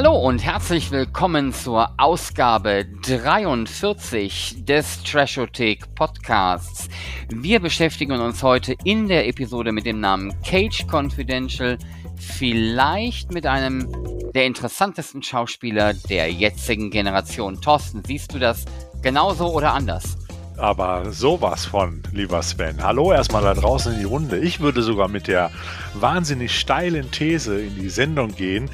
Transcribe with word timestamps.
Hallo 0.00 0.16
und 0.16 0.44
herzlich 0.44 0.92
willkommen 0.92 1.52
zur 1.52 1.90
Ausgabe 1.96 2.86
43 3.02 4.64
des 4.64 5.02
Trashothek 5.02 5.92
Podcasts. 5.96 6.88
Wir 7.28 7.58
beschäftigen 7.58 8.20
uns 8.20 8.44
heute 8.44 8.76
in 8.84 9.08
der 9.08 9.26
Episode 9.26 9.72
mit 9.72 9.86
dem 9.86 9.98
Namen 9.98 10.40
Cage 10.42 10.86
Confidential, 10.88 11.78
vielleicht 12.16 13.32
mit 13.32 13.44
einem 13.44 13.92
der 14.36 14.46
interessantesten 14.46 15.24
Schauspieler 15.24 15.94
der 15.94 16.30
jetzigen 16.30 16.90
Generation. 16.90 17.60
Thorsten, 17.60 18.04
siehst 18.06 18.32
du 18.32 18.38
das 18.38 18.66
genauso 19.02 19.52
oder 19.52 19.72
anders? 19.72 20.16
Aber 20.58 21.12
sowas 21.12 21.64
von, 21.64 22.02
lieber 22.12 22.42
Sven. 22.42 22.82
Hallo 22.82 23.12
erstmal 23.12 23.42
da 23.42 23.54
draußen 23.54 23.92
in 23.92 23.98
die 24.00 24.04
Runde. 24.04 24.38
Ich 24.38 24.60
würde 24.60 24.82
sogar 24.82 25.08
mit 25.08 25.26
der 25.26 25.50
wahnsinnig 25.94 26.58
steilen 26.58 27.10
These 27.10 27.60
in 27.60 27.74
die 27.76 27.88
Sendung 27.88 28.34
gehen, 28.34 28.70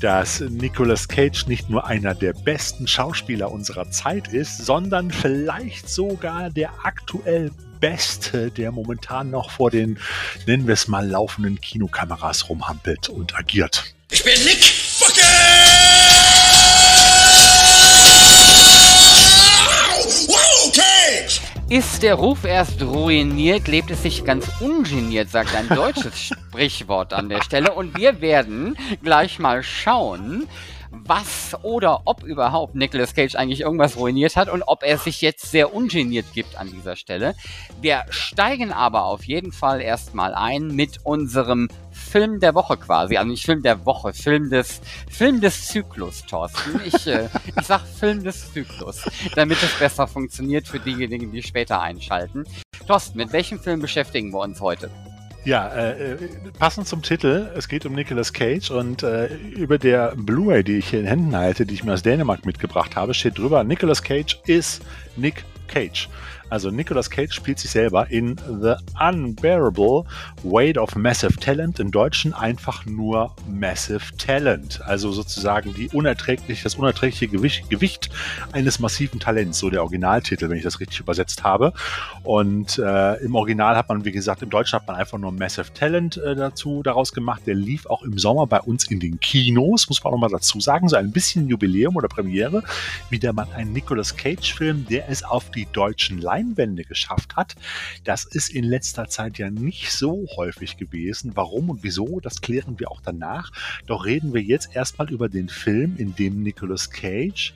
dass 0.00 0.40
Nicolas 0.40 1.08
Cage 1.08 1.46
nicht 1.46 1.70
nur 1.70 1.86
einer 1.86 2.14
der 2.14 2.32
besten 2.32 2.86
Schauspieler 2.86 3.50
unserer 3.50 3.90
Zeit 3.90 4.28
ist, 4.28 4.64
sondern 4.64 5.10
vielleicht 5.10 5.88
sogar 5.88 6.50
der 6.50 6.70
aktuell 6.82 7.50
Beste, 7.80 8.50
der 8.50 8.72
momentan 8.72 9.30
noch 9.30 9.50
vor 9.50 9.70
den, 9.70 9.98
nennen 10.46 10.66
wir 10.66 10.74
es 10.74 10.88
mal, 10.88 11.08
laufenden 11.08 11.60
Kinokameras 11.60 12.48
rumhampelt 12.48 13.08
und 13.08 13.38
agiert. 13.38 13.94
Ich 14.10 14.24
bin 14.24 14.32
Nick 14.44 14.64
Fucking! 14.64 16.47
Ist 21.70 22.02
der 22.02 22.14
Ruf 22.14 22.44
erst 22.44 22.80
ruiniert, 22.80 23.68
lebt 23.68 23.90
es 23.90 24.02
sich 24.02 24.24
ganz 24.24 24.48
ungeniert, 24.58 25.28
sagt 25.28 25.54
ein 25.54 25.68
deutsches 25.68 26.18
Sprichwort 26.18 27.12
an 27.12 27.28
der 27.28 27.42
Stelle. 27.42 27.74
Und 27.74 27.98
wir 27.98 28.22
werden 28.22 28.74
gleich 29.02 29.38
mal 29.38 29.62
schauen, 29.62 30.48
was 30.90 31.54
oder 31.62 32.02
ob 32.06 32.22
überhaupt 32.22 32.74
Nicolas 32.74 33.14
Cage 33.14 33.34
eigentlich 33.34 33.60
irgendwas 33.60 33.98
ruiniert 33.98 34.36
hat 34.36 34.48
und 34.48 34.62
ob 34.62 34.82
er 34.82 34.96
sich 34.96 35.20
jetzt 35.20 35.50
sehr 35.50 35.74
ungeniert 35.74 36.24
gibt 36.32 36.56
an 36.56 36.70
dieser 36.72 36.96
Stelle. 36.96 37.34
Wir 37.82 38.06
steigen 38.08 38.72
aber 38.72 39.04
auf 39.04 39.24
jeden 39.24 39.52
Fall 39.52 39.82
erstmal 39.82 40.32
ein 40.32 40.68
mit 40.68 41.04
unserem 41.04 41.68
Film 42.08 42.40
der 42.40 42.54
Woche 42.54 42.76
quasi. 42.76 43.16
Also 43.16 43.30
nicht 43.30 43.44
Film 43.44 43.62
der 43.62 43.84
Woche, 43.84 44.12
Film 44.12 44.50
des, 44.50 44.80
Film 45.10 45.40
des 45.40 45.68
Zyklus, 45.68 46.24
Thorsten. 46.26 46.80
Ich, 46.84 47.06
äh, 47.06 47.28
ich 47.56 47.66
sag 47.66 47.82
Film 47.82 48.24
des 48.24 48.52
Zyklus, 48.52 49.08
damit 49.34 49.62
es 49.62 49.72
besser 49.78 50.06
funktioniert 50.06 50.66
für 50.66 50.80
diejenigen, 50.80 51.30
die 51.32 51.42
später 51.42 51.80
einschalten. 51.80 52.44
Thorsten, 52.86 53.18
mit 53.18 53.32
welchem 53.32 53.60
Film 53.60 53.80
beschäftigen 53.80 54.32
wir 54.32 54.40
uns 54.40 54.60
heute? 54.60 54.90
Ja, 55.44 55.68
äh, 55.68 56.12
äh, 56.12 56.16
passend 56.58 56.88
zum 56.88 57.02
Titel, 57.02 57.50
es 57.56 57.68
geht 57.68 57.86
um 57.86 57.94
Nicolas 57.94 58.32
Cage 58.32 58.70
und 58.70 59.02
äh, 59.02 59.34
über 59.34 59.78
der 59.78 60.14
Blu-ray, 60.16 60.64
die 60.64 60.78
ich 60.78 60.90
hier 60.90 61.00
in 61.00 61.06
Händen 61.06 61.34
halte, 61.36 61.64
die 61.64 61.74
ich 61.74 61.84
mir 61.84 61.94
aus 61.94 62.02
Dänemark 62.02 62.44
mitgebracht 62.44 62.96
habe, 62.96 63.14
steht 63.14 63.38
drüber, 63.38 63.64
Nicolas 63.64 64.02
Cage 64.02 64.40
ist 64.46 64.82
Nick 65.16 65.44
Cage. 65.68 66.08
Also 66.50 66.70
Nicolas 66.70 67.10
Cage 67.10 67.32
spielt 67.32 67.58
sich 67.58 67.70
selber 67.70 68.10
in 68.10 68.36
The 68.60 68.74
Unbearable 68.98 70.04
Weight 70.42 70.78
of 70.78 70.96
Massive 70.96 71.36
Talent, 71.36 71.78
im 71.78 71.90
Deutschen 71.90 72.32
einfach 72.32 72.86
nur 72.86 73.34
Massive 73.48 74.16
Talent. 74.16 74.80
Also 74.84 75.12
sozusagen 75.12 75.74
die 75.74 75.88
unerträglich, 75.90 76.62
das 76.62 76.76
unerträgliche 76.76 77.28
Gewicht, 77.28 77.68
Gewicht 77.68 78.08
eines 78.52 78.78
massiven 78.78 79.20
Talents, 79.20 79.58
so 79.58 79.68
der 79.68 79.82
Originaltitel, 79.82 80.48
wenn 80.48 80.56
ich 80.56 80.64
das 80.64 80.80
richtig 80.80 81.00
übersetzt 81.00 81.44
habe. 81.44 81.72
Und 82.22 82.78
äh, 82.78 83.14
im 83.16 83.34
Original 83.34 83.76
hat 83.76 83.88
man, 83.88 84.04
wie 84.04 84.12
gesagt, 84.12 84.42
im 84.42 84.50
Deutschen 84.50 84.78
hat 84.78 84.86
man 84.86 84.96
einfach 84.96 85.18
nur 85.18 85.32
Massive 85.32 85.72
Talent 85.74 86.16
äh, 86.16 86.34
dazu 86.34 86.82
daraus 86.82 87.12
gemacht. 87.12 87.42
Der 87.46 87.54
lief 87.54 87.86
auch 87.86 88.02
im 88.02 88.18
Sommer 88.18 88.46
bei 88.46 88.60
uns 88.60 88.84
in 88.90 89.00
den 89.00 89.20
Kinos, 89.20 89.88
muss 89.88 90.02
man 90.02 90.12
auch 90.12 90.16
nochmal 90.16 90.30
dazu 90.30 90.60
sagen, 90.60 90.88
so 90.88 90.96
ein 90.96 91.12
bisschen 91.12 91.48
Jubiläum 91.48 91.96
oder 91.96 92.08
Premiere. 92.08 92.62
Wieder 93.10 93.32
mal 93.32 93.46
ein 93.54 93.72
Nicolas 93.72 94.16
Cage-Film, 94.16 94.86
der 94.88 95.08
es 95.10 95.22
auf 95.22 95.50
die 95.50 95.66
deutschen 95.72 96.18
Live 96.18 96.37
Leinwände 96.38 96.84
geschafft 96.84 97.36
hat. 97.36 97.56
Das 98.04 98.24
ist 98.24 98.50
in 98.50 98.64
letzter 98.64 99.08
Zeit 99.08 99.38
ja 99.38 99.50
nicht 99.50 99.90
so 99.90 100.26
häufig 100.36 100.76
gewesen. 100.76 101.32
Warum 101.34 101.70
und 101.70 101.82
wieso, 101.82 102.20
das 102.20 102.40
klären 102.40 102.78
wir 102.78 102.90
auch 102.90 103.00
danach. 103.00 103.50
Doch 103.86 104.06
reden 104.06 104.32
wir 104.34 104.42
jetzt 104.42 104.74
erstmal 104.74 105.10
über 105.10 105.28
den 105.28 105.48
Film, 105.48 105.96
in 105.98 106.14
dem 106.14 106.42
Nicolas 106.42 106.90
Cage 106.90 107.54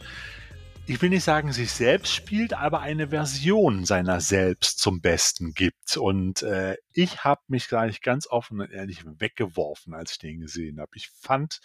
ich 0.87 1.01
will 1.01 1.11
nicht 1.11 1.23
sagen, 1.23 1.53
sich 1.53 1.71
selbst 1.71 2.13
spielt, 2.13 2.55
aber 2.55 2.81
eine 2.81 3.09
Version 3.09 3.85
seiner 3.85 4.21
selbst 4.21 4.81
zum 4.81 5.01
Besten 5.01 5.55
gibt. 5.55 5.97
Und 5.97 6.43
äh, 6.43 6.77
ich 6.93 7.23
habe 7.23 7.41
mich 7.47 7.69
gleich 7.69 8.01
ganz 8.01 8.27
offen 8.27 8.61
und 8.61 8.73
ehrlich 8.73 9.05
weggeworfen, 9.05 9.95
als 9.95 10.13
ich 10.13 10.19
den 10.19 10.41
gesehen 10.41 10.81
habe. 10.81 10.91
Ich 10.95 11.09
fand 11.09 11.61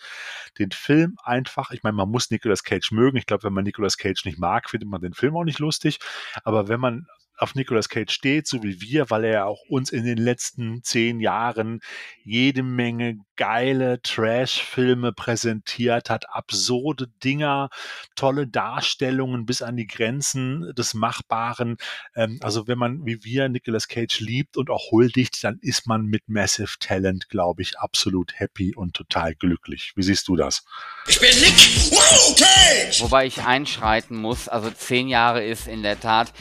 den 0.60 0.72
Film 0.72 1.18
einfach, 1.24 1.72
ich 1.72 1.82
meine, 1.82 1.96
man 1.96 2.10
muss 2.10 2.30
Nicolas 2.30 2.64
Cage 2.64 2.92
mögen. 2.92 3.18
Ich 3.18 3.26
glaube, 3.26 3.44
wenn 3.44 3.54
man 3.54 3.64
Nicolas 3.64 3.98
Cage 3.98 4.24
nicht 4.26 4.38
mag, 4.38 4.70
findet 4.70 4.90
man 4.90 5.02
den 5.02 5.14
Film 5.14 5.36
auch 5.36 5.46
nicht 5.46 5.60
lustig. 5.60 5.98
Aber 6.44 6.68
wenn 6.68 6.80
man 6.80 7.08
auf 7.38 7.56
Nicolas 7.56 7.90
Cage 7.90 8.12
steht, 8.12 8.48
so 8.48 8.64
wie 8.64 8.82
wir, 8.82 9.10
weil 9.10 9.26
er 9.26 9.46
auch 9.46 9.62
uns 9.70 9.92
in 9.92 10.06
den 10.06 10.18
letzten 10.18 10.84
zehn 10.84 11.20
Jahren 11.20 11.82
jede 12.24 12.64
Menge 12.64 13.18
geile 13.36 14.02
Trash-Filme 14.02 15.14
präsentiert 15.14 16.10
hat, 16.10 16.30
absurde 16.30 17.08
Dinger, 17.24 17.70
tolle 18.16 18.48
Darstellungen 18.48 19.46
bis 19.46 19.62
an 19.62 19.78
die 19.78 19.88
Grenzen 19.88 20.74
des 20.76 20.94
Machbaren. 20.94 21.78
Ähm, 22.16 22.40
also 22.42 22.68
wenn 22.68 22.80
man 22.80 23.06
wie 23.06 23.24
wir 23.24 23.48
Nicolas 23.48 23.88
Cage 23.88 24.20
liebt 24.20 24.58
und 24.58 24.70
auch 24.70 24.92
huldigt, 24.92 25.44
dann 25.44 25.60
ist 25.62 25.88
man 25.88 26.06
mit 26.06 26.28
Massive 26.28 26.76
Talent, 26.80 27.30
glaube 27.30 27.62
ich, 27.62 27.78
absolut 27.80 28.40
happy 28.40 28.76
und 28.76 28.96
total 28.96 29.36
glücklich. 29.36 29.94
Wie 29.96 30.04
siehst 30.04 30.28
du 30.28 30.36
das? 30.36 30.66
Ich 31.08 31.20
bin 31.20 31.30
Nick 31.40 31.92
wow, 31.92 32.36
Cage! 32.36 33.02
Wobei 33.02 33.28
ich 33.28 33.44
einschreiten 33.44 34.18
muss, 34.18 34.48
also 34.48 34.72
zehn 34.72 35.08
Jahre 35.08 35.44
ist 35.44 35.68
in 35.68 35.84
der 35.84 36.00
Tat 36.00 36.34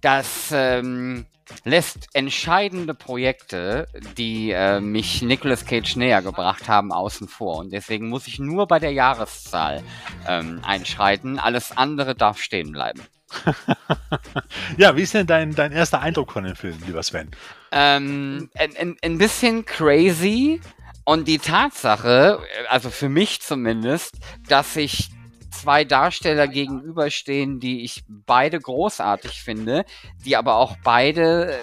das 0.00 0.50
ähm, 0.52 1.26
lässt 1.64 2.08
entscheidende 2.12 2.94
Projekte, 2.94 3.88
die 4.16 4.50
äh, 4.50 4.80
mich 4.80 5.22
Nicolas 5.22 5.64
Cage 5.64 5.96
näher 5.96 6.22
gebracht 6.22 6.68
haben, 6.68 6.92
außen 6.92 7.28
vor. 7.28 7.58
Und 7.58 7.72
deswegen 7.72 8.08
muss 8.08 8.26
ich 8.26 8.38
nur 8.38 8.66
bei 8.66 8.78
der 8.78 8.92
Jahreszahl 8.92 9.82
ähm, 10.26 10.60
einschreiten. 10.62 11.38
Alles 11.38 11.76
andere 11.76 12.14
darf 12.14 12.40
stehen 12.40 12.72
bleiben. 12.72 13.02
ja, 14.76 14.96
wie 14.96 15.02
ist 15.02 15.14
denn 15.14 15.26
dein, 15.26 15.54
dein 15.54 15.72
erster 15.72 16.00
Eindruck 16.00 16.32
von 16.32 16.44
dem 16.44 16.56
Film, 16.56 16.78
lieber 16.86 17.02
Sven? 17.02 17.30
Ähm, 17.72 18.50
ein, 18.54 18.76
ein, 18.76 18.96
ein 19.02 19.18
bisschen 19.18 19.64
crazy. 19.64 20.60
Und 21.04 21.26
die 21.26 21.38
Tatsache, 21.38 22.38
also 22.68 22.90
für 22.90 23.08
mich 23.08 23.40
zumindest, 23.40 24.16
dass 24.46 24.76
ich 24.76 25.08
zwei 25.50 25.84
Darsteller 25.84 26.48
gegenüberstehen, 26.48 27.60
die 27.60 27.84
ich 27.84 28.04
beide 28.08 28.58
großartig 28.58 29.42
finde, 29.42 29.84
die 30.24 30.36
aber 30.36 30.56
auch 30.56 30.76
beide 30.82 31.58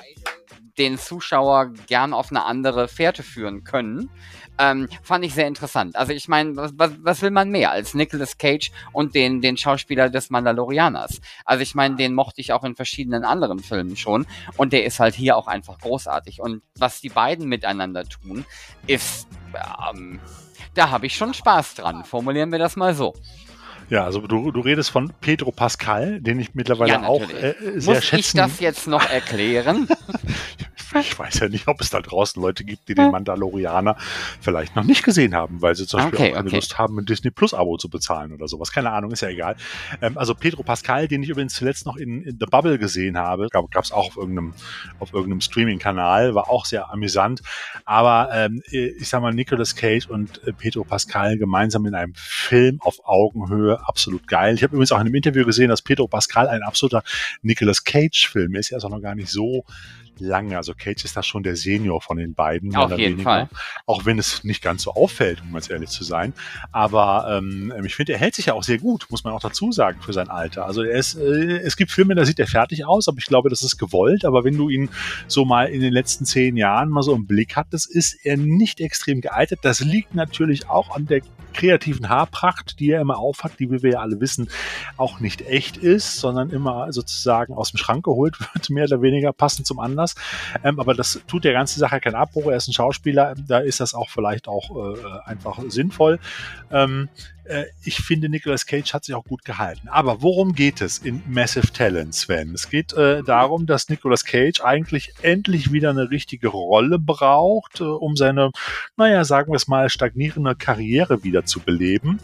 den 0.77 0.97
Zuschauer 0.97 1.71
gern 1.87 2.13
auf 2.13 2.31
eine 2.31 2.43
andere 2.43 2.87
Fährte 2.87 3.23
führen 3.23 3.63
können. 3.63 4.09
Ähm, 4.57 4.87
fand 5.03 5.25
ich 5.25 5.33
sehr 5.33 5.47
interessant. 5.47 5.95
Also 5.95 6.13
ich 6.13 6.27
meine, 6.27 6.55
was, 6.55 6.71
was, 6.75 6.91
was, 7.01 7.21
will 7.21 7.31
man 7.31 7.49
mehr 7.49 7.71
als 7.71 7.93
Nicolas 7.93 8.37
Cage 8.37 8.71
und 8.93 9.13
den, 9.13 9.41
den 9.41 9.57
Schauspieler 9.57 10.09
des 10.09 10.29
Mandalorianers? 10.29 11.19
Also 11.43 11.61
ich 11.61 11.75
meine, 11.75 11.95
den 11.95 12.13
mochte 12.13 12.39
ich 12.39 12.53
auch 12.53 12.63
in 12.63 12.75
verschiedenen 12.75 13.25
anderen 13.25 13.59
Filmen 13.59 13.97
schon 13.97 14.25
und 14.55 14.71
der 14.71 14.85
ist 14.85 14.99
halt 14.99 15.15
hier 15.15 15.35
auch 15.35 15.47
einfach 15.47 15.79
großartig. 15.79 16.39
Und 16.39 16.61
was 16.77 17.01
die 17.01 17.09
beiden 17.09 17.47
miteinander 17.47 18.05
tun, 18.05 18.45
ist, 18.87 19.27
ähm, 19.89 20.21
da 20.73 20.89
habe 20.89 21.05
ich 21.05 21.15
schon 21.15 21.33
Spaß 21.33 21.75
dran. 21.75 22.05
Formulieren 22.05 22.51
wir 22.51 22.59
das 22.59 22.77
mal 22.77 22.93
so. 22.95 23.13
Ja, 23.89 24.03
also 24.03 24.21
du, 24.21 24.51
du 24.51 24.59
redest 24.61 24.89
von 24.89 25.13
Pedro 25.21 25.51
Pascal, 25.51 26.19
den 26.19 26.39
ich 26.39 26.55
mittlerweile 26.55 26.91
ja, 26.91 27.03
auch 27.03 27.21
äh, 27.21 27.55
sehr 27.75 27.95
Muss 27.95 28.05
schätzen. 28.05 28.39
Muss 28.39 28.47
ich 28.47 28.53
das 28.53 28.59
jetzt 28.59 28.87
noch 28.87 29.09
erklären? 29.09 29.87
ich 30.99 31.17
weiß 31.17 31.39
ja 31.39 31.49
nicht, 31.49 31.67
ob 31.67 31.81
es 31.81 31.89
da 31.89 32.01
draußen 32.01 32.41
Leute 32.41 32.63
gibt, 32.63 32.87
die 32.87 32.95
den 32.95 33.11
Mandalorianer 33.11 33.97
vielleicht 34.39 34.75
noch 34.75 34.83
nicht 34.83 35.03
gesehen 35.03 35.35
haben, 35.35 35.61
weil 35.61 35.75
sie 35.75 35.85
zum 35.85 35.99
Beispiel 35.99 36.19
okay, 36.19 36.33
auch 36.33 36.37
eine 36.37 36.47
okay. 36.47 36.55
Lust 36.55 36.77
haben, 36.77 36.97
ein 36.99 37.05
Disney 37.05 37.31
Plus 37.31 37.53
Abo 37.53 37.77
zu 37.77 37.89
bezahlen 37.89 38.33
oder 38.33 38.47
sowas. 38.47 38.71
Keine 38.71 38.91
Ahnung, 38.91 39.11
ist 39.11 39.21
ja 39.21 39.29
egal. 39.29 39.55
Ähm, 40.01 40.17
also 40.17 40.35
Pedro 40.35 40.63
Pascal, 40.63 41.07
den 41.07 41.23
ich 41.23 41.29
übrigens 41.29 41.55
zuletzt 41.55 41.85
noch 41.85 41.97
in, 41.97 42.23
in 42.23 42.37
The 42.39 42.45
Bubble 42.45 42.77
gesehen 42.77 43.17
habe, 43.17 43.47
gab 43.49 43.83
es 43.83 43.91
auch 43.91 44.07
auf 44.07 44.17
irgendeinem, 44.17 44.53
auf 44.99 45.13
irgendeinem 45.13 45.41
Streaming-Kanal, 45.41 46.35
war 46.35 46.49
auch 46.49 46.65
sehr 46.65 46.91
amüsant. 46.91 47.41
Aber 47.85 48.29
ähm, 48.33 48.61
ich 48.69 49.07
sag 49.07 49.21
mal, 49.21 49.33
Nicolas 49.33 49.75
Cage 49.75 50.07
und 50.07 50.45
äh, 50.47 50.53
Pedro 50.53 50.83
Pascal 50.83 51.37
gemeinsam 51.37 51.85
in 51.85 51.95
einem 51.95 52.13
Film 52.15 52.79
auf 52.81 52.99
Augenhöhe, 53.03 53.74
absolut 53.83 54.27
geil. 54.27 54.55
Ich 54.55 54.63
habe 54.63 54.75
übrigens 54.75 54.91
auch 54.91 54.99
in 54.99 55.07
einem 55.07 55.15
Interview 55.15 55.45
gesehen, 55.45 55.69
dass 55.69 55.81
Pedro 55.81 56.07
Pascal 56.07 56.47
ein 56.47 56.63
absoluter 56.63 57.03
Nicolas 57.41 57.83
Cage-Film 57.83 58.55
ist. 58.55 58.71
Er 58.71 58.77
ist 58.77 58.85
auch 58.85 58.89
noch 58.89 59.01
gar 59.01 59.15
nicht 59.15 59.29
so 59.29 59.65
lange. 60.19 60.57
Also 60.57 60.73
Cage 60.73 61.03
ist 61.05 61.15
da 61.15 61.23
schon 61.23 61.43
der 61.43 61.55
Senior 61.55 62.01
von 62.01 62.17
den 62.17 62.33
beiden. 62.33 62.75
Auf 62.75 62.91
jeden 62.91 63.13
weniger. 63.13 63.23
Fall. 63.23 63.49
Auch 63.85 64.05
wenn 64.05 64.19
es 64.19 64.43
nicht 64.43 64.61
ganz 64.61 64.83
so 64.83 64.93
auffällt, 64.93 65.41
um 65.41 65.53
ganz 65.53 65.69
ehrlich 65.69 65.89
zu 65.89 66.03
sein. 66.03 66.33
Aber 66.71 67.37
ähm, 67.37 67.73
ich 67.85 67.95
finde, 67.95 68.13
er 68.13 68.19
hält 68.19 68.35
sich 68.35 68.47
ja 68.47 68.53
auch 68.53 68.63
sehr 68.63 68.77
gut, 68.77 69.07
muss 69.09 69.23
man 69.23 69.33
auch 69.33 69.41
dazu 69.41 69.71
sagen, 69.71 70.01
für 70.01 70.13
sein 70.13 70.29
Alter. 70.29 70.65
Also 70.65 70.83
er 70.83 70.97
ist, 70.97 71.15
äh, 71.15 71.57
es 71.59 71.77
gibt 71.77 71.91
Filme, 71.91 72.15
da 72.15 72.25
sieht 72.25 72.39
er 72.39 72.47
fertig 72.47 72.85
aus, 72.85 73.07
aber 73.07 73.17
ich 73.17 73.25
glaube, 73.25 73.49
das 73.49 73.61
ist 73.61 73.77
gewollt. 73.77 74.25
Aber 74.25 74.43
wenn 74.43 74.57
du 74.57 74.69
ihn 74.69 74.89
so 75.27 75.45
mal 75.45 75.65
in 75.65 75.81
den 75.81 75.93
letzten 75.93 76.25
zehn 76.25 76.57
Jahren 76.57 76.89
mal 76.89 77.03
so 77.03 77.13
im 77.13 77.27
Blick 77.27 77.55
hattest, 77.55 77.89
ist 77.89 78.25
er 78.25 78.37
nicht 78.37 78.79
extrem 78.81 79.21
gealtert. 79.21 79.59
Das 79.63 79.79
liegt 79.79 80.15
natürlich 80.15 80.69
auch 80.69 80.95
an 80.95 81.05
der 81.05 81.21
kreativen 81.55 82.09
Haarpracht, 82.09 82.79
die 82.79 82.91
er 82.91 83.01
immer 83.01 83.17
aufhat, 83.17 83.59
die, 83.59 83.71
wie 83.71 83.81
wir 83.81 83.93
ja 83.93 83.99
alle 83.99 84.19
wissen, 84.19 84.49
auch 84.97 85.19
nicht 85.19 85.41
echt 85.47 85.77
ist, 85.77 86.17
sondern 86.17 86.51
immer 86.51 86.91
sozusagen 86.91 87.53
aus 87.53 87.71
dem 87.71 87.77
Schrank 87.77 88.05
geholt 88.05 88.39
wird, 88.39 88.69
mehr 88.69 88.85
oder 88.85 89.01
weniger 89.01 89.33
passend 89.33 89.65
zum 89.65 89.79
Anlass. 89.79 90.04
Ähm, 90.63 90.79
aber 90.79 90.93
das 90.93 91.21
tut 91.27 91.45
der 91.45 91.53
ganzen 91.53 91.79
Sache 91.79 91.99
keinen 91.99 92.15
Abbruch. 92.15 92.47
Er 92.47 92.57
ist 92.57 92.67
ein 92.67 92.73
Schauspieler, 92.73 93.33
da 93.47 93.59
ist 93.59 93.79
das 93.79 93.95
auch 93.95 94.09
vielleicht 94.09 94.47
auch 94.47 94.95
äh, 94.95 94.99
einfach 95.25 95.59
sinnvoll. 95.69 96.19
Ähm, 96.69 97.09
äh, 97.45 97.65
ich 97.83 97.97
finde, 97.97 98.29
Nicolas 98.29 98.65
Cage 98.65 98.93
hat 98.93 99.05
sich 99.05 99.15
auch 99.15 99.23
gut 99.23 99.45
gehalten. 99.45 99.87
Aber 99.87 100.21
worum 100.21 100.53
geht 100.53 100.81
es 100.81 100.97
in 100.97 101.21
Massive 101.27 101.71
Talent, 101.71 102.13
Sven? 102.13 102.53
Es 102.53 102.69
geht 102.69 102.93
äh, 102.93 103.23
darum, 103.23 103.65
dass 103.65 103.89
Nicolas 103.89 104.25
Cage 104.25 104.61
eigentlich 104.61 105.13
endlich 105.21 105.71
wieder 105.71 105.91
eine 105.91 106.09
richtige 106.09 106.47
Rolle 106.49 106.99
braucht, 106.99 107.81
äh, 107.81 107.83
um 107.83 108.15
seine, 108.15 108.51
naja, 108.97 109.23
sagen 109.23 109.51
wir 109.51 109.57
es 109.57 109.67
mal, 109.67 109.89
stagnierende 109.89 110.55
Karriere 110.55 111.23
wieder 111.23 111.45
zu 111.45 111.59
beleben. 111.59 112.19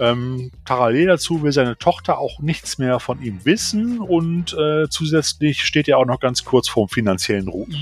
Ähm, 0.00 0.50
parallel 0.64 1.06
dazu 1.06 1.42
will 1.42 1.52
seine 1.52 1.76
Tochter 1.76 2.18
auch 2.18 2.40
nichts 2.40 2.78
mehr 2.78 3.00
von 3.00 3.22
ihm 3.22 3.44
wissen 3.44 4.00
und 4.00 4.54
äh, 4.54 4.88
zusätzlich 4.88 5.64
steht 5.64 5.88
er 5.88 5.98
auch 5.98 6.06
noch 6.06 6.20
ganz 6.20 6.44
kurz 6.44 6.68
vorm 6.68 6.88
finanziellen 6.88 7.48
Ruin. 7.48 7.74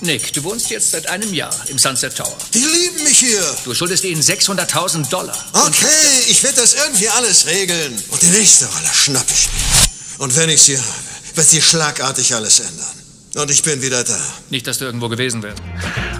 Nick, 0.00 0.32
du 0.32 0.44
wohnst 0.44 0.70
jetzt 0.70 0.92
seit 0.92 1.08
einem 1.08 1.34
Jahr 1.34 1.54
im 1.68 1.78
Sunset 1.78 2.16
Tower. 2.16 2.36
Die 2.54 2.58
lieben 2.58 3.02
mich 3.02 3.18
hier. 3.18 3.42
Du 3.64 3.74
schuldest 3.74 4.04
ihnen 4.04 4.22
600.000 4.22 5.10
Dollar. 5.10 5.36
Okay, 5.52 6.30
ich 6.30 6.42
werde 6.44 6.60
das 6.60 6.74
irgendwie 6.74 7.08
alles 7.08 7.46
regeln. 7.46 7.92
Und 8.10 8.22
die 8.22 8.30
nächste 8.30 8.66
Rolle 8.66 8.88
schnapp 8.92 9.26
ich 9.28 9.48
mir. 9.48 10.24
Und 10.24 10.36
wenn 10.36 10.50
ich 10.50 10.62
sie 10.62 10.78
habe, 10.78 10.86
wird 11.34 11.46
sie 11.46 11.60
schlagartig 11.60 12.34
alles 12.34 12.60
ändern. 12.60 13.07
Und 13.36 13.50
ich 13.50 13.62
bin 13.62 13.82
wieder 13.82 14.04
da. 14.04 14.18
Nicht, 14.50 14.66
dass 14.66 14.78
du 14.78 14.86
irgendwo 14.86 15.08
gewesen 15.08 15.42
wärst. 15.42 15.62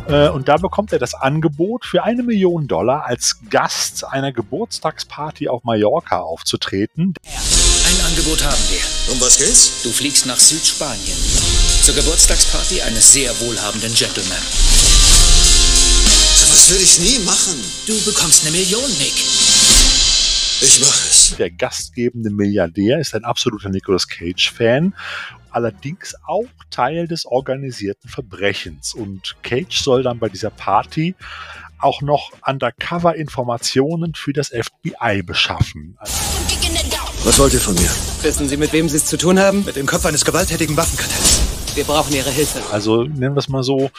Äh, 0.09 0.29
und 0.29 0.49
da 0.49 0.57
bekommt 0.57 0.93
er 0.93 0.99
das 0.99 1.15
Angebot, 1.15 1.85
für 1.85 2.05
eine 2.05 2.23
Million 2.23 2.67
Dollar 2.69 3.07
als 3.07 3.39
Gast 3.51 4.05
einer 4.05 4.33
Geburtstagsparty 4.33 5.49
auf 5.49 5.65
Mallorca 5.65 6.19
aufzutreten. 6.19 7.15
Ein 7.25 8.07
Angebot 8.07 8.45
haben 8.45 8.63
wir. 8.71 9.13
Um 9.13 9.21
was 9.21 9.39
geht's? 9.39 9.83
Du 9.83 9.91
fliegst 9.91 10.27
nach 10.27 10.39
Südspanien. 10.39 11.17
Zur 11.83 11.95
Geburtstagsparty 11.95 12.83
eines 12.83 13.13
sehr 13.13 13.31
wohlhabenden 13.41 13.95
Gentleman. 13.95 14.43
So 16.37 16.53
was 16.53 16.71
würde 16.71 16.85
ich 16.85 16.99
nie 17.01 17.19
machen. 17.25 17.59
Du 17.87 17.99
bekommst 18.05 18.47
eine 18.47 18.57
Million, 18.57 18.91
Nick. 18.99 19.15
Ich 20.61 20.81
mache 20.81 21.09
es. 21.09 21.37
Der 21.39 21.51
gastgebende 21.51 22.31
Milliardär 22.31 22.99
ist 22.99 23.15
ein 23.15 23.25
absoluter 23.25 23.69
Nicolas 23.69 24.09
Cage-Fan, 24.09 24.93
allerdings 25.51 26.15
auch 26.27 26.47
Teil 26.71 27.09
des 27.09 27.27
organisierten 27.27 28.09
Verbrechens. 28.09 28.95
Und 28.95 29.37
Cage 29.43 29.79
soll 29.81 30.03
dann 30.03 30.19
bei 30.19 30.29
dieser 30.29 30.51
Party 30.51 31.15
auch 31.81 32.03
noch 32.03 32.33
Undercover-Informationen 32.45 34.15
für 34.15 34.33
das 34.33 34.49
FBI 34.49 35.23
beschaffen. 35.23 35.97
Was 37.25 37.39
wollt 37.39 37.53
ihr 37.53 37.61
von 37.61 37.75
mir? 37.75 37.91
Wissen 38.23 38.49
Sie, 38.49 38.57
mit 38.57 38.73
wem 38.73 38.89
Sie 38.89 38.97
es 38.97 39.07
zu 39.07 39.17
tun 39.17 39.39
haben? 39.39 39.65
Mit 39.65 39.77
dem 39.77 39.87
Kopf 39.87 40.05
eines 40.07 40.25
gewalttätigen 40.25 40.77
Waffenkartells. 40.77 41.43
Wir 41.75 41.85
brauchen 41.85 42.15
Ihre 42.15 42.31
Hilfe. 42.31 42.61
Also 42.73 43.05
nennen 43.05 43.35
wir 43.35 43.39
es 43.39 43.49
mal 43.49 43.63
so, 43.63 43.91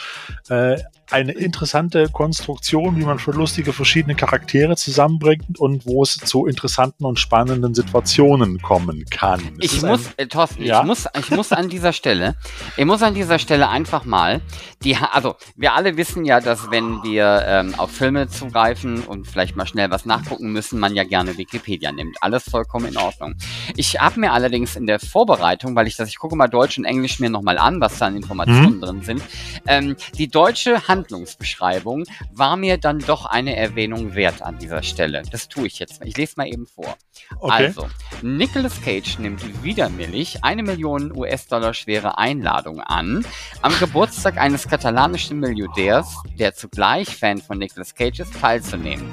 äh, 0.48 0.78
eine 1.12 1.32
interessante 1.32 2.08
Konstruktion, 2.08 2.96
wie 2.96 3.04
man 3.04 3.18
für 3.18 3.32
lustige 3.32 3.72
verschiedene 3.72 4.14
Charaktere 4.14 4.76
zusammenbringt 4.76 5.58
und 5.58 5.86
wo 5.86 6.02
es 6.02 6.16
zu 6.18 6.46
interessanten 6.46 7.04
und 7.04 7.18
spannenden 7.18 7.74
Situationen 7.74 8.60
kommen 8.62 9.04
kann. 9.10 9.40
Es 9.58 9.74
Ich 9.74 9.82
muss, 9.82 10.10
äh, 10.16 10.26
Thorsten, 10.26 10.62
Ja? 10.62 10.80
ich 10.80 10.86
muss, 10.86 11.06
ich 11.18 11.30
muss 11.30 11.52
an 11.52 11.68
dieser 11.68 11.92
Stelle, 11.92 12.36
ich 12.76 12.84
muss 12.84 13.02
an 13.02 13.14
dieser 13.14 13.38
Stelle 13.38 13.68
einfach 13.68 14.04
mal, 14.04 14.40
die, 14.82 14.96
also 14.96 15.36
wir 15.56 15.74
alle 15.74 15.96
wissen 15.96 16.24
ja, 16.24 16.40
dass 16.40 16.70
wenn 16.70 17.02
wir 17.02 17.44
ähm, 17.46 17.74
auf 17.76 17.90
Filme 17.90 18.28
zugreifen 18.28 19.02
und 19.02 19.26
vielleicht 19.26 19.56
mal 19.56 19.66
schnell 19.66 19.90
was 19.90 20.06
nachgucken 20.06 20.52
müssen, 20.52 20.78
man 20.78 20.94
ja 20.94 21.04
gerne 21.04 21.36
Wikipedia 21.36 21.92
nimmt. 21.92 22.16
Alles 22.20 22.44
vollkommen 22.48 22.86
in 22.86 22.96
Ordnung. 22.96 23.34
Ich 23.76 24.00
habe 24.00 24.20
mir 24.20 24.32
allerdings 24.32 24.76
in 24.76 24.86
der 24.86 25.00
Vorbereitung, 25.00 25.74
weil 25.76 25.86
ich 25.86 25.96
das, 25.96 26.08
ich 26.08 26.18
gucke 26.18 26.36
mal 26.36 26.48
Deutsch 26.48 26.78
und 26.78 26.84
Englisch 26.84 27.20
mir 27.20 27.30
nochmal 27.30 27.58
an, 27.58 27.80
was 27.80 27.98
da 27.98 28.06
an 28.06 28.16
Informationen 28.16 28.80
drin 28.80 29.02
sind, 29.02 29.22
ähm, 29.66 29.96
die 30.16 30.28
deutsche 30.28 30.88
Handlungsbeschreibung 31.00 32.04
war 32.32 32.56
mir 32.56 32.76
dann 32.76 32.98
doch 32.98 33.24
eine 33.24 33.56
Erwähnung 33.56 34.14
wert 34.14 34.42
an 34.42 34.58
dieser 34.58 34.82
Stelle. 34.82 35.22
Das 35.30 35.48
tue 35.48 35.66
ich 35.66 35.78
jetzt. 35.78 36.02
Ich 36.04 36.16
lese 36.16 36.34
mal 36.36 36.46
eben 36.46 36.66
vor. 36.66 36.96
Okay. 37.38 37.66
Also, 37.66 37.88
Nicolas 38.22 38.82
Cage 38.82 39.18
nimmt 39.18 39.62
widerwillig 39.62 40.44
eine 40.44 40.62
Million 40.62 41.16
US-Dollar 41.16 41.72
schwere 41.74 42.18
Einladung 42.18 42.80
an, 42.80 43.24
am 43.62 43.72
Geburtstag 43.78 44.36
eines 44.36 44.68
katalanischen 44.68 45.38
Milliardärs, 45.38 46.16
der 46.38 46.54
zugleich 46.54 47.16
Fan 47.16 47.38
von 47.38 47.58
Nicolas 47.58 47.94
Cage 47.94 48.20
ist, 48.20 48.38
teilzunehmen. 48.38 49.10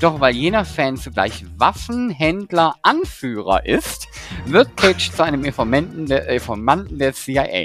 Doch 0.00 0.20
weil 0.20 0.34
jener 0.34 0.64
Fan 0.64 0.96
zugleich 0.96 1.44
Waffenhändler 1.56 2.74
Anführer 2.82 3.64
ist, 3.64 4.08
wird 4.46 4.76
Cage 4.76 5.10
zu 5.10 5.22
einem 5.22 5.44
Informanten 5.44 6.06
der, 6.06 6.28
Informanten 6.28 6.98
der 6.98 7.14
CIA. 7.14 7.64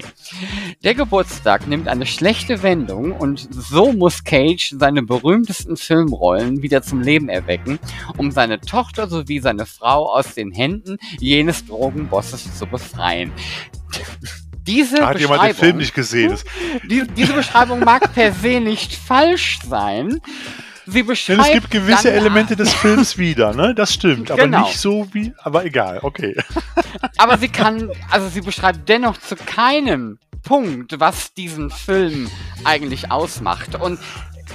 Der 0.83 0.95
Geburtstag 0.95 1.67
nimmt 1.67 1.87
eine 1.87 2.05
schlechte 2.05 2.63
Wendung 2.63 3.11
und 3.11 3.47
so 3.69 3.91
muss 3.91 4.23
Cage 4.23 4.75
seine 4.77 5.03
berühmtesten 5.03 5.77
Filmrollen 5.77 6.61
wieder 6.61 6.81
zum 6.81 7.01
Leben 7.01 7.29
erwecken, 7.29 7.79
um 8.17 8.31
seine 8.31 8.59
Tochter 8.61 9.07
sowie 9.07 9.39
seine 9.39 9.65
Frau 9.65 10.11
aus 10.13 10.33
den 10.35 10.51
Händen 10.51 10.97
jenes 11.19 11.65
Drogenbosses 11.65 12.57
zu 12.57 12.65
befreien. 12.65 13.31
Diese 14.65 15.05
hat 15.05 15.19
jemand 15.19 15.43
den 15.43 15.49
Film 15.49 15.53
Beschreibung, 15.53 15.77
nicht 15.77 15.93
gesehen. 15.93 16.37
Die, 16.89 17.03
diese 17.15 17.33
Beschreibung 17.33 17.79
mag 17.81 18.13
per 18.13 18.33
se 18.33 18.59
nicht 18.59 18.95
falsch 18.95 19.59
sein. 19.67 20.19
Sie 20.87 20.99
denn 20.99 21.07
beschreibt 21.07 21.41
es 21.41 21.51
gibt 21.51 21.71
gewisse 21.71 22.11
Elemente 22.11 22.55
des 22.55 22.71
Films 22.73 23.17
wieder, 23.17 23.53
ne? 23.53 23.73
Das 23.73 23.93
stimmt. 23.93 24.29
Aber 24.29 24.43
Genau. 24.43 24.65
nicht 24.67 24.77
so 24.77 25.07
wie, 25.13 25.33
aber 25.39 25.65
egal, 25.65 25.99
okay. 26.03 26.35
Aber 27.17 27.37
sie 27.39 27.49
kann, 27.49 27.89
also 28.11 28.27
sie 28.29 28.41
beschreibt 28.41 28.87
dennoch 28.87 29.17
zu 29.17 29.35
keinem 29.35 30.19
Punkt, 30.45 30.99
was 30.99 31.33
diesen 31.33 31.69
Film 31.69 32.29
eigentlich 32.63 33.11
ausmacht. 33.11 33.75
Und 33.81 33.99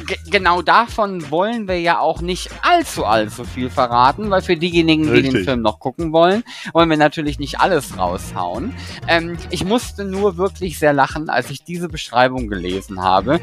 ge 0.07 0.17
genau 0.31 0.63
davon 0.63 1.31
wollen 1.31 1.69
wir 1.69 1.81
ja 1.81 1.99
auch 1.99 2.21
nicht 2.21 2.51
allzu, 2.63 3.05
allzu 3.05 3.45
viel 3.45 3.71
verraten, 3.71 4.31
weil 4.31 4.43
für 4.43 4.57
diejenigen, 4.57 5.13
die 5.13 5.23
den. 5.23 5.45
Film 5.45 5.63
noch 5.63 5.79
gucken 5.81 6.13
wollen, 6.13 6.45
wollen 6.73 6.89
wir 6.89 6.97
natürlich 6.97 7.39
nicht 7.39 7.61
alles 7.61 7.99
raushauen. 7.99 8.75
Ähm, 9.09 9.37
ich 9.51 9.65
musste 9.65 10.05
nur 10.05 10.37
wirklich 10.37 10.79
sehr 10.79 10.93
lachen, 10.93 11.29
als 11.29 11.51
ich 11.51 11.65
diese 11.65 11.89
Beschreibung 11.89 12.49
gelesen 12.49 13.03
habe, 13.03 13.41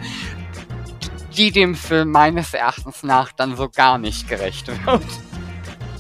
die 1.36 1.52
dem 1.52 1.76
Film 1.76 2.12
meines 2.12 2.54
Erachtens 2.54 3.04
nach 3.04 3.32
dann 3.32 3.56
so 3.56 3.70
gar 3.70 3.98
nicht 3.98 4.28
gerecht 4.28 4.68
wird. 4.68 5.04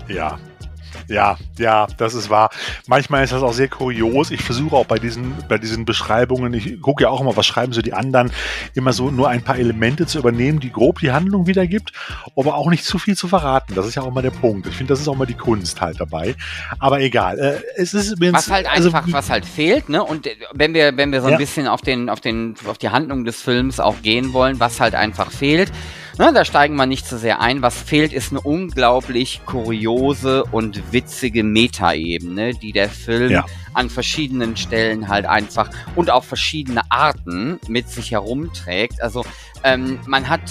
Ja. 0.07 0.39
Ja, 1.07 1.37
ja, 1.57 1.87
das 1.97 2.13
ist 2.13 2.29
wahr. 2.29 2.49
Manchmal 2.87 3.23
ist 3.23 3.31
das 3.33 3.41
auch 3.41 3.53
sehr 3.53 3.67
kurios. 3.69 4.29
Ich 4.31 4.41
versuche 4.41 4.75
auch 4.75 4.85
bei 4.85 4.99
diesen, 4.99 5.33
bei 5.47 5.57
diesen 5.57 5.85
Beschreibungen, 5.85 6.53
ich 6.53 6.81
gucke 6.81 7.03
ja 7.03 7.09
auch 7.09 7.21
immer, 7.21 7.35
was 7.37 7.45
schreiben 7.45 7.71
so 7.73 7.81
die 7.81 7.93
anderen, 7.93 8.31
immer 8.73 8.91
so 8.93 9.09
nur 9.09 9.29
ein 9.29 9.41
paar 9.41 9.57
Elemente 9.57 10.05
zu 10.05 10.19
übernehmen, 10.19 10.59
die 10.59 10.71
grob 10.71 10.99
die 10.99 11.11
Handlung 11.11 11.47
wiedergibt, 11.47 11.93
aber 12.35 12.55
auch 12.55 12.69
nicht 12.69 12.83
zu 12.85 12.99
viel 12.99 13.15
zu 13.15 13.27
verraten. 13.27 13.73
Das 13.75 13.85
ist 13.85 13.95
ja 13.95 14.01
auch 14.01 14.11
mal 14.11 14.21
der 14.21 14.31
Punkt. 14.31 14.67
Ich 14.67 14.75
finde, 14.75 14.93
das 14.93 14.99
ist 14.99 15.07
auch 15.07 15.15
mal 15.15 15.25
die 15.25 15.33
Kunst 15.33 15.79
halt 15.81 15.99
dabei. 15.99 16.35
Aber 16.79 16.99
egal. 16.99 17.39
Äh, 17.39 17.61
es 17.81 17.93
ist 17.93 18.15
Was 18.19 18.49
halt 18.49 18.67
also, 18.69 18.89
einfach, 18.89 19.11
was 19.11 19.29
halt 19.29 19.45
fehlt, 19.45 19.89
ne? 19.89 20.03
Und 20.03 20.27
äh, 20.27 20.35
wenn 20.53 20.73
wir, 20.73 20.95
wenn 20.97 21.11
wir 21.11 21.21
so 21.21 21.27
ein 21.27 21.33
Ja. 21.33 21.37
bisschen 21.37 21.67
auf 21.67 21.81
den, 21.81 22.09
auf 22.09 22.19
den, 22.19 22.55
auf 22.67 22.77
die 22.77 22.89
Handlung 22.89 23.23
des 23.25 23.41
Films 23.41 23.79
auch 23.79 24.01
gehen 24.01 24.33
wollen, 24.33 24.59
was 24.59 24.79
halt 24.79 24.95
einfach 24.95 25.31
fehlt, 25.31 25.71
ne, 26.17 26.31
da 26.33 26.45
steigen 26.45 26.75
wir 26.75 26.85
nicht 26.85 27.05
zu 27.07 27.17
sehr 27.17 27.39
ein. 27.41 27.61
Was 27.61 27.81
fehlt, 27.81 28.13
ist 28.13 28.31
eine 28.31 28.41
unglaublich 28.41 29.41
kuriose 29.45 30.43
und 30.45 30.91
witzige 30.91 31.43
Metaebene, 31.43 32.53
die 32.53 32.71
der 32.71 32.89
Film 32.89 33.31
Ja. 33.31 33.45
an 33.73 33.89
verschiedenen 33.89 34.57
Stellen 34.57 35.07
halt 35.07 35.25
einfach 35.25 35.69
und 35.95 36.09
auf 36.09 36.25
verschiedene 36.25 36.81
Arten 36.89 37.59
mit 37.67 37.89
sich 37.89 38.11
herumträgt. 38.11 39.01
Also 39.01 39.25
ähm, 39.63 39.99
man 40.05 40.29
hat 40.29 40.41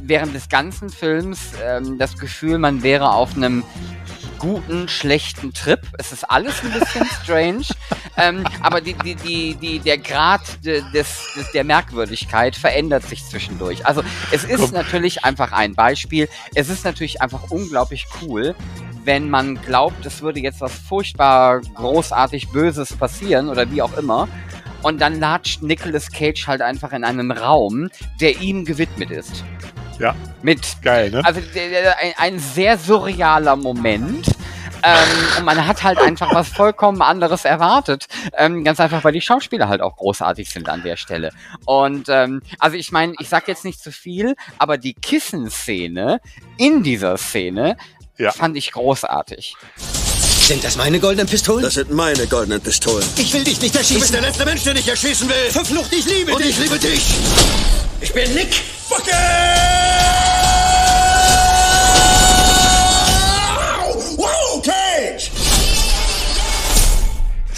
während 0.00 0.34
des 0.34 0.48
ganzen 0.48 0.90
Films 0.90 1.52
ähm, 1.64 1.98
das 1.98 2.18
Gefühl, 2.18 2.58
man 2.58 2.82
wäre 2.82 3.10
auf 3.12 3.36
einem 3.36 3.62
guten, 4.44 4.88
schlechten 4.88 5.54
Trip. 5.54 5.80
Es 5.98 6.12
ist 6.12 6.24
alles 6.24 6.62
ein 6.62 6.70
bisschen 6.70 7.06
strange, 7.22 7.64
ähm, 8.18 8.44
aber 8.60 8.82
die, 8.82 8.92
die, 8.92 9.14
die, 9.14 9.54
die, 9.54 9.78
der 9.78 9.96
Grad 9.96 10.42
de, 10.62 10.82
des, 10.92 11.32
des, 11.34 11.50
der 11.52 11.64
Merkwürdigkeit 11.64 12.54
verändert 12.54 13.04
sich 13.04 13.24
zwischendurch. 13.24 13.86
Also 13.86 14.04
es 14.32 14.44
ist 14.44 14.60
Komm. 14.60 14.70
natürlich 14.72 15.24
einfach 15.24 15.52
ein 15.52 15.74
Beispiel. 15.74 16.28
Es 16.54 16.68
ist 16.68 16.84
natürlich 16.84 17.22
einfach 17.22 17.50
unglaublich 17.50 18.06
cool, 18.20 18.54
wenn 19.04 19.30
man 19.30 19.60
glaubt, 19.62 20.04
es 20.04 20.20
würde 20.20 20.40
jetzt 20.40 20.60
was 20.60 20.74
furchtbar 20.74 21.62
großartig 21.62 22.50
Böses 22.50 22.94
passieren 22.94 23.48
oder 23.48 23.70
wie 23.70 23.80
auch 23.80 23.96
immer. 23.96 24.28
Und 24.82 25.00
dann 25.00 25.20
latscht 25.20 25.62
Nicolas 25.62 26.12
Cage 26.12 26.46
halt 26.46 26.60
einfach 26.60 26.92
in 26.92 27.04
einen 27.04 27.30
Raum, 27.30 27.88
der 28.20 28.42
ihm 28.42 28.66
gewidmet 28.66 29.10
ist. 29.10 29.42
Ja. 29.98 30.14
Mit 30.42 30.60
Geil, 30.82 31.10
ne? 31.10 31.24
also 31.24 31.40
ein, 31.40 32.14
ein 32.18 32.38
sehr 32.38 32.76
surrealer 32.78 33.56
Moment. 33.56 34.26
ähm, 34.82 35.38
und 35.38 35.44
man 35.44 35.66
hat 35.66 35.82
halt 35.82 35.98
einfach 35.98 36.34
was 36.34 36.48
vollkommen 36.48 37.00
anderes 37.00 37.44
erwartet. 37.44 38.06
Ähm, 38.36 38.64
ganz 38.64 38.80
einfach, 38.80 39.02
weil 39.04 39.12
die 39.12 39.20
Schauspieler 39.20 39.68
halt 39.68 39.80
auch 39.80 39.96
großartig 39.96 40.50
sind 40.50 40.68
an 40.68 40.82
der 40.82 40.96
Stelle. 40.96 41.30
Und 41.64 42.08
ähm, 42.08 42.42
also 42.58 42.76
ich 42.76 42.92
meine, 42.92 43.14
ich 43.20 43.28
sag 43.28 43.48
jetzt 43.48 43.64
nicht 43.64 43.82
zu 43.82 43.92
viel, 43.92 44.34
aber 44.58 44.76
die 44.76 44.94
Kissenszene 44.94 46.20
in 46.58 46.82
dieser 46.82 47.16
Szene 47.16 47.76
Ja. 48.18 48.32
fand 48.32 48.56
ich 48.56 48.72
großartig. 48.72 49.56
Sind 50.46 50.62
das 50.62 50.76
meine 50.76 51.00
goldenen 51.00 51.26
Pistolen? 51.26 51.62
Das 51.62 51.72
sind 51.74 51.90
meine 51.90 52.26
goldenen 52.26 52.60
Pistolen. 52.60 53.02
ich 53.16 53.32
will 53.32 53.42
dich 53.44 53.58
nicht 53.62 53.74
Du 53.74 53.78
bist 53.78 53.90
erschießen. 53.92 54.12
der 54.12 54.20
letzte 54.20 54.44
Mensch, 54.44 54.62
den 54.62 54.76
ich 54.76 54.86
erschießen 54.86 55.26
will. 55.26 55.50
Verflucht, 55.50 55.90
ich 55.90 56.04
liebe 56.04 56.34
Und 56.34 56.42
dich. 56.44 56.50
ich 56.50 56.58
liebe 56.58 56.78
dich. 56.78 57.00
Ich 58.02 58.12
bin 58.12 58.34
Nick. 58.34 58.48
Wow, 58.90 59.00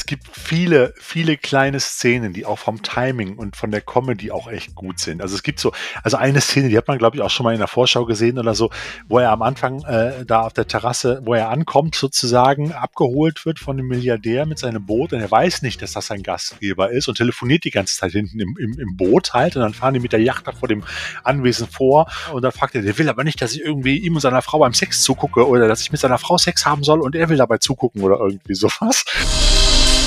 Es 0.06 0.10
gibt 0.10 0.28
viele, 0.38 0.94
viele 0.98 1.36
kleine 1.36 1.80
Szenen, 1.80 2.32
die 2.32 2.46
auch 2.46 2.60
vom 2.60 2.80
Timing 2.80 3.38
und 3.38 3.56
von 3.56 3.72
der 3.72 3.80
Comedy 3.80 4.30
auch 4.30 4.46
echt 4.46 4.76
gut 4.76 5.00
sind. 5.00 5.20
Also 5.20 5.34
es 5.34 5.42
gibt 5.42 5.58
so, 5.58 5.72
also 6.04 6.16
eine 6.16 6.40
Szene, 6.40 6.68
die 6.68 6.78
hat 6.78 6.86
man, 6.86 6.96
glaube 6.96 7.16
ich, 7.16 7.22
auch 7.24 7.30
schon 7.30 7.42
mal 7.42 7.54
in 7.54 7.58
der 7.58 7.66
Vorschau 7.66 8.04
gesehen 8.04 8.38
oder 8.38 8.54
so, 8.54 8.70
wo 9.08 9.18
er 9.18 9.32
am 9.32 9.42
Anfang 9.42 9.82
äh, 9.82 10.24
da 10.24 10.42
auf 10.42 10.52
der 10.52 10.68
Terrasse, 10.68 11.22
wo 11.24 11.34
er 11.34 11.48
ankommt, 11.48 11.96
sozusagen 11.96 12.70
abgeholt 12.70 13.44
wird 13.46 13.58
von 13.58 13.76
dem 13.76 13.88
Milliardär 13.88 14.46
mit 14.46 14.60
seinem 14.60 14.86
Boot 14.86 15.12
und 15.12 15.18
er 15.18 15.28
weiß 15.28 15.62
nicht, 15.62 15.82
dass 15.82 15.90
das 15.90 16.06
sein 16.06 16.22
Gastgeber 16.22 16.92
ist 16.92 17.08
und 17.08 17.16
telefoniert 17.16 17.64
die 17.64 17.72
ganze 17.72 17.96
Zeit 17.96 18.12
hinten 18.12 18.38
im, 18.38 18.56
im, 18.60 18.78
im 18.78 18.96
Boot 18.96 19.34
halt 19.34 19.56
und 19.56 19.62
dann 19.62 19.74
fahren 19.74 19.94
die 19.94 20.00
mit 20.00 20.12
der 20.12 20.22
Yacht 20.22 20.46
da 20.46 20.52
vor 20.52 20.68
dem 20.68 20.84
Anwesen 21.24 21.66
vor 21.66 22.06
und 22.32 22.42
dann 22.42 22.52
fragt 22.52 22.76
er, 22.76 22.82
der 22.82 22.96
will 22.96 23.08
aber 23.08 23.24
nicht, 23.24 23.42
dass 23.42 23.54
ich 23.54 23.62
irgendwie 23.62 23.96
ihm 23.96 24.14
und 24.14 24.20
seiner 24.20 24.42
Frau 24.42 24.60
beim 24.60 24.72
Sex 24.72 25.02
zugucke 25.02 25.48
oder 25.48 25.66
dass 25.66 25.80
ich 25.80 25.90
mit 25.90 26.00
seiner 26.00 26.18
Frau 26.18 26.38
Sex 26.38 26.64
haben 26.64 26.84
soll 26.84 27.00
und 27.00 27.16
er 27.16 27.28
will 27.28 27.38
dabei 27.38 27.58
zugucken 27.58 28.02
oder 28.02 28.20
irgendwie 28.20 28.54
sowas. 28.54 29.04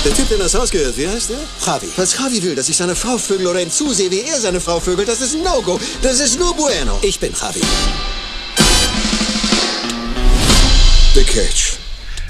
Der 0.04 0.14
Typ, 0.14 0.30
der 0.30 0.38
das 0.38 0.54
Haus 0.54 0.70
gehört, 0.70 0.96
wie 0.96 1.06
heißt 1.06 1.28
der? 1.28 1.38
Javi. 1.66 1.88
Was 1.96 2.16
Javi 2.16 2.42
will, 2.42 2.54
dass 2.54 2.70
ich 2.70 2.76
seine 2.76 2.96
Frau 2.96 3.18
vögel 3.18 3.46
oder 3.46 3.60
ihm 3.60 3.70
zusehe, 3.70 4.10
wie 4.10 4.22
er 4.22 4.40
seine 4.40 4.58
Frau 4.58 4.80
vögelt, 4.80 5.08
das 5.08 5.20
ist 5.20 5.34
No-Go. 5.34 5.78
Das 6.00 6.20
ist 6.20 6.38
nur 6.38 6.54
Bueno. 6.54 6.98
Ich 7.02 7.20
bin 7.20 7.34
Javi. 7.38 7.60
The 11.14 11.24
Cage. 11.24 11.79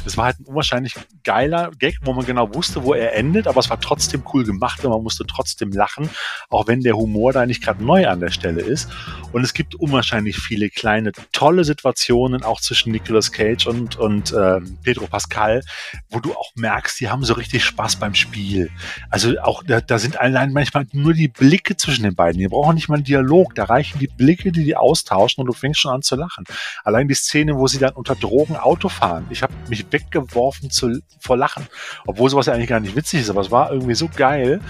Es 0.06 0.16
war 0.16 0.26
halt 0.26 0.40
ein 0.40 0.44
unwahrscheinlich 0.44 0.94
geiler 1.24 1.70
Gag, 1.78 1.98
wo 2.02 2.12
man 2.12 2.24
genau 2.24 2.54
wusste, 2.54 2.82
wo 2.84 2.94
er 2.94 3.14
endet, 3.14 3.46
aber 3.46 3.60
es 3.60 3.70
war 3.70 3.80
trotzdem 3.80 4.22
cool 4.32 4.44
gemacht 4.44 4.84
und 4.84 4.90
man 4.90 5.02
musste 5.02 5.24
trotzdem 5.26 5.72
lachen, 5.72 6.08
auch 6.48 6.66
wenn 6.66 6.80
der 6.80 6.96
Humor 6.96 7.32
da 7.32 7.46
nicht 7.46 7.62
gerade 7.62 7.84
neu 7.84 8.08
an 8.08 8.20
der 8.20 8.30
Stelle 8.30 8.60
ist. 8.60 8.88
Und 9.32 9.44
es 9.44 9.54
gibt 9.54 9.74
unwahrscheinlich 9.74 10.38
viele 10.38 10.70
kleine, 10.70 11.12
tolle 11.32 11.64
Situationen, 11.64 12.42
auch 12.42 12.60
zwischen 12.60 12.92
Nicolas 12.92 13.32
Cage 13.32 13.66
und, 13.66 13.96
und 13.96 14.32
ähm, 14.32 14.78
Pedro 14.82 15.06
Pascal, 15.06 15.62
wo 16.10 16.20
du 16.20 16.32
auch 16.32 16.50
merkst, 16.56 17.00
die 17.00 17.08
haben 17.08 17.24
so 17.24 17.34
richtig 17.34 17.64
Spaß 17.64 17.96
beim 17.96 18.14
Spiel. 18.14 18.70
Also 19.10 19.38
auch, 19.40 19.62
da, 19.62 19.80
da 19.80 19.98
sind 19.98 20.18
allein 20.18 20.52
manchmal 20.52 20.86
nur 20.92 21.14
die 21.14 21.28
Blicke 21.28 21.76
zwischen 21.76 22.02
den 22.02 22.14
beiden. 22.14 22.40
Die 22.40 22.48
brauchen 22.48 22.74
nicht 22.74 22.88
mal 22.88 22.96
einen 22.96 23.04
Dialog, 23.04 23.54
da 23.54 23.64
reichen 23.64 23.98
die 23.98 24.08
Blicke, 24.08 24.52
die 24.52 24.64
die 24.64 24.76
austauschen 24.76 25.42
und 25.42 25.46
du 25.46 25.52
fängst 25.52 25.80
schon 25.80 25.92
an 25.92 26.02
zu 26.02 26.16
lachen. 26.16 26.44
Allein 26.84 27.08
die 27.08 27.14
Szene, 27.14 27.56
wo 27.56 27.66
sie 27.66 27.78
dann 27.78 27.92
unter 27.92 28.14
Drogen 28.14 28.56
Auto 28.56 28.88
fahren. 28.88 29.26
Ich 29.30 29.42
habe 29.42 29.52
mich 29.68 29.86
weggeworfen 30.00 30.70
zu, 30.70 31.00
vor 31.18 31.36
Lachen, 31.36 31.66
obwohl 32.06 32.30
sowas 32.30 32.46
ja 32.46 32.54
eigentlich 32.54 32.68
gar 32.68 32.80
nicht 32.80 32.96
witzig 32.96 33.20
ist, 33.20 33.30
aber 33.30 33.40
es 33.40 33.50
war 33.50 33.70
irgendwie 33.72 33.94
so 33.94 34.08
geil. 34.08 34.60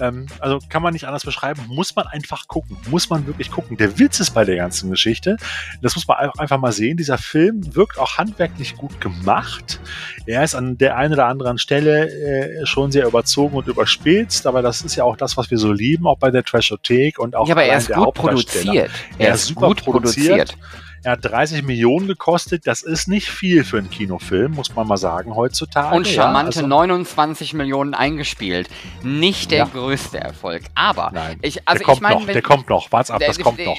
Ähm, 0.00 0.26
also 0.38 0.58
kann 0.68 0.82
man 0.82 0.92
nicht 0.92 1.06
anders 1.06 1.24
beschreiben, 1.24 1.62
muss 1.68 1.94
man 1.96 2.06
einfach 2.06 2.46
gucken, 2.46 2.76
muss 2.88 3.10
man 3.10 3.26
wirklich 3.26 3.50
gucken. 3.50 3.76
Der 3.76 3.98
Witz 3.98 4.20
ist 4.20 4.30
bei 4.30 4.44
der 4.44 4.56
ganzen 4.56 4.90
Geschichte, 4.90 5.36
das 5.82 5.96
muss 5.96 6.06
man 6.06 6.18
einfach 6.38 6.58
mal 6.58 6.72
sehen, 6.72 6.96
dieser 6.96 7.18
Film 7.18 7.74
wirkt 7.74 7.98
auch 7.98 8.16
handwerklich 8.16 8.76
gut 8.76 9.00
gemacht. 9.00 9.80
Er 10.26 10.44
ist 10.44 10.54
an 10.54 10.78
der 10.78 10.96
einen 10.96 11.14
oder 11.14 11.26
anderen 11.26 11.58
Stelle 11.58 12.08
äh, 12.10 12.66
schon 12.66 12.92
sehr 12.92 13.06
überzogen 13.06 13.56
und 13.56 13.66
überspitzt, 13.66 14.46
aber 14.46 14.62
das 14.62 14.82
ist 14.82 14.94
ja 14.94 15.04
auch 15.04 15.16
das, 15.16 15.36
was 15.36 15.50
wir 15.50 15.58
so 15.58 15.72
lieben, 15.72 16.06
auch 16.06 16.18
bei 16.18 16.30
der 16.30 16.44
Trashothek 16.44 17.18
und 17.18 17.34
auch 17.34 17.48
ja, 17.48 17.54
aber 17.54 17.64
er 17.64 17.78
ist 17.78 17.88
der 17.88 17.96
gut 17.96 18.14
produziert. 18.14 18.90
Er 19.18 19.28
Er 19.28 19.34
ist 19.34 19.42
ist 19.42 19.48
super 19.48 19.68
gut 19.68 19.82
produziert. 19.84 20.54
produziert. 20.54 20.58
Er 21.04 21.12
hat 21.12 21.24
30 21.24 21.62
Millionen 21.62 22.06
gekostet. 22.06 22.66
Das 22.66 22.82
ist 22.82 23.08
nicht 23.08 23.30
viel 23.30 23.64
für 23.64 23.78
einen 23.78 23.90
Kinofilm, 23.90 24.52
muss 24.52 24.74
man 24.74 24.86
mal 24.86 24.96
sagen, 24.96 25.34
heutzutage. 25.34 25.94
Und 25.96 26.06
charmante 26.08 26.56
ja, 26.56 26.62
also, 26.64 26.66
29 26.66 27.54
Millionen 27.54 27.94
eingespielt. 27.94 28.68
Nicht 29.02 29.50
der 29.50 29.58
Ja. 29.58 29.64
größte 29.66 30.18
Erfolg. 30.18 30.62
Aber 30.74 31.10
Nein, 31.14 31.38
ich, 31.42 31.66
also 31.68 31.78
der 31.78 31.84
kommt 31.86 31.96
ich 31.96 32.02
meine, 32.02 32.14
noch, 32.20 32.26
der 32.26 32.42
kommt 32.42 32.68
noch. 32.68 32.90
Wart's 32.92 33.10
ab, 33.10 33.20
das 33.24 33.36
d- 33.36 33.42
kommt 33.42 33.58
d- 33.58 33.66
noch. 33.66 33.78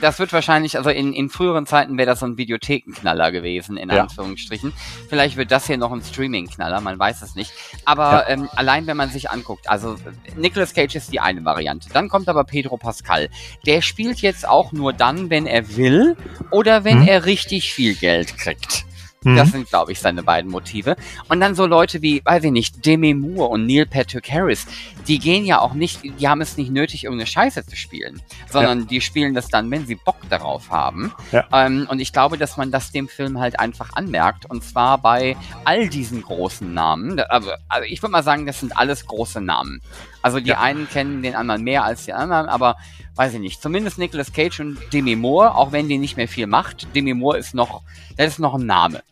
Das 0.00 0.18
wird 0.18 0.32
wahrscheinlich, 0.32 0.76
also 0.78 0.90
in, 0.90 1.12
in 1.12 1.28
früheren 1.30 1.66
Zeiten 1.66 1.98
wäre 1.98 2.06
das 2.06 2.20
so 2.20 2.26
ein 2.26 2.36
Videothekenknaller 2.36 3.32
gewesen, 3.32 3.76
in 3.76 3.90
Ja. 3.90 4.02
Anführungsstrichen. 4.02 4.72
Vielleicht 5.08 5.36
wird 5.36 5.50
das 5.50 5.66
hier 5.66 5.76
noch 5.78 5.92
ein 5.92 6.02
Streaming-Knaller, 6.02 6.80
man 6.80 6.98
weiß 6.98 7.22
es 7.22 7.34
nicht. 7.34 7.52
Aber 7.84 8.28
ähm, 8.28 8.48
allein 8.54 8.86
wenn 8.86 8.96
man 8.96 9.10
sich 9.10 9.30
anguckt, 9.30 9.68
also 9.68 9.96
Nicolas 10.36 10.74
Cage 10.74 10.94
ist 10.96 11.12
die 11.12 11.20
eine 11.20 11.44
Variante. 11.44 11.88
Dann 11.92 12.08
kommt 12.08 12.28
aber 12.28 12.44
Pedro 12.44 12.76
Pascal. 12.76 13.28
Der 13.66 13.82
spielt 13.82 14.20
jetzt 14.20 14.46
auch 14.48 14.72
nur 14.72 14.92
dann, 14.92 15.28
wenn 15.30 15.46
er 15.46 15.76
will 15.76 16.16
oder 16.52 16.84
wenn 16.84 17.00
Mhm. 17.02 17.08
er 17.08 17.24
richtig 17.26 17.72
viel 17.74 17.94
Geld 17.94 18.36
kriegt. 18.38 18.84
Mhm. 19.24 19.36
Das 19.36 19.52
sind, 19.52 19.68
glaube 19.68 19.92
ich, 19.92 20.00
seine 20.00 20.22
beiden 20.22 20.50
Motive. 20.50 20.96
Und 21.28 21.40
dann 21.40 21.54
so 21.54 21.66
Leute 21.66 22.02
wie, 22.02 22.22
weiß 22.24 22.44
ich 22.44 22.50
nicht, 22.50 22.84
Demi 22.84 23.14
Moore 23.14 23.50
und 23.50 23.66
Neil 23.66 23.86
Patrick 23.86 24.30
Harris, 24.30 24.66
die 25.08 25.18
gehen 25.18 25.44
ja 25.44 25.60
auch 25.60 25.74
nicht, 25.74 26.02
die 26.02 26.28
haben 26.28 26.40
es 26.40 26.56
nicht 26.56 26.70
nötig, 26.70 27.04
irgendeine 27.04 27.26
Scheiße 27.26 27.66
zu 27.66 27.76
spielen, 27.76 28.20
sondern 28.50 28.86
die 28.86 29.00
spielen 29.00 29.34
das 29.34 29.48
dann, 29.48 29.70
wenn 29.70 29.86
sie 29.86 29.96
Bock 29.96 30.16
darauf 30.28 30.70
haben. 30.70 31.12
Ja. 31.32 31.46
Ähm, 31.52 31.86
und 31.90 32.00
ich 32.00 32.12
glaube, 32.12 32.38
dass 32.38 32.56
man 32.56 32.70
das 32.70 32.92
dem 32.92 33.08
Film 33.08 33.38
halt 33.40 33.58
einfach 33.58 33.92
anmerkt. 33.94 34.46
Und 34.48 34.62
zwar 34.64 34.98
bei 34.98 35.36
all 35.64 35.88
diesen 35.88 36.22
großen 36.22 36.72
Namen. 36.72 37.18
Also, 37.20 37.50
also 37.68 37.86
ich 37.88 38.02
würde 38.02 38.12
mal 38.12 38.22
sagen, 38.22 38.46
das 38.46 38.60
sind 38.60 38.76
alles 38.76 39.06
große 39.06 39.40
Namen. 39.40 39.80
Also 40.22 40.38
die 40.40 40.50
Ja. 40.50 40.60
einen 40.60 40.88
kennen 40.88 41.22
den 41.22 41.34
anderen 41.34 41.62
mehr 41.62 41.84
als 41.84 42.04
die 42.04 42.12
anderen, 42.12 42.48
aber 42.48 42.76
weiß 43.16 43.34
ich 43.34 43.40
nicht. 43.40 43.60
Zumindest 43.60 43.98
Nicolas 43.98 44.32
Cage 44.32 44.60
und 44.60 44.78
Demi 44.92 45.16
Moore, 45.16 45.54
auch 45.54 45.72
wenn 45.72 45.88
die 45.88 45.98
nicht 45.98 46.16
mehr 46.16 46.28
viel 46.28 46.46
macht. 46.46 46.86
Demi 46.94 47.12
Moore 47.14 47.38
ist 47.38 47.54
noch, 47.54 47.82
das 48.16 48.28
ist 48.28 48.38
noch 48.38 48.54
ein 48.54 48.66
Name. 48.66 49.02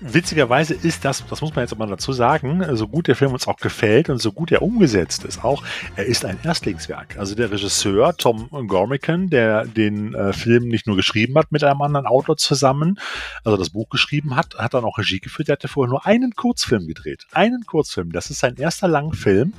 Witzigerweise 0.00 0.72
ist 0.72 1.04
das, 1.04 1.24
das 1.28 1.42
muss 1.42 1.54
man 1.54 1.64
jetzt 1.64 1.72
aber 1.72 1.86
dazu 1.86 2.12
sagen, 2.12 2.64
so 2.76 2.88
gut 2.88 3.06
der 3.06 3.16
Film 3.16 3.32
uns 3.32 3.46
auch 3.46 3.58
gefällt 3.58 4.08
und 4.08 4.18
so 4.18 4.32
gut 4.32 4.50
er 4.50 4.62
umgesetzt 4.62 5.24
ist 5.24 5.44
auch, 5.44 5.62
er 5.94 6.06
ist 6.06 6.24
ein 6.24 6.38
Erstlingswerk. 6.42 7.18
Also 7.18 7.34
der 7.34 7.50
Regisseur 7.50 8.16
Tom 8.16 8.48
Gormican, 8.66 9.28
der 9.28 9.66
den 9.66 10.14
äh, 10.14 10.32
Film 10.32 10.68
nicht 10.68 10.86
nur 10.86 10.96
geschrieben 10.96 11.36
hat 11.36 11.52
mit 11.52 11.62
einem 11.64 11.82
anderen 11.82 12.06
Autor 12.06 12.38
zusammen, 12.38 12.98
also 13.44 13.58
das 13.58 13.70
Buch 13.70 13.90
geschrieben 13.90 14.36
hat, 14.36 14.56
hat 14.56 14.72
dann 14.72 14.84
auch 14.84 14.96
Regie 14.96 15.20
geführt, 15.20 15.48
der 15.48 15.54
hatte 15.54 15.68
vorher 15.68 15.90
nur 15.90 16.06
einen 16.06 16.34
Kurzfilm 16.34 16.86
gedreht. 16.86 17.26
Einen 17.32 17.66
Kurzfilm. 17.66 18.10
Das 18.12 18.30
ist 18.30 18.40
sein 18.40 18.56
erster 18.56 18.88
Langfilm 18.88 19.52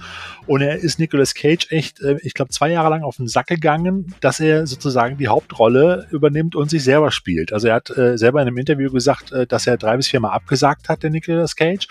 und 0.47 0.61
er 0.61 0.77
ist 0.77 0.97
Nicolas 0.97 1.35
Cage 1.35 1.67
echt, 1.69 2.01
äh, 2.01 2.17
ich 2.23 2.33
glaube, 2.33 2.49
zwei 2.49 2.71
Jahre 2.71 2.89
lang 2.89 3.03
auf 3.03 3.17
den 3.17 3.27
Sack 3.27 3.47
gegangen, 3.47 4.15
dass 4.21 4.39
er 4.39 4.65
sozusagen 4.65 5.17
die 5.17 5.27
Hauptrolle 5.27 6.07
übernimmt 6.09 6.55
und 6.55 6.71
sich 6.71 6.83
selber 6.83 7.11
spielt. 7.11 7.53
Also 7.53 7.67
er 7.67 7.75
hat 7.75 7.95
äh, 7.95 8.17
selber 8.17 8.41
in 8.41 8.47
einem 8.47 8.57
Interview 8.57 8.91
gesagt, 8.91 9.31
äh, 9.31 9.45
dass 9.45 9.67
er 9.67 9.77
drei 9.77 9.97
bis 9.97 10.07
vier 10.07 10.19
Mal 10.19 10.30
abgesagt 10.31 10.89
hat, 10.89 11.03
der 11.03 11.09
Nicolas 11.09 11.55
Cage. 11.55 11.87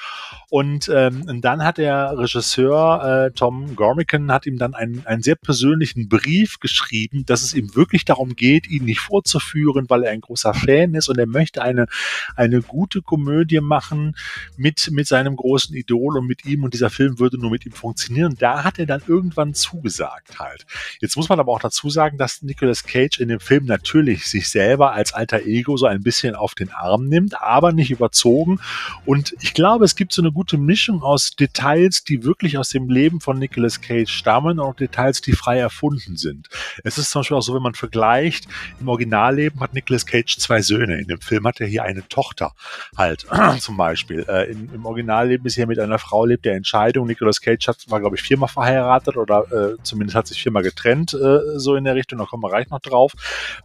Und, 0.50 0.90
ähm, 0.92 1.40
dann 1.40 1.64
hat 1.64 1.78
der 1.78 2.18
Regisseur 2.18 3.26
äh, 3.26 3.30
Tom 3.30 3.76
Gormican 3.76 4.32
hat 4.32 4.46
ihm 4.46 4.58
dann 4.58 4.74
einen, 4.74 5.06
einen 5.06 5.22
sehr 5.22 5.36
persönlichen 5.36 6.08
Brief 6.08 6.58
geschrieben, 6.58 7.24
dass 7.24 7.42
es 7.42 7.54
ihm 7.54 7.74
wirklich 7.76 8.04
darum 8.04 8.34
geht, 8.34 8.68
ihn 8.68 8.84
nicht 8.84 9.00
vorzuführen, 9.00 9.88
weil 9.88 10.02
er 10.02 10.10
ein 10.10 10.20
großer 10.20 10.52
Fan 10.52 10.94
ist 10.94 11.08
und 11.08 11.18
er 11.18 11.26
möchte 11.26 11.62
eine, 11.62 11.86
eine 12.34 12.62
gute 12.62 13.00
Komödie 13.00 13.60
machen 13.60 14.16
mit, 14.56 14.90
mit 14.90 15.06
seinem 15.06 15.36
großen 15.36 15.74
Idol 15.76 16.18
und 16.18 16.26
mit 16.26 16.44
ihm 16.44 16.64
und 16.64 16.74
dieser 16.74 16.90
Film 16.90 17.20
würde 17.20 17.38
nur 17.38 17.50
mit 17.50 17.64
ihm 17.64 17.72
funktionieren. 17.72 18.34
Da 18.38 18.64
hat 18.64 18.78
er 18.78 18.86
dann 18.86 19.02
irgendwann 19.06 19.54
zugesagt 19.54 20.40
halt. 20.40 20.66
Jetzt 21.00 21.16
muss 21.16 21.28
man 21.28 21.38
aber 21.38 21.52
auch 21.52 21.60
dazu 21.60 21.90
sagen, 21.90 22.18
dass 22.18 22.42
Nicolas 22.42 22.82
Cage 22.84 23.20
in 23.20 23.28
dem 23.28 23.40
Film 23.40 23.66
natürlich 23.66 24.26
sich 24.26 24.48
selber 24.48 24.92
als 24.92 25.12
alter 25.12 25.42
Ego 25.46 25.76
so 25.76 25.86
ein 25.86 26.02
bisschen 26.02 26.34
auf 26.34 26.56
den 26.56 26.70
Arm 26.72 27.06
nimmt, 27.06 27.40
aber 27.40 27.72
nicht 27.72 27.90
überzogen. 27.90 28.58
Und 29.06 29.36
ich 29.40 29.54
glaube, 29.54 29.84
es 29.84 29.94
gibt 29.94 30.12
so 30.12 30.22
eine 30.22 30.32
gute 30.32 30.39
Mischung 30.58 31.02
aus 31.02 31.30
Details, 31.32 32.04
die 32.04 32.24
wirklich 32.24 32.58
aus 32.58 32.70
dem 32.70 32.88
Leben 32.88 33.20
von 33.20 33.38
Nicolas 33.38 33.80
Cage 33.80 34.10
stammen 34.10 34.58
und 34.58 34.60
auch 34.60 34.74
Details, 34.74 35.20
die 35.20 35.32
frei 35.32 35.58
erfunden 35.58 36.16
sind. 36.16 36.48
Es 36.84 36.98
ist 36.98 37.10
zum 37.10 37.20
Beispiel 37.20 37.36
auch 37.36 37.42
so, 37.42 37.54
wenn 37.54 37.62
man 37.62 37.74
vergleicht, 37.74 38.46
im 38.80 38.88
Originalleben 38.88 39.60
hat 39.60 39.74
Nicolas 39.74 40.06
Cage 40.06 40.38
zwei 40.38 40.62
Söhne. 40.62 41.00
In 41.00 41.08
dem 41.08 41.20
Film 41.20 41.46
hat 41.46 41.60
er 41.60 41.66
hier 41.66 41.84
eine 41.84 42.06
Tochter 42.08 42.52
halt 42.96 43.26
zum 43.60 43.76
Beispiel. 43.76 44.24
Äh, 44.28 44.50
in, 44.50 44.70
Im 44.74 44.84
Originalleben 44.84 45.46
ist 45.46 45.56
er 45.56 45.66
mit 45.66 45.78
einer 45.78 45.98
Frau, 45.98 46.24
lebt 46.24 46.44
der 46.44 46.54
Entscheidung. 46.54 47.06
Nicolas 47.06 47.40
Cage 47.40 47.68
hat, 47.68 47.78
war, 47.88 48.00
glaube 48.00 48.16
ich, 48.16 48.22
viermal 48.22 48.48
verheiratet 48.48 49.16
oder 49.16 49.44
äh, 49.52 49.76
zumindest 49.82 50.16
hat 50.16 50.26
sich 50.26 50.42
viermal 50.42 50.62
getrennt, 50.62 51.14
äh, 51.14 51.58
so 51.58 51.76
in 51.76 51.84
der 51.84 51.94
Richtung. 51.94 52.18
Da 52.18 52.24
kommen 52.24 52.42
wir 52.42 52.50
gleich 52.50 52.68
noch 52.70 52.80
drauf. 52.80 53.12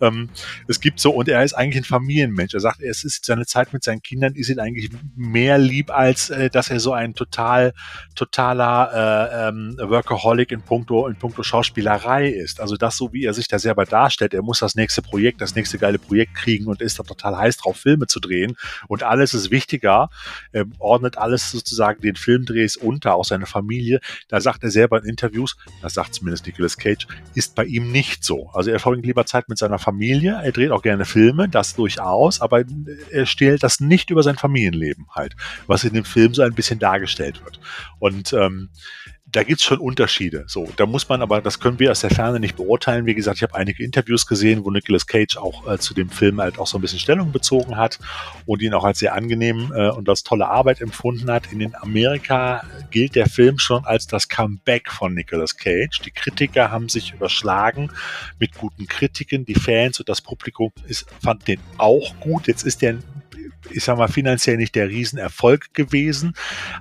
Ähm, 0.01 0.29
es 0.67 0.79
gibt 0.79 0.99
so, 0.99 1.11
und 1.11 1.27
er 1.27 1.43
ist 1.43 1.53
eigentlich 1.53 1.83
ein 1.83 1.85
Familienmensch. 1.85 2.53
Er 2.53 2.59
sagt, 2.59 2.81
es 2.81 3.03
ist 3.03 3.25
seine 3.25 3.45
Zeit 3.45 3.73
mit 3.73 3.83
seinen 3.83 4.01
Kindern 4.01 4.35
ist 4.35 4.49
ihn 4.49 4.59
eigentlich 4.59 4.89
mehr 5.15 5.57
lieb, 5.57 5.91
als 5.91 6.29
äh, 6.29 6.49
dass 6.65 6.71
er 6.71 6.79
so 6.79 6.93
ein 6.93 7.13
total, 7.13 7.73
totaler 8.15 8.89
äh, 8.93 9.49
ähm, 9.49 9.77
Workaholic 9.79 10.51
in 10.51 10.61
puncto, 10.61 11.07
in 11.07 11.15
puncto 11.15 11.43
Schauspielerei 11.43 12.29
ist. 12.29 12.59
Also 12.59 12.75
das 12.75 12.97
so, 12.97 13.13
wie 13.13 13.25
er 13.25 13.33
sich 13.33 13.47
da 13.47 13.59
selber 13.59 13.85
darstellt. 13.85 14.33
Er 14.33 14.41
muss 14.41 14.59
das 14.59 14.75
nächste 14.75 15.01
Projekt, 15.01 15.41
das 15.41 15.55
nächste 15.55 15.77
geile 15.77 15.99
Projekt 15.99 16.33
kriegen 16.33 16.65
und 16.65 16.81
ist 16.81 16.97
da 16.97 17.03
total 17.03 17.37
heiß 17.37 17.57
drauf, 17.57 17.77
Filme 17.77 18.07
zu 18.07 18.19
drehen. 18.19 18.57
Und 18.87 19.03
alles 19.03 19.33
ist 19.33 19.51
wichtiger. 19.51 20.09
Er 20.51 20.65
ordnet 20.79 21.17
alles 21.17 21.51
sozusagen 21.51 22.01
den 22.01 22.15
Filmdrehs 22.15 22.77
unter, 22.77 23.15
auch 23.15 23.25
seine 23.25 23.45
Familie. 23.45 23.99
Da 24.27 24.41
sagt 24.41 24.63
er 24.63 24.71
selber 24.71 24.97
in 25.03 25.09
Interviews, 25.09 25.55
das 25.81 25.93
sagt 25.93 26.15
zumindest 26.15 26.47
Nicolas 26.47 26.77
Cage, 26.77 27.07
ist 27.35 27.53
bei 27.55 27.65
ihm 27.65 27.91
nicht 27.91 28.23
so. 28.23 28.49
Also 28.53 28.71
er 28.71 28.79
verbringt 28.79 29.05
lieber 29.05 29.25
Zeit 29.25 29.49
mit 29.49 29.59
seiner 29.59 29.77
Familie. 29.77 30.39
Er 30.43 30.51
dreht 30.51 30.71
auch 30.71 30.81
gerne 30.81 31.05
Filme, 31.05 31.47
das 31.47 31.75
durchaus, 31.75 32.41
aber 32.41 32.63
er 33.11 33.25
stellt 33.25 33.61
das 33.61 33.79
nicht 33.79 34.09
über 34.09 34.23
sein 34.23 34.35
Familienleben 34.35 35.07
halt, 35.11 35.35
was 35.67 35.83
in 35.83 35.93
dem 35.93 36.05
Film 36.05 36.33
so 36.33 36.41
ein 36.41 36.54
bisschen 36.55 36.79
dargestellt 36.79 37.43
wird. 37.43 37.59
Und 37.99 38.33
ähm, 38.33 38.69
da 39.35 39.43
gibt's 39.43 39.63
schon 39.63 39.79
Unterschiede. 39.79 40.45
So, 40.47 40.71
da 40.77 40.85
muss 40.85 41.09
man 41.09 41.21
aber, 41.21 41.41
das 41.41 41.59
können 41.59 41.79
wir 41.79 41.91
aus 41.91 41.99
der 41.99 42.09
Ferne 42.09 42.39
nicht 42.39 42.55
beurteilen. 42.55 43.05
Wie 43.05 43.15
gesagt, 43.15 43.37
ich 43.37 43.43
habe 43.43 43.55
einige 43.55 43.83
Interviews 43.83 44.27
gesehen, 44.27 44.63
wo 44.63 44.71
Nicolas 44.71 45.07
Cage 45.07 45.35
auch 45.37 45.67
äh, 45.69 45.77
zu 45.77 45.93
dem 45.93 46.09
Film 46.09 46.39
halt 46.39 46.57
auch 46.57 46.67
so 46.67 46.77
ein 46.77 46.81
bisschen 46.81 46.99
Stellung 46.99 47.31
bezogen 47.31 47.75
hat 47.75 47.99
und 48.45 48.61
ihn 48.61 48.73
auch 48.73 48.85
als 48.85 48.99
sehr 48.99 49.13
angenehm 49.13 49.73
äh, 49.75 49.89
und 49.89 50.07
als 50.07 50.23
tolle 50.23 50.47
Arbeit 50.47 50.79
empfunden 50.79 51.29
hat. 51.29 51.51
In 51.51 51.59
den 51.59 51.75
Amerika 51.75 52.63
gilt 52.91 53.15
der 53.15 53.27
Film 53.27 53.59
schon 53.59 53.83
als 53.83 54.07
das 54.07 54.29
Comeback 54.29 54.89
von 54.89 55.13
Nicolas 55.13 55.57
Cage. 55.57 55.99
Die 56.05 56.11
Kritiker 56.11 56.71
haben 56.71 56.87
sich 56.87 57.13
überschlagen 57.13 57.91
mit 58.39 58.53
guten 58.53 58.87
Kritiken. 58.87 59.43
Die 59.45 59.55
Fans 59.55 59.99
und 59.99 60.07
das 60.07 60.21
Publikum 60.21 60.71
ist, 60.87 61.07
fand 61.21 61.47
den 61.47 61.59
auch 61.77 62.17
gut. 62.19 62.47
Jetzt 62.47 62.63
ist 62.63 62.81
der 62.81 62.99
ich 63.71 63.83
sag 63.83 63.97
mal, 63.97 64.07
finanziell 64.07 64.57
nicht 64.57 64.75
der 64.75 64.89
Riesenerfolg 64.89 65.73
gewesen, 65.73 66.33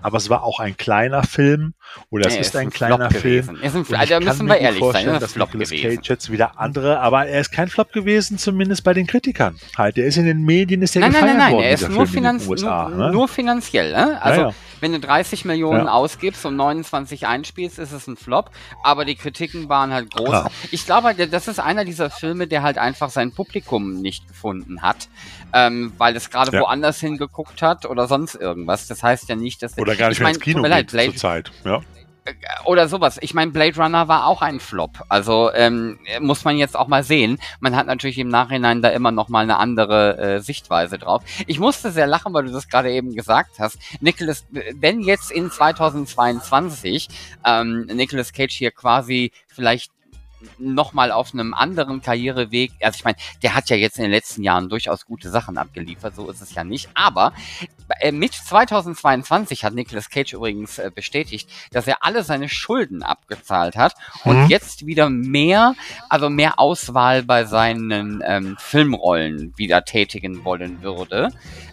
aber 0.03 0.19
es 0.19 0.31
war 0.31 0.43
auch 0.43 0.61
ein 0.61 0.77
kleiner 0.77 1.23
Film 1.23 1.75
oder 2.11 2.27
es 2.27 2.35
nee, 2.35 2.41
ist 2.41 2.57
ein, 2.57 2.67
ein 2.67 2.71
kleiner 2.71 3.11
Film. 3.11 3.59
Ist 3.63 3.77
ein, 3.77 3.87
also 3.95 4.21
müssen 4.21 4.47
wir 4.47 4.59
ehrlich 4.59 4.85
sein, 4.93 5.09
ist 5.09 5.33
Flop 5.33 5.49
Nicolas 5.49 5.71
gewesen. 5.71 5.97
Cage 5.97 6.09
jetzt 6.09 6.33
wieder 6.33 6.59
andere, 6.59 7.01
aber 7.01 7.27
er 7.27 7.41
ist 7.41 7.53
kein 7.53 7.69
Flop 7.69 7.93
gewesen, 7.93 8.39
zumindest 8.39 8.85
bei 8.85 8.95
den 8.95 9.07
Kritikern. 9.07 9.57
Halt, 9.77 9.97
der 9.97 10.07
ist 10.07 10.17
in 10.17 10.27
den 10.27 10.43
Medien, 10.43 10.83
ist 10.83 10.95
der 10.95 11.01
nein, 11.01 11.13
gefeiert 11.13 11.29
nein, 11.29 11.39
nein, 11.39 11.53
worden. 11.53 11.63
Nein, 11.63 11.71
er 11.71 11.75
ist 11.75 11.91
nur, 11.91 12.07
Finanz 12.07 12.47
USA, 12.47 12.89
nur, 12.89 12.99
ne? 12.99 13.13
nur, 13.13 13.29
finanziell. 13.29 13.93
Ne? 13.93 14.23
Also 14.23 14.41
ja, 14.41 14.49
ja. 14.49 14.55
Wenn 14.81 14.93
du 14.93 15.01
30 15.01 15.45
Millionen 15.45 15.87
ja. 15.87 15.93
ausgibst 15.93 16.45
und 16.47 16.57
29 16.57 17.27
einspielst, 17.27 17.79
ist 17.79 17.93
es 17.93 18.07
ein 18.07 18.17
Flop, 18.17 18.51
aber 18.83 19.05
die 19.05 19.15
Kritiken 19.15 19.69
waren 19.69 19.93
halt 19.93 20.15
groß. 20.15 20.29
Klar. 20.29 20.51
Ich 20.71 20.87
glaube, 20.87 21.15
das 21.15 21.49
ist 21.49 21.61
einer 21.61 21.85
dieser 21.85 22.11
Filme, 22.11 22.47
der 22.47 22.63
halt 22.63 22.79
einfach 22.79 23.11
sein 23.11 23.33
Publikum 23.33 24.01
nicht 24.01 24.29
gefunden 24.29 24.83
hat, 24.83 25.09
ähm, 25.53 25.93
weil 25.99 26.17
es 26.17 26.31
gerade 26.31 26.53
woanders 26.59 27.01
hingeguckt 27.01 27.63
hat 27.63 27.87
oder 27.87 28.07
sonst 28.07 28.35
irgendwas. 28.35 28.87
Das 28.87 29.03
heißt 29.03 29.29
ja 29.29 29.37
nicht, 29.37 29.63
dass... 29.63 29.79
Oder 29.79 29.97
gar 29.97 30.09
nicht 30.09 30.19
mehr 30.19 30.29
mein, 30.29 30.35
ins 30.35 30.45
Kino 30.45 30.63
geht 30.63 30.91
zur 30.91 31.17
Zeit. 31.17 31.53
Ja 31.65 31.81
oder 32.65 32.89
sowas. 32.89 33.19
Ich 33.21 33.35
meine, 33.35 33.51
Blade 33.51 33.77
Runner 33.77 34.09
war 34.09 34.27
auch 34.27 34.41
ein 34.43 34.61
Flop. 34.61 35.03
Also 35.09 35.53
ähm, 35.53 35.99
muss 36.21 36.45
man 36.45 36.57
jetzt 36.57 36.77
auch 36.77 36.89
mal 36.89 37.03
sehen. 37.03 37.39
Man 37.61 37.77
hat 37.77 37.87
natürlich 37.87 38.19
im 38.19 38.29
Nachhinein 38.29 38.83
da 38.83 38.89
immer 38.89 39.11
noch 39.11 39.29
mal 39.29 39.41
eine 39.41 39.59
andere 39.59 40.19
äh, 40.19 40.41
Sichtweise 40.41 40.99
drauf. 40.99 41.23
Ich 41.47 41.59
musste 41.59 41.91
sehr 41.91 42.07
lachen, 42.07 42.33
weil 42.33 42.45
du 42.45 42.53
das 42.53 42.69
gerade 42.69 42.91
eben 42.91 43.15
gesagt 43.15 43.59
hast. 43.59 43.79
Nicholas, 44.01 44.47
wenn 44.51 45.01
jetzt 45.01 45.31
in 45.31 45.51
2022 45.51 47.09
ähm, 47.45 47.87
Nicholas 47.87 48.33
Cage 48.33 48.55
hier 48.55 48.71
quasi 48.71 49.33
vielleicht 49.47 49.94
nochmal 50.59 51.11
auf 51.11 51.33
einem 51.33 51.55
anderen 51.55 52.03
Karriereweg. 52.03 52.73
Also 52.81 52.97
ich 52.99 53.05
meine, 53.05 53.17
der 53.43 53.55
hat 53.55 53.71
ja 53.71 53.77
jetzt 53.77 53.99
in 53.99 54.03
den 54.05 54.11
letzten 54.11 54.43
Jahren 54.43 54.69
durchaus 54.69 55.07
gute 55.07 55.31
Sachen 55.31 55.59
abgeliefert, 55.59 56.15
so 56.17 56.31
ist 56.31 56.41
es 56.41 56.55
ja 56.55 56.65
nicht. 56.65 56.89
Aber 56.95 57.33
äh, 58.01 58.13
mit 58.13 58.33
2022 58.35 59.65
hat 59.65 59.75
Nicolas 59.75 60.11
Cage 60.11 60.33
übrigens 60.35 60.79
äh, 60.79 60.91
bestätigt, 60.95 61.49
dass 61.73 61.87
er 61.87 62.05
alle 62.05 62.23
seine 62.23 62.49
Schulden 62.49 63.03
abgezahlt 63.03 63.77
hat 63.77 63.95
und 64.25 64.45
mhm. 64.45 64.49
jetzt 64.49 64.87
wieder 64.87 65.11
mehr, 65.11 65.75
also 66.09 66.31
mehr 66.31 66.59
Auswahl 66.59 67.23
bei 67.23 67.45
seinen 67.45 68.23
ähm, 68.25 68.57
Filmrollen 68.59 69.53
wieder 69.57 69.85
tätigen 69.85 70.45
wollen 70.45 70.83
würde. 70.83 71.31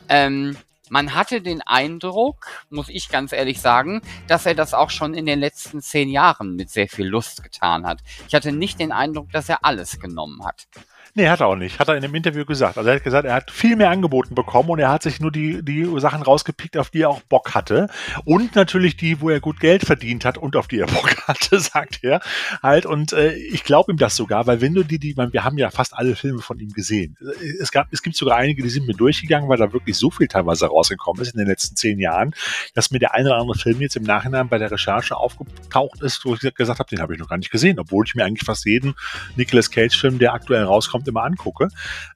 Ähm, 0.10 0.58
man 0.92 1.16
hatte 1.16 1.42
den 1.42 1.62
Eindruck, 1.62 2.48
muss 2.70 2.90
ich 2.90 3.08
ganz 3.08 3.32
ehrlich 3.32 3.62
sagen, 3.62 4.02
dass 4.28 4.46
er 4.46 4.56
das 4.56 4.74
auch 4.74 4.90
schon 4.90 5.14
in 5.14 5.26
den 5.26 5.40
letzten 5.40 5.82
zehn 5.82 6.10
Jahren 6.10 6.58
mit 6.58 6.70
sehr 6.70 6.90
viel 6.90 7.08
Lust 7.08 7.44
getan 7.44 7.88
hat. 7.88 8.02
Ich 8.28 8.36
hatte 8.36 8.52
nicht 8.52 8.78
den 8.78 8.92
Eindruck, 8.92 9.32
dass 9.32 9.48
er 9.48 9.64
alles 9.64 10.02
genommen 10.02 10.44
hat. 10.44 10.68
Nee, 11.14 11.28
hat 11.28 11.42
er 11.42 11.48
auch 11.48 11.56
nicht. 11.56 11.78
Hat 11.78 11.90
er 11.90 11.96
in 11.96 12.02
dem 12.02 12.16
Interview 12.16 12.46
gesagt. 12.46 12.78
Also 12.78 12.90
er 12.90 12.96
hat 12.96 13.04
gesagt, 13.04 13.26
er 13.26 13.34
hat 13.34 13.52
viel 13.52 13.76
mehr 13.76 13.90
angeboten 13.90 14.34
bekommen 14.34 14.70
und 14.70 14.80
er 14.80 14.90
hat 14.90 15.04
sich 15.04 15.20
nur 15.20 15.32
die, 15.32 15.62
die 15.64 15.86
Sachen 16.00 16.22
rausgepickt, 16.22 16.78
auf 16.78 16.90
die 16.90 17.02
er 17.02 17.10
auch 17.10 17.22
Bock 17.22 17.54
hatte. 17.54 17.88
Und 18.24 18.56
natürlich 18.56 18.96
die, 18.96 19.20
wo 19.20 19.30
er 19.30 19.42
gut 19.42 19.60
Geld 19.60 19.84
verdient 19.84 20.24
hat 20.24 20.38
und 20.38 20.56
auf 20.56 20.70
die 20.70 20.80
er 20.80 20.88
Bock 20.92 21.28
hatte, 21.28 21.60
sagt 21.60 22.00
er. 22.04 22.22
Halt, 22.64 22.86
und 22.86 23.12
äh, 23.12 23.34
ich 23.34 23.66
glaube 23.66 23.92
ihm 23.92 23.98
das 23.98 24.16
sogar, 24.16 24.48
weil 24.48 24.62
wenn 24.62 24.74
du 24.74 24.84
die, 24.84 25.00
die, 25.00 25.18
wir 25.18 25.44
haben 25.44 25.58
ja 25.58 25.70
fast 25.70 25.94
alle 25.94 26.16
Filme 26.16 26.42
von 26.42 26.60
ihm 26.60 26.70
gesehen. 26.70 27.18
Es 27.60 27.72
gab, 27.72 27.88
es 27.92 28.02
gibt 28.02 28.16
sogar 28.16 28.38
einige, 28.38 28.64
die 28.64 28.70
sind 28.70 28.88
mir 28.88 28.94
durchgegangen, 28.94 29.50
weil 29.50 29.58
da 29.58 29.74
wirklich 29.74 29.98
so 29.98 30.12
viel 30.12 30.30
teilweise 30.30 30.68
rausgekommen 30.68 31.22
ist 31.22 31.34
in 31.34 31.40
den 31.40 31.48
letzten 31.48 31.76
zehn 31.76 32.00
Jahren, 32.00 32.34
dass 32.74 32.90
mir 32.92 33.00
der 33.00 33.14
eine 33.14 33.30
oder 33.30 33.40
andere 33.40 33.58
Film 33.58 33.82
jetzt 33.82 33.98
im 33.98 34.04
Nachhinein 34.04 34.48
bei 34.48 34.58
der 34.58 34.72
Recherche 34.72 35.18
aufgetaucht 35.18 36.02
ist, 36.02 36.24
wo 36.24 36.36
ich 36.36 36.40
gesagt 36.56 36.80
habe, 36.80 36.90
den 36.90 37.02
habe 37.02 37.14
ich 37.14 37.20
noch 37.20 37.28
gar 37.28 37.38
nicht 37.38 37.52
gesehen, 37.52 37.80
obwohl 37.80 38.06
ich 38.06 38.16
mir 38.16 38.24
eigentlich 38.24 38.46
fast 38.46 38.66
jeden 38.66 38.96
Nicolas 39.36 39.72
Cage-Film, 39.72 40.18
der 40.18 40.34
aktuell 40.34 40.64
rauskommt, 40.64 41.01
kommt, 41.02 41.08
immer 41.08 41.24
angucke. 41.24 41.70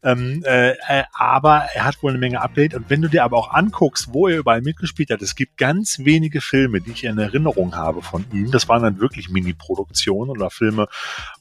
Ähm, 0.04 0.44
äh, 0.46 0.72
äh, 0.72 1.04
aber 1.14 1.68
er 1.74 1.86
hat 1.86 2.02
wohl 2.02 2.12
eine 2.12 2.20
Menge 2.20 2.42
Update. 2.42 2.74
Und 2.74 2.90
wenn 2.90 3.02
du 3.02 3.08
dir 3.08 3.24
aber 3.24 3.38
auch 3.38 3.52
anguckst, 3.52 4.14
wo 4.14 4.28
er 4.28 4.38
überall 4.38 4.62
mitgespielt 4.62 5.10
hat, 5.10 5.22
es 5.22 5.36
gibt 5.36 5.58
ganz 5.58 6.00
wenige 6.00 6.42
Filme, 6.42 6.82
die 6.82 6.92
ich 6.92 7.04
in 7.04 7.18
Erinnerung 7.18 7.76
habe 7.76 8.02
von 8.02 8.26
ihm. 8.32 8.52
Das 8.52 8.70
waren 8.70 8.84
dann 8.84 9.00
wirklich 9.00 9.30
Mini-Produktionen 9.30 10.30
oder 10.30 10.50
Filme, 10.50 10.88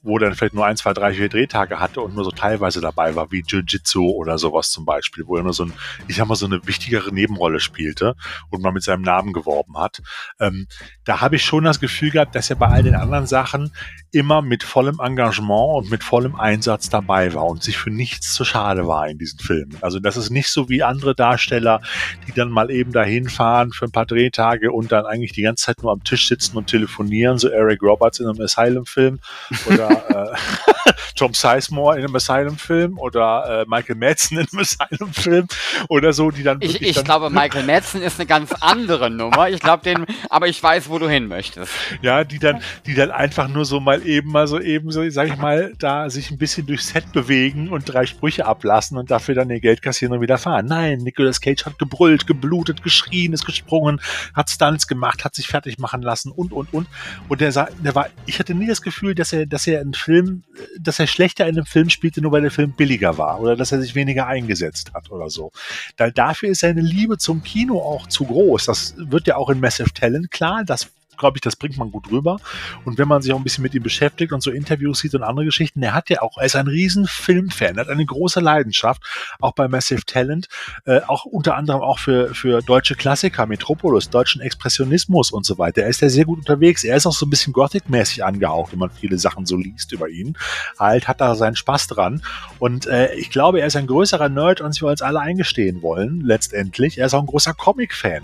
wo 0.02 0.18
dann 0.18 0.34
vielleicht 0.34 0.54
nur 0.54 0.66
ein, 0.66 0.76
zwei, 0.76 0.92
drei, 0.92 1.14
vier 1.14 1.28
Drehtage 1.28 1.80
hatte 1.80 2.00
und 2.00 2.14
nur 2.14 2.24
so 2.24 2.30
teilweise 2.30 2.80
dabei 2.80 3.14
war, 3.14 3.30
wie 3.30 3.42
Jiu-Jitsu 3.42 4.10
oder 4.10 4.38
sowas 4.38 4.70
zum 4.70 4.84
Beispiel, 4.84 5.26
wo 5.26 5.36
er 5.36 5.42
nur 5.42 5.52
so 5.52 5.64
ein, 5.64 5.72
ich 6.08 6.16
sag 6.16 6.26
mal, 6.26 6.34
so 6.34 6.46
eine 6.46 6.66
wichtigere 6.66 7.12
Nebenrolle 7.12 7.60
spielte 7.60 8.14
und 8.50 8.62
mal 8.62 8.72
mit 8.72 8.82
seinem 8.82 9.02
Namen 9.02 9.32
geworben 9.32 9.78
hat. 9.78 10.02
Ähm, 10.40 10.66
da 11.04 11.20
habe 11.20 11.36
ich 11.36 11.44
schon 11.44 11.64
das 11.64 11.80
Gefühl 11.80 12.10
gehabt, 12.10 12.34
dass 12.34 12.50
er 12.50 12.56
bei 12.56 12.68
all 12.68 12.82
den 12.82 12.94
anderen 12.94 13.26
Sachen 13.26 13.72
immer 14.14 14.42
mit 14.42 14.62
vollem 14.62 15.00
Engagement 15.00 15.74
und 15.74 15.90
mit 15.90 16.04
vollem 16.04 16.36
Einsatz 16.36 16.88
dabei 16.88 17.34
war 17.34 17.44
und 17.44 17.62
sich 17.62 17.76
für 17.76 17.90
nichts 17.90 18.32
zu 18.32 18.44
schade 18.44 18.86
war 18.86 19.08
in 19.08 19.18
diesen 19.18 19.40
Filmen. 19.40 19.76
Also 19.80 19.98
das 19.98 20.16
ist 20.16 20.30
nicht 20.30 20.48
so 20.48 20.68
wie 20.68 20.82
andere 20.82 21.14
Darsteller, 21.14 21.80
die 22.26 22.32
dann 22.32 22.50
mal 22.50 22.70
eben 22.70 22.92
dahin 22.92 23.28
fahren 23.28 23.72
für 23.72 23.86
ein 23.86 23.92
paar 23.92 24.06
Drehtage 24.06 24.70
und 24.70 24.92
dann 24.92 25.04
eigentlich 25.04 25.32
die 25.32 25.42
ganze 25.42 25.66
Zeit 25.66 25.82
nur 25.82 25.92
am 25.92 26.04
Tisch 26.04 26.28
sitzen 26.28 26.56
und 26.56 26.68
telefonieren, 26.68 27.38
so 27.38 27.48
Eric 27.48 27.82
Roberts 27.82 28.20
in 28.20 28.28
einem 28.28 28.40
Asylum-Film 28.40 29.18
oder 29.66 30.32
äh, 30.32 30.92
Tom 31.16 31.34
Sizemore 31.34 31.96
in 31.96 32.04
einem 32.04 32.14
Asylum-Film 32.14 32.98
oder 32.98 33.62
äh, 33.62 33.64
Michael 33.68 33.96
Madsen 33.96 34.38
in 34.38 34.46
einem 34.52 34.60
Asylum-Film 34.60 35.48
oder 35.88 36.12
so, 36.12 36.30
die 36.30 36.42
dann 36.42 36.58
Ich, 36.60 36.80
ich 36.80 36.94
dann 36.96 37.04
glaube, 37.04 37.30
Michael 37.34 37.64
Madsen 37.64 38.02
ist 38.02 38.20
eine 38.20 38.26
ganz 38.26 38.52
andere 38.60 39.10
Nummer. 39.10 39.48
Ich 39.48 39.60
glaube 39.60 39.82
den, 39.82 40.06
aber 40.30 40.46
ich 40.46 40.62
weiß, 40.62 40.88
wo 40.88 40.98
du 40.98 41.08
hin 41.08 41.26
möchtest. 41.26 41.72
Ja, 42.02 42.24
die 42.24 42.38
dann, 42.38 42.60
die 42.86 42.94
dann 42.94 43.10
einfach 43.10 43.48
nur 43.48 43.64
so 43.64 43.80
mal 43.80 44.03
eben 44.04 44.30
mal 44.30 44.46
so 44.46 44.60
eben 44.60 44.90
so, 44.90 45.08
sag 45.10 45.28
ich 45.28 45.36
mal, 45.36 45.72
da 45.78 46.10
sich 46.10 46.30
ein 46.30 46.38
bisschen 46.38 46.66
durchs 46.66 46.88
Set 46.88 47.12
bewegen 47.12 47.68
und 47.68 47.84
drei 47.84 48.06
Sprüche 48.06 48.46
ablassen 48.46 48.96
und 48.96 49.10
dafür 49.10 49.34
dann 49.34 49.50
ihr 49.50 49.60
Geld 49.60 49.82
kassieren 49.82 50.14
und 50.14 50.20
wieder 50.20 50.38
fahren. 50.38 50.66
Nein, 50.66 50.98
Nicolas 50.98 51.40
Cage 51.40 51.64
hat 51.66 51.78
gebrüllt, 51.78 52.26
geblutet, 52.26 52.82
geschrien, 52.82 53.32
ist 53.32 53.44
gesprungen, 53.44 54.00
hat 54.34 54.50
Stunts 54.50 54.86
gemacht, 54.86 55.24
hat 55.24 55.34
sich 55.34 55.48
fertig 55.48 55.78
machen 55.78 56.02
lassen 56.02 56.30
und 56.30 56.52
und 56.52 56.72
und. 56.72 56.86
Und 57.28 57.40
der, 57.40 57.52
der 57.52 57.94
war, 57.94 58.08
ich 58.26 58.38
hatte 58.38 58.54
nie 58.54 58.66
das 58.66 58.82
Gefühl, 58.82 59.14
dass 59.14 59.32
er, 59.32 59.46
dass 59.46 59.66
er 59.66 59.80
einen 59.80 59.94
Film, 59.94 60.44
dass 60.78 61.00
er 61.00 61.06
schlechter 61.06 61.46
in 61.46 61.56
einem 61.56 61.66
Film 61.66 61.90
spielte, 61.90 62.20
nur 62.20 62.32
weil 62.32 62.42
der 62.42 62.50
Film 62.50 62.72
billiger 62.72 63.18
war 63.18 63.40
oder 63.40 63.56
dass 63.56 63.72
er 63.72 63.80
sich 63.80 63.94
weniger 63.94 64.26
eingesetzt 64.26 64.92
hat 64.94 65.10
oder 65.10 65.30
so. 65.30 65.52
Da, 65.96 66.10
dafür 66.10 66.50
ist 66.50 66.60
seine 66.60 66.80
Liebe 66.80 67.18
zum 67.18 67.42
Kino 67.42 67.80
auch 67.80 68.06
zu 68.08 68.24
groß. 68.24 68.66
Das 68.66 68.94
wird 68.96 69.26
ja 69.26 69.36
auch 69.36 69.50
in 69.50 69.60
Massive 69.60 69.92
Talent 69.92 70.30
klar. 70.30 70.64
Das 70.64 70.90
glaube 71.16 71.38
ich, 71.38 71.40
das 71.40 71.56
bringt 71.56 71.76
man 71.78 71.90
gut 71.90 72.10
rüber. 72.10 72.38
Und 72.84 72.98
wenn 72.98 73.08
man 73.08 73.22
sich 73.22 73.32
auch 73.32 73.38
ein 73.38 73.44
bisschen 73.44 73.62
mit 73.62 73.74
ihm 73.74 73.82
beschäftigt 73.82 74.32
und 74.32 74.42
so 74.42 74.50
Interviews 74.50 75.00
sieht 75.00 75.14
und 75.14 75.22
andere 75.22 75.46
Geschichten, 75.46 75.82
er 75.82 75.94
hat 75.94 76.10
ja 76.10 76.22
auch, 76.22 76.38
er 76.38 76.46
ist 76.46 76.56
ein 76.56 76.66
riesen 76.66 77.06
Filmfan, 77.06 77.78
hat 77.78 77.88
eine 77.88 78.04
große 78.04 78.40
Leidenschaft, 78.40 79.02
auch 79.40 79.52
bei 79.52 79.68
Massive 79.68 80.04
Talent, 80.04 80.48
äh, 80.84 81.00
auch 81.06 81.24
unter 81.24 81.56
anderem 81.56 81.82
auch 81.82 81.98
für, 81.98 82.34
für 82.34 82.62
deutsche 82.62 82.94
Klassiker, 82.94 83.46
Metropolis, 83.46 84.10
deutschen 84.10 84.40
Expressionismus 84.40 85.30
und 85.30 85.46
so 85.46 85.58
weiter. 85.58 85.82
Er 85.82 85.88
ist 85.88 86.00
ja 86.00 86.08
sehr 86.08 86.24
gut 86.24 86.38
unterwegs. 86.38 86.84
Er 86.84 86.96
ist 86.96 87.06
auch 87.06 87.12
so 87.12 87.26
ein 87.26 87.30
bisschen 87.30 87.52
Gothic-mäßig 87.52 88.24
angehaucht, 88.24 88.72
wenn 88.72 88.78
man 88.78 88.90
viele 88.90 89.18
Sachen 89.18 89.46
so 89.46 89.56
liest 89.56 89.92
über 89.92 90.08
ihn. 90.08 90.36
Halt, 90.78 91.08
hat 91.08 91.20
da 91.20 91.34
seinen 91.34 91.56
Spaß 91.56 91.88
dran. 91.88 92.22
Und 92.58 92.86
äh, 92.86 93.14
ich 93.14 93.30
glaube, 93.30 93.60
er 93.60 93.66
ist 93.66 93.76
ein 93.76 93.86
größerer 93.86 94.28
Nerd, 94.28 94.60
als 94.62 94.80
wir 94.80 94.88
uns 94.88 95.02
alle 95.02 95.20
eingestehen 95.20 95.82
wollen, 95.82 96.20
letztendlich. 96.20 96.98
Er 96.98 97.06
ist 97.06 97.14
auch 97.14 97.20
ein 97.20 97.26
großer 97.26 97.54
Comic-Fan 97.54 98.22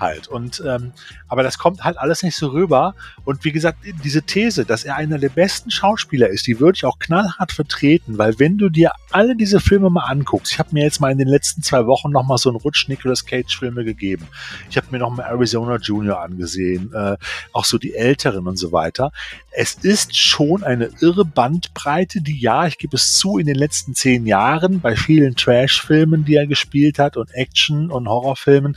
halt. 0.00 0.28
Und 0.28 0.62
ähm, 0.66 0.92
aber 1.28 1.42
das 1.42 1.58
kommt 1.58 1.82
halt 1.82 1.96
alles 1.96 2.22
nicht 2.22 2.31
nicht 2.32 2.38
so 2.38 2.48
rüber. 2.48 2.94
Und 3.24 3.44
wie 3.44 3.52
gesagt, 3.52 3.78
diese 4.02 4.22
These, 4.22 4.64
dass 4.64 4.84
er 4.84 4.96
einer 4.96 5.18
der 5.18 5.28
besten 5.28 5.70
Schauspieler 5.70 6.28
ist, 6.28 6.46
die 6.46 6.58
würde 6.60 6.76
ich 6.76 6.84
auch 6.84 6.98
knallhart 6.98 7.52
vertreten, 7.52 8.16
weil 8.16 8.38
wenn 8.38 8.56
du 8.56 8.70
dir 8.70 8.92
alle 9.10 9.36
diese 9.36 9.60
Filme 9.60 9.90
mal 9.90 10.04
anguckst, 10.04 10.52
ich 10.52 10.58
habe 10.58 10.70
mir 10.72 10.82
jetzt 10.82 11.00
mal 11.00 11.12
in 11.12 11.18
den 11.18 11.28
letzten 11.28 11.62
zwei 11.62 11.86
Wochen 11.86 12.10
nochmal 12.10 12.38
so 12.38 12.48
einen 12.48 12.58
Rutsch 12.58 12.88
Nicolas 12.88 13.26
Cage 13.26 13.58
Filme 13.58 13.84
gegeben. 13.84 14.26
Ich 14.70 14.76
habe 14.78 14.86
mir 14.90 14.98
nochmal 14.98 15.26
Arizona 15.26 15.76
Junior 15.76 16.20
angesehen, 16.20 16.90
äh, 16.94 17.16
auch 17.52 17.66
so 17.66 17.76
die 17.76 17.94
älteren 17.94 18.46
und 18.48 18.56
so 18.56 18.72
weiter. 18.72 19.12
Es 19.50 19.74
ist 19.74 20.16
schon 20.16 20.62
eine 20.62 20.88
irre 21.00 21.26
Bandbreite, 21.26 22.22
die 22.22 22.40
ja, 22.40 22.66
ich 22.66 22.78
gebe 22.78 22.96
es 22.96 23.12
zu, 23.12 23.36
in 23.36 23.46
den 23.46 23.56
letzten 23.56 23.94
zehn 23.94 24.26
Jahren 24.26 24.80
bei 24.80 24.96
vielen 24.96 25.36
Trash-Filmen, 25.36 26.24
die 26.24 26.36
er 26.36 26.46
gespielt 26.46 26.98
hat 26.98 27.18
und 27.18 27.30
Action- 27.34 27.90
und 27.90 28.08
Horrorfilmen, 28.08 28.76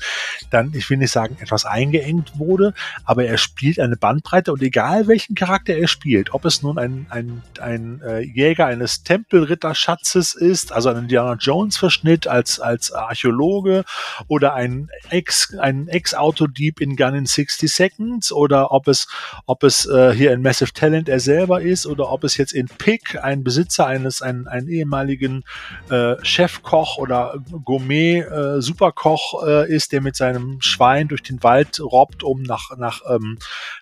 dann, 0.49 0.73
ich 0.73 0.89
will 0.89 0.97
nicht 0.97 1.11
sagen, 1.11 1.37
etwas 1.39 1.63
eingeengt 1.63 2.37
wurde, 2.37 2.73
aber 3.05 3.23
er 3.23 3.37
spielt 3.45 3.79
eine 3.79 3.95
Bandbreite 3.95 4.51
und 4.51 4.61
egal 4.61 5.07
welchen 5.07 5.35
Charakter 5.35 5.75
er 5.75 5.87
spielt, 5.87 6.33
ob 6.33 6.45
es 6.45 6.61
nun 6.63 6.77
ein, 6.77 7.05
ein, 7.09 7.43
ein 7.61 8.01
äh, 8.01 8.19
Jäger 8.19 8.65
eines 8.65 9.03
Tempelritterschatzes 9.03 10.33
ist, 10.33 10.71
also 10.71 10.89
ein 10.89 10.97
Indiana 10.97 11.35
Jones-Verschnitt 11.39 12.27
als, 12.27 12.59
als 12.59 12.91
Archäologe 12.91 13.85
oder 14.27 14.55
ein 14.55 14.89
Ex, 15.09 15.55
ein 15.57 15.87
Ex-Autodieb 15.87 16.81
in 16.81 16.95
Gun 16.95 17.15
in 17.15 17.25
60 17.25 17.71
Seconds 17.71 18.31
oder 18.31 18.71
ob 18.71 18.87
es, 18.87 19.07
ob 19.45 19.63
es 19.63 19.85
äh, 19.85 20.13
hier 20.13 20.33
in 20.33 20.41
Massive 20.41 20.73
Talent 20.73 21.07
er 21.07 21.19
selber 21.19 21.61
ist 21.61 21.85
oder 21.85 22.11
ob 22.11 22.23
es 22.23 22.37
jetzt 22.37 22.53
in 22.53 22.67
Pick 22.67 23.23
ein 23.23 23.43
Besitzer 23.43 23.85
eines, 23.85 24.21
einen, 24.21 24.47
einen 24.47 24.67
ehemaligen 24.67 25.43
äh, 25.89 26.15
Chefkoch 26.23 26.97
oder 26.97 27.35
Gourmet 27.63 28.21
äh, 28.21 28.61
Superkoch 28.61 29.45
äh, 29.45 29.71
ist, 29.71 29.91
der 29.91 30.01
mit 30.01 30.15
seinem 30.15 30.61
Schwein 30.61 31.07
durch 31.07 31.21
den 31.21 31.43
Wald 31.43 31.79
robbt, 31.79 32.23
um 32.23 32.41
nach, 32.41 32.75
nach, 32.77 33.01
ähm, 33.09 33.34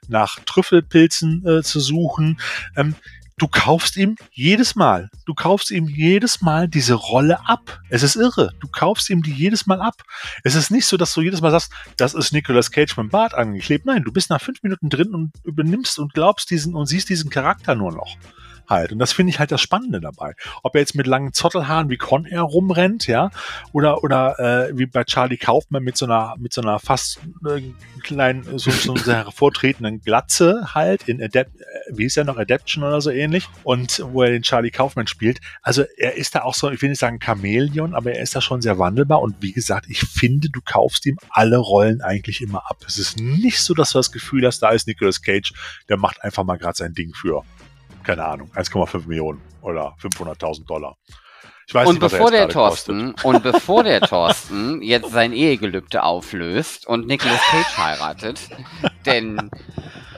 nach 0.07 0.39
Trüffelpilzen 0.45 1.45
äh, 1.45 1.63
zu 1.63 1.79
suchen. 1.79 2.39
Ähm, 2.75 2.95
du 3.37 3.47
kaufst 3.47 3.97
ihm 3.97 4.15
jedes 4.31 4.75
Mal, 4.75 5.09
du 5.25 5.33
kaufst 5.33 5.71
ihm 5.71 5.87
jedes 5.87 6.41
Mal 6.41 6.67
diese 6.67 6.93
Rolle 6.93 7.47
ab. 7.47 7.79
Es 7.89 8.03
ist 8.03 8.15
irre. 8.15 8.51
Du 8.59 8.67
kaufst 8.67 9.09
ihm 9.09 9.23
die 9.23 9.33
jedes 9.33 9.65
Mal 9.65 9.81
ab. 9.81 10.03
Es 10.43 10.55
ist 10.55 10.71
nicht 10.71 10.85
so, 10.85 10.97
dass 10.97 11.13
du 11.13 11.21
jedes 11.21 11.41
Mal 11.41 11.51
sagst, 11.51 11.71
das 11.97 12.13
ist 12.13 12.31
Nicolas 12.31 12.71
Cage 12.71 12.95
mit 12.97 13.05
dem 13.05 13.09
Bart 13.09 13.33
angeklebt. 13.33 13.85
Nein, 13.85 14.03
du 14.03 14.11
bist 14.11 14.29
nach 14.29 14.41
fünf 14.41 14.61
Minuten 14.63 14.89
drin 14.89 15.13
und 15.13 15.31
übernimmst 15.43 15.99
und 15.99 16.13
glaubst 16.13 16.49
diesen 16.51 16.75
und 16.75 16.85
siehst 16.85 17.09
diesen 17.09 17.29
Charakter 17.29 17.75
nur 17.75 17.91
noch 17.91 18.17
halt. 18.67 18.91
Und 18.91 18.99
das 18.99 19.13
finde 19.13 19.31
ich 19.31 19.39
halt 19.39 19.51
das 19.51 19.61
Spannende 19.61 19.99
dabei. 19.99 20.33
Ob 20.63 20.75
er 20.75 20.81
jetzt 20.81 20.95
mit 20.95 21.07
langen 21.07 21.33
Zottelhaaren 21.33 21.89
wie 21.89 21.97
Con 21.97 22.25
Air 22.25 22.41
rumrennt, 22.41 23.07
ja, 23.07 23.31
oder, 23.71 24.03
oder 24.03 24.39
äh, 24.39 24.77
wie 24.77 24.85
bei 24.85 25.03
Charlie 25.03 25.37
Kaufman 25.37 25.83
mit 25.83 25.97
so 25.97 26.05
einer, 26.05 26.35
mit 26.37 26.53
so 26.53 26.61
einer 26.61 26.79
fast 26.79 27.19
äh, 27.47 27.61
kleinen, 28.01 28.43
so, 28.57 28.71
so 28.71 28.93
einer 28.93 29.25
hervortretenden 29.25 30.01
Glatze 30.01 30.73
halt 30.73 31.07
in 31.07 31.21
Adapt, 31.21 31.61
äh, 31.61 31.65
wie 31.89 32.05
ist 32.05 32.17
er 32.17 32.23
noch, 32.23 32.37
Adaption 32.37 32.83
oder 32.83 33.01
so 33.01 33.09
ähnlich. 33.09 33.47
Und 33.63 34.01
wo 34.11 34.23
er 34.23 34.31
den 34.31 34.43
Charlie 34.43 34.71
Kaufman 34.71 35.07
spielt. 35.07 35.39
Also 35.61 35.83
er 35.97 36.15
ist 36.15 36.35
da 36.35 36.43
auch 36.43 36.53
so, 36.55 36.69
ich 36.71 36.81
will 36.81 36.89
nicht 36.89 36.99
sagen 36.99 37.19
Chamäleon, 37.23 37.93
aber 37.93 38.13
er 38.13 38.23
ist 38.23 38.35
da 38.35 38.41
schon 38.41 38.61
sehr 38.61 38.79
wandelbar. 38.79 39.21
Und 39.21 39.35
wie 39.39 39.53
gesagt, 39.53 39.85
ich 39.89 40.01
finde, 40.01 40.49
du 40.49 40.61
kaufst 40.63 41.05
ihm 41.05 41.17
alle 41.29 41.57
Rollen 41.57 42.01
eigentlich 42.01 42.41
immer 42.41 42.69
ab. 42.69 42.77
Es 42.87 42.97
ist 42.97 43.19
nicht 43.19 43.59
so, 43.59 43.73
dass 43.73 43.91
du 43.91 43.99
das 43.99 44.11
Gefühl 44.11 44.45
hast, 44.45 44.59
da 44.59 44.69
ist 44.69 44.87
Nicolas 44.87 45.21
Cage, 45.21 45.53
der 45.89 45.97
macht 45.97 46.23
einfach 46.23 46.43
mal 46.43 46.57
gerade 46.57 46.77
sein 46.77 46.93
Ding 46.93 47.13
für 47.13 47.43
keine 48.03 48.25
Ahnung, 48.25 48.51
1,5 48.55 49.07
Millionen 49.07 49.41
oder 49.61 49.95
500.000 50.01 50.65
Dollar. 50.67 50.97
Ich 51.67 51.73
weiß 51.73 51.87
und 51.87 52.01
nicht, 52.01 52.11
bevor 52.11 52.29
der 52.29 52.49
Thorsten 52.49 53.15
und 53.23 53.41
bevor 53.41 53.83
der 53.83 54.01
Thorsten 54.09 54.81
jetzt 54.81 55.11
sein 55.11 55.31
Ehegelübde 55.31 56.03
auflöst 56.03 56.85
und 56.85 57.07
Nicolas 57.07 57.41
Cage 57.41 57.77
heiratet, 57.77 58.39
denn 59.05 59.49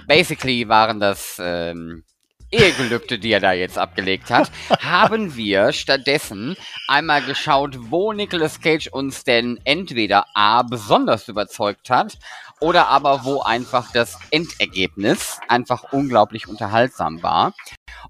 basically 0.07 0.67
waren 0.67 0.99
das 0.99 1.37
ähm, 1.39 2.03
Ehegelübde, 2.51 3.19
die 3.19 3.31
er 3.31 3.39
da 3.39 3.53
jetzt 3.53 3.77
abgelegt 3.77 4.29
hat, 4.29 4.51
haben 4.81 5.35
wir 5.35 5.71
stattdessen 5.73 6.55
einmal 6.87 7.21
geschaut, 7.21 7.77
wo 7.91 8.13
Nicolas 8.13 8.61
Cage 8.61 8.87
uns 8.87 9.23
denn 9.23 9.59
entweder 9.65 10.25
A 10.33 10.63
besonders 10.63 11.27
überzeugt 11.27 11.89
hat 11.89 12.17
oder 12.59 12.87
aber 12.87 13.25
wo 13.25 13.41
einfach 13.41 13.91
das 13.91 14.17
Endergebnis 14.31 15.39
einfach 15.47 15.91
unglaublich 15.91 16.47
unterhaltsam 16.47 17.21
war. 17.21 17.53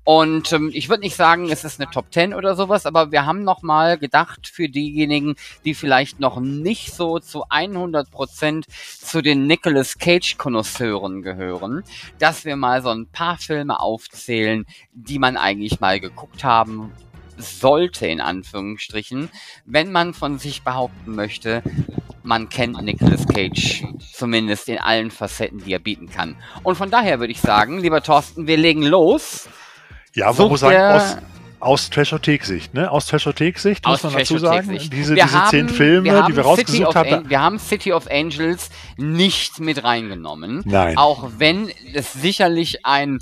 Und 0.04 0.52
ähm, 0.52 0.70
ich 0.74 0.90
würde 0.90 1.04
nicht 1.04 1.16
sagen, 1.16 1.50
es 1.52 1.64
ist 1.64 1.80
eine 1.80 1.90
Top 1.90 2.12
10 2.12 2.34
oder 2.34 2.56
sowas, 2.56 2.86
aber 2.86 3.12
wir 3.12 3.26
haben 3.26 3.44
nochmal 3.44 3.98
gedacht 3.98 4.48
für 4.48 4.70
diejenigen, 4.70 5.36
die 5.64 5.74
vielleicht 5.74 6.20
noch 6.20 6.40
nicht 6.40 6.94
so 6.94 7.20
zu 7.20 7.46
100% 7.46 8.66
zu 8.68 9.22
den 9.22 9.48
Nicolas 9.48 9.98
Cage-Konnoisseuren 9.98 11.22
gehören, 11.22 11.84
dass 12.20 12.46
wir 12.46 12.56
mal 12.56 12.82
so 12.82 12.90
ein 12.90 13.08
paar 13.08 13.38
Filme 13.38 13.80
aufzählen, 13.80 14.66
die 14.94 15.20
man 15.20 15.38
eigentlich 15.38 15.80
mal 15.80 16.00
geguckt 16.00 16.44
haben 16.44 16.92
sollte, 17.38 18.08
in 18.08 18.22
Anführungsstrichen, 18.22 19.30
wenn 19.66 19.92
man 19.92 20.14
von 20.14 20.40
sich 20.40 20.64
behaupten 20.64 21.16
möchte, 21.16 21.64
man 22.24 22.50
kennt 22.50 22.82
Nicolas 22.82 23.28
Cage 23.28 23.84
zumindest 24.14 24.68
in 24.68 24.80
allen 24.80 25.12
Facetten, 25.12 25.64
die 25.64 25.74
er 25.74 25.80
bieten 25.80 26.10
kann. 26.10 26.36
Und 26.64 26.76
von 26.76 26.90
daher 26.90 27.20
würde 27.20 27.32
ich 27.32 27.42
sagen, 27.42 27.80
lieber 27.80 28.02
Thorsten, 28.02 28.48
wir 28.48 28.58
legen 28.58 28.84
los. 28.84 29.48
Ja, 30.14 30.34
man 30.34 30.48
muss 30.48 30.62
sagen, 30.62 30.78
aus, 30.78 31.18
aus 31.60 31.90
Trashothek-Sicht, 31.90 32.74
ne? 32.74 32.92
Aus 32.92 33.08
Trashothek-Sicht 33.08 33.86
muss 33.86 34.04
man 34.04 34.14
dazu 34.14 34.38
sagen. 34.38 34.70
Diese, 34.70 35.16
diese 35.16 35.32
haben, 35.32 35.50
zehn 35.50 35.70
Filme, 35.70 36.26
die 36.28 36.36
wir 36.36 36.44
rausgesucht 36.44 36.96
haben. 36.96 37.30
Wir 37.30 37.42
haben 37.42 37.60
City 37.60 37.94
of 37.94 38.10
Angels 38.10 38.70
nicht 38.98 39.60
mit 39.60 39.84
reingenommen. 39.84 40.64
Nein. 40.66 40.98
Auch 40.98 41.30
wenn 41.38 41.72
es 41.94 42.14
sicherlich 42.14 42.86
ein 42.86 43.20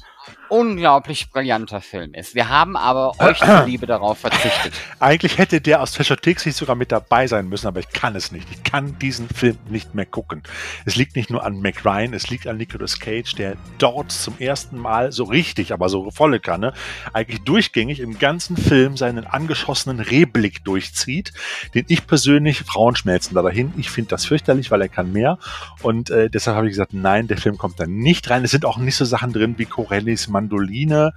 unglaublich 0.54 1.32
brillanter 1.32 1.82
Film 1.82 2.14
ist. 2.14 2.36
Wir 2.36 2.48
haben 2.48 2.78
aber 2.78 3.20
euch 3.20 3.40
zuliebe 3.40 3.88
darauf 3.88 4.20
verzichtet. 4.20 4.74
Eigentlich 5.00 5.40
hätte 5.40 5.60
der 5.62 5.82
aus 5.82 5.94
Treasure 5.94 6.22
Tixi 6.22 6.52
sogar 6.52 6.76
mit 6.76 6.92
dabei 6.92 7.26
sein 7.26 7.50
müssen, 7.50 7.66
aber 7.66 7.80
ich 7.80 7.90
kann 7.90 8.16
es 8.16 8.32
nicht. 8.32 8.48
Ich 8.52 8.64
kann 8.64 9.00
diesen 9.00 9.28
Film 9.30 9.58
nicht 9.70 9.96
mehr 9.96 10.06
gucken. 10.06 10.44
Es 10.86 10.96
liegt 10.96 11.16
nicht 11.16 11.32
nur 11.32 11.44
an 11.44 11.60
Mac 11.60 11.84
Ryan, 11.84 12.14
es 12.14 12.30
liegt 12.30 12.46
an 12.46 12.58
Nicolas 12.58 13.00
Cage, 13.00 13.34
der 13.34 13.56
dort 13.80 14.12
zum 14.12 14.38
ersten 14.38 14.78
Mal 14.78 15.12
so 15.12 15.24
richtig, 15.24 15.74
aber 15.74 15.90
so 15.90 16.12
volle 16.12 16.40
Kanne, 16.40 16.74
eigentlich 17.14 17.42
durchgängig 17.42 18.00
im 18.00 18.20
ganzen 18.20 18.56
Film 18.56 18.96
seinen 18.96 19.26
angeschossenen 19.26 20.02
Rehblick 20.02 20.64
durchzieht, 20.64 21.34
den 21.74 21.86
ich 21.88 22.06
persönlich, 22.06 22.60
Frauen 22.60 22.96
schmelzen 22.96 23.34
da 23.34 23.42
dahin, 23.42 23.74
ich 23.78 23.90
finde 23.90 24.10
das 24.10 24.26
fürchterlich, 24.26 24.70
weil 24.70 24.82
er 24.82 24.90
kann 24.90 25.12
mehr 25.12 25.40
und 25.82 26.12
äh, 26.12 26.30
deshalb 26.30 26.58
habe 26.58 26.68
ich 26.68 26.74
gesagt, 26.74 26.94
nein, 26.94 27.28
der 27.28 27.38
Film 27.38 27.58
kommt 27.58 27.80
da 27.80 27.88
nicht 27.88 28.30
rein. 28.30 28.44
Es 28.44 28.52
sind 28.52 28.66
auch 28.66 28.78
nicht 28.78 28.96
so 28.96 29.06
Sachen 29.06 29.34
drin 29.34 29.56
wie 29.58 29.66
Corellis 29.66 30.28
Mann 30.28 30.43
Mandoline 30.44 31.14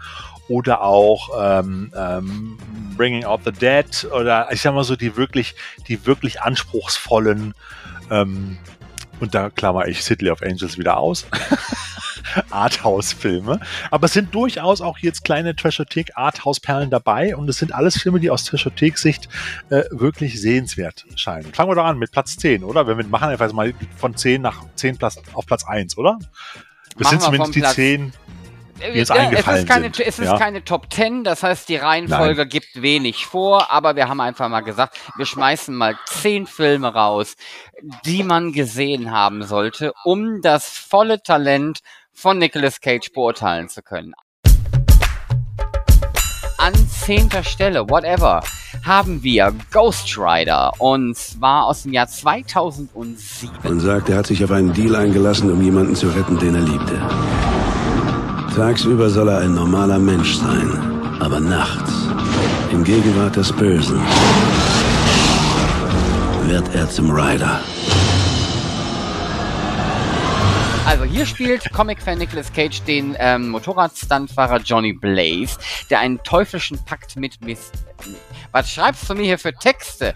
oder 0.49 0.83
auch 0.83 1.31
ähm, 1.39 1.93
ähm, 1.97 2.59
Bringing 2.97 3.25
Out 3.25 3.43
the 3.45 3.53
Dead 3.53 4.07
oder 4.13 4.49
ich 4.51 4.63
sag 4.63 4.75
mal 4.75 4.85
so 4.85 4.97
die 4.97 5.17
wirklich, 5.17 5.55
die 5.89 6.07
wirklich 6.07 6.41
anspruchsvollen 6.41 7.55
ähm, 8.11 8.59
und 9.21 9.35
da 9.35 9.51
klammer 9.51 9.87
ich 9.89 10.03
City 10.03 10.31
of 10.31 10.43
Angels 10.43 10.79
wieder 10.79 10.99
aus. 10.99 11.27
Arthouse-Filme. 12.51 13.61
Aber 13.91 14.07
es 14.07 14.13
sind 14.13 14.35
durchaus 14.35 14.83
auch 14.83 14.99
jetzt 14.99 15.25
kleine 15.25 15.57
Trashothek-Arthouse-Perlen 15.57 16.91
dabei 16.91 17.35
und 17.35 17.49
es 17.49 17.57
sind 17.57 17.75
alles 17.75 17.97
Filme, 17.97 18.21
die 18.21 18.31
aus 18.31 18.45
Trashothek-Sicht 18.45 19.29
äh, 19.71 19.85
wirklich 19.91 20.41
sehenswert 20.41 21.07
scheinen. 21.15 21.53
Fangen 21.55 21.71
wir 21.71 21.77
doch 21.77 21.85
an 21.85 21.99
mit 21.99 22.13
Platz 22.13 22.37
10, 22.37 22.65
oder? 22.65 22.87
Wenn 22.87 22.99
wir 22.99 23.07
machen 23.07 23.29
einfach 23.29 23.51
mal 23.53 23.73
von 23.97 24.17
10 24.17 24.43
nach 24.43 24.65
10 24.75 24.99
Platz, 24.99 25.19
auf 25.33 25.47
Platz 25.47 25.65
1, 25.65 25.97
oder? 25.97 26.19
Das 26.99 27.11
sind 27.11 27.23
zumindest 27.23 27.55
die 27.55 27.61
Platz 27.61 27.75
10 27.75 28.13
die 28.79 29.01
uns 29.01 29.09
ja, 29.09 29.15
eingefallen 29.15 29.57
es 29.57 29.63
ist 29.63 29.69
keine, 29.69 29.85
sind. 29.85 30.01
Es 30.01 30.19
ist 30.19 30.27
ja? 30.27 30.39
keine 30.39 30.65
Top 30.65 30.93
10, 30.93 31.25
das 31.25 31.43
heißt, 31.43 31.69
die 31.69 31.77
Reihenfolge 31.77 32.43
Nein. 32.43 32.49
gibt 32.49 32.83
wenig 32.83 33.27
vor, 33.27 33.71
aber 33.71 33.97
wir 33.97 34.09
haben 34.09 34.21
einfach 34.21 34.49
mal 34.49 34.61
gesagt, 34.61 34.99
wir 35.17 35.27
schmeißen 35.27 35.75
mal 35.75 35.97
zehn 36.07 36.47
Filme 36.47 36.93
raus, 36.93 37.37
die 38.05 38.23
man 38.23 38.53
gesehen 38.53 39.11
haben 39.11 39.43
sollte, 39.43 39.93
um 40.05 40.41
das 40.43 40.69
volle 40.69 41.23
Talent 41.23 41.81
von 42.13 42.39
Nicolas 42.39 42.81
Cage 42.81 43.13
beurteilen 43.13 43.69
zu 43.69 43.83
können. 43.83 44.15
An 46.59 46.75
zehnter 46.89 47.45
Stelle, 47.45 47.89
whatever, 47.89 48.43
haben 48.85 49.23
wir 49.23 49.55
Ghost 49.73 50.19
Rider 50.19 50.73
und 50.79 51.17
zwar 51.17 51.67
aus 51.67 51.83
dem 51.83 51.93
Jahr 51.93 52.09
2007. 52.09 53.51
Man 53.63 53.81
sagt, 53.81 54.09
er 54.09 54.19
hat 54.19 54.27
sich 54.27 54.43
auf 54.43 54.51
einen 54.51 54.73
Deal 54.73 54.97
eingelassen, 54.97 55.51
um 55.51 55.61
jemanden 55.63 55.95
zu 55.95 56.09
retten, 56.09 56.39
den 56.39 56.55
er 56.55 56.63
liebte. 56.63 57.56
Tagsüber 58.57 59.11
soll 59.11 59.29
er 59.29 59.41
ein 59.41 59.53
normaler 59.53 59.99
Mensch 59.99 60.37
sein, 60.37 61.21
aber 61.21 61.41
nachts, 61.41 61.93
in 62.73 62.83
Gegenwart 62.85 63.37
des 63.37 63.53
Bösen, 63.53 64.01
wird 66.45 66.75
er 66.75 66.89
zum 66.89 67.11
Rider. 67.11 67.61
Also 70.87 71.05
hier 71.05 71.27
spielt 71.27 71.71
Comic-Fan 71.71 72.17
Nicolas 72.17 72.51
Cage 72.51 72.81
den 72.85 73.15
ähm, 73.19 73.51
Motorradstuntfahrer 73.51 74.63
Johnny 74.63 74.95
Blaze, 74.95 75.59
der 75.91 76.01
einen 76.01 76.23
teuflischen 76.23 76.83
Pakt 76.83 77.15
mit 77.17 77.39
Miss... 77.45 77.71
Was 78.53 78.71
schreibst 78.71 79.11
du 79.11 79.15
mir 79.15 79.25
hier 79.25 79.39
für 79.39 79.53
Texte? 79.53 80.15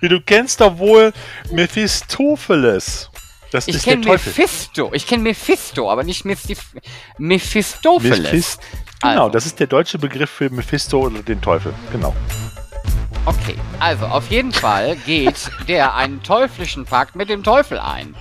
Wie 0.00 0.10
du 0.10 0.20
kennst 0.20 0.60
doch 0.60 0.76
wohl 0.76 1.14
Mephistopheles. 1.50 3.08
Das 3.54 3.68
Ich 3.68 3.84
kenne. 3.84 4.04
Mephisto. 4.04 4.90
Ich 4.92 5.06
kenne 5.06 5.22
Mephisto, 5.22 5.88
aber 5.88 6.02
nicht 6.02 6.24
Mephistif 6.24 6.74
Mephistopheles. 7.18 8.18
Mephist 8.18 8.60
genau, 9.00 9.26
Also. 9.26 9.28
das 9.28 9.46
ist 9.46 9.60
der 9.60 9.68
deutsche 9.68 9.96
Begriff 9.96 10.28
für 10.28 10.50
Mephisto 10.50 10.98
oder 10.98 11.22
den 11.22 11.40
Teufel. 11.40 11.72
Genau. 11.92 12.12
Okay, 13.26 13.54
also 13.78 14.06
auf 14.06 14.28
jeden 14.28 14.50
Fall 14.52 14.96
geht 15.06 15.52
der 15.68 15.94
einen 15.94 16.20
teuflischen 16.24 16.84
Pakt 16.84 17.14
mit 17.14 17.28
dem 17.28 17.44
Teufel 17.44 17.78
ein, 17.78 18.16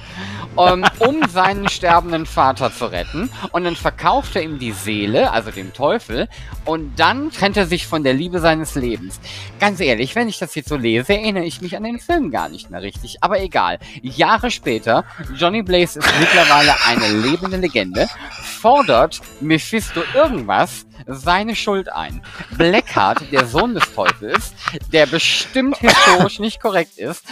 um, 0.56 0.84
um 1.00 1.28
seinen 1.30 1.68
sterbenden 1.70 2.26
Vater 2.26 2.72
zu 2.74 2.86
retten. 2.86 3.30
Und 3.52 3.64
dann 3.64 3.76
verkauft 3.76 4.36
er 4.36 4.44
ihm 4.44 4.60
die 4.60 4.72
Seele, 4.72 5.32
also 5.32 5.52
dem 5.52 5.74
Teufel, 5.74 6.28
und 6.66 6.98
dann 7.00 7.32
trennt 7.32 7.58
er 7.58 7.66
sich 7.66 7.88
von 7.88 8.04
der 8.04 8.14
Liebe 8.14 8.40
seines 8.40 8.76
Lebens. 8.76 9.20
Ganz 9.60 9.80
ehrlich, 9.80 10.16
wenn 10.16 10.30
ich 10.30 10.40
das 10.40 10.56
jetzt 10.56 10.70
so 10.70 10.78
lese, 10.78 11.14
erinnere 11.14 11.46
ich 11.46 11.62
mich 11.62 11.76
an 11.76 11.84
den 11.84 12.00
Film 12.00 12.32
gar 12.32 12.50
nicht 12.50 12.70
mehr 12.70 12.82
richtig. 12.82 13.18
Aber 13.22 13.42
egal. 13.42 13.80
Jahre 14.02 14.52
später, 14.52 15.06
Johnny 15.36 15.62
Blaze 15.62 16.00
ist 16.00 16.10
mittlerweile 16.20 16.74
eine 16.88 17.08
lebende 17.12 17.58
Legende, 17.58 18.08
fordert 18.62 19.22
Mephisto 19.42 20.02
irgendwas 20.14 20.86
seine 21.08 21.56
Schuld 21.56 21.92
ein. 21.92 22.22
Blackheart, 22.58 23.32
der 23.32 23.46
Sohn 23.46 23.74
des 23.74 23.94
Teufels, 23.94 24.54
der 24.92 25.06
bestimmt 25.06 25.78
historisch 25.78 26.40
nicht 26.40 26.62
korrekt 26.62 26.98
ist, 26.98 27.26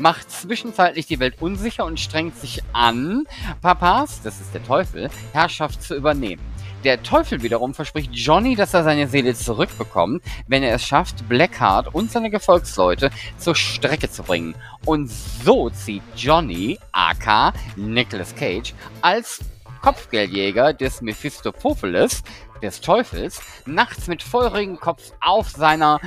macht 0.00 0.30
zwischenzeitlich 0.30 1.06
die 1.06 1.20
Welt 1.20 1.40
unsicher 1.40 1.84
und 1.84 2.00
strengt 2.00 2.36
sich 2.36 2.62
an, 2.72 3.24
Papas, 3.60 4.22
das 4.22 4.40
ist 4.40 4.54
der 4.54 4.64
Teufel, 4.64 5.10
Herrschaft 5.32 5.82
zu 5.82 5.94
übernehmen. 5.94 6.42
Der 6.84 7.02
Teufel 7.02 7.42
wiederum 7.42 7.74
verspricht 7.74 8.10
Johnny, 8.14 8.56
dass 8.56 8.72
er 8.72 8.84
seine 8.84 9.06
Seele 9.06 9.34
zurückbekommt, 9.34 10.22
wenn 10.46 10.62
er 10.62 10.74
es 10.74 10.82
schafft, 10.82 11.28
Blackheart 11.28 11.94
und 11.94 12.10
seine 12.10 12.30
Gefolgsleute 12.30 13.10
zur 13.36 13.54
Strecke 13.54 14.10
zu 14.10 14.22
bringen. 14.22 14.54
Und 14.86 15.10
so 15.10 15.68
zieht 15.68 16.02
Johnny, 16.16 16.78
aka 16.92 17.52
Nicolas 17.76 18.34
Cage, 18.34 18.72
als 19.02 19.40
Kopfgeldjäger 19.82 20.72
des 20.72 21.02
Mephistopheles, 21.02 22.22
des 22.62 22.80
Teufels, 22.80 23.40
nachts 23.66 24.06
mit 24.06 24.22
feurigem 24.22 24.78
Kopf 24.78 25.12
auf 25.20 25.50
seiner, 25.50 26.00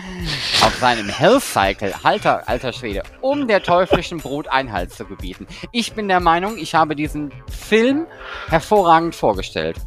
auf 0.62 0.76
seinem 0.80 1.10
Hellcycle, 1.10 1.94
alter, 2.04 2.48
alter 2.48 2.74
Schwede, 2.74 3.04
um 3.22 3.48
der 3.48 3.63
teuflischen 3.63 4.20
Brut 4.20 4.48
Einhalt 4.48 4.94
zu 4.94 5.06
gebieten. 5.06 5.48
Ich 5.72 5.94
bin 5.94 6.08
der 6.08 6.20
Meinung, 6.20 6.58
ich 6.58 6.76
habe 6.76 6.96
diesen 6.96 7.32
Film 7.50 8.06
hervorragend 8.48 9.16
vorgestellt. 9.16 9.78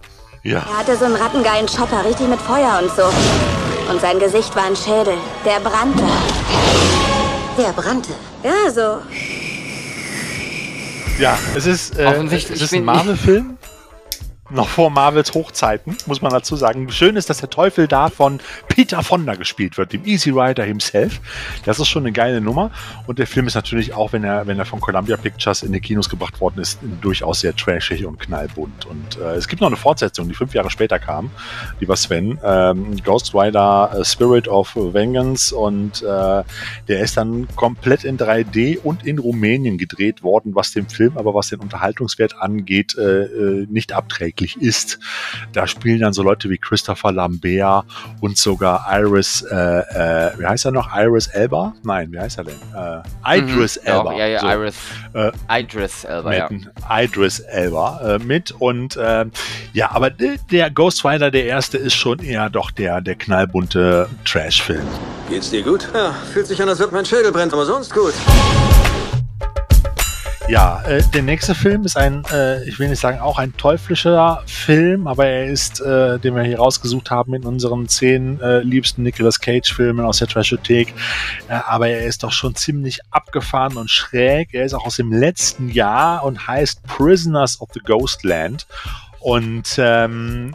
Ja. 0.42 0.58
Er 0.58 0.78
hatte 0.78 0.96
so 0.96 1.06
einen 1.06 1.16
rattengeilen 1.16 1.66
Chopper, 1.66 2.04
richtig 2.04 2.28
mit 2.28 2.40
Feuer 2.40 2.80
und 2.82 2.90
so. 2.94 3.04
Und 3.90 4.00
sein 4.00 4.18
Gesicht 4.18 4.54
war 4.54 4.64
ein 4.64 4.76
Schädel. 4.76 5.16
Der 5.44 5.60
brannte. 5.60 6.04
Der 7.58 7.72
brannte. 7.72 8.10
Ja, 8.42 8.70
so. 8.70 9.00
Ja, 11.18 11.38
es 11.56 11.66
ist, 11.66 11.98
äh, 11.98 12.06
Offensichtlich 12.06 12.60
es 12.60 12.62
ist 12.62 12.74
ein 12.74 12.84
Marvel-Film. 12.84 13.55
Noch 14.48 14.68
vor 14.68 14.90
Marvels 14.90 15.34
Hochzeiten, 15.34 15.96
muss 16.06 16.22
man 16.22 16.30
dazu 16.30 16.54
sagen. 16.54 16.88
Schön 16.90 17.16
ist, 17.16 17.28
dass 17.28 17.38
der 17.38 17.50
Teufel 17.50 17.88
da 17.88 18.08
von 18.08 18.38
Peter 18.68 19.02
Fonda 19.02 19.34
gespielt 19.34 19.76
wird, 19.76 19.92
dem 19.92 20.04
Easy 20.04 20.30
Rider 20.30 20.62
himself. 20.62 21.20
Das 21.64 21.80
ist 21.80 21.88
schon 21.88 22.04
eine 22.04 22.12
geile 22.12 22.40
Nummer. 22.40 22.70
Und 23.08 23.18
der 23.18 23.26
Film 23.26 23.48
ist 23.48 23.56
natürlich 23.56 23.92
auch, 23.94 24.12
wenn 24.12 24.22
er, 24.22 24.46
wenn 24.46 24.56
er 24.56 24.64
von 24.64 24.80
Columbia 24.80 25.16
Pictures 25.16 25.64
in 25.64 25.72
die 25.72 25.80
Kinos 25.80 26.08
gebracht 26.08 26.40
worden 26.40 26.60
ist, 26.60 26.78
durchaus 27.00 27.40
sehr 27.40 27.56
trashig 27.56 28.06
und 28.06 28.20
knallbunt. 28.20 28.86
Und 28.86 29.18
äh, 29.18 29.34
es 29.34 29.48
gibt 29.48 29.60
noch 29.62 29.66
eine 29.66 29.76
Fortsetzung, 29.76 30.28
die 30.28 30.34
fünf 30.34 30.54
Jahre 30.54 30.70
später 30.70 31.00
kam, 31.00 31.30
lieber 31.80 31.96
Sven. 31.96 32.38
Ähm, 32.44 33.02
Ghost 33.02 33.34
Rider 33.34 33.90
äh, 33.96 34.04
Spirit 34.04 34.46
of 34.46 34.76
Vengeance. 34.76 35.52
Und 35.52 36.02
äh, 36.02 36.44
der 36.86 37.00
ist 37.00 37.16
dann 37.16 37.48
komplett 37.56 38.04
in 38.04 38.16
3D 38.16 38.78
und 38.78 39.04
in 39.04 39.18
Rumänien 39.18 39.76
gedreht 39.76 40.22
worden, 40.22 40.54
was 40.54 40.70
dem 40.70 40.88
Film, 40.88 41.18
aber 41.18 41.34
was 41.34 41.48
den 41.48 41.58
Unterhaltungswert 41.58 42.36
angeht, 42.38 42.96
äh, 42.96 43.22
äh, 43.22 43.66
nicht 44.40 44.46
abträglich 44.56 44.60
ist. 44.60 44.98
Da 45.52 45.66
spielen 45.66 46.00
dann 46.00 46.12
so 46.12 46.22
Leute 46.22 46.48
wie 46.50 46.58
Christopher 46.58 47.12
Lambert 47.12 47.84
und 48.20 48.36
sogar 48.36 48.86
Iris, 48.90 49.42
äh, 49.42 49.54
äh, 49.54 50.38
wie 50.38 50.46
heißt 50.46 50.66
er 50.66 50.72
noch? 50.72 50.88
Iris 50.94 51.28
Elba? 51.28 51.74
Nein, 51.82 52.12
wie 52.12 52.18
heißt 52.18 52.38
er 52.38 52.44
denn? 52.44 52.54
Äh, 53.24 53.38
Idris 53.38 53.76
Mhm, 53.76 53.92
Elba. 53.92 54.12
Ja, 54.12 54.18
ja, 54.18 54.26
ja 54.26 54.40
So, 54.40 54.46
Iris. 54.48 54.74
Äh, 55.14 55.62
Idris 55.62 56.04
Elba, 56.04 56.34
ja. 56.34 56.48
mit 56.50 56.66
Idris 56.90 57.40
Elba 57.40 58.16
äh, 58.16 58.18
mit 58.18 58.52
und 58.52 58.96
äh, 58.96 59.26
ja, 59.72 59.90
aber 59.92 60.10
der 60.10 60.70
Ghost 60.70 61.04
Rider, 61.04 61.30
der 61.30 61.46
erste, 61.46 61.78
ist 61.78 61.94
schon 61.94 62.18
eher 62.20 62.50
doch 62.50 62.70
der, 62.70 63.00
der 63.00 63.14
knallbunte 63.14 64.08
Trash-Film. 64.24 64.86
Geht's 65.28 65.50
dir 65.50 65.62
gut? 65.62 65.88
Ja, 65.94 66.12
fühlt 66.32 66.46
sich 66.46 66.60
an, 66.62 66.68
als 66.68 66.80
ob 66.80 66.92
mein 66.92 67.04
Schädel 67.04 67.32
brennt, 67.32 67.52
aber 67.52 67.66
sonst 67.66 67.92
gut. 67.92 68.14
Ja, 70.48 70.80
äh, 70.82 71.02
der 71.12 71.22
nächste 71.22 71.56
Film 71.56 71.84
ist 71.84 71.96
ein, 71.96 72.22
äh, 72.32 72.62
ich 72.68 72.78
will 72.78 72.88
nicht 72.88 73.00
sagen 73.00 73.18
auch 73.18 73.36
ein 73.38 73.56
teuflischer 73.56 74.44
Film, 74.46 75.08
aber 75.08 75.26
er 75.26 75.46
ist, 75.46 75.80
äh, 75.80 76.20
den 76.20 76.36
wir 76.36 76.44
hier 76.44 76.58
rausgesucht 76.58 77.10
haben 77.10 77.34
in 77.34 77.44
unseren 77.44 77.88
zehn 77.88 78.40
äh, 78.40 78.60
liebsten 78.60 79.02
Nicolas 79.02 79.40
Cage-Filmen 79.40 80.06
aus 80.06 80.18
der 80.18 80.28
Trashothek. 80.28 80.94
Äh, 81.48 81.54
aber 81.66 81.88
er 81.88 82.06
ist 82.06 82.22
doch 82.22 82.30
schon 82.30 82.54
ziemlich 82.54 83.00
abgefahren 83.10 83.76
und 83.76 83.90
schräg. 83.90 84.54
Er 84.54 84.64
ist 84.64 84.74
auch 84.74 84.86
aus 84.86 84.96
dem 84.96 85.12
letzten 85.12 85.68
Jahr 85.68 86.22
und 86.22 86.46
heißt 86.46 86.84
Prisoners 86.84 87.60
of 87.60 87.70
the 87.74 87.80
Ghostland. 87.80 88.68
Und 89.18 89.74
ähm, 89.78 90.54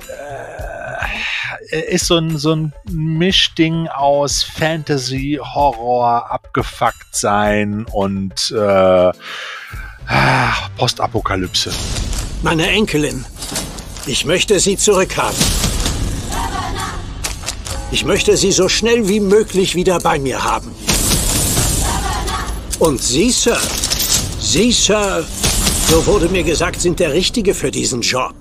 äh, 1.69 1.93
ist 1.93 2.05
so 2.05 2.17
ein, 2.17 2.37
so 2.37 2.55
ein 2.55 2.73
Mischding 2.89 3.87
aus 3.87 4.41
Fantasy, 4.43 5.37
Horror, 5.41 6.31
abgefuckt 6.31 7.13
sein 7.13 7.85
und 7.91 8.51
äh, 8.51 9.11
Ah, 10.13 10.69
Postapokalypse. 10.77 11.71
Meine 12.41 12.67
Enkelin. 12.67 13.23
Ich 14.05 14.25
möchte 14.25 14.59
sie 14.59 14.75
zurückhaben. 14.75 15.37
Ich 17.91 18.03
möchte 18.03 18.35
sie 18.35 18.51
so 18.51 18.67
schnell 18.67 19.07
wie 19.07 19.21
möglich 19.21 19.73
wieder 19.75 19.99
bei 19.99 20.19
mir 20.19 20.43
haben. 20.43 20.75
Und 22.79 23.01
Sie, 23.01 23.29
Sir, 23.29 23.57
Sie, 24.39 24.71
Sir, 24.71 25.23
so 25.87 26.05
wurde 26.07 26.27
mir 26.27 26.43
gesagt, 26.43 26.81
sind 26.81 26.99
der 26.99 27.13
Richtige 27.13 27.53
für 27.53 27.71
diesen 27.71 28.01
Job. 28.01 28.33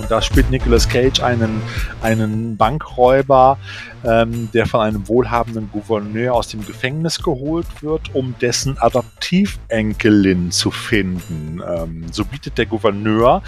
Und 0.00 0.10
da 0.10 0.20
spielt 0.22 0.50
Nicolas 0.50 0.88
Cage 0.88 1.20
einen, 1.20 1.62
einen 2.02 2.56
Bankräuber, 2.56 3.58
ähm, 4.04 4.48
der 4.52 4.66
von 4.66 4.80
einem 4.80 5.08
wohlhabenden 5.08 5.70
Gouverneur 5.70 6.34
aus 6.34 6.48
dem 6.48 6.66
Gefängnis 6.66 7.22
geholt 7.22 7.66
wird, 7.80 8.14
um 8.14 8.34
dessen 8.40 8.78
Adoptivenkelin 8.78 10.50
zu 10.50 10.70
finden. 10.70 11.60
Ähm, 11.66 12.06
so 12.10 12.24
bietet 12.24 12.58
der 12.58 12.66
Gouverneur 12.66 13.42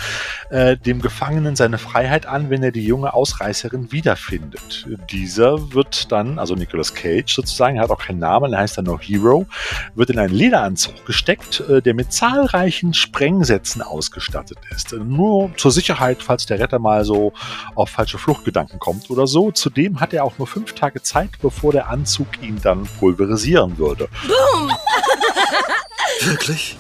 äh, 0.51 0.77
dem 0.77 1.01
Gefangenen 1.01 1.57
seine 1.57 1.79
Freiheit 1.79 2.27
an, 2.27 2.51
wenn 2.51 2.63
er 2.63 2.73
die 2.73 2.85
junge 2.85 3.15
Ausreißerin 3.15 3.93
wiederfindet. 3.93 4.87
Dieser 5.11 5.73
wird 5.73 6.13
dann, 6.13 6.39
also 6.39 6.55
Nicolas 6.55 6.95
Cage 6.95 7.35
sozusagen, 7.35 7.77
er 7.77 7.85
hat 7.85 7.91
auch 7.91 7.99
keinen 7.99 8.19
Namen, 8.19 8.53
er 8.53 8.61
heißt 8.61 8.79
dann 8.79 8.85
nur 8.85 9.01
Hero, 9.01 9.47
wird 9.95 10.11
in 10.11 10.19
einen 10.19 10.35
Lederanzug 10.35 11.07
gesteckt, 11.07 11.61
äh, 11.69 11.81
der 11.81 11.95
mit 11.95 12.13
zahlreichen 12.13 12.95
Sprengsätzen 12.95 13.83
ausgestattet 13.83 14.59
ist. 14.75 14.93
Nur 14.93 15.51
zur 15.57 15.71
Sicherheit, 15.71 16.23
falls 16.23 16.47
der 16.47 16.59
Retter 16.59 16.79
mal 16.79 17.05
so 17.05 17.33
auf 17.75 17.91
falsche 17.91 18.19
Fluchtgedanken 18.19 18.79
kommt 18.79 19.11
oder 19.11 19.27
so. 19.27 19.51
Zudem 19.51 20.01
hat 20.01 20.13
er 20.13 20.25
auch 20.25 20.39
nur 20.43 20.49
fünf 20.49 20.73
Tage 20.73 21.01
Zeit, 21.03 21.31
bevor 21.41 21.71
der 21.71 21.89
Anzug 21.89 22.27
ihn 22.43 22.59
dann 22.61 22.89
pulverisieren 22.99 23.79
würde. 23.79 24.09
Wirklich? 26.21 26.77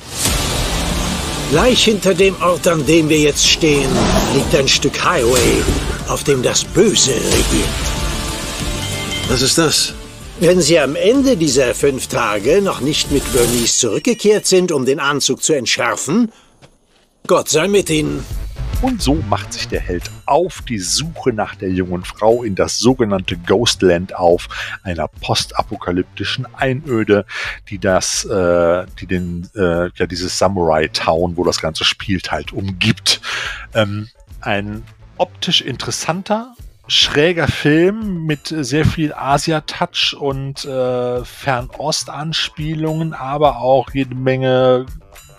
Gleich 1.52 1.84
hinter 1.84 2.12
dem 2.14 2.34
Ort, 2.42 2.66
an 2.66 2.84
dem 2.86 3.08
wir 3.08 3.20
jetzt 3.20 3.46
stehen, 3.46 3.88
liegt 4.34 4.52
ein 4.56 4.66
Stück 4.66 5.04
Highway, 5.04 5.62
auf 6.08 6.24
dem 6.24 6.42
das 6.42 6.64
Böse 6.64 7.12
regiert. 7.12 7.68
Was 9.28 9.42
ist 9.42 9.58
das? 9.58 9.94
Wenn 10.40 10.60
Sie 10.60 10.80
am 10.80 10.96
Ende 10.96 11.36
dieser 11.36 11.72
fünf 11.72 12.08
Tage 12.08 12.62
noch 12.62 12.80
nicht 12.80 13.12
mit 13.12 13.22
Bernice 13.32 13.78
zurückgekehrt 13.78 14.46
sind, 14.46 14.72
um 14.72 14.84
den 14.86 14.98
Anzug 14.98 15.40
zu 15.40 15.52
entschärfen, 15.52 16.32
Gott 17.28 17.48
sei 17.48 17.68
mit 17.68 17.90
Ihnen. 17.90 18.24
Und 18.82 19.00
so 19.00 19.14
macht 19.30 19.52
sich 19.52 19.68
der 19.68 19.78
Held 19.78 20.10
auf 20.26 20.60
die 20.62 20.80
Suche 20.80 21.32
nach 21.32 21.54
der 21.54 21.70
jungen 21.70 22.02
Frau 22.02 22.42
in 22.42 22.56
das 22.56 22.80
sogenannte 22.80 23.36
Ghostland 23.36 24.16
auf, 24.16 24.48
einer 24.82 25.06
postapokalyptischen 25.06 26.48
Einöde, 26.56 27.24
die 27.68 27.78
das, 27.78 28.24
äh, 28.24 28.84
die 29.00 29.06
den, 29.06 29.48
äh, 29.54 29.88
ja, 29.94 30.06
dieses 30.06 30.36
Samurai 30.36 30.88
Town, 30.88 31.36
wo 31.36 31.44
das 31.44 31.60
Ganze 31.60 31.84
spielt, 31.84 32.32
halt 32.32 32.52
umgibt. 32.52 33.20
Ähm, 33.72 34.08
ein 34.40 34.82
optisch 35.16 35.60
interessanter, 35.60 36.56
schräger 36.88 37.46
Film 37.46 38.26
mit 38.26 38.48
sehr 38.48 38.84
viel 38.84 39.14
Asia-Touch 39.14 40.16
und 40.18 40.64
äh, 40.64 41.24
Fernost-Anspielungen, 41.24 43.14
aber 43.14 43.58
auch 43.58 43.90
jede 43.92 44.16
Menge 44.16 44.86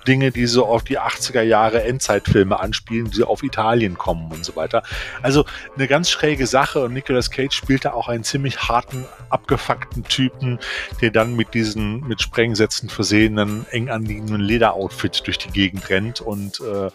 Dinge, 0.07 0.31
die 0.31 0.45
so 0.45 0.65
auf 0.65 0.83
die 0.83 0.99
80er 0.99 1.41
Jahre 1.41 1.83
Endzeitfilme 1.83 2.59
anspielen, 2.59 3.11
die 3.11 3.23
auf 3.23 3.43
Italien 3.43 3.97
kommen 3.97 4.31
und 4.31 4.45
so 4.45 4.55
weiter. 4.55 4.83
Also 5.21 5.45
eine 5.75 5.87
ganz 5.87 6.09
schräge 6.09 6.47
Sache 6.47 6.83
und 6.83 6.93
Nicolas 6.93 7.31
Cage 7.31 7.55
spielt 7.55 7.85
da 7.85 7.93
auch 7.93 8.07
einen 8.07 8.23
ziemlich 8.23 8.59
harten, 8.59 9.05
abgefuckten 9.29 10.03
Typen, 10.03 10.59
der 11.01 11.11
dann 11.11 11.35
mit 11.35 11.53
diesen 11.53 12.07
mit 12.07 12.21
Sprengsätzen 12.21 12.89
versehenen, 12.89 13.65
eng 13.71 13.89
anliegenden 13.89 14.41
Lederoutfit 14.41 15.25
durch 15.25 15.37
die 15.37 15.51
Gegend 15.51 15.89
rennt 15.89 16.21
und 16.21 16.59
äh, 16.61 16.89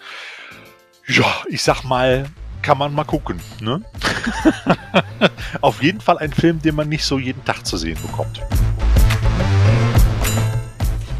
ja, 1.11 1.27
ich 1.49 1.62
sag 1.62 1.85
mal, 1.85 2.27
kann 2.62 2.79
man 2.79 2.92
mal 2.92 3.05
gucken. 3.05 3.40
Ne? 3.61 3.83
Auf 5.61 5.83
jeden 5.83 6.01
Fall 6.01 6.18
ein 6.18 6.33
Film, 6.33 6.61
den 6.61 6.75
man 6.75 6.88
nicht 6.88 7.05
so 7.05 7.18
jeden 7.18 7.44
Tag 7.44 7.64
zu 7.64 7.77
sehen 7.77 7.99
bekommt. 8.03 8.42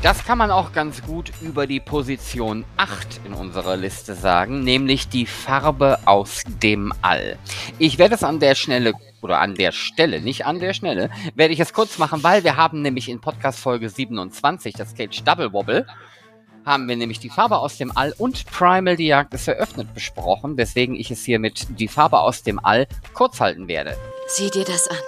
Das 0.01 0.25
kann 0.25 0.39
man 0.39 0.53
auch 0.53 0.73
ganz 0.73 1.03
gut 1.03 1.33
über 1.41 1.67
die 1.67 1.81
Position 1.81 2.65
8 2.77 3.21
in 3.25 3.35
unserer 3.35 3.77
Liste 3.77 4.15
sagen, 4.15 4.63
nämlich 4.63 5.09
die 5.09 5.27
Farbe 5.27 5.99
aus 6.05 6.45
dem 6.63 6.93
All. 7.03 7.37
Ich 7.81 7.99
werde 7.99 8.15
es 8.15 8.23
an 8.23 8.39
der 8.39 8.55
Schnelle 8.55 8.93
oder 9.23 9.41
an 9.41 9.57
der 9.57 9.73
Stelle, 9.73 10.21
nicht 10.21 10.47
an 10.47 10.61
der 10.61 10.73
Schnelle, 10.73 11.11
werde 11.35 11.53
ich 11.53 11.59
es 11.59 11.73
kurz 11.73 11.99
machen, 11.99 12.23
weil 12.23 12.45
wir 12.45 12.57
haben 12.57 12.81
nämlich 12.81 13.09
in 13.09 13.21
Podcast 13.21 13.59
Folge 13.59 13.91
27 13.91 14.75
das 14.75 14.95
Cage 14.95 15.25
Double 15.25 15.53
Wobble 15.53 15.85
haben 16.65 16.87
wir 16.87 16.97
nämlich 16.97 17.19
die 17.19 17.31
Farbe 17.31 17.59
aus 17.59 17.77
dem 17.79 17.97
All 17.97 18.15
und 18.19 18.47
Primal 18.47 18.97
die 18.97 19.07
Jagd 19.07 19.35
ist 19.35 19.49
eröffnet 19.49 19.95
besprochen, 19.95 20.57
weswegen 20.57 20.95
ich 20.95 21.11
es 21.11 21.25
hier 21.25 21.41
mit 21.41 21.67
die 21.81 21.89
Farbe 21.89 22.21
aus 22.21 22.45
dem 22.45 22.65
All 22.65 22.87
kurz 23.15 23.41
halten 23.41 23.67
werde. 23.67 23.97
Sieh 24.29 24.51
dir 24.51 24.65
das 24.65 24.87
an. 24.87 24.99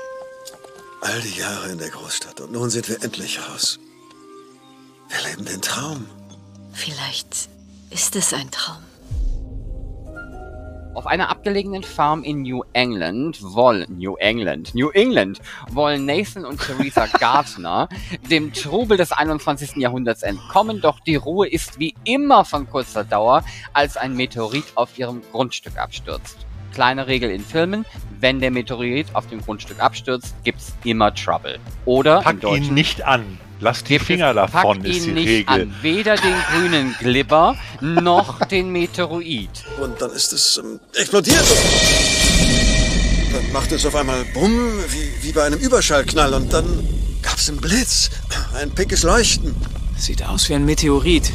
All 1.02 1.20
die 1.20 1.38
Jahre 1.38 1.70
in 1.70 1.78
der 1.78 1.90
Großstadt 1.90 2.40
und 2.40 2.52
nun 2.52 2.70
sind 2.70 2.88
wir 2.88 3.02
endlich 3.04 3.38
raus. 3.38 3.78
Wir 5.10 5.28
leben 5.28 5.44
den 5.44 5.60
Traum. 5.60 6.06
Vielleicht 6.72 7.48
ist 7.90 8.14
es 8.14 8.32
ein 8.32 8.48
Traum. 8.50 8.78
Auf 10.94 11.06
einer 11.06 11.30
abgelegenen 11.30 11.82
Farm 11.82 12.22
in 12.22 12.42
New 12.42 12.62
England 12.72 13.38
wollen 13.42 13.98
New 13.98 14.16
England, 14.16 14.74
New 14.74 14.90
England 14.90 15.40
wollen 15.70 16.04
Nathan 16.04 16.44
und 16.44 16.60
Theresa 16.60 17.06
Gardner 17.18 17.88
dem 18.30 18.52
Trubel 18.52 18.96
des 18.96 19.10
21. 19.10 19.76
Jahrhunderts 19.76 20.22
entkommen, 20.22 20.80
doch 20.80 21.00
die 21.00 21.16
Ruhe 21.16 21.48
ist 21.48 21.78
wie 21.78 21.94
immer 22.04 22.44
von 22.44 22.68
kurzer 22.68 23.04
Dauer, 23.04 23.44
als 23.72 23.96
ein 23.96 24.14
Meteorit 24.14 24.64
auf 24.74 24.96
ihrem 24.98 25.22
Grundstück 25.32 25.76
abstürzt. 25.78 26.38
Kleine 26.72 27.06
Regel 27.06 27.30
in 27.30 27.44
Filmen, 27.44 27.84
wenn 28.20 28.40
der 28.40 28.50
Meteorit 28.50 29.06
auf 29.14 29.26
dem 29.26 29.40
Grundstück 29.40 29.80
abstürzt, 29.80 30.34
gibt's 30.44 30.74
immer 30.84 31.14
Trouble. 31.14 31.58
Oder 31.84 32.20
Pack 32.20 32.44
ihn 32.44 32.74
nicht 32.74 33.02
an. 33.02 33.38
Lass 33.60 33.84
die 33.84 33.98
Finger 33.98 34.32
davon, 34.32 34.82
ist 34.84 35.04
die 35.04 35.10
Regel. 35.10 35.44
An. 35.46 35.74
Weder 35.82 36.16
den 36.16 36.34
grünen 36.50 36.96
Glibber 36.98 37.56
noch 37.80 38.44
den 38.46 38.70
Meteoroid. 38.70 39.50
Und 39.80 40.00
dann 40.00 40.10
ist 40.12 40.32
es 40.32 40.56
ähm, 40.56 40.80
explodiert. 40.94 41.44
Dann 43.32 43.52
macht 43.52 43.70
es 43.72 43.84
auf 43.84 43.94
einmal 43.94 44.24
Bumm, 44.32 44.70
wie, 44.88 45.26
wie 45.26 45.32
bei 45.32 45.44
einem 45.44 45.58
Überschallknall. 45.58 46.32
Und 46.32 46.52
dann 46.52 46.88
gab 47.20 47.36
es 47.36 47.50
einen 47.50 47.60
Blitz, 47.60 48.10
ein 48.54 48.70
pickes 48.70 49.02
Leuchten. 49.02 49.54
Sieht 49.96 50.24
aus 50.24 50.48
wie 50.48 50.54
ein 50.54 50.64
Meteorit. 50.64 51.30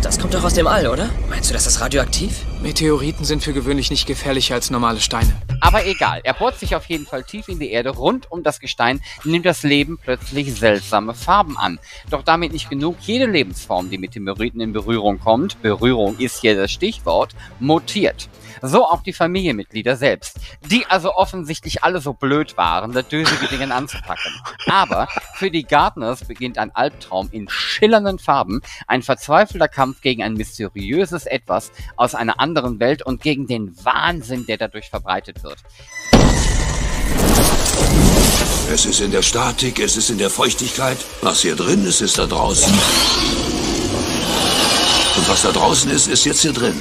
Das 0.00 0.16
kommt 0.16 0.32
doch 0.32 0.44
aus 0.44 0.54
dem 0.54 0.68
All, 0.68 0.86
oder? 0.86 1.10
Meinst 1.28 1.50
du, 1.50 1.54
das 1.54 1.66
ist 1.66 1.80
radioaktiv? 1.80 2.44
Meteoriten 2.62 3.24
sind 3.24 3.42
für 3.42 3.52
gewöhnlich 3.52 3.90
nicht 3.90 4.06
gefährlicher 4.06 4.54
als 4.54 4.70
normale 4.70 5.00
Steine. 5.00 5.32
Aber 5.60 5.86
egal, 5.86 6.20
er 6.22 6.34
bohrt 6.34 6.56
sich 6.56 6.76
auf 6.76 6.86
jeden 6.86 7.04
Fall 7.04 7.24
tief 7.24 7.48
in 7.48 7.58
die 7.58 7.72
Erde. 7.72 7.90
Rund 7.90 8.30
um 8.30 8.44
das 8.44 8.60
Gestein 8.60 9.00
nimmt 9.24 9.44
das 9.44 9.64
Leben 9.64 9.98
plötzlich 10.00 10.54
seltsame 10.54 11.14
Farben 11.14 11.58
an. 11.58 11.80
Doch 12.10 12.22
damit 12.22 12.52
nicht 12.52 12.70
genug, 12.70 12.96
jede 13.00 13.26
Lebensform, 13.26 13.90
die 13.90 13.98
mit 13.98 14.14
den 14.14 14.22
Meteoriten 14.22 14.60
in 14.60 14.72
Berührung 14.72 15.18
kommt, 15.18 15.60
Berührung 15.62 16.16
ist 16.18 16.40
hier 16.40 16.54
das 16.54 16.70
Stichwort, 16.70 17.34
mutiert. 17.58 18.28
So 18.62 18.84
auch 18.84 19.02
die 19.02 19.12
Familienmitglieder 19.12 19.96
selbst, 19.96 20.38
die 20.62 20.86
also 20.86 21.14
offensichtlich 21.14 21.84
alle 21.84 22.00
so 22.00 22.12
blöd 22.12 22.56
waren, 22.56 22.92
das 22.92 23.08
dösige 23.08 23.46
Dinge 23.46 23.74
anzupacken. 23.74 24.32
Aber 24.66 25.08
für 25.34 25.50
die 25.50 25.64
Gartners 25.64 26.24
beginnt 26.24 26.58
ein 26.58 26.74
Albtraum 26.74 27.28
in 27.32 27.48
schillernden 27.48 28.18
Farben, 28.18 28.62
ein 28.86 29.02
verzweifelter 29.02 29.68
Kampf 29.68 30.00
gegen 30.00 30.22
ein 30.22 30.34
mysteriöses 30.34 31.26
Etwas 31.26 31.70
aus 31.96 32.14
einer 32.14 32.40
anderen 32.40 32.80
Welt 32.80 33.02
und 33.02 33.22
gegen 33.22 33.46
den 33.46 33.76
Wahnsinn, 33.84 34.46
der 34.46 34.56
dadurch 34.56 34.90
verbreitet 34.90 35.42
wird. 35.42 35.58
Es 38.70 38.84
ist 38.84 39.00
in 39.00 39.10
der 39.10 39.22
Statik, 39.22 39.80
es 39.80 39.96
ist 39.96 40.10
in 40.10 40.18
der 40.18 40.28
Feuchtigkeit. 40.28 40.98
Was 41.22 41.40
hier 41.40 41.56
drin 41.56 41.86
ist, 41.86 42.02
ist 42.02 42.18
da 42.18 42.26
draußen. 42.26 42.70
Und 45.16 45.28
was 45.28 45.42
da 45.42 45.52
draußen 45.52 45.90
ist, 45.90 46.06
ist 46.06 46.26
jetzt 46.26 46.42
hier 46.42 46.52
drin. 46.52 46.76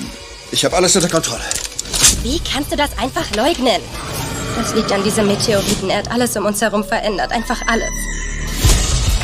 Ich 0.52 0.66
habe 0.66 0.76
alles 0.76 0.96
unter 0.96 1.10
Kontrolle. 1.10 1.44
Wie 2.28 2.40
kannst 2.40 2.74
du 2.74 2.76
das 2.76 2.90
einfach 3.00 3.34
leugnen? 3.38 3.82
Das 4.58 4.76
liegt 4.76 4.92
an 4.92 5.02
diesem 5.02 5.28
Meteoriten. 5.28 5.90
Er 5.90 6.00
hat 6.00 6.12
alles 6.12 6.36
um 6.36 6.46
uns 6.46 6.62
herum 6.62 6.84
verändert. 6.84 7.32
Einfach 7.32 7.62
alles. 7.68 7.90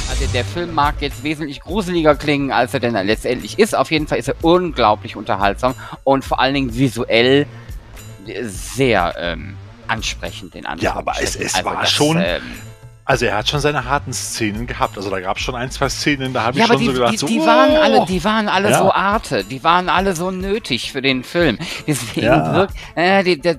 Also 0.10 0.26
der 0.34 0.46
Film 0.46 0.74
mag 0.74 0.96
jetzt 1.02 1.22
wesentlich 1.22 1.60
gruseliger 1.60 2.16
klingen, 2.16 2.54
als 2.54 2.74
er 2.74 2.80
denn 2.80 2.94
letztendlich 2.94 3.60
ist. 3.60 3.76
Auf 3.76 3.92
jeden 3.92 4.08
Fall 4.08 4.20
ist 4.20 4.30
er 4.30 4.36
unglaublich 4.42 5.18
unterhaltsam 5.18 5.76
und 6.06 6.24
vor 6.24 6.40
allen 6.40 6.54
Dingen 6.54 6.74
visuell 6.78 7.46
sehr 8.44 9.14
ähm, 9.18 9.58
ansprechend 9.90 10.56
in 10.56 10.66
Ja, 10.80 10.96
aber 10.96 11.16
es, 11.22 11.36
es 11.36 11.56
also 11.56 11.70
war 11.70 11.82
das, 11.82 11.92
schon. 11.92 12.24
Ähm, 12.24 12.42
also 13.06 13.26
er 13.26 13.38
hat 13.38 13.50
schon 13.50 13.60
seine 13.60 13.86
harten 13.86 14.14
Szenen 14.14 14.66
gehabt. 14.68 14.98
Also 14.98 15.10
da 15.10 15.20
gab 15.20 15.38
es 15.38 15.44
schon 15.44 15.56
ein, 15.56 15.72
zwei 15.72 15.90
Szenen, 15.90 16.34
da 16.34 16.44
habe 16.44 16.58
ja, 16.58 16.66
ich 16.66 16.72
schon 16.72 16.80
die, 16.80 16.86
so 16.86 16.94
gedacht, 16.94 17.14
die, 17.14 17.18
so, 17.18 17.28
die 17.28 17.40
oh. 17.40 17.46
waren 17.46 17.76
alle, 17.76 18.06
die 18.06 18.24
waren 18.24 18.48
alle 18.48 18.70
ja. 18.72 18.78
so 18.78 18.92
arte, 18.92 19.44
die 19.44 19.64
waren 19.64 19.90
alle 19.90 20.16
so 20.16 20.32
nötig 20.32 20.92
für 20.92 21.02
den 21.02 21.24
Film. 21.24 21.58
Deswegen 21.88 22.28
Ja. 22.28 22.54
wirkt, 22.54 22.76
äh, 22.96 23.24
die, 23.24 23.40
das, 23.40 23.58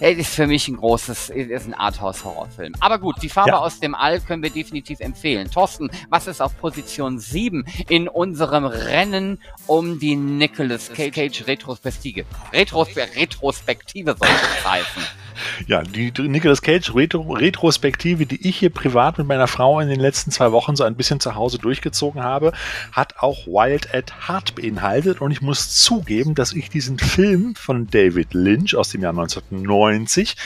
das 0.00 0.10
ist 0.12 0.34
für 0.34 0.46
mich 0.46 0.68
ein 0.68 0.76
großes, 0.76 1.30
ist 1.30 1.66
ein 1.66 1.74
Arthouse-Horrorfilm. 1.74 2.74
Aber 2.80 2.98
gut, 2.98 3.16
die 3.22 3.28
Farbe 3.28 3.50
Ja. 3.50 3.58
aus 3.58 3.80
dem 3.80 3.94
All 3.94 4.20
können 4.20 4.42
wir 4.42 4.50
definitiv 4.50 5.00
empfehlen. 5.00 5.50
Thorsten, 5.50 5.90
was 6.10 6.26
ist 6.26 6.40
auf 6.40 6.56
Position 6.58 7.18
7 7.18 7.64
in 7.88 8.08
unserem 8.08 8.64
Rennen 8.64 9.40
um 9.66 9.98
die 9.98 10.16
Nicolas 10.16 10.92
Cage 10.92 11.46
Retrospektive? 11.46 12.26
Retros 12.52 12.88
Retrospektive 12.96 14.16
soll 14.18 14.28
es 14.28 14.70
heißen. 14.70 15.23
Ja, 15.66 15.82
die 15.82 16.12
Nicolas 16.22 16.62
Cage 16.62 16.94
Retro 16.94 17.32
Retrospektive, 17.32 18.26
die 18.26 18.48
ich 18.48 18.58
hier 18.58 18.70
privat 18.70 19.18
mit 19.18 19.26
meiner 19.26 19.46
Frau 19.46 19.80
in 19.80 19.88
den 19.88 20.00
letzten 20.00 20.30
zwei 20.30 20.52
Wochen 20.52 20.76
so 20.76 20.84
ein 20.84 20.94
bisschen 20.94 21.20
zu 21.20 21.34
Hause 21.34 21.58
durchgezogen 21.58 22.22
habe, 22.22 22.52
hat 22.92 23.18
auch 23.18 23.46
Wild 23.46 23.94
at 23.94 24.28
Heart 24.28 24.54
beinhaltet. 24.54 25.20
Und 25.20 25.30
ich 25.30 25.40
muss 25.40 25.76
zugeben, 25.76 26.34
dass 26.34 26.52
ich 26.52 26.70
diesen 26.70 26.98
Film 26.98 27.54
von 27.54 27.86
David 27.88 28.34
Lynch 28.34 28.76
aus 28.76 28.90
dem 28.90 29.02
Jahr 29.02 29.12
1990 29.12 30.36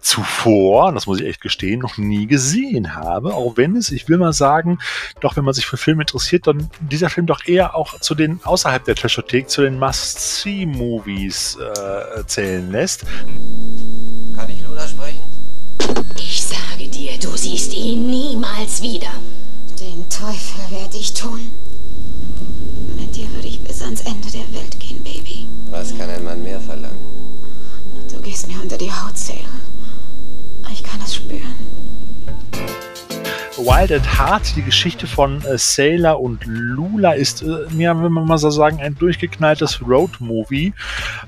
zuvor, 0.00 0.92
das 0.92 1.06
muss 1.06 1.20
ich 1.20 1.26
echt 1.26 1.40
gestehen, 1.40 1.80
noch 1.80 1.98
nie 1.98 2.26
gesehen 2.26 2.94
habe. 2.94 3.34
Auch 3.34 3.56
wenn 3.56 3.76
es, 3.76 3.90
ich 3.90 4.08
will 4.08 4.18
mal 4.18 4.32
sagen, 4.32 4.78
doch 5.20 5.36
wenn 5.36 5.44
man 5.44 5.54
sich 5.54 5.66
für 5.66 5.76
Filme 5.76 6.02
interessiert, 6.02 6.46
dann 6.46 6.70
dieser 6.80 7.10
Film 7.10 7.26
doch 7.26 7.46
eher 7.46 7.74
auch 7.74 7.98
zu 8.00 8.14
den 8.14 8.40
außerhalb 8.44 8.84
der 8.84 8.94
Trashothek, 8.94 9.48
zu 9.48 9.62
den 9.62 9.78
Must-See-Movies 9.78 11.56
äh, 11.56 12.26
zählen 12.26 12.70
lässt. 12.70 13.04
Ihn 17.88 18.06
niemals 18.10 18.82
wieder. 18.82 19.12
Den 19.80 20.08
Teufel 20.10 20.60
werde 20.70 20.98
ich 20.98 21.14
tun. 21.14 21.40
Mit 22.98 23.16
dir 23.16 23.32
würde 23.32 23.48
ich 23.48 23.60
bis 23.60 23.80
ans 23.80 24.02
Ende 24.02 24.30
der 24.30 24.52
Welt 24.52 24.78
gehen, 24.78 25.02
Baby. 25.02 25.46
Was 25.70 25.96
kann 25.96 26.10
ein 26.10 26.22
Mann 26.22 26.42
mehr 26.42 26.60
verlangen? 26.60 26.98
Du 28.12 28.20
gehst 28.20 28.46
mir 28.46 28.60
unter 28.60 28.76
die 28.76 28.92
Haut, 28.92 29.16
Sarah. 29.16 29.38
Ich 30.70 30.82
kann 30.82 31.00
es 31.02 31.14
spüren. 31.14 31.77
Wild 33.58 33.90
at 33.90 34.18
Heart, 34.18 34.54
die 34.54 34.62
Geschichte 34.62 35.08
von 35.08 35.44
äh, 35.44 35.58
Sailor 35.58 36.20
und 36.20 36.46
Lula, 36.46 37.12
ist, 37.12 37.42
äh, 37.42 37.66
wenn 37.70 38.12
man 38.12 38.26
mal 38.26 38.38
so 38.38 38.50
sagen, 38.50 38.80
ein 38.80 38.94
durchgeknalltes 38.94 39.82
Road-Movie, 39.86 40.72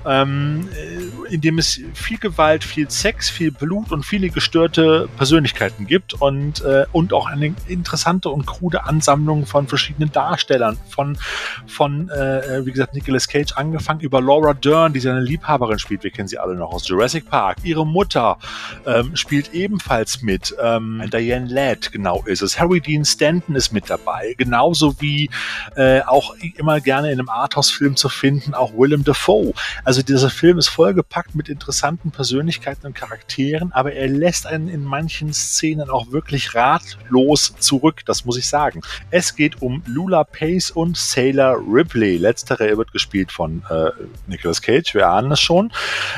ähm, 0.05 0.69
äh, 0.73 1.33
in 1.33 1.41
dem 1.41 1.57
es 1.57 1.81
viel 1.93 2.17
Gewalt, 2.17 2.63
viel 2.63 2.89
Sex, 2.89 3.29
viel 3.29 3.51
Blut 3.51 3.91
und 3.91 4.05
viele 4.05 4.29
gestörte 4.29 5.09
Persönlichkeiten 5.17 5.87
gibt 5.87 6.13
und, 6.13 6.61
äh, 6.63 6.85
und 6.93 7.11
auch 7.11 7.27
eine 7.27 7.53
interessante 7.67 8.29
und 8.29 8.45
krude 8.45 8.85
Ansammlung 8.85 9.45
von 9.45 9.67
verschiedenen 9.67 10.11
Darstellern, 10.13 10.77
von, 10.89 11.17
von 11.67 12.09
äh, 12.09 12.65
wie 12.65 12.71
gesagt, 12.71 12.93
Nicolas 12.93 13.27
Cage 13.27 13.53
angefangen 13.57 13.99
über 13.99 14.21
Laura 14.21 14.53
Dern, 14.53 14.93
die 14.93 15.01
seine 15.01 15.19
Liebhaberin 15.19 15.79
spielt, 15.79 16.03
wir 16.03 16.11
kennen 16.11 16.29
sie 16.29 16.39
alle 16.39 16.55
noch 16.55 16.71
aus 16.71 16.87
Jurassic 16.87 17.29
Park, 17.29 17.57
ihre 17.63 17.85
Mutter 17.85 18.37
ähm, 18.85 19.17
spielt 19.17 19.53
ebenfalls 19.53 20.21
mit, 20.21 20.55
ähm, 20.61 21.03
Diane 21.11 21.47
Ladd, 21.47 21.91
genau, 21.91 22.20
Ist 22.25 22.41
es. 22.41 22.59
Harry 22.59 22.81
Dean 22.81 23.05
Stanton 23.05 23.55
ist 23.55 23.71
mit 23.71 23.89
dabei. 23.89 24.35
Genauso 24.37 24.99
wie 24.99 25.29
äh, 25.75 26.01
auch 26.01 26.35
immer 26.55 26.79
gerne 26.79 27.11
in 27.11 27.19
einem 27.19 27.29
Arthouse-Film 27.29 27.95
zu 27.95 28.09
finden, 28.09 28.53
auch 28.53 28.73
Willem 28.73 29.03
Dafoe. 29.03 29.53
Also 29.83 30.01
dieser 30.01 30.29
Film 30.29 30.57
ist 30.57 30.67
vollgepackt 30.67 31.35
mit 31.35 31.49
interessanten 31.49 32.11
Persönlichkeiten 32.11 32.87
und 32.87 32.95
Charakteren, 32.95 33.71
aber 33.71 33.93
er 33.93 34.07
lässt 34.07 34.45
einen 34.47 34.67
in 34.69 34.83
manchen 34.83 35.33
Szenen 35.33 35.89
auch 35.89 36.11
wirklich 36.11 36.55
ratlos 36.55 37.55
zurück, 37.59 38.01
das 38.05 38.25
muss 38.25 38.37
ich 38.37 38.47
sagen. 38.47 38.81
Es 39.09 39.35
geht 39.35 39.61
um 39.61 39.83
Lula 39.85 40.23
Pace 40.23 40.71
und 40.71 40.97
Sailor 40.97 41.57
Ripley. 41.67 42.17
Letztere 42.17 42.77
wird 42.77 42.91
gespielt 42.91 43.31
von 43.31 43.63
äh, 43.69 43.89
Nicolas 44.27 44.61
Cage, 44.61 44.93
wir 44.93 45.09
ahnen 45.09 45.31
es 45.31 45.41
schon. 45.41 45.71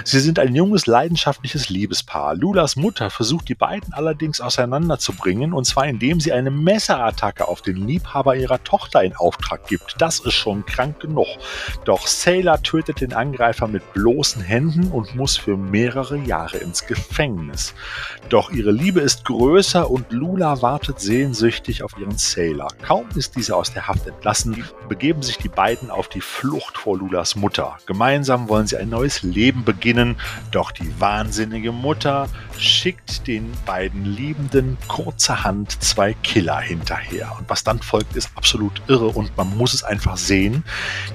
Sie 0.03 0.19
sind 0.19 0.39
ein 0.39 0.55
junges, 0.55 0.87
leidenschaftliches 0.87 1.69
Liebespaar. 1.69 2.35
Lulas 2.35 2.75
Mutter 2.75 3.09
versucht 3.09 3.49
die 3.49 3.55
beiden 3.55 3.93
allerdings 3.93 4.41
auseinanderzubringen, 4.41 5.53
und 5.53 5.65
zwar 5.65 5.87
indem 5.93 6.19
sie 6.19 6.33
eine 6.33 6.49
Messerattacke 6.49 7.47
auf 7.47 7.61
den 7.61 7.75
Liebhaber 7.87 8.35
ihrer 8.35 8.63
Tochter 8.63 9.03
in 9.03 9.15
Auftrag 9.15 9.67
gibt. 9.67 9.95
Das 9.99 10.19
ist 10.19 10.33
schon 10.33 10.65
krank 10.65 10.99
genug. 10.99 11.27
Doch 11.85 12.07
Sailor 12.07 12.63
tötet 12.63 13.01
den 13.01 13.13
Angreifer 13.13 13.67
mit 13.67 13.93
bloßen 13.93 14.41
Händen 14.41 14.87
und 14.91 15.13
muss 15.13 15.37
für 15.37 15.55
mehrere 15.55 16.17
Jahre 16.17 16.57
ins 16.57 16.87
Gefängnis. 16.87 17.75
Doch 18.29 18.49
ihre 18.49 18.71
Liebe 18.71 19.01
ist 19.01 19.23
größer 19.25 19.91
und 19.91 20.11
Lula 20.11 20.63
wartet 20.63 20.99
sehnsüchtig 20.99 21.83
auf 21.83 21.95
ihren 21.99 22.17
Sailor. 22.17 22.69
Kaum 22.81 23.05
ist 23.15 23.35
dieser 23.35 23.55
aus 23.57 23.71
der 23.71 23.87
Haft 23.87 24.07
entlassen, 24.07 24.63
begeben 24.89 25.21
sich 25.21 25.37
die 25.37 25.49
beiden 25.49 25.91
auf 25.91 26.07
die 26.07 26.21
Flucht 26.21 26.79
vor 26.79 26.97
Lulas 26.97 27.35
Mutter. 27.35 27.77
Gemeinsam 27.85 28.49
wollen 28.49 28.65
sie 28.65 28.77
ein 28.77 28.89
neues 28.89 29.21
Leben 29.21 29.63
beginnen, 29.63 30.15
doch 30.49 30.71
die 30.71 30.99
wahnsinnige 30.99 31.71
Mutter 31.71 32.29
schickt 32.57 33.27
den 33.27 33.51
beiden 33.65 34.05
Liebenden 34.05 34.77
kurzerhand 34.87 35.83
zwei 35.83 36.13
Killer 36.13 36.59
hinterher. 36.59 37.31
Und 37.37 37.49
was 37.49 37.63
dann 37.63 37.79
folgt, 37.79 38.15
ist 38.15 38.29
absolut 38.35 38.81
irre 38.87 39.07
und 39.07 39.35
man 39.37 39.55
muss 39.57 39.73
es 39.73 39.83
einfach 39.83 40.17
sehen. 40.17 40.63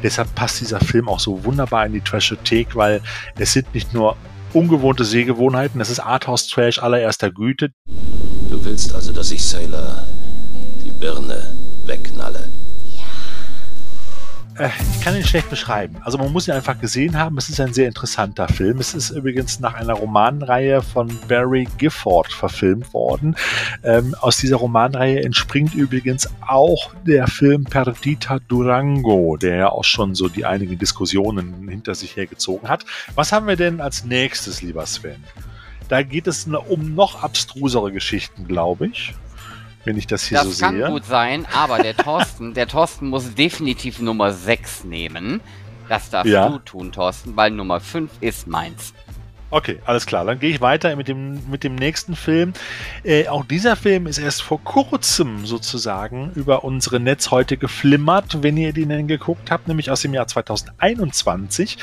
Deshalb 0.03 0.35
passt 0.35 0.61
dieser 0.61 0.81
Film 0.81 1.09
auch 1.09 1.21
so 1.21 1.45
wunderbar 1.45 1.87
in 1.87 1.93
die 1.93 2.01
Trashothek, 2.01 2.75
weil 2.77 3.01
es 3.37 3.53
sind 3.53 3.75
nicht 3.75 3.95
nur 3.95 4.17
ungewohnte 4.53 5.05
Sehgewohnheiten, 5.05 5.81
es 5.81 5.91
ist 5.91 6.01
Arthouse-Trash 6.01 6.79
allererster 6.79 7.31
Güte. 7.31 7.71
Du 8.51 8.65
willst 8.65 8.95
also, 8.95 9.13
dass 9.13 9.31
ich 9.31 9.45
Sailor 9.45 10.07
die 10.85 10.91
Birne 10.91 11.55
wegknalle? 11.85 12.48
Äh, 14.59 14.71
ich 14.93 15.01
kann 15.01 15.17
ihn 15.17 15.25
schlecht 15.25 15.51
beschreiben. 15.51 15.97
Also 16.03 16.19
man 16.19 16.33
muss 16.33 16.49
ihn 16.49 16.55
einfach 16.55 16.79
gesehen 16.81 17.17
haben. 17.17 17.39
Es 17.39 17.49
ist 17.49 17.61
ein 17.61 17.73
sehr 17.73 17.87
interessanter 17.87 18.49
Film. 18.49 18.79
Es 18.79 18.95
ist 18.95 19.11
übrigens 19.11 19.61
nach 19.61 19.75
einer 19.75 19.95
Romanreihe 19.95 20.83
von 20.83 21.09
Barry 21.29 21.69
Gifford 21.79 22.33
verfilmt 22.33 22.93
worden. 22.93 23.37
Ähm, 23.85 24.15
aus 24.21 24.39
dieser 24.39 24.57
Romanreihe 24.57 25.23
entspringt 25.23 25.75
übrigens 25.75 26.29
auch 26.47 26.93
der 27.07 27.29
Film 27.29 27.65
Perdita 27.65 28.41
Durango, 28.49 29.37
der 29.37 29.57
ja 29.57 29.69
auch 29.69 29.85
schon 29.85 30.15
so 30.15 30.29
die 30.29 30.45
einigen 30.45 30.79
Diskussionen 30.79 31.69
hinter 31.69 31.95
sich 31.95 32.17
hergezogen 32.17 32.69
hat. 32.69 32.85
Was 33.15 33.33
haben 33.33 33.47
wir 33.47 33.57
denn 33.57 33.81
als 33.81 34.05
nächstes, 34.05 34.63
lieber 34.63 34.87
Sven? 34.87 35.23
Da 35.89 36.03
geht 36.03 36.27
es 36.27 36.47
um 36.47 36.95
noch 36.95 37.23
abstrusere 37.23 37.93
Geschichten, 37.93 38.47
glaube 38.47 38.89
ich 38.89 39.15
wenn 39.89 39.97
ich 39.97 40.07
das 40.07 40.25
hier 40.25 40.37
das 40.39 40.47
so 40.47 40.53
sehe. 40.53 40.73
Das 40.73 40.81
kann 40.83 40.93
gut 40.93 41.07
sein, 41.07 41.47
aber 41.55 41.79
der 41.79 41.97
Thorsten, 41.97 42.53
der 42.53 42.69
Thorsten 42.69 43.09
muss 43.09 43.35
definitiv 43.35 44.01
Nummer 44.01 44.33
6 44.33 44.85
nehmen. 44.85 45.41
Das 45.89 46.11
darfst 46.11 46.31
ja. 46.31 46.47
du 46.51 46.59
tun, 46.59 46.93
Thorsten, 46.93 47.35
weil 47.37 47.51
Nummer 47.51 47.81
5 47.81 48.11
ist 48.21 48.47
meins. 48.47 48.93
Okay, 49.51 49.79
alles 49.87 50.05
klar. 50.05 50.27
Dann 50.27 50.39
gehe 50.39 50.51
ich 50.51 50.61
weiter 50.61 50.95
mit 50.95 51.09
dem, 51.09 51.41
mit 51.51 51.65
dem 51.65 51.75
nächsten 51.75 52.17
Film. 52.17 52.53
Äh, 53.03 53.29
auch 53.29 53.47
dieser 53.47 53.77
Film 53.77 54.07
ist 54.07 54.19
erst 54.19 54.43
vor 54.43 54.63
kurzem 54.63 55.47
sozusagen 55.47 56.33
über 56.35 56.65
unsere 56.65 57.01
Netz 57.01 57.31
heute 57.31 57.57
geflimmert, 57.57 58.43
wenn 58.43 58.59
ihr 58.59 58.75
den 58.75 59.09
geguckt 59.09 59.51
habt, 59.51 59.67
nämlich 59.67 59.91
aus 59.91 60.03
dem 60.03 60.13
Jahr 60.13 60.27
2021. 60.27 61.79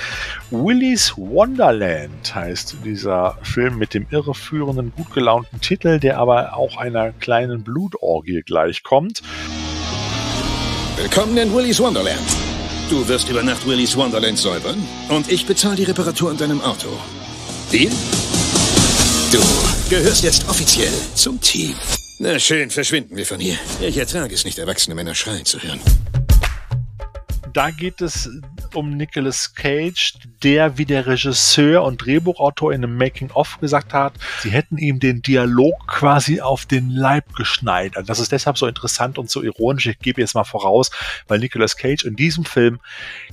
Willy's 0.51 1.13
Wonderland 1.18 2.36
heißt 2.36 2.78
dieser 2.86 3.39
Film 3.41 3.80
mit 3.80 3.95
dem 3.95 4.05
irreführenden, 4.11 4.93
gut 4.95 5.11
gelaunten 5.11 5.59
Titel, 5.59 5.99
der 5.99 6.20
aber 6.20 6.55
auch 6.55 6.78
einer 6.78 7.13
kleinen 7.13 7.63
Blutorgie 7.63 8.43
gleichkommt. 8.43 9.24
Willkommen 10.97 11.36
in 11.38 11.51
Willy's 11.51 11.80
Wonderland. 11.80 12.20
Du 12.91 13.07
wirst 13.07 13.28
über 13.28 13.41
Nacht 13.41 13.68
Willy's 13.68 13.97
Wonderland 13.97 14.38
säubern 14.38 14.78
und 15.09 15.32
ich 15.32 15.47
bezahle 15.47 15.78
die 15.78 15.84
Reparatur 15.84 16.30
an 16.30 16.38
deinem 16.38 16.61
Auto. 16.61 16.89
Deal? 17.72 17.91
Du 19.32 19.39
gehörst 19.89 20.24
jetzt 20.24 20.47
offiziell 20.47 20.93
zum 21.16 21.39
Team. 21.41 21.76
Na 22.20 22.39
schön, 22.39 22.70
verschwinden 22.70 23.18
wir 23.18 23.26
von 23.26 23.39
hier. 23.39 23.57
Ich 23.82 23.97
ertrage 23.97 24.34
es 24.34 24.45
nicht, 24.45 24.57
erwachsene 24.57 24.95
Männer 24.95 25.16
schreien 25.16 25.45
zu 25.45 25.61
hören. 25.61 25.80
Da 27.53 27.72
geht 27.72 28.01
es 28.01 28.30
um 28.74 28.97
Nicolas 28.97 29.53
Cage, 29.55 30.16
der 30.43 30.78
wie 30.78 30.86
der 30.86 31.07
Regisseur 31.07 31.84
und 31.84 32.05
Drehbuchautor 32.05 32.74
in 32.74 32.84
einem 32.84 32.97
Making-of 32.97 33.59
gesagt 33.61 33.93
hat, 33.93 34.13
sie 34.41 34.49
hätten 34.49 34.78
ihm 34.78 34.99
den 34.99 35.22
Dialog 35.22 35.88
quasi 35.88 36.41
auf 36.41 36.66
den 36.66 36.89
Leib 36.89 37.34
geschneidert. 37.36 38.09
Das 38.09 38.20
ist 38.20 38.32
deshalb 38.34 38.57
so 38.57 38.68
interessant 38.68 39.18
und 39.18 39.30
so 39.30 39.41
ironisch. 39.41 39.88
Ich 39.88 39.99
gebe 39.99 40.20
jetzt 40.20 40.36
mal 40.36 40.43
voraus, 40.43 40.91
weil 41.28 41.39
Nicolas 41.39 41.78
Cage 41.78 42.03
in 42.03 42.18
diesem 42.18 42.43
Film 42.43 42.80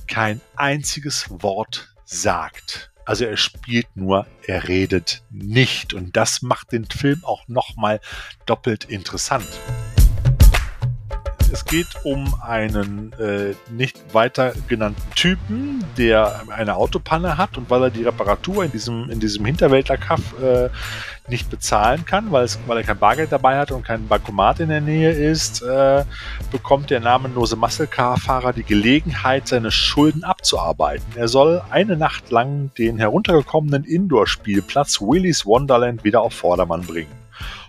kein 0.07 0.39
einziges 0.55 1.25
Wort 1.29 1.93
sagt. 2.05 2.92
Also 3.05 3.25
er 3.25 3.37
spielt 3.37 3.87
nur, 3.95 4.25
er 4.47 4.67
redet 4.67 5.23
nicht. 5.29 5.93
Und 5.93 6.15
das 6.15 6.41
macht 6.41 6.71
den 6.71 6.85
Film 6.85 7.23
auch 7.23 7.47
nochmal 7.47 7.99
doppelt 8.45 8.85
interessant. 8.85 9.47
Es 11.53 11.65
geht 11.65 12.03
um 12.03 12.33
einen 12.41 13.13
äh, 13.19 13.53
nicht 13.69 14.11
weiter 14.11 14.53
genannten 14.67 15.03
Typen, 15.13 15.85
der 15.99 16.41
eine 16.49 16.75
Autopanne 16.75 17.37
hat 17.37 17.59
und 17.59 17.69
weil 17.69 17.83
er 17.83 17.89
die 17.91 18.01
Reparatur 18.01 18.65
in 18.65 18.71
diesem, 18.71 19.07
in 19.11 19.19
diesem 19.19 19.45
Hinterwäldlerkaff 19.45 20.33
äh, 20.41 20.69
nicht 21.27 21.51
bezahlen 21.51 22.07
kann, 22.07 22.31
weil, 22.31 22.45
es, 22.45 22.57
weil 22.65 22.77
er 22.77 22.83
kein 22.83 22.97
Bargeld 22.97 23.31
dabei 23.31 23.59
hat 23.59 23.69
und 23.69 23.85
kein 23.85 24.07
Bankomat 24.07 24.61
in 24.61 24.69
der 24.69 24.81
Nähe 24.81 25.11
ist, 25.11 25.61
äh, 25.61 26.03
bekommt 26.51 26.89
der 26.89 27.01
namenlose 27.01 27.55
Muscle-Car-Fahrer 27.55 28.53
die 28.53 28.63
Gelegenheit, 28.63 29.47
seine 29.47 29.69
Schulden 29.69 30.23
abzuarbeiten. 30.23 31.05
Er 31.15 31.27
soll 31.27 31.61
eine 31.69 31.95
Nacht 31.95 32.31
lang 32.31 32.71
den 32.79 32.97
heruntergekommenen 32.97 33.83
Indoor-Spielplatz 33.83 34.99
Willy's 35.01 35.45
Wonderland 35.45 36.03
wieder 36.03 36.21
auf 36.21 36.33
Vordermann 36.33 36.81
bringen. 36.81 37.22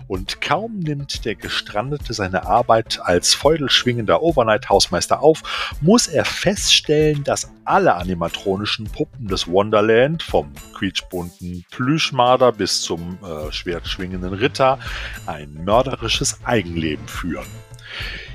Und 0.07 0.41
kaum 0.41 0.81
nimmt 0.81 1.25
der 1.25 1.35
Gestrandete 1.35 2.13
seine 2.13 2.47
Arbeit 2.47 3.01
als 3.03 3.35
feudelschwingender 3.35 4.23
Overnight-Hausmeister 4.23 5.23
auf, 5.23 5.77
muss 5.81 6.07
er 6.07 6.25
feststellen, 6.25 7.25
dass 7.25 7.51
alle 7.65 7.95
animatronischen 7.95 8.87
Puppen 8.87 9.29
des 9.29 9.49
Wonderland, 9.49 10.23
vom 10.23 10.53
quietschbunten 10.75 11.65
Plüschmarder 11.71 12.53
bis 12.53 12.83
zum 12.83 13.19
äh, 13.23 13.51
schwertschwingenden 13.51 14.35
Ritter, 14.35 14.79
ein 15.27 15.65
mörderisches 15.65 16.41
Eigenleben 16.45 17.09
führen. 17.09 17.47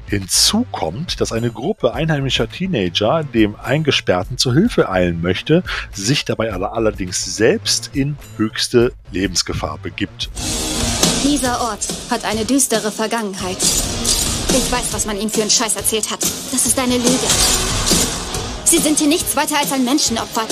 Hinzu 0.07 0.65
kommt, 0.71 1.21
dass 1.21 1.31
eine 1.31 1.51
Gruppe 1.51 1.93
einheimischer 1.93 2.49
Teenager 2.49 3.23
dem 3.23 3.55
Eingesperrten 3.55 4.39
zu 4.39 4.51
Hilfe 4.53 4.89
eilen 4.89 5.21
möchte, 5.21 5.61
sich 5.91 6.25
dabei 6.25 6.51
allerdings 6.51 7.35
selbst 7.35 7.91
in 7.93 8.17
höchste 8.37 8.91
Lebensgefahr 9.11 9.77
begibt. 9.77 10.31
Dieser 11.23 11.61
Ort 11.61 11.85
hat 12.09 12.23
eine 12.23 12.45
düstere 12.45 12.91
Vergangenheit. 12.91 13.57
Ich 13.57 14.71
weiß, 14.71 14.93
was 14.93 15.05
man 15.05 15.19
ihm 15.19 15.29
für 15.29 15.41
einen 15.41 15.49
Scheiß 15.49 15.75
erzählt 15.75 16.09
hat. 16.09 16.21
Das 16.51 16.65
ist 16.65 16.79
eine 16.79 16.97
Lüge. 16.97 17.27
Sie 18.63 18.77
sind 18.77 18.97
hier 18.99 19.07
nichts 19.07 19.35
weiter 19.35 19.57
als 19.57 19.71
ein 19.71 19.83
Menschenopfer. 19.83 20.43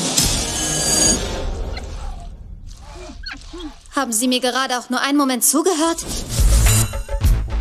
Haben 3.95 4.11
Sie 4.11 4.27
mir 4.27 4.41
gerade 4.41 4.77
auch 4.77 4.89
nur 4.89 5.01
einen 5.01 5.17
Moment 5.17 5.43
zugehört? 5.43 6.05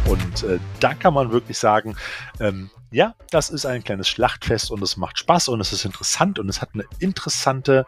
Und 0.06 0.42
äh, 0.42 0.58
da 0.80 0.94
kann 0.94 1.14
man 1.14 1.30
wirklich 1.30 1.58
sagen, 1.58 1.96
ähm, 2.40 2.70
ja, 2.90 3.14
das 3.30 3.50
ist 3.50 3.66
ein 3.66 3.82
kleines 3.82 4.08
Schlachtfest 4.08 4.70
und 4.70 4.82
es 4.82 4.96
macht 4.96 5.18
Spaß 5.18 5.48
und 5.48 5.60
es 5.60 5.72
ist 5.72 5.84
interessant 5.84 6.38
und 6.38 6.48
es 6.48 6.62
hat 6.62 6.70
eine 6.74 6.84
interessante, 6.98 7.86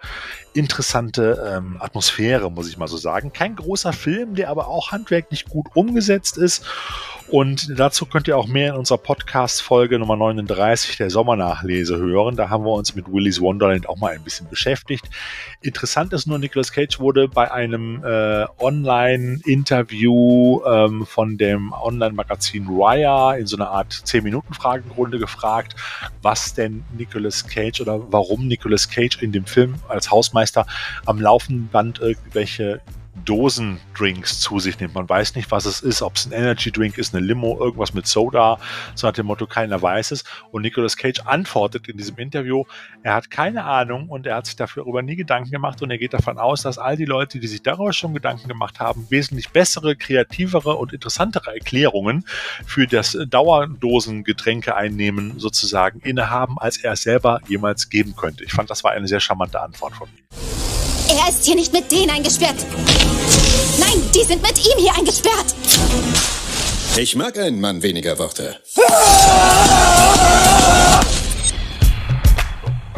interessante 0.55 1.57
ähm, 1.57 1.77
Atmosphäre, 1.81 2.51
muss 2.51 2.69
ich 2.69 2.79
mal 2.79 2.89
so 2.89 2.97
sagen. 2.97 3.33
Kein 3.33 3.57
großer 3.57 3.93
Film, 3.93 4.35
der 4.35 4.51
aber 4.51 4.69
auch 4.69 4.91
handwerklich 4.91 5.45
gut 5.45 5.69
umgesetzt 5.75 6.37
ist. 6.37 6.65
Und 7.31 7.79
dazu 7.79 8.07
könnt 8.07 8.27
ihr 8.27 8.39
auch 8.39 8.47
mehr 8.47 8.71
in 8.71 8.79
unserer 8.79 8.97
Podcast-Folge 8.97 9.99
Nummer 9.99 10.17
39 10.17 10.97
der 10.97 11.11
Sommernachlese 11.11 11.99
hören. 11.99 12.37
Da 12.37 12.49
haben 12.49 12.65
wir 12.65 12.73
uns 12.73 12.95
mit 12.95 13.13
Willy's 13.13 13.39
Wonderland 13.41 13.87
auch 13.87 13.99
mal 13.99 14.15
ein 14.15 14.25
bisschen 14.25 14.49
beschäftigt. 14.49 15.05
Interessant 15.61 16.15
ist 16.15 16.27
nur, 16.27 16.39
Nicolas 16.39 16.73
Cage 16.73 17.01
wurde 17.01 17.29
bei 17.29 17.53
einem 17.53 18.03
äh, 18.03 18.47
Online-Interview 18.59 20.63
ähm, 20.65 21.05
von 21.05 21.37
dem 21.37 21.73
Online-Magazin 21.73 22.67
Raya 22.71 23.35
in 23.35 23.47
so 23.47 23.57
einer 23.57 23.71
Art 23.71 23.93
10-Minuten-Fragen 24.89 24.91
Grunde 24.91 25.19
gefragt, 25.19 25.77
was 26.23 26.55
denn 26.55 26.85
Nicolas 26.97 27.47
Cage 27.47 27.81
oder 27.81 28.01
warum 28.13 28.47
Nicolas 28.47 28.89
Cage 28.89 29.23
in 29.23 29.33
dem 29.33 29.47
Film 29.47 29.77
als 29.89 30.11
Hausmeister 30.11 30.67
am 31.07 31.21
laufenden 31.21 31.69
Band 31.69 32.01
irgendwelche 32.01 32.81
Dosendrinks 33.25 34.41
zu 34.41 34.59
sich 34.59 34.79
nimmt. 34.81 34.95
Man 34.95 35.09
weiß 35.09 35.35
nicht, 35.35 35.51
was 35.51 35.67
es 35.67 35.81
ist, 35.81 36.03
ob 36.03 36.17
es 36.17 36.27
ein 36.27 36.33
Energy 36.33 36.71
Drink 36.71 36.99
ist, 36.99 37.15
eine 37.15 37.25
Limo, 37.25 37.59
irgendwas 37.59 37.95
mit 37.95 38.07
Soda, 38.07 38.59
so 38.95 39.07
nach 39.07 39.15
dem 39.15 39.27
Motto, 39.27 39.47
keiner 39.47 39.81
weiß 39.81 40.13
es. 40.13 40.25
Und 40.51 40.63
Nicolas 40.63 40.97
Cage 40.97 41.21
antwortet 41.25 41.89
in 41.89 41.97
diesem 41.97 42.17
Interview, 42.19 42.65
er 43.03 43.15
hat 43.15 43.31
keine 43.31 43.65
Ahnung 43.65 44.09
und 44.09 44.27
er 44.27 44.37
hat 44.37 44.47
sich 44.47 44.57
darüber 44.57 45.03
nie 45.03 45.17
Gedanken 45.17 45.51
gemacht 45.51 45.83
und 45.83 45.91
er 45.91 45.99
geht 45.99 46.15
davon 46.15 46.39
aus, 46.39 46.63
dass 46.63 46.79
all 46.79 46.97
die 46.97 47.05
Leute, 47.05 47.39
die 47.39 47.47
sich 47.47 47.63
darüber 47.63 47.93
schon 47.93 48.15
Gedanken 48.15 48.49
gemacht 48.49 48.81
haben, 48.81 49.07
wesentlich 49.11 49.51
bessere, 49.51 49.97
kreativere 49.97 50.77
und 50.77 50.93
interessantere 50.93 51.55
Erklärungen 51.55 52.25
für 52.67 52.87
das 52.87 53.17
Dauerdosengetränke 53.29 54.75
einnehmen 54.75 55.39
sozusagen 55.39 56.01
innehaben, 56.01 56.59
als 56.59 56.79
er 56.79 56.93
es 56.93 57.03
selber 57.03 57.41
jemals 57.49 57.91
geben 57.91 58.15
könnte. 58.17 58.45
Ich 58.45 58.53
fand, 58.53 58.71
das 58.71 58.85
war 58.85 58.93
eine 58.93 59.09
sehr 59.09 59.21
charmante 59.21 59.61
Antwort 59.61 59.95
von 59.95 60.09
ihm. 60.09 60.48
Er 61.09 61.29
ist 61.31 61.45
hier 61.45 61.55
nicht 61.55 61.73
mit 61.73 61.91
denen 61.91 62.11
eingesperrt. 62.11 62.57
Nein, 63.79 64.03
die 64.15 64.25
sind 64.25 64.43
mit 64.43 64.59
ihm 64.59 64.79
hier 64.79 64.95
eingesperrt. 64.95 65.55
Ich 66.97 67.17
mag 67.17 67.39
einen 67.39 67.61
Mann 67.61 67.83
weniger 67.83 68.19
Worte. 68.19 68.61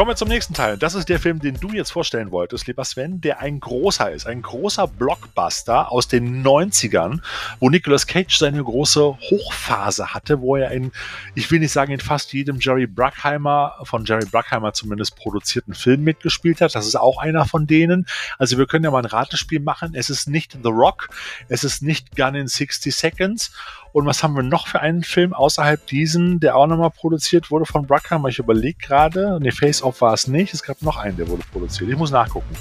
Kommen 0.01 0.12
wir 0.12 0.16
zum 0.16 0.28
nächsten 0.28 0.55
Teil. 0.55 0.78
Das 0.78 0.94
ist 0.94 1.11
der 1.11 1.20
Film, 1.20 1.40
den 1.40 1.61
du 1.61 1.72
jetzt 1.72 1.92
vorstellen 1.92 2.30
wolltest, 2.30 2.66
lieber 2.66 2.86
Sven, 2.86 3.20
der 3.20 3.40
ein 3.40 3.61
großer 3.61 4.11
ist. 4.11 4.26
Ein 4.26 4.40
großer 4.40 4.86
Blockbuster 4.86 5.92
aus 5.92 6.09
den 6.09 6.42
90ern, 6.42 7.20
wo 7.59 7.68
Nicolas 7.68 8.07
Cage 8.07 8.34
seine 8.34 8.64
große 8.64 9.03
Hochphase 9.03 10.14
hatte, 10.14 10.40
wo 10.40 10.57
er 10.57 10.70
in, 10.70 10.90
ich 11.34 11.51
will 11.51 11.59
nicht 11.59 11.72
sagen, 11.72 11.92
in 11.92 12.01
fast 12.01 12.32
jedem 12.32 12.61
Jerry 12.61 12.86
Bruckheimer, 12.86 13.74
von 13.82 14.07
Jerry 14.07 14.24
Bruckheimer 14.24 14.72
zumindest 14.72 15.16
produzierten 15.16 15.74
Film 15.74 16.03
mitgespielt 16.03 16.62
hat. 16.62 16.74
Das 16.74 16.86
ist 16.86 16.96
auch 16.96 17.18
einer 17.18 17.44
von 17.44 17.66
denen. 17.66 18.07
Also 18.38 18.57
wir 18.57 18.66
können 18.66 18.84
ja 18.84 18.90
mal 18.90 19.01
ein 19.01 19.05
Ratespiel 19.05 19.61
machen. 19.61 19.92
Es 19.92 20.09
ist 20.09 20.30
nicht 20.30 20.53
The 20.62 20.70
Rock, 20.70 21.11
es 21.51 21.62
ist 21.62 21.82
nicht 21.82 22.16
Gun 22.16 22.36
in 22.36 22.48
60 22.48 22.96
Seconds 22.96 23.53
und 23.92 24.07
was 24.07 24.22
haben 24.22 24.36
wir 24.36 24.42
noch 24.42 24.68
für 24.68 24.80
einen 24.80 25.03
Film 25.03 25.32
außerhalb 25.32 25.84
diesen, 25.86 26.38
der 26.38 26.57
auch 26.57 26.66
nochmal 26.66 26.90
produziert 26.90 27.51
wurde 27.51 27.66
von 27.66 27.86
Bruckheimer? 27.86 28.28
Ich 28.28 28.38
überlege 28.38 28.78
gerade. 28.78 29.40
Ne, 29.40 29.51
Face 29.51 29.82
Off 29.91 30.03
war 30.03 30.14
es 30.14 30.28
nicht. 30.28 30.55
Es 30.55 30.62
gab 30.62 30.80
noch 30.82 30.99
einen, 30.99 31.16
der 31.16 31.26
wurde 31.26 31.43
produziert. 31.51 31.91
Ich 31.91 31.97
muss 31.97 32.12
nachgucken. 32.12 32.55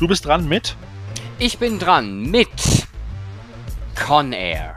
Du 0.00 0.08
bist 0.08 0.24
dran 0.24 0.48
mit? 0.48 0.74
Ich 1.38 1.56
bin 1.58 1.78
dran 1.78 2.28
mit 2.32 2.48
Con 3.94 4.32
Air. 4.32 4.74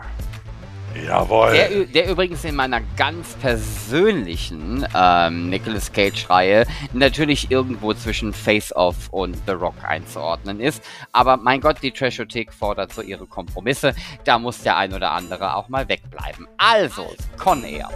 Jawohl. 1.08 1.54
Der, 1.54 1.86
der, 1.86 2.08
übrigens 2.08 2.44
in 2.44 2.56
meiner 2.56 2.82
ganz 2.96 3.34
persönlichen 3.42 4.86
ähm, 4.96 5.50
Nicolas 5.50 5.92
Cage-Reihe 5.92 6.68
natürlich 6.94 7.50
irgendwo 7.50 7.96
zwischen 7.96 8.32
Face 8.32 8.76
Off 8.76 9.10
und 9.10 9.36
The 9.48 9.54
Rock 9.54 9.84
einzuordnen 9.84 10.60
ist. 10.60 10.84
Aber 11.14 11.38
mein 11.38 11.62
Gott, 11.62 11.78
die 11.82 11.92
Trashothek 11.92 12.54
fordert 12.54 12.94
so 12.94 13.02
ihre 13.02 13.26
Kompromisse. 13.26 13.96
Da 14.24 14.38
muss 14.38 14.62
der 14.62 14.78
ein 14.78 14.94
oder 14.94 15.14
andere 15.14 15.56
auch 15.56 15.68
mal 15.68 15.90
wegbleiben. 15.90 16.48
Also, 16.58 17.08
Con 17.40 17.64
Air 17.64 17.90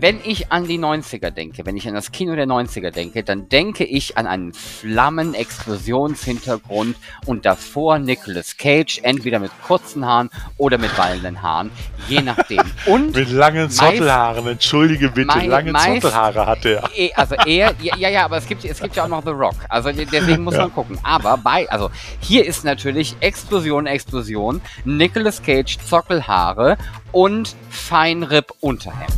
wenn 0.00 0.20
ich 0.24 0.50
an 0.52 0.66
die 0.66 0.78
90er 0.78 1.30
denke, 1.30 1.66
wenn 1.66 1.76
ich 1.76 1.86
an 1.88 1.94
das 1.94 2.12
Kino 2.12 2.36
der 2.36 2.46
90er 2.46 2.90
denke, 2.90 3.22
dann 3.22 3.48
denke 3.48 3.84
ich 3.84 4.18
an 4.18 4.26
einen 4.26 4.52
Flammen-Explosionshintergrund 4.52 6.96
und 7.26 7.46
davor 7.46 7.98
Nicolas 7.98 8.56
Cage, 8.56 9.00
entweder 9.02 9.38
mit 9.38 9.52
kurzen 9.66 10.06
Haaren 10.06 10.30
oder 10.56 10.78
mit 10.78 10.96
wallenden 10.98 11.42
Haaren, 11.42 11.70
je 12.08 12.22
nachdem. 12.22 12.62
Und 12.86 13.16
mit 13.16 13.30
langen 13.30 13.70
Zottelhaaren, 13.70 14.46
entschuldige 14.46 15.10
bitte, 15.10 15.26
mei 15.26 15.46
lange 15.46 15.72
meist, 15.72 16.02
Zottelhaare 16.02 16.46
hatte 16.46 16.76
er. 16.76 16.88
Eh, 16.96 17.10
also 17.14 17.34
er, 17.46 17.74
ja, 17.80 18.08
ja, 18.08 18.24
aber 18.24 18.36
es 18.36 18.46
gibt, 18.46 18.64
es 18.64 18.80
gibt 18.80 18.94
ja 18.96 19.04
auch 19.04 19.08
noch 19.08 19.24
The 19.24 19.30
Rock, 19.30 19.56
also 19.68 19.90
deswegen 19.90 20.44
muss 20.44 20.54
ja. 20.54 20.60
man 20.62 20.72
gucken. 20.72 20.98
Aber 21.02 21.36
bei, 21.36 21.68
also 21.70 21.90
hier 22.20 22.46
ist 22.46 22.64
natürlich 22.64 23.16
Explosion, 23.20 23.86
Explosion, 23.86 24.60
Nicolas 24.84 25.42
Cage, 25.42 25.78
Zockelhaare 25.84 26.78
und 27.16 27.56
Feinripp-Unterhemd. 27.70 29.08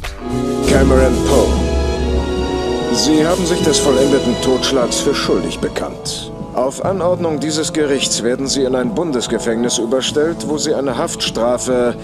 Cameron 0.68 1.16
Poe. 1.26 2.94
Sie 2.94 3.26
haben 3.26 3.44
sich 3.44 3.61
des 3.64 3.80
vollendeten 3.80 4.40
Totschlags 4.40 5.01
für 5.01 5.16
schuldig 5.16 5.59
bekannt. 5.59 6.30
Auf 6.55 6.84
Anordnung 6.84 7.40
dieses 7.40 7.72
Gerichts 7.72 8.22
werden 8.22 8.46
Sie 8.46 8.62
in 8.62 8.76
ein 8.76 8.94
Bundesgefängnis 8.94 9.78
überstellt, 9.78 10.49
wo 10.49 10.59
Sie 10.59 10.74
eine 10.74 10.96
Haftstrafe 10.96 11.96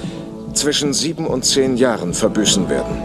zwischen 0.53 0.95
sieben 0.95 1.29
und 1.29 1.45
zehn 1.45 1.77
Jahren 1.77 2.13
verbüßen 2.13 2.69
werden. 2.69 3.01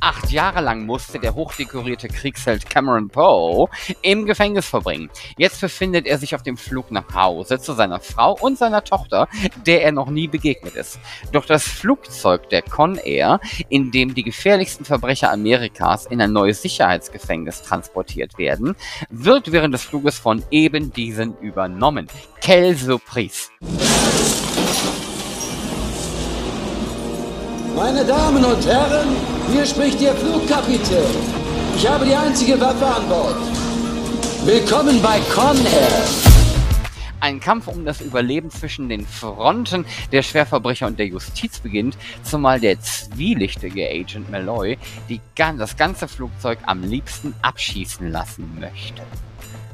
Acht 0.00 0.30
Jahre 0.30 0.60
lang 0.60 0.86
musste 0.86 1.18
der 1.18 1.34
hochdekorierte 1.34 2.06
Kriegsheld 2.06 2.70
Cameron 2.70 3.08
Poe 3.08 3.68
im 4.02 4.26
Gefängnis 4.26 4.66
verbringen. 4.66 5.10
Jetzt 5.36 5.60
befindet 5.60 6.06
er 6.06 6.18
sich 6.18 6.36
auf 6.36 6.42
dem 6.42 6.56
Flug 6.56 6.92
nach 6.92 7.14
Hause 7.14 7.58
zu 7.58 7.72
seiner 7.72 7.98
Frau 7.98 8.36
und 8.40 8.56
seiner 8.56 8.84
Tochter, 8.84 9.26
der 9.66 9.82
er 9.82 9.90
noch 9.90 10.08
nie 10.08 10.28
begegnet 10.28 10.76
ist. 10.76 11.00
Doch 11.32 11.46
das 11.46 11.64
Flugzeug 11.64 12.48
der 12.50 12.62
Con 12.62 12.96
Air, 12.96 13.40
in 13.68 13.90
dem 13.90 14.14
die 14.14 14.22
gefährlichsten 14.22 14.84
Verbrecher 14.84 15.32
Amerikas 15.32 16.06
in 16.06 16.20
ein 16.20 16.32
neues 16.32 16.62
Sicherheitsgefängnis 16.62 17.62
transportiert 17.62 18.38
werden, 18.38 18.76
wird 19.10 19.50
während 19.50 19.74
des 19.74 19.82
Fluges 19.82 20.18
von 20.18 20.44
eben 20.52 20.92
diesen 20.92 21.36
übernommen. 21.38 22.06
Quelle 22.40 22.74
Surprise! 22.76 23.48
Meine 27.78 28.04
Damen 28.04 28.44
und 28.44 28.66
Herren, 28.66 29.06
hier 29.52 29.64
spricht 29.64 30.00
Ihr 30.00 30.12
Flugkapitän. 30.12 31.14
Ich 31.76 31.88
habe 31.88 32.06
die 32.06 32.14
einzige 32.14 32.60
Waffe 32.60 32.84
an 32.84 33.08
Bord. 33.08 33.36
Willkommen 34.44 35.00
bei 35.00 35.20
Con 35.32 35.56
Air. 35.64 36.04
Ein 37.20 37.38
Kampf 37.38 37.68
um 37.68 37.84
das 37.84 38.00
Überleben 38.00 38.50
zwischen 38.50 38.88
den 38.88 39.06
Fronten 39.06 39.86
der 40.10 40.22
Schwerverbrecher 40.22 40.88
und 40.88 40.98
der 40.98 41.06
Justiz 41.06 41.60
beginnt, 41.60 41.96
zumal 42.24 42.58
der 42.58 42.80
zwielichtige 42.80 43.88
Agent 43.88 44.28
Malloy 44.28 44.76
die, 45.08 45.20
das 45.36 45.76
ganze 45.76 46.08
Flugzeug 46.08 46.58
am 46.66 46.82
liebsten 46.82 47.32
abschießen 47.42 48.10
lassen 48.10 48.58
möchte. 48.58 49.02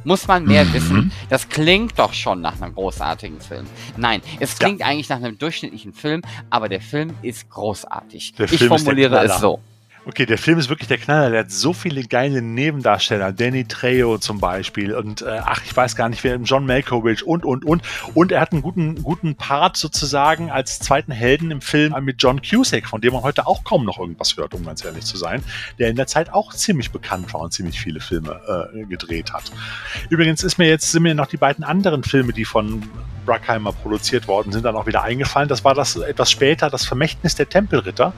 Muss 0.05 0.29
man 0.29 0.45
mehr 0.45 0.65
mhm. 0.65 0.73
wissen? 0.75 1.13
Das 1.29 1.49
klingt 1.49 1.99
doch 1.99 2.13
schon 2.13 2.41
nach 2.41 2.61
einem 2.61 2.75
großartigen 2.75 3.41
Film. 3.41 3.67
Nein, 3.97 4.21
es 4.39 4.59
klingt 4.59 4.81
ja. 4.81 4.87
eigentlich 4.87 5.09
nach 5.09 5.17
einem 5.17 5.39
durchschnittlichen 5.39 5.93
Film, 5.93 6.23
aber 6.51 6.69
der 6.69 6.81
Film 6.81 7.15
ist 7.23 7.49
großartig. 7.51 8.35
Der 8.35 8.47
ich 8.47 8.59
Film 8.59 8.69
formuliere 8.69 9.25
es 9.25 9.41
so. 9.41 9.61
Okay, 10.07 10.27
der 10.27 10.37
Film 10.37 10.59
ist 10.59 10.69
wirklich 10.69 10.89
der 10.89 10.99
Knaller. 10.99 11.31
Der 11.31 11.41
hat 11.41 11.51
so 11.51 11.73
viele 11.73 12.03
geile 12.03 12.43
Nebendarsteller. 12.43 13.33
Danny 13.33 13.65
Trejo 13.65 14.19
zum 14.19 14.39
Beispiel. 14.39 14.95
Und 14.95 15.23
äh, 15.23 15.41
ach, 15.43 15.63
ich 15.65 15.75
weiß 15.75 15.97
gar 15.97 16.11
nicht, 16.11 16.23
wer 16.25 16.37
John 16.37 16.67
Malkovich 16.67 17.27
und, 17.27 17.45
und, 17.45 17.65
und. 17.65 17.83
Und 18.13 18.31
er 18.31 18.41
hat 18.41 18.53
einen 18.53 18.61
guten, 18.61 19.03
guten 19.03 19.35
Part 19.35 19.79
sozusagen 19.79 20.51
als 20.51 20.79
zweiten 20.79 21.13
Helden 21.13 21.51
im 21.51 21.63
Film 21.63 21.95
mit 22.05 22.23
John 22.23 22.43
Cusack, 22.43 22.87
von 22.87 23.01
dem 23.01 23.15
man 23.15 23.23
heute 23.23 23.47
auch 23.47 23.65
kaum 23.65 23.87
noch 23.87 23.99
irgendwas 23.99 24.37
hört, 24.37 24.53
um 24.53 24.65
ganz 24.67 24.85
ehrlich 24.85 25.05
zu 25.07 25.17
sein. 25.17 25.43
Der 25.79 25.89
in 25.89 25.97
der 25.97 26.07
Zeit 26.07 26.31
auch 26.33 26.53
ziemlich 26.53 26.91
bekannt 26.91 27.33
war 27.33 27.41
und 27.41 27.55
ziemlich 27.55 27.81
viele 27.81 28.01
Filme 28.01 28.41
äh, 28.75 28.85
gedreht 28.85 29.33
hat. 29.33 29.53
Übrigens 30.11 30.45
ist 30.45 30.59
mir 30.59 30.69
jetzt, 30.69 30.93
sind 30.93 31.03
mir 31.03 31.15
noch 31.15 31.29
die 31.29 31.39
beiden 31.39 31.65
anderen 31.65 32.05
Filme, 32.05 32.35
die 32.35 32.45
von 32.45 32.83
Bruckheimer 33.25 33.73
produziert 33.73 34.29
worden 34.29 34.53
sind, 34.53 34.65
dann 34.65 34.77
auch 34.77 34.87
wieder 34.87 35.03
eingefallen. 35.03 35.49
Das 35.49 35.65
war 35.65 35.75
das 35.75 35.97
etwas 35.97 36.31
später, 36.31 36.71
das 36.71 36.85
Vermächtnis 36.85 37.35
der 37.35 37.49
Tempelritter 37.49 38.13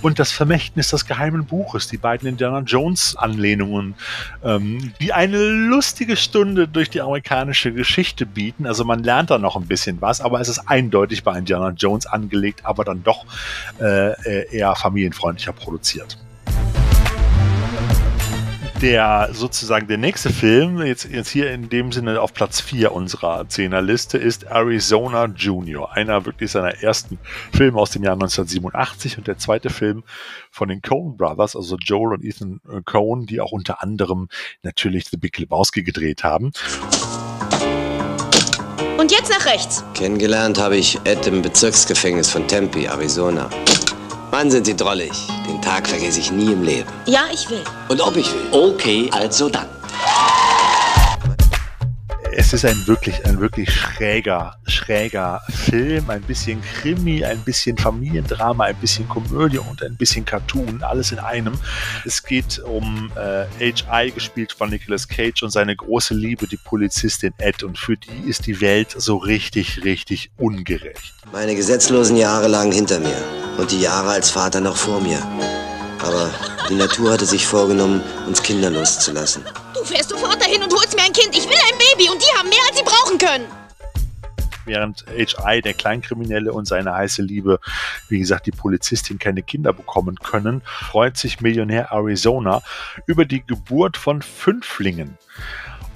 und 0.00 0.18
das 0.18 0.32
Vermächtnis 0.32 0.90
des 0.90 1.06
geheimen 1.06 1.44
Buches, 1.44 1.88
die 1.88 1.96
beiden 1.96 2.28
Indiana 2.28 2.60
Jones 2.60 3.16
Anlehnungen, 3.16 3.94
ähm, 4.44 4.92
die 5.00 5.12
eine 5.12 5.38
lustige 5.38 6.16
Stunde 6.16 6.68
durch 6.68 6.90
die 6.90 7.00
amerikanische 7.00 7.72
Geschichte 7.72 8.26
bieten. 8.26 8.66
Also 8.66 8.84
man 8.84 9.02
lernt 9.02 9.30
da 9.30 9.38
noch 9.38 9.56
ein 9.56 9.66
bisschen 9.66 10.00
was, 10.00 10.20
aber 10.20 10.40
es 10.40 10.48
ist 10.48 10.60
eindeutig 10.68 11.24
bei 11.24 11.36
Indiana 11.36 11.70
Jones 11.70 12.06
angelegt, 12.06 12.60
aber 12.64 12.84
dann 12.84 13.02
doch 13.02 13.24
äh, 13.80 14.56
eher 14.56 14.74
familienfreundlicher 14.74 15.52
produziert 15.52 16.18
der 18.82 19.28
sozusagen 19.32 19.86
der 19.86 19.96
nächste 19.96 20.30
Film, 20.30 20.82
jetzt, 20.82 21.04
jetzt 21.04 21.30
hier 21.30 21.52
in 21.52 21.68
dem 21.68 21.92
Sinne 21.92 22.20
auf 22.20 22.34
Platz 22.34 22.60
4 22.60 22.92
unserer 22.92 23.48
Zehnerliste, 23.48 24.18
ist 24.18 24.42
Arizona 24.42 25.26
Junior. 25.26 25.92
Einer 25.92 26.26
wirklich 26.26 26.50
seiner 26.50 26.82
ersten 26.82 27.18
Filme 27.52 27.78
aus 27.78 27.92
dem 27.92 28.02
Jahr 28.02 28.14
1987 28.14 29.18
und 29.18 29.28
der 29.28 29.38
zweite 29.38 29.70
Film 29.70 30.02
von 30.50 30.68
den 30.68 30.82
Coen 30.82 31.16
Brothers, 31.16 31.54
also 31.54 31.76
Joel 31.76 32.14
und 32.14 32.24
Ethan 32.24 32.60
Coen, 32.84 33.26
die 33.26 33.40
auch 33.40 33.52
unter 33.52 33.82
anderem 33.82 34.28
natürlich 34.64 35.06
The 35.08 35.16
Big 35.16 35.38
Lebowski 35.38 35.84
gedreht 35.84 36.24
haben. 36.24 36.50
Und 38.98 39.12
jetzt 39.12 39.30
nach 39.30 39.46
rechts. 39.46 39.84
Kennengelernt 39.94 40.58
habe 40.58 40.76
ich 40.76 40.98
Ed 41.04 41.26
im 41.28 41.40
Bezirksgefängnis 41.42 42.30
von 42.30 42.48
Tempe, 42.48 42.88
Arizona. 42.88 43.48
Mann, 44.32 44.50
sind 44.50 44.64
Sie 44.64 44.74
drollig. 44.74 45.12
Den 45.46 45.60
Tag 45.60 45.86
vergesse 45.86 46.18
ich 46.18 46.32
nie 46.32 46.54
im 46.54 46.62
Leben. 46.62 46.88
Ja, 47.04 47.24
ich 47.30 47.50
will. 47.50 47.62
Und 47.90 48.00
ob 48.00 48.16
ich 48.16 48.32
will? 48.32 48.40
Okay, 48.50 49.10
also 49.12 49.50
dann. 49.50 49.66
Es 52.34 52.54
es 52.54 52.64
ist 52.64 52.64
ein 52.64 52.86
wirklich, 52.86 53.26
ein 53.26 53.40
wirklich 53.40 53.70
schräger, 53.70 54.56
schräger 54.66 55.42
Film. 55.50 56.08
Ein 56.08 56.22
bisschen 56.22 56.62
Krimi, 56.62 57.22
ein 57.22 57.40
bisschen 57.40 57.76
Familiendrama, 57.76 58.64
ein 58.64 58.76
bisschen 58.76 59.06
Komödie 59.06 59.58
und 59.58 59.82
ein 59.82 59.96
bisschen 59.96 60.24
Cartoon. 60.24 60.82
Alles 60.82 61.12
in 61.12 61.18
einem. 61.18 61.52
Es 62.06 62.22
geht 62.22 62.58
um 62.58 63.12
äh, 63.16 63.72
H.I., 63.72 64.12
gespielt 64.12 64.52
von 64.52 64.70
Nicolas 64.70 65.08
Cage 65.08 65.42
und 65.42 65.50
seine 65.50 65.76
große 65.76 66.14
Liebe, 66.14 66.46
die 66.46 66.56
Polizistin 66.56 67.34
Ed. 67.36 67.62
Und 67.62 67.76
für 67.76 67.98
die 67.98 68.30
ist 68.30 68.46
die 68.46 68.62
Welt 68.62 68.94
so 68.96 69.18
richtig, 69.18 69.84
richtig 69.84 70.30
ungerecht. 70.38 71.12
Meine 71.32 71.54
gesetzlosen 71.54 72.16
Jahre 72.16 72.48
lagen 72.48 72.72
hinter 72.72 72.98
mir 72.98 73.41
und 73.58 73.70
die 73.70 73.80
Jahre 73.80 74.10
als 74.10 74.30
Vater 74.30 74.60
noch 74.60 74.76
vor 74.76 75.00
mir. 75.00 75.22
Aber 76.04 76.30
die 76.68 76.74
Natur 76.74 77.12
hatte 77.12 77.26
sich 77.26 77.46
vorgenommen, 77.46 78.02
uns 78.26 78.42
kinderlos 78.42 78.98
zu 78.98 79.12
lassen. 79.12 79.44
Du 79.74 79.84
fährst 79.84 80.10
sofort 80.10 80.40
dahin 80.40 80.62
und 80.62 80.72
holst 80.72 80.96
mir 80.96 81.02
ein 81.02 81.12
Kind. 81.12 81.36
Ich 81.36 81.44
will 81.44 81.56
ein 81.56 81.78
Baby 81.78 82.10
und 82.10 82.20
die 82.20 82.38
haben 82.38 82.48
mehr, 82.48 82.58
als 82.68 82.78
sie 82.78 82.84
brauchen 82.84 83.18
können. 83.18 83.46
Während 84.64 85.04
H.I., 85.08 85.60
der 85.60 85.74
Kleinkriminelle 85.74 86.52
und 86.52 86.66
seine 86.66 86.94
heiße 86.94 87.22
Liebe, 87.22 87.58
wie 88.08 88.20
gesagt, 88.20 88.46
die 88.46 88.52
Polizistin 88.52 89.18
keine 89.18 89.42
Kinder 89.42 89.72
bekommen 89.72 90.16
können, 90.16 90.62
freut 90.64 91.16
sich 91.16 91.40
Millionär 91.40 91.90
Arizona 91.90 92.62
über 93.06 93.24
die 93.24 93.44
Geburt 93.44 93.96
von 93.96 94.22
Fünflingen. 94.22 95.18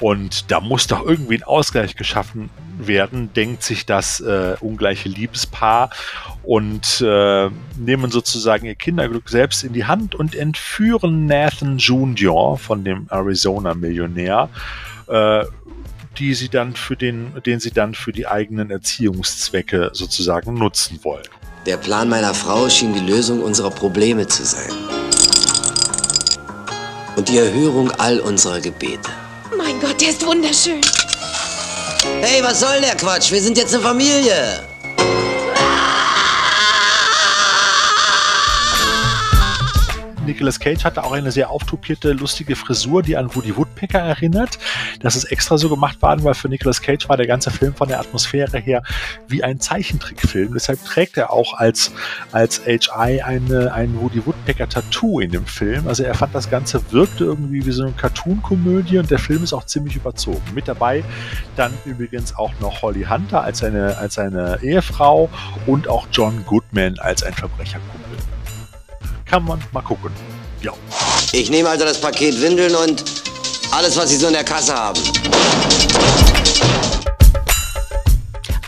Und 0.01 0.51
da 0.51 0.61
muss 0.61 0.87
doch 0.87 1.05
irgendwie 1.05 1.37
ein 1.37 1.43
Ausgleich 1.43 1.97
geschaffen 1.97 2.51
werden, 2.79 3.33
denkt 3.33 3.63
sich 3.63 3.87
das 3.87 4.21
äh, 4.21 4.57
ungleiche 4.61 5.09
Liebespaar 5.09 5.91
und 6.43 7.01
äh, 7.01 7.49
nehmen 7.79 8.11
sozusagen 8.11 8.67
ihr 8.67 8.75
Kinderglück 8.75 9.29
selbst 9.29 9.65
in 9.65 9.73
die 9.73 9.87
Hand 9.87 10.15
und 10.15 10.35
entführen 10.35 11.27
Nathan 11.27 11.79
Jr. 11.79 12.59
von 12.59 12.85
dem 12.85 13.07
Arizona-Millionär, 13.11 14.51
äh, 15.07 15.45
die 16.19 16.35
sie 16.35 16.49
dann 16.49 16.75
für 16.75 16.97
den, 16.97 17.33
den 17.45 17.61
sie 17.61 17.71
dann 17.71 17.95
für 17.95 18.13
die 18.13 18.27
eigenen 18.27 18.71
Erziehungszwecke 18.71 19.91
sozusagen 19.93 20.55
nutzen 20.55 21.01
wollen. 21.03 21.27
Der 21.65 21.79
Plan 21.79 22.09
meiner 22.09 22.35
Frau 22.35 22.69
schien 22.69 22.93
die 22.93 23.01
Lösung 23.01 23.43
unserer 23.43 23.71
Probleme 23.71 24.27
zu 24.29 24.45
sein. 24.45 24.71
Und 27.17 27.29
die 27.29 27.39
Erhörung 27.39 27.91
all 27.93 28.21
unserer 28.21 28.61
Gebete. 28.61 29.11
Mein 29.67 29.81
Gott, 29.81 30.01
der 30.01 30.11
ist 30.11 30.25
wunderschön. 30.25 30.81
Hey, 32.21 32.41
was 32.41 32.61
soll 32.61 32.81
der 32.81 32.95
Quatsch? 32.95 33.33
Wir 33.33 33.43
sind 33.43 33.59
jetzt 33.59 33.75
eine 33.75 33.83
Familie. 33.83 34.63
Nicolas 40.27 40.61
Cage 40.61 40.85
hatte 40.85 41.05
auch 41.05 41.13
eine 41.13 41.33
sehr 41.33 41.51
auftupierte, 41.51 42.13
lustige 42.13 42.57
Frisur, 42.57 43.03
die 43.03 43.17
an 43.17 43.35
Woody 43.35 43.57
Woodpecker 43.57 44.01
erinnert. 44.01 44.59
Das 45.01 45.17
ist 45.17 45.25
extra 45.25 45.57
so 45.57 45.69
gemacht 45.69 46.03
worden, 46.03 46.25
weil 46.25 46.35
für 46.35 46.49
Nicolas 46.49 46.83
Cage 46.83 47.09
war 47.09 47.17
der 47.17 47.27
ganze 47.27 47.51
Film 47.51 47.75
von 47.75 47.89
der 47.89 48.01
Atmosphäre 48.01 48.59
her 48.59 48.83
wie 49.29 49.43
ein 49.43 49.61
Zeichentrickfilm. 49.61 50.55
Deshalb 50.55 50.85
trägt 50.85 51.17
er 51.17 51.33
auch 51.33 51.55
als, 51.55 51.93
als 52.33 52.63
HI 52.67 53.23
eine, 53.23 53.73
ein 53.73 53.99
Woody 54.01 54.25
Woodpecker-Tattoo 54.27 55.21
in 55.21 55.31
dem 55.31 55.47
Film. 55.47 55.87
Also 55.89 56.03
er 56.03 56.15
fand, 56.15 56.35
das 56.35 56.51
Ganze 56.51 56.81
wirkte 56.91 57.25
irgendwie 57.25 57.65
wie 57.65 57.73
so 57.73 57.85
eine 57.85 57.93
Cartoon-Komödie 57.93 58.99
und 58.99 59.11
der 59.11 59.19
Film 59.19 59.45
ist 59.45 59.53
auch 59.53 59.65
ziemlich 59.65 59.97
überzogen. 59.97 60.43
Mit 60.55 60.69
dabei 60.69 61.05
dann 61.57 61.73
übrigens 61.85 62.37
auch 62.37 62.53
noch 62.61 62.83
Holly 62.83 63.05
Hunter 63.05 63.43
als 63.43 63.59
seine, 63.59 63.97
als 63.99 64.15
seine 64.15 64.59
Ehefrau 64.63 65.31
und 65.67 65.89
auch 65.89 66.07
John 66.13 66.45
Goodman 66.45 66.99
als 66.99 67.23
ein 67.23 67.33
Verbrecherkumpel 67.33 68.06
kann 69.27 69.45
man 69.45 69.63
mal 69.73 69.83
gucken. 69.83 70.11
Ja. 70.63 70.73
Ich 71.33 71.51
nehme 71.51 71.69
also 71.69 71.85
das 71.85 72.01
Paket 72.01 72.41
Windeln 72.41 72.75
und 72.75 73.05
alles, 73.73 73.97
was 73.97 74.09
Sie 74.09 74.17
so 74.17 74.29
in 74.29 74.33
der 74.33 74.45
Kasse 74.45 74.75
haben. 74.75 75.01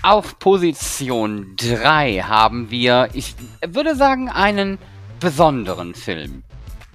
Auf 0.02 0.38
Position 0.38 1.54
3 1.56 2.24
haben 2.26 2.70
wir, 2.70 3.08
ich 3.12 3.34
würde 3.66 3.94
sagen, 3.94 4.28
einen 4.28 4.78
besonderen 5.20 5.94
Film. 5.94 6.42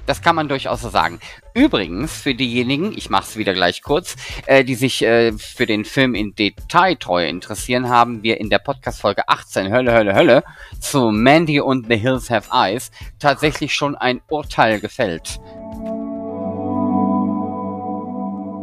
Das 0.05 0.21
kann 0.21 0.35
man 0.35 0.49
durchaus 0.49 0.81
so 0.81 0.89
sagen. 0.89 1.19
Übrigens, 1.53 2.11
für 2.11 2.35
diejenigen, 2.35 2.91
ich 2.97 3.09
mache 3.09 3.23
es 3.23 3.37
wieder 3.37 3.53
gleich 3.53 3.81
kurz, 3.81 4.15
äh, 4.47 4.63
die 4.63 4.75
sich 4.75 5.01
äh, 5.03 5.31
für 5.33 5.65
den 5.65 5.85
Film 5.85 6.13
in 6.13 6.35
Detailtreue 6.35 7.27
interessieren, 7.27 7.89
haben 7.89 8.21
wir 8.23 8.39
in 8.39 8.49
der 8.49 8.59
Podcast-Folge 8.59 9.29
18, 9.29 9.71
Hölle, 9.71 9.93
Hölle, 9.93 10.13
Hölle, 10.15 10.43
zu 10.79 11.11
Mandy 11.11 11.61
und 11.61 11.87
The 11.87 11.97
Hills 11.97 12.29
Have 12.29 12.49
Eyes 12.51 12.91
tatsächlich 13.19 13.73
schon 13.73 13.95
ein 13.95 14.21
Urteil 14.29 14.79
gefällt. 14.79 15.39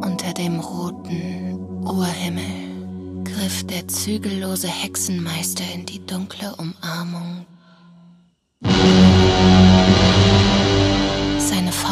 Unter 0.03 0.35
dem 0.35 0.61
roten 0.61 1.85
Urhimmel 1.85 3.25
griff 3.25 3.67
der 3.67 3.89
zügellose 3.89 4.69
Hexenmeister 4.69 5.65
in 5.75 5.87
die 5.87 6.05
dunkle 6.05 6.55
Umarmung 6.57 7.47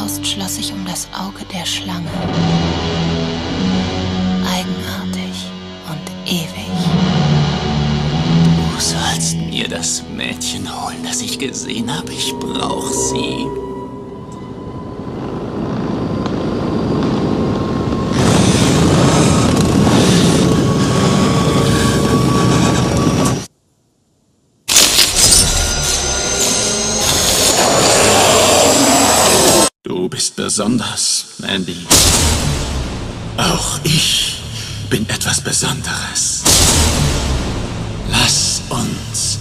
Faust 0.08 0.26
schloss 0.26 0.56
sich 0.56 0.72
um 0.72 0.86
das 0.86 1.06
Auge 1.12 1.44
der 1.52 1.66
Schlange. 1.66 2.08
Eigenartig 4.46 5.50
und 5.90 6.32
ewig. 6.32 6.70
Du 8.56 8.80
sollst 8.80 9.36
mir 9.36 9.68
das 9.68 10.02
Mädchen 10.16 10.66
holen, 10.66 11.04
das 11.04 11.20
ich 11.20 11.38
gesehen 11.38 11.94
habe. 11.94 12.10
Ich 12.12 12.32
brauch 12.40 12.90
sie. 12.90 13.46
Du 29.84 30.06
bist 30.06 30.27
besonders, 30.38 31.24
Mandy. 31.38 31.84
Auch 33.36 33.80
ich 33.82 34.40
bin 34.88 35.02
etwas 35.08 35.40
Besonderes. 35.40 36.44
Lass 38.08 38.62
uns 38.68 39.40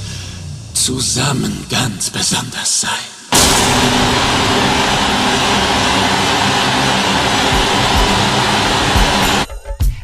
zusammen 0.74 1.66
ganz 1.70 2.10
besonders 2.10 2.82
sein. 2.82 2.90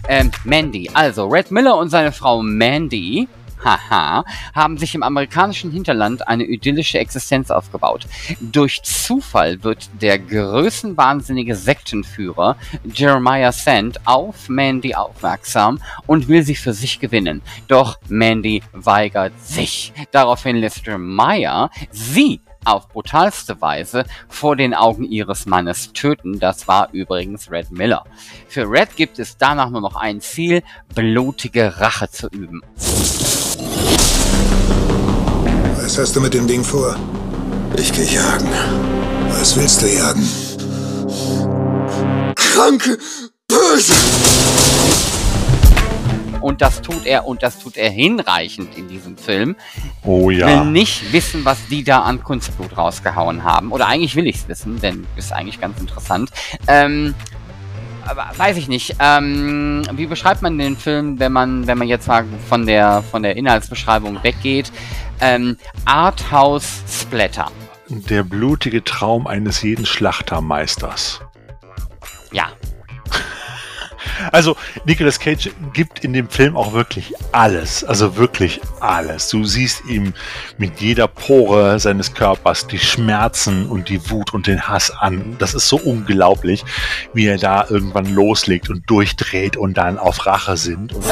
Ähm, 0.07 0.31
Mandy. 0.43 0.91
Also, 0.93 1.25
Red 1.27 1.49
Miller 1.49 1.75
und 1.75 1.89
seine 1.89 2.11
Frau 2.11 2.43
Mandy 2.43 3.27
haha, 3.63 4.25
haben 4.53 4.77
sich 4.77 4.95
im 4.95 5.03
amerikanischen 5.03 5.71
Hinterland 5.71 6.27
eine 6.27 6.43
idyllische 6.43 6.99
Existenz 6.99 7.51
aufgebaut. 7.51 8.07
Durch 8.39 8.83
Zufall 8.83 9.63
wird 9.63 9.89
der 10.01 10.19
größenwahnsinnige 10.19 11.55
Sektenführer 11.55 12.57
Jeremiah 12.83 13.51
Sand 13.51 13.99
auf 14.05 14.49
Mandy 14.49 14.95
aufmerksam 14.95 15.79
und 16.07 16.27
will 16.27 16.43
sie 16.43 16.55
für 16.55 16.73
sich 16.73 16.99
gewinnen. 16.99 17.41
Doch 17.67 17.97
Mandy 18.07 18.63
weigert 18.71 19.33
sich. 19.41 19.93
Daraufhin 20.11 20.57
lässt 20.57 20.85
Jeremiah 20.85 21.69
sie 21.91 22.41
auf 22.65 22.87
brutalste 22.89 23.59
Weise 23.61 24.05
vor 24.29 24.55
den 24.55 24.73
Augen 24.73 25.03
ihres 25.03 25.45
Mannes 25.45 25.93
töten. 25.93 26.39
Das 26.39 26.67
war 26.67 26.89
übrigens 26.91 27.51
Red 27.51 27.71
Miller. 27.71 28.03
Für 28.47 28.69
Red 28.69 28.95
gibt 28.95 29.19
es 29.19 29.37
danach 29.37 29.69
nur 29.69 29.81
noch 29.81 29.95
ein 29.95 30.21
Ziel, 30.21 30.63
blutige 30.95 31.79
Rache 31.79 32.09
zu 32.09 32.27
üben. 32.27 32.61
Was 35.93 35.99
hast 35.99 36.15
du 36.15 36.21
mit 36.21 36.33
dem 36.33 36.47
Ding 36.47 36.63
vor? 36.63 36.95
Ich 37.77 37.93
gehe 37.93 38.05
jagen. 38.05 38.49
Was 39.29 39.55
willst 39.55 39.79
du 39.79 39.85
jagen? 39.85 40.27
Kranke, 42.33 42.97
böse. 43.47 43.93
Und 46.41 46.63
das 46.63 46.81
tut 46.81 47.05
er 47.05 47.27
und 47.27 47.43
das 47.43 47.59
tut 47.59 47.77
er 47.77 47.91
hinreichend 47.91 48.75
in 48.75 48.87
diesem 48.87 49.17
Film. 49.17 49.55
Oh 50.03 50.31
ja. 50.31 50.47
Will 50.47 50.71
nicht 50.71 51.13
wissen, 51.13 51.45
was 51.45 51.59
die 51.69 51.83
da 51.83 51.99
an 51.99 52.23
Kunstblut 52.23 52.75
rausgehauen 52.75 53.43
haben. 53.43 53.71
Oder 53.71 53.85
eigentlich 53.85 54.15
will 54.15 54.25
ich 54.25 54.37
es 54.37 54.47
wissen, 54.47 54.81
denn 54.81 55.05
ist 55.15 55.31
eigentlich 55.31 55.61
ganz 55.61 55.79
interessant. 55.79 56.31
Ähm, 56.65 57.13
weiß 58.37 58.57
ich 58.57 58.67
nicht. 58.67 58.95
Ähm, 58.99 59.83
wie 59.93 60.05
beschreibt 60.05 60.41
man 60.41 60.57
den 60.57 60.77
Film, 60.77 61.19
wenn 61.19 61.31
man, 61.31 61.67
wenn 61.67 61.77
man 61.77 61.87
jetzt 61.87 62.07
mal 62.07 62.25
von 62.49 62.65
der 62.65 63.03
von 63.03 63.23
der 63.23 63.35
Inhaltsbeschreibung 63.35 64.23
weggeht? 64.23 64.71
Ähm, 65.19 65.57
Arthouse 65.85 66.83
Splatter. 66.87 67.51
Der 67.89 68.23
blutige 68.23 68.83
Traum 68.83 69.27
eines 69.27 69.61
jeden 69.61 69.85
Schlachtermeisters. 69.85 71.21
Ja. 72.31 72.47
Also 74.31 74.55
Nicolas 74.85 75.19
Cage 75.19 75.49
gibt 75.73 76.03
in 76.03 76.13
dem 76.13 76.29
Film 76.29 76.55
auch 76.55 76.73
wirklich 76.73 77.13
alles, 77.31 77.83
also 77.83 78.17
wirklich 78.17 78.61
alles. 78.79 79.29
Du 79.29 79.43
siehst 79.45 79.83
ihm 79.87 80.13
mit 80.57 80.79
jeder 80.81 81.07
Pore 81.07 81.79
seines 81.79 82.13
Körpers 82.13 82.67
die 82.67 82.79
Schmerzen 82.79 83.65
und 83.67 83.89
die 83.89 84.09
Wut 84.09 84.33
und 84.33 84.47
den 84.47 84.67
Hass 84.67 84.91
an. 84.91 85.35
Das 85.39 85.53
ist 85.53 85.67
so 85.67 85.77
unglaublich, 85.77 86.63
wie 87.13 87.25
er 87.25 87.37
da 87.37 87.65
irgendwann 87.69 88.13
loslegt 88.13 88.69
und 88.69 88.89
durchdreht 88.89 89.57
und 89.57 89.77
dann 89.77 89.97
auf 89.97 90.25
Rache 90.25 90.57
sind. 90.57 90.93
Und 90.93 91.03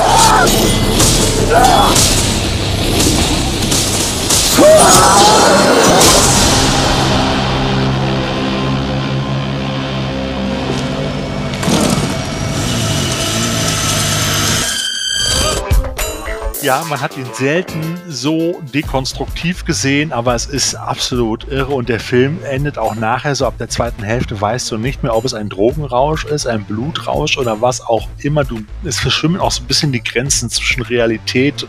ja, 16.62 16.84
man 16.89 17.01
hat 17.01 17.18
ihn 17.18 17.26
selten 17.34 17.99
so 18.07 18.62
dekonstruktiv 18.74 19.66
gesehen, 19.66 20.12
aber 20.12 20.36
es 20.36 20.45
ist 20.45 20.76
absolut 20.76 21.47
irre 21.47 21.74
und 21.74 21.89
der 21.89 21.99
Film 21.99 22.39
endet 22.43 22.78
auch 22.78 22.93
nachher 22.93 23.34
so 23.34 23.47
ab 23.47 23.57
der 23.57 23.70
zweiten 23.70 24.03
Hälfte 24.03 24.39
weißt 24.39 24.70
du 24.72 24.78
nicht 24.78 25.01
mehr, 25.01 25.16
ob 25.16 25.26
es 25.26 25.34
ein 25.34 25.49
Drogenrausch 25.49 26.26
ist, 26.26 26.45
ein 26.45 26.64
Blutrausch 26.64 27.38
oder 27.38 27.62
was 27.62 27.82
auch 27.82 28.07
immer. 28.20 28.43
Du, 28.43 28.59
es 28.84 28.99
verschwimmen 28.99 29.41
auch 29.41 29.51
so 29.51 29.64
ein 29.64 29.68
bisschen 29.68 29.91
die 29.91 30.03
Grenzen 30.03 30.49
zwischen 30.49 30.84
Realität 30.84 31.66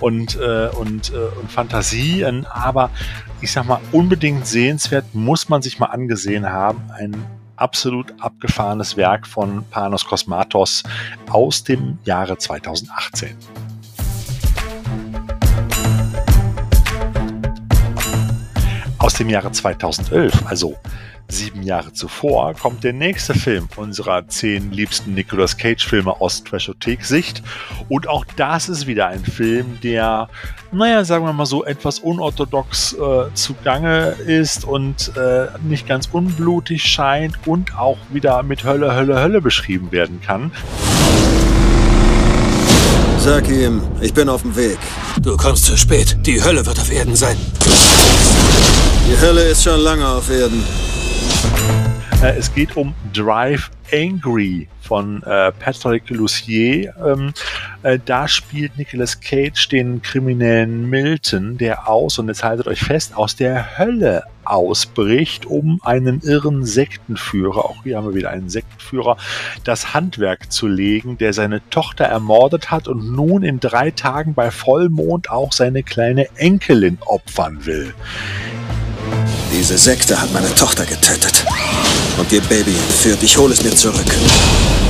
und, 0.00 0.36
äh, 0.36 0.68
und, 0.68 1.10
äh, 1.10 1.16
und 1.40 1.52
Fantasie, 1.52 2.24
aber 2.50 2.90
ich 3.40 3.52
sag 3.52 3.66
mal, 3.66 3.80
unbedingt 3.92 4.46
sehenswert 4.46 5.04
muss 5.14 5.48
man 5.48 5.62
sich 5.62 5.78
mal 5.78 5.86
angesehen 5.86 6.46
haben. 6.50 6.80
Ein 6.98 7.24
absolut 7.56 8.12
abgefahrenes 8.20 8.96
Werk 8.96 9.26
von 9.26 9.64
Panos 9.70 10.04
Kosmatos 10.04 10.82
aus 11.30 11.62
dem 11.62 11.98
Jahre 12.04 12.36
2018. 12.36 13.36
Aus 19.04 19.12
dem 19.12 19.28
Jahre 19.28 19.52
2011, 19.52 20.46
also 20.46 20.76
sieben 21.28 21.62
Jahre 21.62 21.92
zuvor, 21.92 22.54
kommt 22.54 22.84
der 22.84 22.94
nächste 22.94 23.34
Film 23.34 23.68
unserer 23.76 24.26
zehn 24.28 24.72
liebsten 24.72 25.12
Nicolas 25.12 25.58
Cage-Filme 25.58 26.22
aus 26.22 26.42
Trashothek-Sicht. 26.42 27.42
Und 27.90 28.08
auch 28.08 28.24
das 28.36 28.70
ist 28.70 28.86
wieder 28.86 29.08
ein 29.08 29.22
Film, 29.22 29.78
der, 29.82 30.30
naja, 30.72 31.04
sagen 31.04 31.26
wir 31.26 31.34
mal 31.34 31.44
so, 31.44 31.66
etwas 31.66 31.98
unorthodox 31.98 32.94
äh, 32.94 33.34
zugange 33.34 34.16
ist 34.26 34.64
und 34.64 35.14
äh, 35.18 35.48
nicht 35.62 35.86
ganz 35.86 36.08
unblutig 36.10 36.82
scheint 36.82 37.46
und 37.46 37.76
auch 37.76 37.98
wieder 38.10 38.42
mit 38.42 38.64
Hölle, 38.64 38.94
Hölle, 38.94 39.20
Hölle 39.20 39.42
beschrieben 39.42 39.92
werden 39.92 40.22
kann. 40.22 40.50
Sag 43.18 43.50
ihm, 43.50 43.82
ich 44.00 44.14
bin 44.14 44.30
auf 44.30 44.40
dem 44.40 44.56
Weg. 44.56 44.78
Du 45.20 45.36
kommst 45.36 45.66
zu 45.66 45.76
spät. 45.76 46.16
Die 46.24 46.42
Hölle 46.42 46.64
wird 46.64 46.78
auf 46.78 46.90
Erden 46.90 47.16
sein. 47.16 47.36
Die 49.06 49.20
Hölle 49.20 49.42
ist 49.42 49.62
schon 49.62 49.80
lange 49.80 50.06
auf 50.08 50.30
Erden. 50.30 50.64
Äh, 52.22 52.38
es 52.38 52.52
geht 52.54 52.74
um 52.74 52.94
Drive 53.12 53.70
Angry 53.92 54.66
von 54.80 55.22
äh, 55.24 55.52
Patrick 55.52 56.08
Lucier. 56.08 56.94
Ähm, 57.04 57.34
äh, 57.82 57.98
da 58.02 58.26
spielt 58.26 58.78
Nicolas 58.78 59.20
Cage 59.20 59.68
den 59.68 60.00
kriminellen 60.00 60.88
Milton, 60.88 61.58
der 61.58 61.86
aus, 61.86 62.18
und 62.18 62.28
jetzt 62.28 62.42
haltet 62.42 62.66
euch 62.66 62.80
fest, 62.80 63.14
aus 63.14 63.36
der 63.36 63.78
Hölle 63.78 64.22
ausbricht, 64.44 65.44
um 65.44 65.80
einen 65.82 66.20
irren 66.22 66.64
Sektenführer, 66.64 67.66
auch 67.66 67.82
hier 67.82 67.98
haben 67.98 68.08
wir 68.08 68.14
wieder 68.14 68.30
einen 68.30 68.48
Sektenführer, 68.48 69.18
das 69.64 69.92
Handwerk 69.92 70.50
zu 70.50 70.66
legen, 70.66 71.18
der 71.18 71.34
seine 71.34 71.60
Tochter 71.68 72.04
ermordet 72.04 72.70
hat 72.70 72.88
und 72.88 73.12
nun 73.12 73.42
in 73.42 73.60
drei 73.60 73.90
Tagen 73.90 74.34
bei 74.34 74.50
Vollmond 74.50 75.30
auch 75.30 75.52
seine 75.52 75.82
kleine 75.82 76.28
Enkelin 76.36 76.98
opfern 77.04 77.66
will. 77.66 77.94
Diese 79.52 79.78
Sekte 79.78 80.20
hat 80.20 80.32
meine 80.32 80.52
Tochter 80.54 80.84
getötet. 80.84 81.44
Und 82.18 82.30
ihr 82.32 82.42
Baby 82.42 82.72
entführt. 82.72 83.22
Ich 83.22 83.36
hole 83.36 83.52
es 83.52 83.62
mir 83.62 83.74
zurück. 83.74 84.04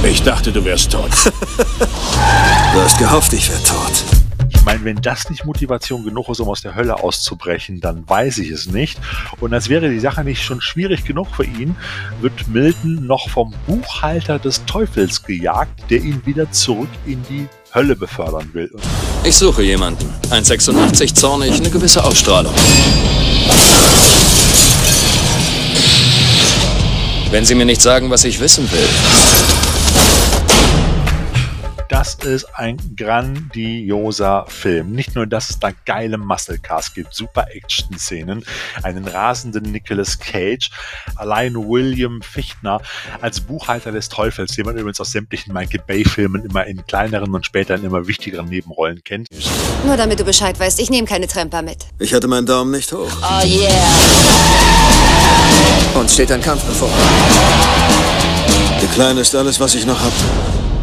Ich 0.02 0.22
dachte, 0.22 0.52
du 0.52 0.64
wärst 0.64 0.92
tot. 0.92 1.10
du 1.78 2.80
hast 2.80 2.98
gehofft, 2.98 3.32
ich 3.32 3.48
wäre 3.50 3.62
tot. 3.62 4.04
Ich 4.50 4.64
meine, 4.64 4.84
wenn 4.84 4.96
das 4.96 5.28
nicht 5.28 5.44
Motivation 5.44 6.04
genug 6.04 6.28
ist, 6.28 6.40
um 6.40 6.48
aus 6.48 6.62
der 6.62 6.74
Hölle 6.74 7.02
auszubrechen, 7.02 7.80
dann 7.80 8.08
weiß 8.08 8.38
ich 8.38 8.50
es 8.50 8.66
nicht. 8.66 8.98
Und 9.40 9.52
als 9.52 9.68
wäre 9.68 9.90
die 9.90 10.00
Sache 10.00 10.24
nicht 10.24 10.42
schon 10.42 10.60
schwierig 10.60 11.04
genug 11.04 11.28
für 11.34 11.44
ihn, 11.44 11.76
wird 12.20 12.48
Milton 12.48 13.06
noch 13.06 13.28
vom 13.28 13.54
Buchhalter 13.66 14.38
des 14.38 14.64
Teufels 14.64 15.22
gejagt, 15.22 15.90
der 15.90 15.98
ihn 15.98 16.24
wieder 16.24 16.50
zurück 16.50 16.88
in 17.04 17.22
die 17.28 17.46
Hölle 17.74 17.96
befördern 17.96 18.48
will. 18.54 18.70
Ich 19.26 19.36
suche 19.38 19.62
jemanden. 19.62 20.04
1,86 20.30 21.14
zornig, 21.14 21.54
eine 21.54 21.70
gewisse 21.70 22.04
Ausstrahlung. 22.04 22.52
Wenn 27.30 27.46
Sie 27.46 27.54
mir 27.54 27.64
nicht 27.64 27.80
sagen, 27.80 28.10
was 28.10 28.24
ich 28.24 28.38
wissen 28.38 28.70
will. 28.70 29.63
Das 32.04 32.16
ist 32.16 32.44
ein 32.56 32.76
grandioser 32.98 34.44
Film. 34.46 34.92
Nicht 34.92 35.14
nur, 35.14 35.26
dass 35.26 35.48
es 35.48 35.58
da 35.58 35.70
geile 35.86 36.18
Muscle 36.18 36.58
Cars 36.58 36.92
gibt, 36.92 37.14
super 37.14 37.46
Action-Szenen, 37.50 38.44
einen 38.82 39.08
rasenden 39.08 39.72
Nicolas 39.72 40.18
Cage, 40.18 40.68
allein 41.16 41.54
William 41.54 42.20
Fichtner 42.20 42.82
als 43.22 43.40
Buchhalter 43.40 43.90
des 43.90 44.10
Teufels, 44.10 44.54
den 44.54 44.66
man 44.66 44.76
übrigens 44.76 45.00
aus 45.00 45.12
sämtlichen 45.12 45.54
Michael 45.54 45.80
Bay-Filmen 45.86 46.44
immer 46.44 46.66
in 46.66 46.84
kleineren 46.84 47.34
und 47.34 47.46
später 47.46 47.74
in 47.74 47.84
immer 47.84 48.06
wichtigeren 48.06 48.50
Nebenrollen 48.50 49.02
kennt. 49.02 49.28
Nur 49.86 49.96
damit 49.96 50.20
du 50.20 50.24
Bescheid 50.24 50.60
weißt, 50.60 50.80
ich 50.80 50.90
nehme 50.90 51.08
keine 51.08 51.26
Tremper 51.26 51.62
mit. 51.62 51.86
Ich 51.98 52.12
hatte 52.12 52.28
meinen 52.28 52.44
Daumen 52.44 52.72
nicht 52.72 52.92
hoch. 52.92 53.10
Oh 53.22 53.46
yeah. 53.46 53.72
Uns 55.94 56.12
steht 56.12 56.30
ein 56.30 56.42
Kampf 56.42 56.62
bevor. 56.64 56.90
Der 58.82 58.88
Kleine 58.90 59.20
ist 59.20 59.34
alles, 59.34 59.58
was 59.58 59.74
ich 59.74 59.86
noch 59.86 59.98
habe. 59.98 60.12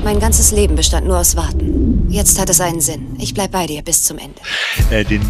Mein 0.04 0.20
ganzes 0.20 0.52
Leben 0.52 0.76
bestand 0.76 1.06
nur 1.06 1.20
aus 1.20 1.36
Warten. 1.36 2.08
Jetzt 2.10 2.40
hat 2.42 2.50
es 2.50 2.60
einen 2.60 2.82
Sinn. 2.82 3.16
Ich 3.20 3.34
bleib 3.34 3.52
bei 3.52 3.68
dir 3.68 3.82
bis 3.84 4.04
zum 4.04 4.18
Ende. 4.18 4.36
Äh, 4.90 5.06
den, 5.06 5.22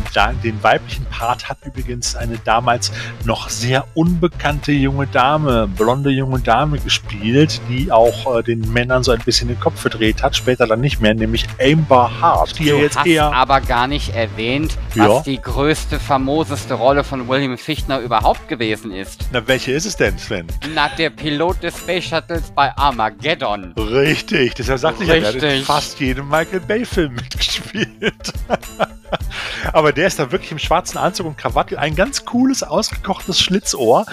den 0.43 0.63
weiblichen 0.63 1.05
Part 1.05 1.47
hat 1.47 1.57
übrigens 1.63 2.15
eine 2.15 2.38
damals 2.43 2.91
noch 3.26 3.49
sehr 3.49 3.86
unbekannte 3.93 4.72
junge 4.72 5.05
Dame, 5.07 5.67
blonde 5.67 6.09
junge 6.09 6.39
Dame 6.39 6.80
gespielt, 6.80 7.61
die 7.69 7.91
auch 7.91 8.38
äh, 8.39 8.41
den 8.43 8.61
Männern 8.74 9.03
so 9.03 9.11
ein 9.11 9.19
bisschen 9.19 9.49
den 9.49 9.59
Kopf 9.59 9.80
verdreht 9.82 10.24
hat, 10.24 10.36
später 10.36 10.65
dann 10.65 10.80
nicht 10.82 11.01
mehr, 11.01 11.13
nämlich 11.13 11.45
Amber 11.61 12.09
Hart, 12.19 12.57
die 12.57 12.63
du 12.63 12.69
ja 12.78 12.82
jetzt 12.82 12.97
hast 12.97 13.05
eher 13.05 13.32
aber 13.32 13.61
gar 13.61 13.86
nicht 13.88 14.15
erwähnt, 14.15 14.78
was 14.95 15.07
Ja. 15.07 15.22
die 15.22 15.39
größte, 15.39 15.99
famoseste 15.99 16.74
Rolle 16.74 17.03
von 17.03 17.28
William 17.28 17.57
Fichtner 17.57 17.99
überhaupt 17.99 18.47
gewesen 18.47 18.91
ist. 18.91 19.26
Na, 19.32 19.45
welche 19.47 19.72
ist 19.74 19.86
es 19.86 19.97
denn, 19.97 20.17
Sven? 20.17 20.47
Na, 20.74 20.89
der 20.97 21.11
Pilot 21.11 21.61
des 21.61 21.78
Space 21.78 22.05
Shuttles 22.05 22.51
bei 22.55 22.76
Armageddon. 22.76 23.74
Richtig, 23.78 24.55
deshalb 24.62 24.80
sagte 24.80 25.03
ich 25.03 25.09
ja, 25.09 25.32
der 25.32 25.57
hat 25.57 25.66
fast 25.66 25.99
jedem 25.99 26.28
Michael 26.28 26.62
Bay-Film 26.62 27.16
mitgespielt. 27.16 28.34
Aber 29.74 29.91
der 29.91 30.07
ist 30.07 30.20
da 30.20 30.32
wirklich 30.32 30.51
im 30.51 30.59
schwarzen 30.59 30.97
Anzug 30.97 31.28
und 31.28 31.38
Krawatte, 31.38 31.78
ein 31.80 31.95
ganz 31.95 32.26
cooles, 32.26 32.64
ausgekochtes 32.64 33.39
Schlitzohr, 33.39 34.05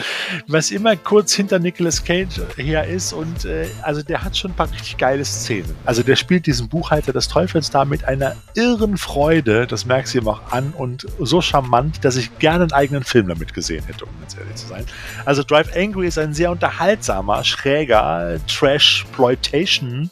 was 0.46 0.70
immer 0.70 0.96
kurz 0.96 1.34
hinter 1.34 1.59
Nicolas 1.59 2.05
Cage 2.05 2.40
her 2.57 2.86
ist. 2.86 3.12
Und 3.12 3.44
äh, 3.44 3.66
also 3.82 4.03
der 4.03 4.24
hat 4.24 4.36
schon 4.36 4.53
ein 4.53 4.55
paar 4.55 4.70
richtig 4.70 4.96
geile 4.99 5.24
Szenen. 5.24 5.74
Also 5.84 6.03
der 6.03 6.16
spielt 6.16 6.46
diesen 6.46 6.68
Buchhalter 6.68 7.12
des 7.12 7.28
Teufels 7.28 7.70
da 7.70 7.84
mit 7.84 8.05
einer 8.05 8.36
irren 8.55 8.96
Freude, 8.96 9.66
das 9.66 9.84
merkst 9.84 10.14
du 10.14 10.18
ihm 10.18 10.28
auch 10.28 10.53
an, 10.53 10.72
und 10.76 11.07
so 11.20 11.40
charmant, 11.40 12.05
dass 12.05 12.16
ich 12.16 12.38
gerne 12.38 12.64
einen 12.64 12.72
eigenen 12.72 13.05
Film 13.05 13.28
damit 13.28 13.55
gesehen 13.55 13.84
hätte, 13.84 14.05
um 14.05 14.11
ganz 14.20 14.36
ehrlich 14.36 14.57
zu 14.57 14.66
sein. 14.66 14.84
Also 15.24 15.42
Drive 15.42 15.74
Angry 15.76 16.09
ist 16.09 16.18
ein 16.18 16.34
sehr 16.34 16.51
unterhaltsamer, 16.51 17.44
schräger 17.44 18.38
Trash-Ploitation-Film. 18.46 20.11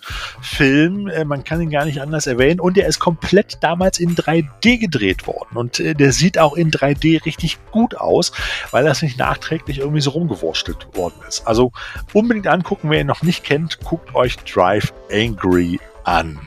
Äh, 0.60 1.24
man 1.24 1.44
kann 1.44 1.60
ihn 1.60 1.70
gar 1.70 1.84
nicht 1.84 2.00
anders 2.00 2.26
erwähnen. 2.26 2.60
Und 2.60 2.78
er 2.78 2.86
ist 2.86 2.98
komplett 2.98 3.58
damals 3.62 3.98
in 3.98 4.14
3D 4.14 4.78
gedreht 4.78 5.26
worden. 5.26 5.56
Und 5.56 5.80
äh, 5.80 5.94
der 5.94 6.12
sieht 6.12 6.38
auch 6.38 6.54
in 6.54 6.70
3D 6.70 7.24
richtig 7.24 7.58
gut 7.70 7.96
aus, 7.96 8.32
weil 8.70 8.84
das 8.84 9.02
nicht 9.02 9.18
nachträglich 9.18 9.78
irgendwie 9.78 10.00
so 10.00 10.10
rumgewurstelt 10.10 10.88
worden 10.94 11.20
ist. 11.28 11.46
Also 11.46 11.72
unbedingt 12.12 12.46
angucken, 12.46 12.90
wer 12.90 13.00
ihn 13.00 13.06
noch 13.06 13.22
nicht 13.22 13.44
kennt, 13.44 13.80
guckt 13.80 14.14
euch 14.14 14.36
Drive 14.38 14.92
Angry 15.12 15.80
an. 16.04 16.38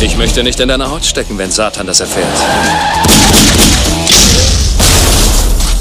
Ich 0.00 0.16
möchte 0.16 0.42
nicht 0.42 0.60
in 0.60 0.68
deiner 0.68 0.90
Haut 0.90 1.04
stecken, 1.04 1.38
wenn 1.38 1.50
Satan 1.50 1.86
das 1.86 2.00
erfährt. 2.00 2.26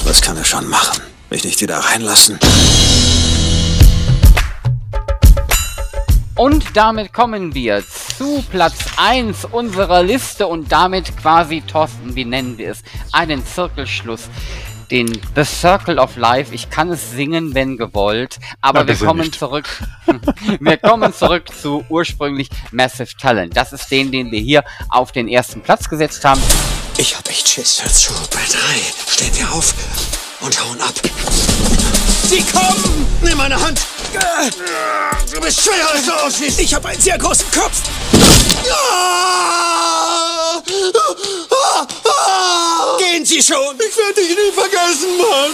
Was 0.05 0.21
kann 0.21 0.37
er 0.37 0.45
schon 0.45 0.67
machen? 0.67 1.01
Mich 1.29 1.43
nicht 1.43 1.61
wieder 1.61 1.77
reinlassen. 1.77 2.39
Und 6.35 6.75
damit 6.75 7.13
kommen 7.13 7.53
wir 7.53 7.83
zu 7.87 8.43
Platz 8.49 8.77
1 8.97 9.45
unserer 9.45 10.01
Liste 10.01 10.47
und 10.47 10.71
damit 10.71 11.15
quasi, 11.17 11.61
Thorsten, 11.61 12.15
wie 12.15 12.25
nennen 12.25 12.57
wir 12.57 12.71
es, 12.71 12.81
einen 13.11 13.45
Zirkelschluss. 13.45 14.29
den 14.91 15.07
The 15.35 15.43
Circle 15.45 15.97
of 15.97 16.17
Life. 16.17 16.53
Ich 16.53 16.69
kann 16.69 16.89
es 16.91 17.11
singen, 17.11 17.55
wenn 17.55 17.77
gewollt, 17.77 18.37
aber 18.61 18.81
Na, 18.81 18.87
wir 18.89 18.95
kommen 19.07 19.21
nicht. 19.21 19.39
zurück. 19.39 19.65
wir 20.59 20.77
kommen 20.77 21.13
zurück 21.13 21.45
zu 21.49 21.83
ursprünglich 21.89 22.49
Massive 22.71 23.15
Talent. 23.19 23.55
Das 23.57 23.73
ist 23.73 23.89
den, 23.89 24.11
den 24.11 24.29
wir 24.31 24.39
hier 24.39 24.63
auf 24.89 25.11
den 25.11 25.27
ersten 25.27 25.61
Platz 25.61 25.89
gesetzt 25.89 26.25
haben. 26.25 26.41
Ich 26.97 27.17
hab 27.17 27.27
echt 27.27 27.47
Schiss. 27.47 27.81
Hör 27.81 27.91
zu, 27.91 28.13
bei 28.29 28.41
drei 28.51 29.11
stehen 29.11 29.35
wir 29.35 29.51
auf 29.51 29.73
und 30.41 30.63
hauen 30.63 30.81
ab. 30.81 30.93
Sie 32.27 32.43
kommen! 32.51 33.07
Nimm 33.23 33.37
meine 33.37 33.59
Hand! 33.59 33.79
Du 34.13 35.41
bist 35.41 35.61
schwerer, 35.61 35.91
als 35.93 36.05
du 36.05 36.11
aussiehst! 36.11 36.59
Ich 36.59 36.73
habe 36.73 36.89
einen 36.89 37.01
sehr 37.01 37.17
großen 37.17 37.45
Kopf! 37.51 37.81
Gehen 42.99 43.25
Sie 43.25 43.41
schon! 43.41 43.75
Ich 43.75 43.97
werde 43.97 44.13
dich 44.15 44.29
nie 44.29 44.51
vergessen, 44.53 45.17
Mann! 45.17 45.51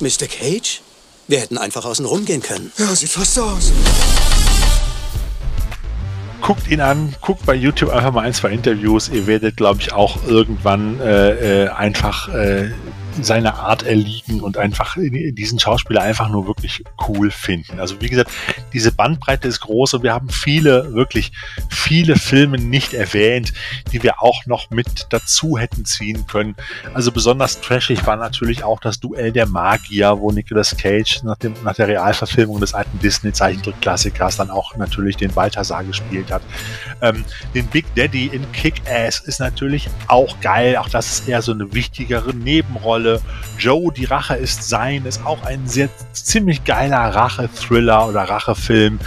Mr. 0.00 0.26
Cage? 0.26 0.80
Wir 1.28 1.40
hätten 1.40 1.58
einfach 1.58 1.84
außen 1.84 2.04
rumgehen 2.04 2.42
können. 2.42 2.72
Ja, 2.76 2.94
sieht 2.94 3.10
fast 3.10 3.34
so 3.34 3.42
aus. 3.42 3.70
Guckt 6.42 6.68
ihn 6.68 6.80
an, 6.80 7.14
guckt 7.20 7.46
bei 7.46 7.54
YouTube 7.54 7.90
einfach 7.90 8.12
mal 8.12 8.22
ein, 8.22 8.34
zwei 8.34 8.50
Interviews. 8.50 9.08
Ihr 9.08 9.28
werdet, 9.28 9.56
glaube 9.56 9.80
ich, 9.80 9.92
auch 9.92 10.26
irgendwann 10.26 11.00
äh, 11.00 11.66
äh, 11.66 11.68
einfach 11.68 12.28
äh, 12.34 12.72
seiner 13.20 13.54
Art 13.58 13.82
erliegen 13.82 14.40
und 14.40 14.56
einfach 14.56 14.96
diesen 14.96 15.58
Schauspieler 15.58 16.02
einfach 16.02 16.28
nur 16.28 16.46
wirklich 16.46 16.84
cool 17.08 17.30
finden. 17.30 17.78
Also 17.80 18.00
wie 18.00 18.08
gesagt, 18.08 18.30
diese 18.72 18.92
Bandbreite 18.92 19.48
ist 19.48 19.60
groß 19.60 19.94
und 19.94 20.02
wir 20.02 20.12
haben 20.12 20.30
viele, 20.30 20.94
wirklich 20.94 21.32
viele 21.68 22.16
Filme 22.16 22.58
nicht 22.58 22.94
erwähnt, 22.94 23.52
die 23.92 24.02
wir 24.02 24.22
auch 24.22 24.46
noch 24.46 24.70
mit 24.70 25.06
dazu 25.10 25.58
hätten 25.58 25.84
ziehen 25.84 26.26
können. 26.26 26.56
Also 26.94 27.12
besonders 27.12 27.60
trashig 27.60 28.06
war 28.06 28.16
natürlich 28.16 28.64
auch 28.64 28.80
das 28.80 29.00
Duell 29.00 29.32
der 29.32 29.46
Magier, 29.46 30.18
wo 30.18 30.30
Nicolas 30.30 30.76
Cage 30.76 31.22
nach, 31.24 31.36
dem, 31.36 31.54
nach 31.64 31.74
der 31.74 31.88
Realverfilmung 31.88 32.60
des 32.60 32.74
alten 32.74 32.98
Disney-Zeichentrick-Klassikers 33.00 34.36
dann 34.36 34.50
auch 34.50 34.76
natürlich 34.76 35.16
den 35.16 35.32
Balthasar 35.32 35.84
gespielt 35.84 36.30
hat. 36.30 36.42
Ähm, 37.00 37.24
den 37.54 37.66
Big 37.66 37.84
Daddy 37.94 38.26
in 38.26 38.50
Kick-Ass 38.52 39.20
ist 39.20 39.40
natürlich 39.40 39.88
auch 40.08 40.40
geil. 40.40 40.76
Auch 40.76 40.88
das 40.88 41.12
ist 41.12 41.28
eher 41.28 41.42
so 41.42 41.52
eine 41.52 41.72
wichtigere 41.74 42.34
Nebenrolle. 42.34 43.01
Joe, 43.58 43.92
die 43.92 44.04
Rache 44.04 44.34
ist 44.34 44.68
sein, 44.68 45.04
ist 45.04 45.24
auch 45.24 45.42
ein 45.44 45.66
sehr 45.66 45.88
ziemlich 46.12 46.64
geiler 46.64 46.98
Rache-Thriller 47.14 48.08
oder 48.08 48.22
Rachefilm. 48.22 48.98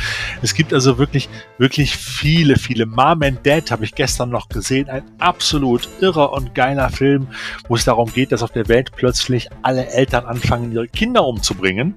Es 0.41 0.53
gibt 0.53 0.73
also 0.73 0.97
wirklich, 0.97 1.29
wirklich 1.57 1.95
viele, 1.97 2.55
viele. 2.55 2.85
Mom 2.85 3.21
and 3.23 3.45
Dad 3.45 3.71
habe 3.71 3.83
ich 3.83 3.95
gestern 3.95 4.29
noch 4.29 4.49
gesehen. 4.49 4.89
Ein 4.89 5.03
absolut 5.19 5.89
irrer 5.99 6.31
und 6.33 6.55
geiler 6.55 6.89
Film, 6.89 7.27
wo 7.67 7.75
es 7.75 7.85
darum 7.85 8.11
geht, 8.11 8.31
dass 8.31 8.43
auf 8.43 8.51
der 8.51 8.67
Welt 8.67 8.91
plötzlich 8.95 9.49
alle 9.61 9.87
Eltern 9.87 10.25
anfangen, 10.25 10.71
ihre 10.71 10.87
Kinder 10.87 11.25
umzubringen. 11.25 11.95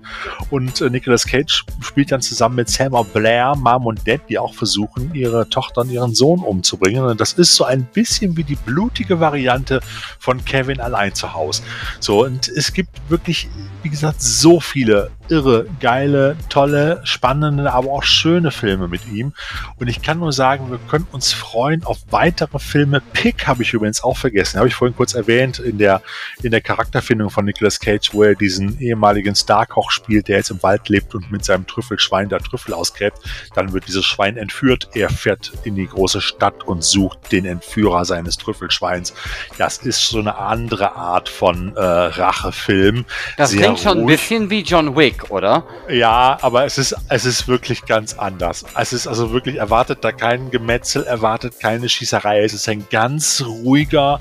Und 0.51 0.81
äh, 0.81 0.91
Nicolas 0.91 1.27
Cage 1.27 1.65
spielt 1.81 2.13
dann 2.13 2.23
zusammen 2.23 2.57
mit 2.57 2.69
Selma 2.69 3.03
Blair, 3.03 3.55
Mom 3.57 3.87
und 3.87 4.07
Dad, 4.07 4.23
die 4.29 4.39
auch 4.39 4.55
versuchen, 4.55 5.15
ihre 5.15 5.49
Tochter 5.49 5.83
und 5.83 5.91
ihren 5.91 6.15
Sohn 6.15 6.41
umzubringen. 6.41 7.05
Und 7.05 7.21
das 7.21 7.35
ist 7.35 7.55
so 7.55 7.65
ein 7.65 7.85
bisschen 7.85 8.37
wie 8.37 8.45
die 8.45 8.57
blutige 8.57 9.21
Variante 9.21 9.81
von 10.19 10.45
Kevin 10.45 10.81
allein 10.81 11.15
zu 11.15 11.35
Hause. 11.35 11.63
So, 12.01 12.25
und 12.25 12.49
es 12.49 12.73
gibt 12.73 12.91
wirklich, 13.09 13.49
wie 13.83 13.89
gesagt, 13.89 14.21
so 14.23 14.61
viele 14.61 15.11
irre, 15.29 15.67
geile, 15.81 16.37
tolle, 16.49 17.01
spannende, 17.05 17.73
aber 17.73 17.91
auch 17.91 18.03
schöne 18.03 18.51
Filme 18.51 18.89
mit 18.89 19.07
ihm. 19.09 19.33
Und 19.79 19.89
ich 19.89 20.03
kann 20.03 20.19
nur 20.19 20.33
sagen, 20.33 20.71
wir 20.71 20.79
können 20.89 21.07
uns 21.13 21.33
freuen 21.33 21.85
auf 21.85 21.99
weitere 22.11 22.59
Filme. 22.59 23.01
Pick 23.13 23.47
habe 23.47 23.63
ich 23.63 23.73
übrigens 23.73 24.03
auch 24.03 24.17
vergessen, 24.17 24.59
habe 24.59 24.69
ich 24.69 24.75
vorhin 24.75 24.97
kurz 24.97 25.15
erwähnt 25.15 25.59
in 25.59 25.79
der, 25.79 26.03
in 26.43 26.51
der 26.51 26.61
Charakterfindung 26.61 27.31
von 27.31 27.45
Nicolas 27.45 27.79
Cage, 27.79 28.13
wo 28.13 28.23
er 28.23 28.35
diesen 28.35 28.81
ehemaligen 28.81 29.35
Starkoch 29.35 29.91
spielt, 29.91 30.29
der 30.29 30.39
jetzt 30.39 30.51
im 30.51 30.63
Wald 30.63 30.89
lebt 30.89 31.15
und 31.15 31.31
mit 31.31 31.45
seinem 31.45 31.67
Trüffelschwein 31.67 32.29
da 32.29 32.39
Trüffel 32.39 32.75
ausgräbt. 32.75 33.19
Dann 33.55 33.73
wird 33.73 33.87
dieses 33.87 34.05
Schwein 34.05 34.37
entführt. 34.37 34.89
Er 34.95 35.11
fährt 35.11 35.53
in 35.65 35.75
die 35.75 35.87
große 35.87 36.21
Stadt 36.21 36.65
und 36.65 36.83
sucht 36.83 37.33
den 37.33 37.45
Entführer 37.45 38.05
seines 38.05 38.39
Trüffelschweins. 38.39 39.15
Das 39.59 39.79
ist 39.79 40.09
so 40.09 40.19
eine 40.19 40.37
andere 40.39 40.97
Art 40.97 41.29
von 41.29 41.77
äh, 41.79 41.83
Rachefilm. 41.83 43.05
Das 43.37 43.51
Sehr 43.51 43.61
klingt 43.61 43.79
schon 43.79 43.99
ein 43.99 44.05
ruhig. 44.05 44.21
bisschen 44.21 44.51
wie 44.51 44.63
John 44.63 44.97
Wick, 44.97 45.31
oder? 45.31 45.65
Ja, 45.89 46.37
aber 46.43 46.65
es 46.65 46.77
ist, 46.77 46.97
es 47.09 47.25
ist 47.25 47.47
wirklich 47.47 47.85
ganz 47.87 48.15
anders. 48.15 48.65
Es 48.75 48.93
ist 48.93 49.07
also 49.07 49.31
wirklich, 49.33 49.57
erwartet 49.57 49.99
da 50.03 50.11
kein 50.11 50.51
Gemetzel, 50.51 51.05
erwartet 51.05 51.61
keine 51.61 51.89
Schießerei. 51.89 52.43
Es 52.43 52.53
ist 52.53 52.69
ein 52.69 52.87
ganz 52.91 53.45
ruhiger, 53.47 54.21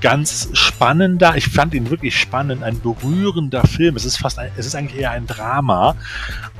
ganz 0.00 0.48
spannender, 0.54 1.36
ich 1.36 1.48
fand 1.48 1.74
ihn 1.74 1.90
wirklich 1.90 2.18
spannend, 2.18 2.62
ein 2.62 2.80
berührender 2.80 3.64
Film. 3.66 3.96
Es 3.96 4.06
ist 4.06 4.16
fast 4.16 4.38
ein, 4.38 4.50
es 4.56 4.64
ist 4.64 4.74
eigentlich 4.74 5.00
eher 5.00 5.10
ein 5.10 5.26
Drama. 5.26 5.96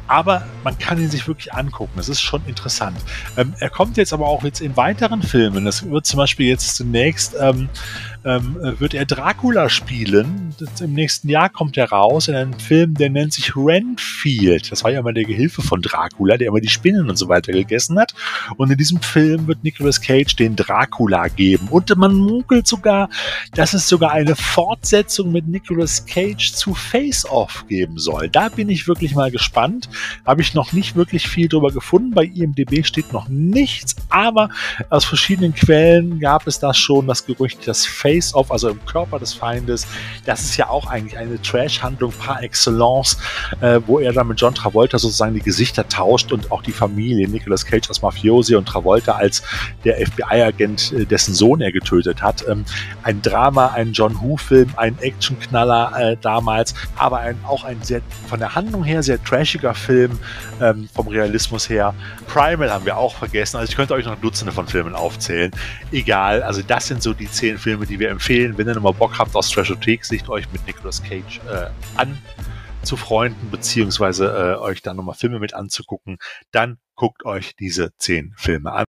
Aber 0.09 0.45
man 0.63 0.79
kann 0.79 1.01
ihn 1.01 1.11
sich 1.11 1.27
wirklich 1.27 1.53
angucken. 1.53 1.99
Es 1.99 2.09
ist 2.09 2.21
schon 2.21 2.41
interessant. 2.47 2.97
Ähm, 3.37 3.55
er 3.59 3.71
kommt 3.71 3.97
jetzt 3.97 4.13
aber 4.13 4.27
auch 4.27 4.45
jetzt 4.45 4.61
in 4.61 4.77
weiteren 4.77 5.21
Filmen. 5.21 5.65
Das 5.65 5.89
wird 5.89 6.07
zum 6.07 6.19
Beispiel 6.19 6.47
jetzt 6.47 6.77
zunächst 6.77 7.35
ähm, 7.41 7.69
ähm, 8.27 8.57
wird 8.79 8.93
er 8.93 9.07
Dracula 9.07 9.69
spielen. 9.69 10.53
Das, 10.59 10.81
Im 10.81 10.93
nächsten 10.95 11.29
Jahr 11.29 11.49
kommt 11.49 11.77
er 11.77 11.91
raus 11.91 12.27
in 12.27 12.35
einem 12.35 12.59
Film, 12.59 12.95
der 12.95 13.09
nennt 13.09 13.33
sich 13.33 13.57
Renfield. 13.57 14.73
Das 14.73 14.83
war 14.83 14.91
ja 14.91 15.01
mal 15.01 15.15
der 15.15 15.25
Gehilfe 15.25 15.63
von 15.63 15.81
Dracula, 15.81 16.37
der 16.37 16.49
immer 16.49 16.61
die 16.61 16.69
Spinnen 16.69 17.09
und 17.09 17.17
so 17.17 17.29
weiter 17.29 17.53
gegessen 17.53 17.99
hat. 17.99 18.15
Und 18.57 18.71
in 18.71 18.77
diesem 18.77 19.01
Film 19.01 19.47
wird 19.47 19.63
Nicolas 19.63 20.01
Cage 20.01 20.35
den 20.35 20.57
Dracula 20.57 21.29
geben. 21.29 21.69
Und 21.71 21.97
man 21.97 22.15
munkelt 22.15 22.67
sogar, 22.67 23.09
dass 23.55 23.75
es 23.75 23.89
sogar 23.89 24.11
eine 24.11 24.35
Fortsetzung 24.35 25.31
mit 25.31 25.47
Nicolas 25.47 26.05
Cage 26.05 26.53
zu 26.53 26.75
Face 26.75 27.25
Off 27.31 27.65
geben 27.69 27.99
soll. 27.99 28.29
Da 28.29 28.49
bin 28.49 28.69
ich 28.69 28.89
wirklich 28.89 29.15
mal 29.15 29.31
gespannt. 29.31 29.89
Habe 30.25 30.43
ich 30.43 30.53
noch 30.53 30.73
nicht 30.73 30.97
wirklich 30.97 31.29
viel 31.29 31.49
drüber 31.49 31.71
gefunden. 31.71 32.11
Bei 32.11 32.25
IMDB 32.25 32.85
steht 32.85 33.13
noch 33.13 33.29
nichts, 33.29 33.95
aber 34.09 34.49
aus 34.91 35.05
verschiedenen 35.05 35.55
Quellen 35.55 36.19
gab 36.19 36.49
es 36.49 36.59
das 36.59 36.77
schon, 36.77 37.07
das 37.07 37.25
Gerücht, 37.25 37.69
dass 37.69 37.87
Face-Off, 38.17 38.51
also 38.51 38.71
im 38.71 38.85
Körper 38.87 39.19
des 39.19 39.35
Feindes, 39.35 39.87
das 40.25 40.43
ist 40.43 40.57
ja 40.57 40.69
auch 40.69 40.87
eigentlich 40.87 41.17
eine 41.19 41.41
Trash-Handlung 41.41 42.13
par 42.13 42.43
excellence, 42.43 43.19
äh, 43.61 43.81
wo 43.87 43.99
er 43.99 44.13
dann 44.13 44.29
mit 44.29 44.41
John 44.41 44.55
Travolta 44.55 44.99
sozusagen 44.99 45.35
die 45.35 45.41
Gesichter 45.41 45.89
tauscht 45.89 46.33
und 46.33 46.51
auch 46.51 46.63
die 46.63 46.73
Familie, 46.73 47.29
Nicolas 47.29 47.65
Cage 47.65 47.89
als 47.89 48.03
Mafiosi 48.03 48.55
und 48.55 48.67
Travolta 48.67 49.13
als 49.13 49.43
der 49.85 49.99
FBI-Agent, 50.07 50.93
äh, 50.93 51.05
dessen 51.05 51.35
Sohn 51.35 51.61
er 51.61 51.73
getötet 51.73 52.23
hat. 52.23 52.47
Ähm, 52.49 52.65
ein 53.03 53.23
Drama, 53.23 53.69
ein 53.69 53.93
John 53.93 54.21
Woo-Film, 54.21 54.71
ein 54.77 54.99
Actionknaller 55.01 55.93
äh, 56.13 56.17
damals, 56.21 56.75
aber 56.97 57.19
ein, 57.19 57.39
auch 57.47 57.65
ein 57.65 57.83
sehr, 57.83 58.01
von 58.29 58.41
der 58.41 58.55
Handlung 58.55 58.85
her 58.85 59.03
sehr 59.03 59.23
trashiger 59.23 59.75
Film, 59.75 60.19
ähm, 60.61 60.89
vom 60.95 61.09
Realismus 61.09 61.69
her. 61.69 61.95
Primal 62.27 62.71
haben 62.71 62.85
wir 62.87 62.97
auch 62.97 63.15
vergessen, 63.15 63.59
also 63.59 63.71
ich 63.71 63.77
könnte 63.77 63.95
euch 63.95 64.07
noch 64.07 64.17
Dutzende 64.17 64.53
von 64.53 64.67
Filmen 64.67 64.95
aufzählen. 64.95 65.51
Egal, 65.93 66.43
also 66.43 66.63
das 66.67 66.87
sind 66.87 67.03
so 67.03 67.13
die 67.13 67.31
zehn 67.31 67.59
Filme, 67.59 67.87
die 67.87 67.99
wir 67.99 68.06
empfehlen. 68.09 68.59
Wenn 68.59 68.69
ihr 68.69 68.75
nochmal 68.75 68.93
Bock 68.93 69.19
habt 69.19 69.35
aus 69.35 69.51
Trashothek-Sicht, 69.51 70.29
euch 70.29 70.51
mit 70.53 70.67
Nicolas 70.67 71.03
Cage 71.03 71.41
äh, 71.49 71.67
an 71.97 72.19
zu 72.83 72.97
freunden, 72.97 73.51
beziehungsweise 73.51 74.57
äh, 74.59 74.61
euch 74.61 74.83
dann 74.83 74.97
nochmal 74.97 75.15
Filme 75.15 75.39
mit 75.39 75.55
anzugucken, 75.55 76.19
dann 76.53 76.79
guckt 76.95 77.25
euch 77.25 77.57
diese 77.57 77.91
zehn 77.99 78.33
Filme 78.37 78.73
an. 78.73 78.85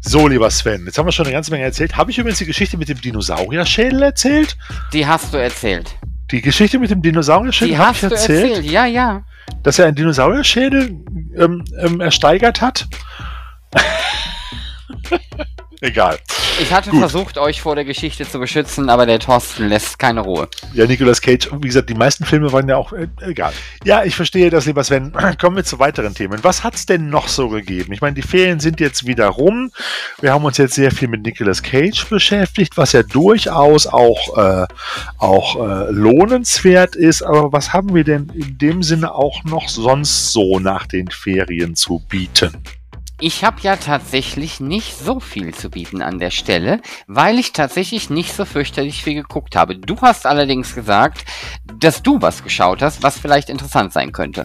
So, 0.00 0.28
lieber 0.28 0.50
Sven, 0.50 0.86
jetzt 0.86 0.98
haben 0.98 1.06
wir 1.06 1.12
schon 1.12 1.26
eine 1.26 1.32
ganze 1.32 1.50
Menge 1.50 1.64
erzählt. 1.64 1.96
Habe 1.96 2.10
ich 2.10 2.18
übrigens 2.18 2.38
die 2.38 2.46
Geschichte 2.46 2.76
mit 2.76 2.88
dem 2.88 3.00
Dinosaurierschädel 3.00 4.02
erzählt? 4.02 4.56
Die 4.92 5.06
hast 5.06 5.34
du 5.34 5.38
erzählt. 5.38 5.96
Die 6.30 6.40
Geschichte 6.40 6.78
mit 6.78 6.90
dem 6.90 7.02
Dinosaurierschädel 7.02 7.74
Die 7.74 7.78
habe 7.78 7.88
hast 7.88 8.02
ich 8.02 8.08
du 8.08 8.14
erzählt, 8.14 8.50
erzählt, 8.50 8.70
ja, 8.70 8.86
ja. 8.86 9.24
dass 9.62 9.78
er 9.78 9.86
einen 9.86 9.96
Dinosaurierschädel 9.96 10.96
ähm, 11.36 11.64
ähm, 11.80 12.00
ersteigert 12.00 12.60
hat. 12.60 12.86
Egal. 15.80 16.18
Ich 16.58 16.72
hatte 16.72 16.90
Gut. 16.90 17.00
versucht, 17.00 17.36
euch 17.36 17.60
vor 17.60 17.74
der 17.74 17.84
Geschichte 17.84 18.26
zu 18.26 18.38
beschützen, 18.38 18.88
aber 18.88 19.04
der 19.04 19.18
Thorsten 19.18 19.68
lässt 19.68 19.98
keine 19.98 20.20
Ruhe. 20.20 20.48
Ja, 20.72 20.86
Nicolas 20.86 21.20
Cage, 21.20 21.50
wie 21.60 21.66
gesagt, 21.66 21.90
die 21.90 21.94
meisten 21.94 22.24
Filme 22.24 22.50
waren 22.50 22.66
ja 22.66 22.76
auch 22.78 22.94
äh, 22.94 23.08
egal. 23.20 23.52
Ja, 23.84 24.04
ich 24.04 24.16
verstehe 24.16 24.48
das, 24.48 24.64
lieber 24.64 24.82
Sven. 24.82 25.12
Kommen 25.40 25.56
wir 25.56 25.64
zu 25.64 25.78
weiteren 25.78 26.14
Themen. 26.14 26.42
Was 26.42 26.64
hat's 26.64 26.86
denn 26.86 27.10
noch 27.10 27.28
so 27.28 27.50
gegeben? 27.50 27.92
Ich 27.92 28.00
meine, 28.00 28.14
die 28.14 28.22
Ferien 28.22 28.58
sind 28.58 28.80
jetzt 28.80 29.06
wieder 29.06 29.26
rum. 29.28 29.70
Wir 30.20 30.32
haben 30.32 30.46
uns 30.46 30.56
jetzt 30.56 30.74
sehr 30.74 30.92
viel 30.92 31.08
mit 31.08 31.22
Nicolas 31.22 31.62
Cage 31.62 32.06
beschäftigt, 32.08 32.78
was 32.78 32.92
ja 32.92 33.02
durchaus 33.02 33.86
auch, 33.86 34.38
äh, 34.38 34.66
auch 35.18 35.56
äh, 35.56 35.90
lohnenswert 35.90 36.96
ist. 36.96 37.22
Aber 37.22 37.52
was 37.52 37.74
haben 37.74 37.94
wir 37.94 38.04
denn 38.04 38.32
in 38.34 38.56
dem 38.56 38.82
Sinne 38.82 39.14
auch 39.14 39.44
noch 39.44 39.68
sonst 39.68 40.32
so 40.32 40.58
nach 40.58 40.86
den 40.86 41.08
Ferien 41.08 41.76
zu 41.76 42.02
bieten? 42.08 42.52
Ich 43.18 43.44
habe 43.44 43.56
ja 43.62 43.76
tatsächlich 43.76 44.60
nicht 44.60 44.94
so 44.94 45.20
viel 45.20 45.54
zu 45.54 45.70
bieten 45.70 46.02
an 46.02 46.18
der 46.18 46.30
Stelle, 46.30 46.82
weil 47.06 47.38
ich 47.38 47.54
tatsächlich 47.54 48.10
nicht 48.10 48.34
so 48.34 48.44
fürchterlich 48.44 49.02
viel 49.02 49.14
geguckt 49.14 49.56
habe. 49.56 49.74
Du 49.74 49.98
hast 50.02 50.26
allerdings 50.26 50.74
gesagt, 50.74 51.24
dass 51.78 52.02
du 52.02 52.20
was 52.20 52.44
geschaut 52.44 52.82
hast, 52.82 53.02
was 53.02 53.18
vielleicht 53.18 53.48
interessant 53.48 53.94
sein 53.94 54.12
könnte. 54.12 54.44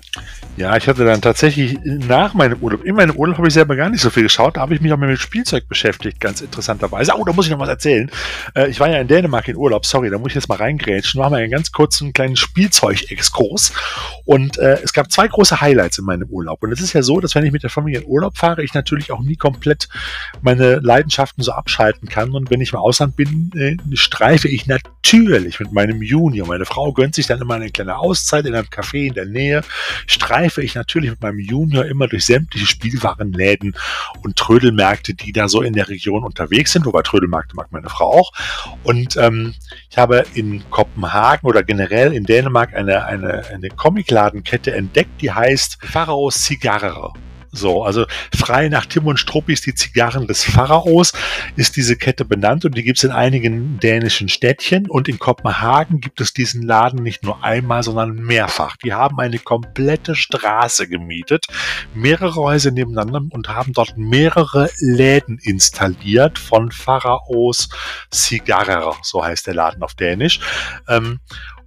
Ja, 0.56 0.78
ich 0.78 0.88
hatte 0.88 1.04
dann 1.04 1.22
tatsächlich 1.22 1.78
nach 1.84 2.34
meinem 2.34 2.60
Urlaub, 2.62 2.86
in 2.86 2.96
meinem 2.96 3.18
Urlaub 3.18 3.38
habe 3.40 3.50
ich 3.50 3.54
selber 3.54 3.76
gar 3.76 3.90
nicht 3.90 4.02
so 4.02 4.10
viel 4.10 4.24
geschaut, 4.24 4.56
da 4.56 4.62
habe 4.62 4.74
ich 4.74 4.80
mich 4.80 4.94
auch 4.94 4.98
mal 4.98 5.10
mit 5.10 5.20
Spielzeug 5.20 5.68
beschäftigt, 5.68 6.22
ganz 6.22 6.40
interessanterweise. 6.40 7.12
Oh, 7.18 7.26
da 7.26 7.34
muss 7.34 7.48
ich 7.48 7.52
noch 7.52 7.60
was 7.60 7.68
erzählen. 7.68 8.10
Äh, 8.56 8.70
ich 8.70 8.80
war 8.80 8.90
ja 8.90 9.02
in 9.02 9.08
Dänemark 9.10 9.50
in 9.50 9.58
Urlaub, 9.58 9.86
sorry, 9.86 10.10
da 10.10 10.18
muss 10.18 10.30
ich 10.30 10.36
jetzt 10.36 10.48
mal 10.48 10.56
reingrätschen. 10.56 11.20
Wir 11.20 11.26
haben 11.26 11.34
einen 11.34 11.52
ganz 11.52 11.74
kurzen 11.74 12.14
kleinen 12.14 12.38
Spielzeug-Exkurs 12.38 13.74
und 14.24 14.58
äh, 14.60 14.80
es 14.82 14.94
gab 14.94 15.12
zwei 15.12 15.28
große 15.28 15.60
Highlights 15.60 15.98
in 15.98 16.06
meinem 16.06 16.30
Urlaub. 16.30 16.64
Und 16.64 16.72
es 16.72 16.80
ist 16.80 16.94
ja 16.94 17.02
so, 17.02 17.20
dass 17.20 17.36
wenn 17.36 17.46
ich 17.46 17.52
mit 17.52 17.64
der 17.64 17.70
Familie 17.70 18.00
in 18.00 18.08
Urlaub 18.08 18.38
fahre, 18.38 18.61
ich 18.64 18.74
natürlich 18.74 19.12
auch 19.12 19.22
nie 19.22 19.36
komplett 19.36 19.90
meine 20.42 20.76
Leidenschaften 20.76 21.44
so 21.44 21.52
abschalten 21.52 22.08
kann. 22.10 22.32
Und 22.32 22.50
wenn 22.50 22.62
ich 22.62 22.74
im 22.74 22.80
Ausland 22.80 23.16
bin, 23.16 23.52
äh, 23.56 23.78
streife 23.96 24.48
ich 24.48 24.68
natürlich 24.68 25.60
mit 25.60 25.72
meinem 25.72 26.02
Junior. 26.02 26.48
Meine 26.48 26.66
Frau 26.66 26.92
gönnt 26.94 27.16
sich 27.16 27.28
dann 27.28 27.42
immer 27.42 27.56
eine 27.56 27.70
kleine 27.70 27.98
Auszeit 27.98 28.46
in 28.46 28.56
einem 28.56 28.68
Café 28.68 29.08
in 29.08 29.14
der 29.14 29.26
Nähe. 29.26 29.62
Streife 30.08 30.62
ich 30.62 30.76
natürlich 30.76 31.10
mit 31.10 31.22
meinem 31.22 31.40
Junior 31.40 31.86
immer 31.86 32.08
durch 32.08 32.26
sämtliche 32.26 32.66
Spielwarenläden 32.66 33.76
und 34.24 34.36
Trödelmärkte, 34.36 35.14
die 35.14 35.32
da 35.32 35.48
so 35.48 35.62
in 35.62 35.74
der 35.74 35.90
Region 35.90 36.24
unterwegs 36.24 36.72
sind. 36.72 36.86
Wobei 36.86 37.02
Trödelmärkte 37.02 37.56
mag 37.56 37.72
meine 37.72 37.90
Frau 37.90 38.12
auch. 38.20 38.32
Und 38.84 39.18
ähm, 39.18 39.54
ich 39.90 39.98
habe 39.98 40.24
in 40.34 40.64
Kopenhagen 40.70 41.48
oder 41.48 41.64
generell 41.64 42.14
in 42.14 42.24
Dänemark 42.24 42.74
eine, 42.74 43.06
eine, 43.06 43.46
eine 43.48 43.70
Comicladenkette 43.70 44.74
entdeckt, 44.74 45.22
die 45.22 45.32
heißt 45.32 45.78
Pharaos 45.82 46.44
Zigarre. 46.44 47.14
So, 47.52 47.84
also 47.84 48.06
frei 48.34 48.70
nach 48.70 48.86
Tim 48.86 49.08
und 49.08 49.18
Struppis 49.18 49.62
die 49.62 49.76
Zigarren 49.76 50.26
des 50.26 50.44
Pharaos 50.44 51.12
ist 51.58 51.76
diese 51.76 51.98
Kette 51.98 52.24
benannt 52.24 52.64
und 52.64 52.78
die 52.78 52.84
gibt 52.84 52.98
es 52.98 53.04
in 53.04 53.12
einigen 53.12 53.78
dänischen 53.80 54.30
Städtchen 54.30 54.90
und 54.90 55.10
in 55.10 55.20
Kopenhagen 55.20 56.00
gibt 56.00 56.22
es 56.22 56.34
diesen 56.34 56.62
Laden 56.62 57.04
nicht 57.04 57.24
nur 57.24 57.44
einmal, 57.44 57.84
sondern 57.84 58.16
mehrfach. 58.16 58.78
Die 58.78 58.94
haben 58.94 59.20
eine 59.20 59.38
komplette 59.40 60.16
Straße 60.16 60.88
gemietet, 60.88 61.48
mehrere 61.94 62.36
Häuser 62.36 62.72
nebeneinander 62.72 63.22
und 63.30 63.50
haben 63.50 63.74
dort 63.74 63.98
mehrere 63.98 64.70
Läden 64.80 65.38
installiert 65.38 66.40
von 66.40 66.72
Pharaos 66.72 67.70
Zigarre, 68.12 68.94
so 69.02 69.24
heißt 69.26 69.48
der 69.48 69.56
Laden 69.56 69.84
auf 69.84 69.94
Dänisch. 69.96 70.40
Ähm, 70.88 71.20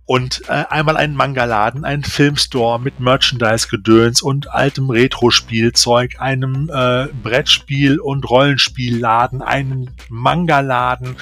und 0.07 0.43
äh, 0.49 0.65
einmal 0.69 0.97
einen 0.97 1.17
Manga-Laden, 1.17 1.85
einen 1.85 2.05
Filmstore 2.05 2.79
mit 2.79 3.01
Merchandise-Gedöns 3.01 4.21
und 4.21 4.53
altem 4.53 4.91
Retro-Spielzeug, 4.91 6.21
einem 6.21 6.69
äh, 6.69 7.07
Brettspiel- 7.23 7.99
und 7.99 8.29
Rollenspielladen, 8.29 9.41
einen 9.41 9.91
Manga-Laden, 10.11 11.17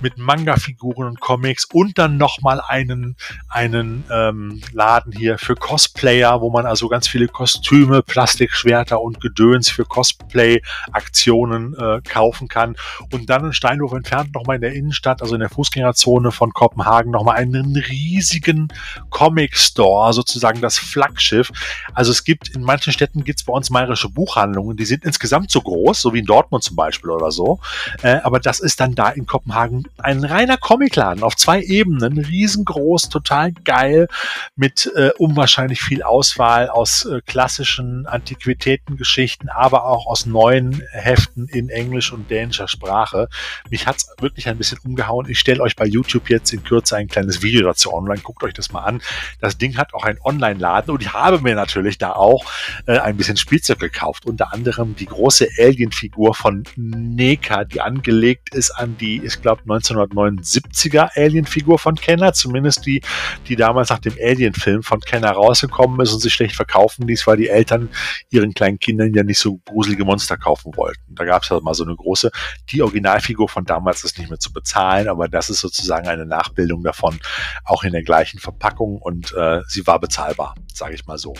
mit 0.00 0.18
Manga-Figuren 0.18 1.06
und 1.06 1.20
Comics 1.20 1.66
und 1.72 1.98
dann 1.98 2.16
nochmal 2.16 2.60
einen, 2.66 3.16
einen 3.48 4.04
ähm, 4.10 4.60
Laden 4.72 5.12
hier 5.12 5.38
für 5.38 5.54
Cosplayer, 5.54 6.40
wo 6.40 6.50
man 6.50 6.66
also 6.66 6.88
ganz 6.88 7.08
viele 7.08 7.28
Kostüme, 7.28 8.02
Plastikschwerter 8.02 9.00
und 9.00 9.20
Gedöns 9.20 9.68
für 9.70 9.84
Cosplay-Aktionen 9.84 11.74
äh, 11.74 12.00
kaufen 12.08 12.48
kann. 12.48 12.76
Und 13.12 13.30
dann 13.30 13.46
in 13.46 13.52
Steinhof 13.52 13.92
entfernt 13.92 14.34
nochmal 14.34 14.56
in 14.56 14.62
der 14.62 14.72
Innenstadt, 14.72 15.22
also 15.22 15.34
in 15.34 15.40
der 15.40 15.50
Fußgängerzone 15.50 16.32
von 16.32 16.52
Kopenhagen, 16.52 17.10
nochmal 17.10 17.36
einen 17.36 17.76
riesigen 17.76 18.68
Comic-Store, 19.10 20.12
sozusagen 20.12 20.60
das 20.60 20.78
Flaggschiff. 20.78 21.50
Also 21.94 22.10
es 22.10 22.24
gibt, 22.24 22.48
in 22.48 22.62
manchen 22.62 22.92
Städten 22.92 23.24
gibt 23.24 23.40
es 23.40 23.44
bei 23.44 23.52
uns 23.52 23.70
mayerische 23.70 24.08
Buchhandlungen, 24.08 24.76
die 24.76 24.84
sind 24.84 25.04
insgesamt 25.04 25.50
so 25.50 25.60
groß, 25.60 26.00
so 26.00 26.14
wie 26.14 26.20
in 26.20 26.26
Dortmund 26.26 26.64
zum 26.64 26.76
Beispiel 26.76 27.10
oder 27.10 27.30
so. 27.30 27.60
Äh, 28.02 28.16
aber 28.22 28.40
das 28.40 28.60
ist 28.60 28.80
dann 28.80 28.94
da 28.94 29.10
in 29.10 29.26
Kopenhagen 29.26 29.84
ein 29.98 30.24
reiner 30.24 30.56
Comicladen 30.56 31.22
auf 31.22 31.36
zwei 31.36 31.62
Ebenen, 31.62 32.18
riesengroß, 32.18 33.08
total 33.08 33.52
geil, 33.52 34.08
mit 34.56 34.90
äh, 34.96 35.10
unwahrscheinlich 35.18 35.82
viel 35.82 36.02
Auswahl 36.02 36.68
aus 36.68 37.04
äh, 37.04 37.20
klassischen 37.26 38.06
Antiquitätengeschichten, 38.06 39.48
aber 39.48 39.84
auch 39.84 40.06
aus 40.06 40.26
neuen 40.26 40.82
Heften 40.92 41.48
in 41.48 41.68
Englisch 41.68 42.12
und 42.12 42.30
dänischer 42.30 42.68
Sprache. 42.68 43.28
Mich 43.70 43.86
hat's 43.86 44.08
wirklich 44.20 44.48
ein 44.48 44.58
bisschen 44.58 44.78
umgehauen. 44.84 45.28
Ich 45.28 45.38
stelle 45.38 45.62
euch 45.62 45.76
bei 45.76 45.86
YouTube 45.86 46.30
jetzt 46.30 46.52
in 46.52 46.62
Kürze 46.64 46.96
ein 46.96 47.08
kleines 47.08 47.42
Video 47.42 47.62
dazu 47.62 47.92
online. 47.92 48.20
Guckt 48.20 48.42
euch 48.42 48.54
das 48.54 48.72
mal 48.72 48.84
an. 48.84 49.02
Das 49.40 49.58
Ding 49.58 49.76
hat 49.76 49.94
auch 49.94 50.04
einen 50.04 50.18
Online-Laden 50.22 50.92
und 50.94 51.02
ich 51.02 51.12
habe 51.12 51.40
mir 51.40 51.54
natürlich 51.54 51.98
da 51.98 52.12
auch 52.12 52.44
äh, 52.86 52.98
ein 52.98 53.16
bisschen 53.16 53.36
Spielzeug 53.36 53.78
gekauft. 53.78 54.26
Unter 54.26 54.52
anderem 54.52 54.96
die 54.96 55.06
große 55.06 55.48
Alien-Figur 55.58 56.34
von 56.34 56.64
Neka, 56.76 57.64
die 57.64 57.80
angelegt 57.80 58.54
ist 58.54 58.70
an 58.70 58.96
die, 58.98 59.22
ich 59.24 59.40
glaube, 59.42 59.62
1979er 59.80 61.10
Alien-Figur 61.14 61.78
von 61.78 61.94
Kenner, 61.94 62.32
zumindest 62.32 62.86
die, 62.86 63.02
die 63.48 63.56
damals 63.56 63.90
nach 63.90 63.98
dem 63.98 64.14
Alien-Film 64.20 64.82
von 64.82 65.00
Kenner 65.00 65.30
rausgekommen 65.30 66.00
ist 66.00 66.12
und 66.12 66.20
sich 66.20 66.32
schlecht 66.32 66.56
verkaufen 66.56 67.06
ließ, 67.06 67.26
weil 67.26 67.36
die 67.36 67.48
Eltern 67.48 67.88
ihren 68.30 68.54
kleinen 68.54 68.78
Kindern 68.78 69.12
ja 69.14 69.22
nicht 69.22 69.38
so 69.38 69.58
gruselige 69.64 70.04
Monster 70.04 70.36
kaufen 70.36 70.76
wollten. 70.76 71.00
Da 71.08 71.24
gab 71.24 71.42
es 71.42 71.48
ja 71.48 71.60
mal 71.60 71.74
so 71.74 71.84
eine 71.84 71.96
große, 71.96 72.30
die 72.70 72.82
Originalfigur 72.82 73.48
von 73.48 73.64
damals 73.64 74.04
ist 74.04 74.18
nicht 74.18 74.30
mehr 74.30 74.38
zu 74.38 74.52
bezahlen, 74.52 75.08
aber 75.08 75.28
das 75.28 75.50
ist 75.50 75.60
sozusagen 75.60 76.08
eine 76.08 76.26
Nachbildung 76.26 76.82
davon, 76.82 77.18
auch 77.64 77.84
in 77.84 77.92
der 77.92 78.02
gleichen 78.02 78.38
Verpackung 78.38 78.98
und 78.98 79.32
äh, 79.34 79.60
sie 79.66 79.86
war 79.86 80.00
bezahlbar, 80.00 80.54
sage 80.72 80.94
ich 80.94 81.06
mal 81.06 81.18
so. 81.18 81.34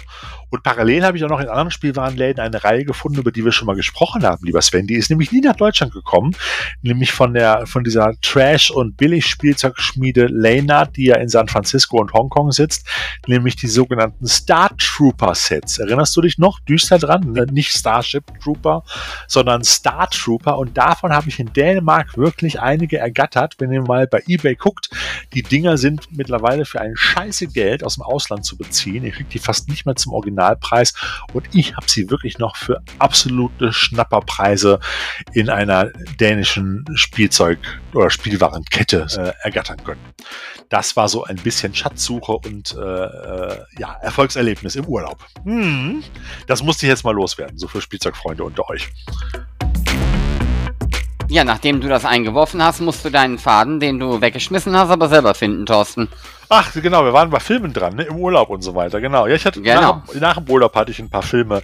Und 0.51 0.63
parallel 0.63 1.05
habe 1.05 1.17
ich 1.17 1.25
auch 1.25 1.29
noch 1.29 1.41
in 1.41 1.49
anderen 1.49 1.71
Spielwarenläden 1.71 2.43
eine 2.43 2.63
Reihe 2.63 2.85
gefunden, 2.85 3.19
über 3.19 3.33
die 3.33 3.45
wir 3.45 3.53
schon 3.53 3.67
mal 3.67 3.77
gesprochen 3.77 4.25
haben, 4.25 4.45
lieber 4.45 4.63
Sven. 4.63 4.87
Die 4.87 4.95
ist 4.95 5.11
nämlich 5.11 5.33
nie 5.33 5.41
nach 5.41 5.57
Deutschland 5.57 5.93
gekommen, 5.93 6.35
nämlich 6.83 7.13
von 7.13 7.35
der 7.35 7.67
von 7.67 7.85
dieser 7.85 8.15
Trash- 8.31 8.71
und 8.71 8.97
Billig-Spielzeugschmiede 8.97 10.27
Leynard, 10.27 10.97
die 10.97 11.07
ja 11.07 11.17
in 11.17 11.29
San 11.29 11.49
Francisco 11.49 11.99
und 11.99 12.13
Hongkong 12.13 12.53
sitzt, 12.53 12.87
nämlich 13.27 13.57
die 13.57 13.67
sogenannten 13.67 14.29
Star 14.29 14.71
Trooper 14.79 15.35
Sets. 15.35 15.79
Erinnerst 15.81 16.17
du 16.17 16.21
dich 16.21 16.39
noch 16.39 16.61
düster 16.61 16.99
dran? 16.99 17.33
Ne, 17.33 17.47
nicht 17.51 17.73
Starship 17.73 18.23
Trooper, 18.41 18.85
sondern 19.27 19.65
Star 19.65 20.09
Trooper. 20.11 20.59
Und 20.59 20.77
davon 20.77 21.13
habe 21.13 21.29
ich 21.29 21.41
in 21.41 21.53
Dänemark 21.53 22.17
wirklich 22.17 22.61
einige 22.61 22.99
ergattert. 22.99 23.57
Wenn 23.59 23.73
ihr 23.73 23.83
mal 23.83 24.07
bei 24.07 24.23
eBay 24.29 24.55
guckt, 24.55 24.91
die 25.35 25.43
Dinger 25.43 25.77
sind 25.77 26.17
mittlerweile 26.17 26.65
für 26.67 26.81
ein 26.81 26.95
scheiße 26.95 27.49
Geld 27.49 27.83
aus 27.83 27.97
dem 27.97 28.03
Ausland 28.03 28.45
zu 28.45 28.57
beziehen. 28.57 29.05
Ihr 29.05 29.11
kriegt 29.11 29.35
die 29.35 29.41
fast 29.41 29.69
nicht 29.69 29.87
mehr 29.87 29.97
zum 29.97 30.13
Originalpreis. 30.13 30.95
Und 31.33 31.49
ich 31.53 31.75
habe 31.75 31.91
sie 31.91 32.09
wirklich 32.11 32.39
noch 32.39 32.55
für 32.55 32.81
absolute 33.01 33.73
Schnapperpreise 33.73 34.79
in 35.33 35.51
einer 35.51 35.91
dänischen 36.21 36.85
Spielzeug- 36.95 37.81
oder 37.93 38.10
Spielwarenkette 38.11 39.07
äh, 39.17 39.45
ergattern 39.45 39.83
können. 39.85 40.01
Das 40.69 40.97
war 40.97 41.09
so 41.09 41.25
ein 41.25 41.37
bisschen 41.37 41.75
Schatzsuche 41.75 42.33
und 42.33 42.77
äh, 42.77 42.81
äh, 42.81 43.65
ja, 43.79 43.95
Erfolgserlebnis 44.03 44.77
im 44.77 44.87
Urlaub. 44.87 45.25
Hm, 45.45 46.03
das 46.47 46.63
musste 46.63 46.87
ich 46.87 46.91
jetzt 46.91 47.05
mal 47.05 47.15
loswerden, 47.15 47.59
so 47.59 47.69
für 47.69 47.81
Spielzeugfreunde 47.81 48.45
unter 48.45 48.69
euch. 48.69 48.89
Ja, 51.31 51.45
nachdem 51.45 51.81
du 51.81 51.89
das 51.89 52.05
eingeworfen 52.05 52.61
hast, 52.61 52.81
musst 52.81 53.05
du 53.05 53.11
deinen 53.11 53.39
Faden, 53.39 53.79
den 53.79 54.01
du 54.01 54.21
weggeschmissen 54.21 54.77
hast, 54.77 54.91
aber 54.91 55.09
selber 55.09 55.33
finden, 55.35 55.65
Thorsten. 55.65 56.09
Ach, 56.49 56.73
genau, 56.75 57.05
wir 57.05 57.13
waren 57.13 57.31
bei 57.31 57.39
Filmen 57.39 57.73
dran, 57.73 57.95
ne? 57.95 58.03
im 58.03 58.17
Urlaub 58.17 58.51
und 58.51 58.63
so 58.63 58.75
weiter, 58.75 59.01
genau. 59.01 59.29
Ja, 59.29 59.37
ich 59.37 59.47
hatte 59.47 59.63
Genau. 59.63 60.03
nach, 60.09 60.15
nach 60.21 60.39
dem 60.39 60.51
Urlaub 60.51 60.75
hatte 60.75 60.91
ich 60.91 60.99
ein 60.99 61.09
paar 61.09 61.23
Filme. 61.23 61.63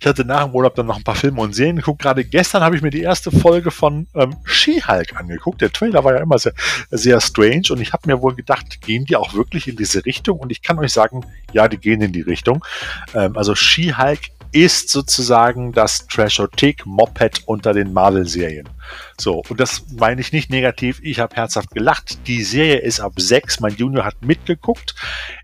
Ich 0.00 0.06
hatte 0.06 0.24
nach 0.24 0.44
dem 0.44 0.54
Urlaub 0.54 0.76
dann 0.76 0.86
noch 0.86 0.96
ein 0.96 1.02
paar 1.02 1.16
Filme 1.16 1.40
und 1.40 1.52
Serien 1.52 1.74
geguckt. 1.76 2.00
Gerade 2.00 2.24
gestern 2.24 2.62
habe 2.62 2.76
ich 2.76 2.82
mir 2.82 2.90
die 2.90 3.00
erste 3.02 3.32
Folge 3.32 3.72
von 3.72 4.06
ähm, 4.14 4.36
She-Hulk 4.44 5.16
angeguckt. 5.16 5.60
Der 5.60 5.72
Trailer 5.72 6.04
war 6.04 6.14
ja 6.14 6.20
immer 6.20 6.38
sehr, 6.38 6.52
sehr 6.92 7.20
strange 7.20 7.64
und 7.70 7.80
ich 7.80 7.92
habe 7.92 8.06
mir 8.06 8.22
wohl 8.22 8.36
gedacht, 8.36 8.80
gehen 8.82 9.04
die 9.04 9.16
auch 9.16 9.34
wirklich 9.34 9.66
in 9.66 9.74
diese 9.74 10.04
Richtung? 10.06 10.38
Und 10.38 10.52
ich 10.52 10.62
kann 10.62 10.78
euch 10.78 10.92
sagen, 10.92 11.26
ja, 11.52 11.66
die 11.66 11.78
gehen 11.78 12.00
in 12.02 12.12
die 12.12 12.20
Richtung. 12.22 12.64
Ähm, 13.14 13.36
also 13.36 13.56
She-Hulk 13.56 14.20
ist 14.52 14.90
sozusagen 14.90 15.72
das 15.72 16.06
Trashothek-Moped 16.06 17.42
unter 17.46 17.72
den 17.72 17.92
Marvel-Serien. 17.92 18.68
So, 19.18 19.42
und 19.48 19.60
das 19.60 19.84
meine 19.98 20.20
ich 20.20 20.32
nicht 20.32 20.50
negativ. 20.50 21.00
Ich 21.02 21.20
habe 21.20 21.36
herzhaft 21.36 21.70
gelacht. 21.70 22.26
Die 22.26 22.42
Serie 22.42 22.78
ist 22.78 23.00
ab 23.00 23.14
sechs. 23.16 23.60
Mein 23.60 23.76
Junior 23.76 24.04
hat 24.04 24.22
mitgeguckt. 24.22 24.94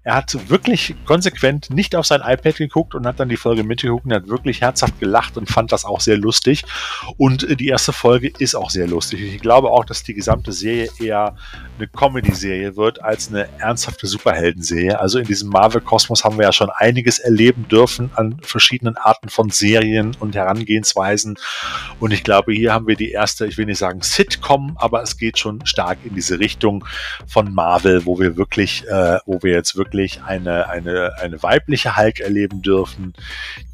Er 0.04 0.14
hat 0.14 0.48
wirklich 0.48 0.94
konsequent 1.04 1.70
nicht 1.70 1.94
auf 1.94 2.06
sein 2.06 2.22
iPad 2.24 2.56
geguckt 2.56 2.94
und 2.94 3.06
hat 3.06 3.20
dann 3.20 3.28
die 3.28 3.36
Folge 3.36 3.62
mitgeguckt 3.62 4.06
und 4.06 4.12
hat 4.12 4.28
wirklich 4.28 4.60
herzhaft 4.60 4.98
gelacht 5.00 5.36
und 5.36 5.50
fand 5.50 5.70
das 5.72 5.84
auch 5.84 6.00
sehr 6.00 6.16
lustig. 6.16 6.64
Und 7.16 7.44
äh, 7.44 7.56
die 7.56 7.68
erste 7.68 7.92
Folge 7.92 8.32
ist 8.38 8.54
auch 8.54 8.70
sehr 8.70 8.86
lustig. 8.86 9.20
Ich 9.20 9.40
glaube 9.40 9.70
auch, 9.70 9.84
dass 9.84 10.02
die 10.02 10.14
gesamte 10.14 10.52
Serie 10.52 10.88
eher 10.98 11.36
eine 11.78 11.88
Comedy-Serie 11.88 12.76
wird 12.76 13.02
als 13.02 13.28
eine 13.28 13.48
ernsthafte 13.58 14.06
Superhelden-Serie. 14.06 14.98
Also 14.98 15.18
in 15.18 15.26
diesem 15.26 15.50
Marvel-Kosmos 15.50 16.24
haben 16.24 16.38
wir 16.38 16.44
ja 16.44 16.52
schon 16.52 16.70
einiges 16.70 17.18
erleben 17.18 17.68
dürfen 17.68 18.10
an 18.14 18.38
verschiedenen 18.42 18.96
Arten 18.96 19.28
von 19.28 19.50
Serien 19.50 20.16
und 20.20 20.34
Herangehensweisen. 20.34 21.38
Und 22.00 22.12
ich 22.12 22.24
glaube, 22.24 22.52
hier 22.52 22.72
haben 22.72 22.86
wir 22.86 22.96
die 22.96 23.10
erste, 23.10 23.27
ich 23.40 23.58
will 23.58 23.66
nicht 23.66 23.78
sagen 23.78 24.02
Sitcom, 24.02 24.76
aber 24.78 25.02
es 25.02 25.16
geht 25.16 25.38
schon 25.38 25.64
stark 25.66 25.98
in 26.04 26.14
diese 26.14 26.38
Richtung 26.38 26.84
von 27.26 27.52
Marvel, 27.52 28.04
wo 28.06 28.18
wir 28.18 28.36
wirklich, 28.36 28.86
äh, 28.88 29.18
wo 29.26 29.42
wir 29.42 29.52
jetzt 29.52 29.76
wirklich 29.76 30.22
eine, 30.22 30.68
eine, 30.68 31.12
eine 31.20 31.42
weibliche 31.42 31.96
Hulk 31.96 32.20
erleben 32.20 32.62
dürfen, 32.62 33.14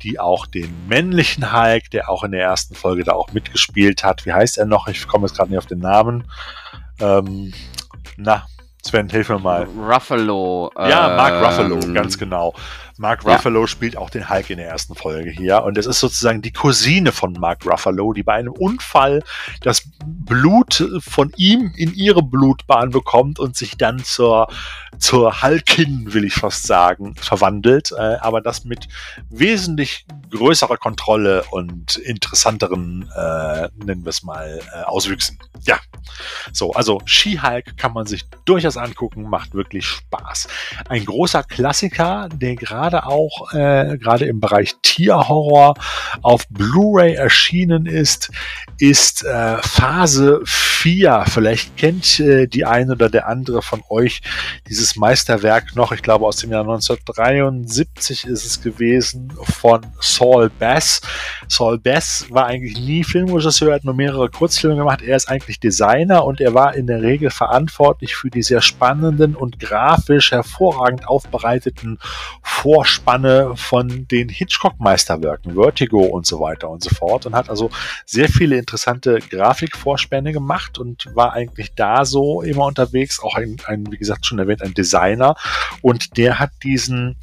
die 0.02 0.18
auch 0.18 0.46
den 0.46 0.72
männlichen 0.88 1.52
Hulk, 1.52 1.90
der 1.90 2.10
auch 2.10 2.24
in 2.24 2.32
der 2.32 2.42
ersten 2.42 2.74
Folge 2.74 3.04
da 3.04 3.12
auch 3.12 3.32
mitgespielt 3.32 4.04
hat. 4.04 4.26
Wie 4.26 4.32
heißt 4.32 4.58
er 4.58 4.66
noch? 4.66 4.88
Ich 4.88 5.06
komme 5.06 5.26
jetzt 5.26 5.36
gerade 5.36 5.50
nicht 5.50 5.58
auf 5.58 5.66
den 5.66 5.80
Namen. 5.80 6.24
Ähm, 7.00 7.52
na, 8.16 8.46
Sven, 8.82 9.08
hilf 9.08 9.30
mir 9.30 9.38
mal. 9.38 9.64
Ruffalo. 9.64 10.70
Ja, 10.76 11.16
Mark 11.16 11.42
Ruffalo, 11.42 11.80
ähm, 11.82 11.94
ganz 11.94 12.18
genau. 12.18 12.54
Mark 12.96 13.24
Ja. 13.24 13.34
Ruffalo 13.34 13.66
spielt 13.66 13.96
auch 13.96 14.10
den 14.10 14.28
Hulk 14.28 14.50
in 14.50 14.58
der 14.58 14.68
ersten 14.68 14.94
Folge 14.94 15.30
hier. 15.30 15.64
Und 15.64 15.76
es 15.78 15.86
ist 15.86 16.00
sozusagen 16.00 16.42
die 16.42 16.52
Cousine 16.52 17.12
von 17.12 17.32
Mark 17.32 17.66
Ruffalo, 17.66 18.12
die 18.12 18.22
bei 18.22 18.34
einem 18.34 18.52
Unfall 18.52 19.22
das 19.62 19.82
Blut 20.04 20.88
von 21.00 21.32
ihm 21.36 21.72
in 21.76 21.92
ihre 21.94 22.22
Blutbahn 22.22 22.90
bekommt 22.90 23.38
und 23.38 23.56
sich 23.56 23.76
dann 23.76 24.02
zur, 24.04 24.48
zur 24.98 25.42
Hulkin, 25.42 26.12
will 26.12 26.24
ich 26.24 26.34
fast 26.34 26.66
sagen, 26.66 27.16
verwandelt. 27.16 27.92
Äh, 27.92 28.16
aber 28.20 28.40
das 28.40 28.64
mit 28.64 28.88
wesentlich 29.28 30.06
größerer 30.30 30.76
Kontrolle 30.76 31.44
und 31.50 31.96
interessanteren, 31.96 33.10
äh, 33.16 33.68
nennen 33.84 34.04
wir 34.04 34.10
es 34.10 34.22
mal, 34.22 34.60
äh, 34.72 34.82
Auswüchsen. 34.82 35.38
Ja. 35.66 35.78
So, 36.52 36.72
also 36.72 37.00
She-Hulk 37.06 37.76
kann 37.76 37.92
man 37.92 38.06
sich 38.06 38.24
durchaus 38.44 38.76
angucken, 38.76 39.22
macht 39.22 39.54
wirklich 39.54 39.86
Spaß. 39.86 40.48
Ein 40.88 41.04
großer 41.04 41.42
Klassiker, 41.42 42.28
der 42.32 42.54
gerade 42.54 42.83
auch 42.92 43.52
äh, 43.52 43.96
gerade 43.98 44.26
im 44.26 44.40
Bereich 44.40 44.74
Tierhorror 44.82 45.74
auf 46.22 46.46
Blu-ray 46.48 47.14
erschienen 47.14 47.86
ist, 47.86 48.30
ist 48.78 49.24
äh, 49.24 49.56
Phase 49.62 50.40
4. 50.44 51.24
Vielleicht 51.26 51.76
kennt 51.76 52.20
äh, 52.20 52.46
die 52.46 52.64
eine 52.64 52.92
oder 52.92 53.08
der 53.08 53.28
andere 53.28 53.62
von 53.62 53.82
euch 53.88 54.22
dieses 54.68 54.96
Meisterwerk 54.96 55.74
noch, 55.76 55.92
ich 55.92 56.02
glaube 56.02 56.26
aus 56.26 56.36
dem 56.36 56.50
Jahr 56.50 56.62
1973 56.62 58.26
ist 58.26 58.44
es 58.44 58.62
gewesen, 58.62 59.32
von 59.42 59.86
Saul 60.00 60.50
Bass. 60.50 61.00
Saul 61.48 61.78
Bass 61.78 62.26
war 62.30 62.46
eigentlich 62.46 62.78
nie 62.78 63.04
Filmregisseur, 63.04 63.74
hat 63.74 63.84
nur 63.84 63.94
mehrere 63.94 64.28
Kurzfilme 64.28 64.76
gemacht. 64.76 65.02
Er 65.02 65.16
ist 65.16 65.28
eigentlich 65.28 65.60
Designer 65.60 66.24
und 66.24 66.40
er 66.40 66.54
war 66.54 66.74
in 66.74 66.86
der 66.86 67.02
Regel 67.02 67.30
verantwortlich 67.30 68.16
für 68.16 68.30
die 68.30 68.42
sehr 68.42 68.62
spannenden 68.62 69.34
und 69.34 69.58
grafisch 69.58 70.32
hervorragend 70.32 71.08
aufbereiteten 71.08 71.98
Vorspanne 72.74 73.52
von 73.54 74.08
den 74.08 74.28
Hitchcock-Meisterwerken, 74.28 75.54
Vertigo 75.54 76.00
und 76.00 76.26
so 76.26 76.40
weiter 76.40 76.68
und 76.68 76.82
so 76.82 76.90
fort 76.90 77.24
und 77.24 77.36
hat 77.36 77.48
also 77.48 77.70
sehr 78.04 78.28
viele 78.28 78.58
interessante 78.58 79.20
Grafikvorspänne 79.20 80.32
gemacht 80.32 80.80
und 80.80 81.08
war 81.14 81.34
eigentlich 81.34 81.74
da 81.76 82.04
so 82.04 82.42
immer 82.42 82.64
unterwegs, 82.64 83.20
auch 83.22 83.36
ein, 83.36 83.58
ein 83.66 83.84
wie 83.92 83.96
gesagt 83.96 84.26
schon 84.26 84.40
erwähnt, 84.40 84.60
ein 84.60 84.74
Designer. 84.74 85.36
Und 85.82 86.16
der 86.16 86.40
hat 86.40 86.50
diesen, 86.64 87.14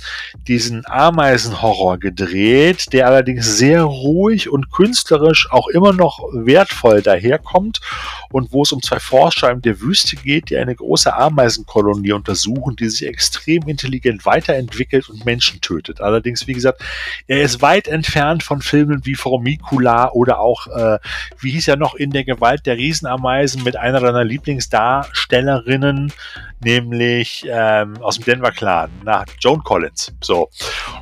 diesen 0.47 0.85
Ameisenhorror 0.85 1.97
gedreht, 1.97 2.93
der 2.93 3.07
allerdings 3.07 3.57
sehr 3.57 3.83
ruhig 3.83 4.47
und 4.47 4.71
künstlerisch 4.71 5.51
auch 5.51 5.67
immer 5.67 5.91
noch 5.91 6.19
wertvoll 6.31 7.01
daherkommt 7.01 7.81
und 8.31 8.53
wo 8.53 8.61
es 8.63 8.71
um 8.71 8.81
zwei 8.81 8.99
Forscher 8.99 9.51
in 9.51 9.61
der 9.61 9.81
Wüste 9.81 10.15
geht, 10.15 10.49
die 10.49 10.55
eine 10.55 10.75
große 10.75 11.13
Ameisenkolonie 11.13 12.13
untersuchen, 12.13 12.77
die 12.77 12.87
sich 12.87 13.05
extrem 13.05 13.67
intelligent 13.67 14.25
weiterentwickelt 14.25 15.09
und 15.09 15.25
Menschen 15.25 15.40
tötet. 15.41 16.01
Allerdings, 16.01 16.47
wie 16.47 16.53
gesagt, 16.53 16.81
er 17.27 17.41
ist 17.41 17.61
weit 17.61 17.87
entfernt 17.87 18.43
von 18.43 18.61
Filmen 18.61 19.05
wie 19.05 19.15
Formicula 19.15 20.11
oder 20.11 20.39
auch, 20.39 20.67
äh, 20.67 20.99
wie 21.39 21.51
hieß 21.51 21.67
er 21.67 21.77
noch, 21.77 21.95
in 21.95 22.11
der 22.11 22.23
Gewalt 22.23 22.65
der 22.65 22.77
Riesenameisen 22.77 23.63
mit 23.63 23.75
einer 23.75 23.99
deiner 23.99 24.23
Lieblingsdarstellerinnen, 24.23 26.13
nämlich 26.63 27.45
ähm, 27.49 27.97
aus 28.01 28.17
dem 28.17 28.25
Denver 28.25 28.51
Clan, 28.51 28.91
na, 29.03 29.25
Joan 29.39 29.63
Collins. 29.63 30.13
So. 30.21 30.49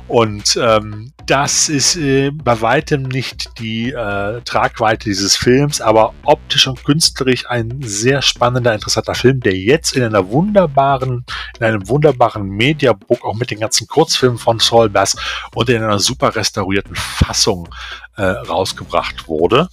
Und 0.08 0.58
ähm, 0.60 1.12
das 1.26 1.68
ist 1.68 1.96
äh, 1.96 2.30
bei 2.30 2.60
weitem 2.60 3.02
nicht 3.02 3.58
die 3.60 3.90
äh, 3.90 4.40
Tragweite 4.42 5.04
dieses 5.04 5.36
Films, 5.36 5.80
aber 5.80 6.14
optisch 6.24 6.66
und 6.66 6.82
künstlerisch 6.84 7.48
ein 7.48 7.80
sehr 7.82 8.22
spannender, 8.22 8.74
interessanter 8.74 9.14
Film, 9.14 9.40
der 9.40 9.54
jetzt 9.54 9.96
in 9.96 10.02
einer 10.02 10.28
wunderbaren, 10.30 11.24
in 11.58 11.64
einem 11.64 11.88
wunderbaren 11.88 12.48
Mediabook 12.48 13.24
auch 13.24 13.34
mit 13.34 13.50
den 13.50 13.60
ganzen 13.60 13.86
Kurzfilmen 13.86 14.29
von 14.38 14.58
Saul 14.58 14.88
Bass 14.88 15.16
und 15.54 15.68
in 15.68 15.82
einer 15.82 15.98
super 15.98 16.34
restaurierten 16.34 16.94
Fassung 16.94 17.68
äh, 18.16 18.22
rausgebracht 18.22 19.28
wurde. 19.28 19.68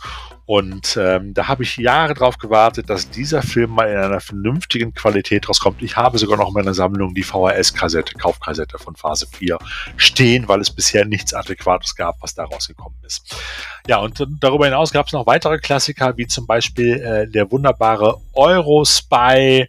Und 0.48 0.96
ähm, 0.96 1.34
da 1.34 1.50
habe 1.50 1.64
ich 1.64 1.76
Jahre 1.76 2.14
drauf 2.14 2.38
gewartet, 2.38 2.90
dass 2.90 3.10
dieser 3.10 3.42
Film 3.42 3.72
mal 3.72 3.92
in 3.92 3.98
einer 3.98 4.22
vernünftigen 4.22 4.94
Qualität 4.94 5.50
rauskommt. 5.50 5.82
Ich 5.82 5.98
habe 5.98 6.18
sogar 6.18 6.38
noch 6.38 6.48
in 6.48 6.54
meiner 6.54 6.74
Sammlung 6.74 7.14
die 7.14 7.24
VHS-Kassette, 7.24 8.14
Kaufkassette 8.14 8.78
von 8.78 8.96
Phase 8.96 9.28
4 9.30 9.58
stehen, 9.98 10.48
weil 10.48 10.62
es 10.62 10.72
bisher 10.72 11.04
nichts 11.04 11.34
Adäquates 11.34 11.98
gab, 11.98 12.16
was 12.22 12.34
da 12.34 12.46
rausgekommen 12.46 12.98
ist. 13.06 13.36
Ja, 13.88 13.98
und 13.98 14.26
darüber 14.40 14.64
hinaus 14.64 14.94
gab 14.94 15.08
es 15.08 15.12
noch 15.12 15.28
weitere 15.28 15.58
Klassiker, 15.58 16.16
wie 16.16 16.28
zum 16.28 16.48
Beispiel 16.48 16.94
äh, 16.94 17.30
der 17.30 17.52
wunderbare 17.52 18.16
Eurospy 18.38 19.66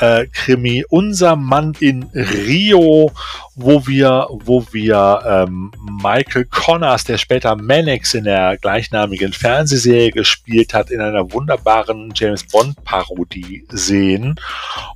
äh, 0.00 0.26
Krimi 0.26 0.84
Unser 0.88 1.36
Mann 1.36 1.74
in 1.80 2.04
Rio, 2.14 3.12
wo 3.54 3.86
wir, 3.86 4.26
wo 4.30 4.66
wir 4.72 5.22
ähm, 5.26 5.72
Michael 6.02 6.46
Connors, 6.46 7.04
der 7.04 7.18
später 7.18 7.54
Mannix 7.56 8.14
in 8.14 8.24
der 8.24 8.56
gleichnamigen 8.56 9.32
Fernsehserie 9.32 10.10
gespielt 10.10 10.74
hat, 10.74 10.90
in 10.90 11.00
einer 11.00 11.32
wunderbaren 11.32 12.12
James 12.14 12.44
Bond 12.44 12.82
Parodie 12.84 13.64
sehen. 13.70 14.34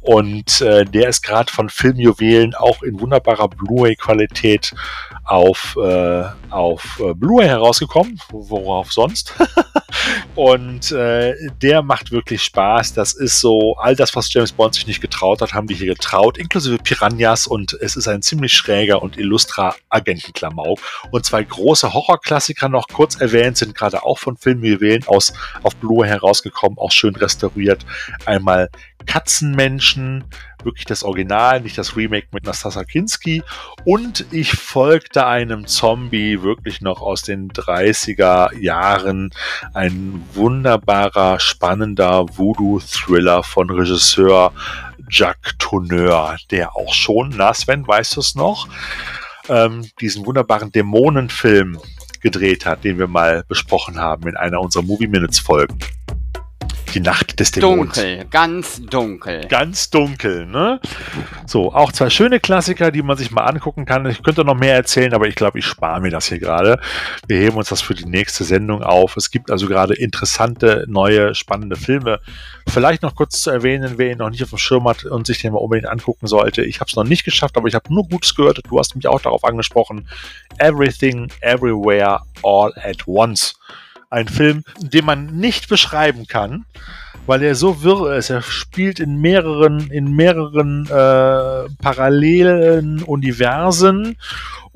Und 0.01 0.61
äh, 0.61 0.85
der 0.85 1.09
ist 1.09 1.23
gerade 1.23 1.53
von 1.53 1.69
Filmjuwelen 1.69 2.55
auch 2.55 2.83
in 2.83 3.01
wunderbarer 3.01 3.49
Blu-ray-Qualität 3.49 4.75
auf, 5.29 5.77
äh, 5.77 6.25
auf 6.51 7.01
äh, 7.01 7.13
Blu-ray 7.13 7.47
herausgekommen, 7.47 8.19
worauf 8.31 8.93
sonst. 8.93 9.35
Und 10.35 10.91
äh, 10.91 11.35
der 11.61 11.83
macht 11.83 12.11
wirklich 12.13 12.43
Spaß. 12.43 12.95
Das 12.95 13.13
ist 13.13 13.41
so, 13.41 13.77
all 13.77 13.95
das, 13.95 14.17
was 14.17 14.33
James 14.33 14.53
Bond 14.53 14.75
sich 14.75 14.87
nicht 14.87 15.03
getraut 15.03 15.43
hat, 15.43 15.53
haben 15.53 15.67
die 15.67 15.75
hier 15.75 15.95
getraut, 15.95 16.39
inklusive 16.39 16.79
Piranhas. 16.79 17.47
Und 17.47 17.75
es 17.75 17.97
ist 17.97 18.09
ein 18.09 18.23
ziemlich 18.23 18.53
schräger 18.55 19.03
und 19.03 19.19
illustrer 19.19 19.75
Agentenklamauk. 19.91 20.81
Und 21.11 21.27
zwei 21.27 21.43
große 21.43 21.93
Horrorklassiker 21.93 22.71
noch 22.71 22.89
kurz 22.89 23.21
erwähnt, 23.21 23.59
sind 23.59 23.75
gerade 23.75 24.05
auch 24.05 24.19
von 24.19 24.37
Filmjuwelen 24.39 25.07
aus 25.07 25.35
auf 25.63 25.77
Blu-ray 25.77 26.09
herausgekommen, 26.09 26.79
auch 26.79 26.93
schön 26.93 27.15
restauriert. 27.17 27.85
Einmal 28.25 28.71
Katzenmenschen, 29.07 30.25
wirklich 30.65 30.85
das 30.85 31.03
Original, 31.03 31.61
nicht 31.61 31.79
das 31.79 31.97
Remake 31.97 32.29
mit 32.33 32.45
Nastasa 32.45 32.85
Kinski. 32.85 33.43
Und 33.85 34.27
ich 34.31 34.53
folgte 34.53 35.27
einem 35.27 35.67
Zombie 35.67 36.43
wirklich 36.43 36.81
noch 36.81 37.01
aus 37.01 37.23
den 37.23 37.51
30er 37.51 38.57
Jahren. 38.59 39.31
Ein 39.75 40.25
wunderbarer, 40.35 41.41
spannender 41.41 42.27
Voodoo-Thriller 42.37 43.43
von 43.43 43.71
Regisseur 43.71 44.53
Jacques 45.11 45.55
Tourneur, 45.59 46.37
der 46.51 46.77
auch 46.77 46.93
schon, 46.93 47.35
na 47.37 47.55
Sven, 47.55 47.87
weißt 47.87 48.17
du 48.17 48.21
es 48.21 48.35
noch, 48.35 48.69
ähm, 49.49 49.89
diesen 50.01 50.27
wunderbaren 50.27 50.71
Dämonenfilm 50.71 51.79
gedreht 52.21 52.67
hat, 52.67 52.85
den 52.85 52.99
wir 52.99 53.07
mal 53.07 53.45
besprochen 53.49 53.99
haben 53.99 54.29
in 54.29 54.37
einer 54.37 54.61
unserer 54.61 54.83
Movie 54.83 55.07
Minutes 55.07 55.39
Folgen. 55.39 55.79
Die 56.95 57.01
Nacht 57.01 57.39
des 57.39 57.51
Dämons. 57.51 57.95
Dunkel, 57.95 58.25
ganz 58.31 58.83
dunkel. 58.83 59.47
Ganz 59.49 59.91
dunkel, 59.91 60.47
ne? 60.47 60.81
So, 61.47 61.73
auch 61.73 61.93
zwei 61.93 62.11
schöne 62.11 62.41
Klassiker, 62.41 62.91
die 62.91 63.03
man 63.03 63.17
sich 63.17 63.31
mal 63.31 63.45
angucken 63.45 63.85
kann. 63.85 64.07
Ich 64.07 64.23
könnte 64.23 64.45
noch 64.45 64.55
mehr 64.55 64.75
erzählen, 64.75 65.13
aber 65.13 65.29
ich 65.29 65.35
glaube, 65.35 65.59
ich 65.59 65.67
spare 65.67 66.01
mir 66.01 66.11
das 66.11 66.27
hier 66.27 66.39
gerade. 66.39 66.81
Wir 67.27 67.39
heben 67.39 67.57
uns 67.57 67.69
das 67.69 67.83
für 67.83 67.95
die 67.95 68.07
nächste 68.07 68.45
Sendung 68.45 68.83
auf. 68.83 69.17
Es 69.17 69.31
gibt 69.31 69.51
also 69.51 69.67
gerade 69.67 69.95
interessante, 69.95 70.85
neue, 70.89 71.35
spannende 71.35 71.77
Filme. 71.77 72.21
Vielleicht 72.67 73.03
noch 73.03 73.15
kurz 73.15 73.43
zu 73.43 73.51
erwähnen, 73.51 73.95
wer 73.97 74.13
ihn 74.13 74.19
noch 74.19 74.31
nicht 74.31 74.43
auf 74.43 74.51
dem 74.51 74.59
Schirm 74.59 74.89
hat 74.89 75.05
und 75.05 75.27
sich 75.27 75.41
den 75.41 75.53
mal 75.53 75.59
unbedingt 75.59 75.91
angucken 75.91 76.27
sollte. 76.27 76.63
Ich 76.63 76.81
habe 76.81 76.89
es 76.89 76.97
noch 76.97 77.05
nicht 77.05 77.25
geschafft, 77.25 77.57
aber 77.57 77.69
ich 77.69 77.75
habe 77.75 77.93
nur 77.93 78.09
Gutes 78.09 78.35
gehört. 78.35 78.61
Du 78.69 78.79
hast 78.79 78.97
mich 78.97 79.07
auch 79.07 79.21
darauf 79.21 79.45
angesprochen. 79.45 80.09
Everything, 80.59 81.29
Everywhere, 81.41 82.23
All 82.43 82.73
at 82.77 83.07
Once 83.07 83.55
ein 84.11 84.29
Film, 84.29 84.65
den 84.81 85.05
man 85.05 85.27
nicht 85.27 85.69
beschreiben 85.69 86.27
kann, 86.27 86.65
weil 87.27 87.43
er 87.43 87.55
so 87.55 87.83
wirr 87.83 88.17
ist. 88.17 88.31
Er 88.31 88.43
spielt 88.43 89.01
in 89.01 89.21
mehreren, 89.21 89.91
in 89.91 90.13
mehreren 90.15 90.87
äh, 90.87 91.69
parallelen 91.83 93.03
Universen 93.03 94.17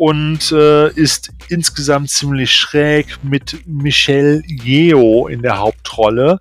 und 0.02 0.50
äh, 0.50 0.88
ist 0.94 1.30
insgesamt 1.48 2.10
ziemlich 2.10 2.52
schräg 2.52 3.22
mit 3.22 3.64
Michelle 3.68 4.42
Yeoh 4.48 5.28
in 5.28 5.42
der 5.42 5.58
Hauptrolle. 5.58 6.40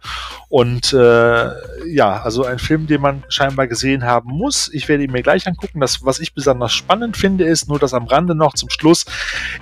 Und 0.50 0.92
äh, 0.92 1.50
ja, 1.88 2.22
also 2.24 2.44
ein 2.44 2.58
Film, 2.58 2.88
den 2.88 3.02
man 3.02 3.24
scheinbar 3.30 3.68
gesehen 3.68 4.04
haben 4.04 4.32
muss. 4.32 4.68
Ich 4.74 4.90
werde 4.90 5.04
ihn 5.04 5.12
mir 5.12 5.22
gleich 5.22 5.48
angucken. 5.48 5.80
Das, 5.80 6.04
was 6.04 6.20
ich 6.20 6.34
besonders 6.34 6.74
spannend 6.74 7.16
finde, 7.16 7.46
ist 7.46 7.70
nur 7.70 7.78
das 7.78 7.94
am 7.94 8.06
Rande 8.06 8.34
noch 8.34 8.56
zum 8.56 8.70
Schluss. 8.70 9.06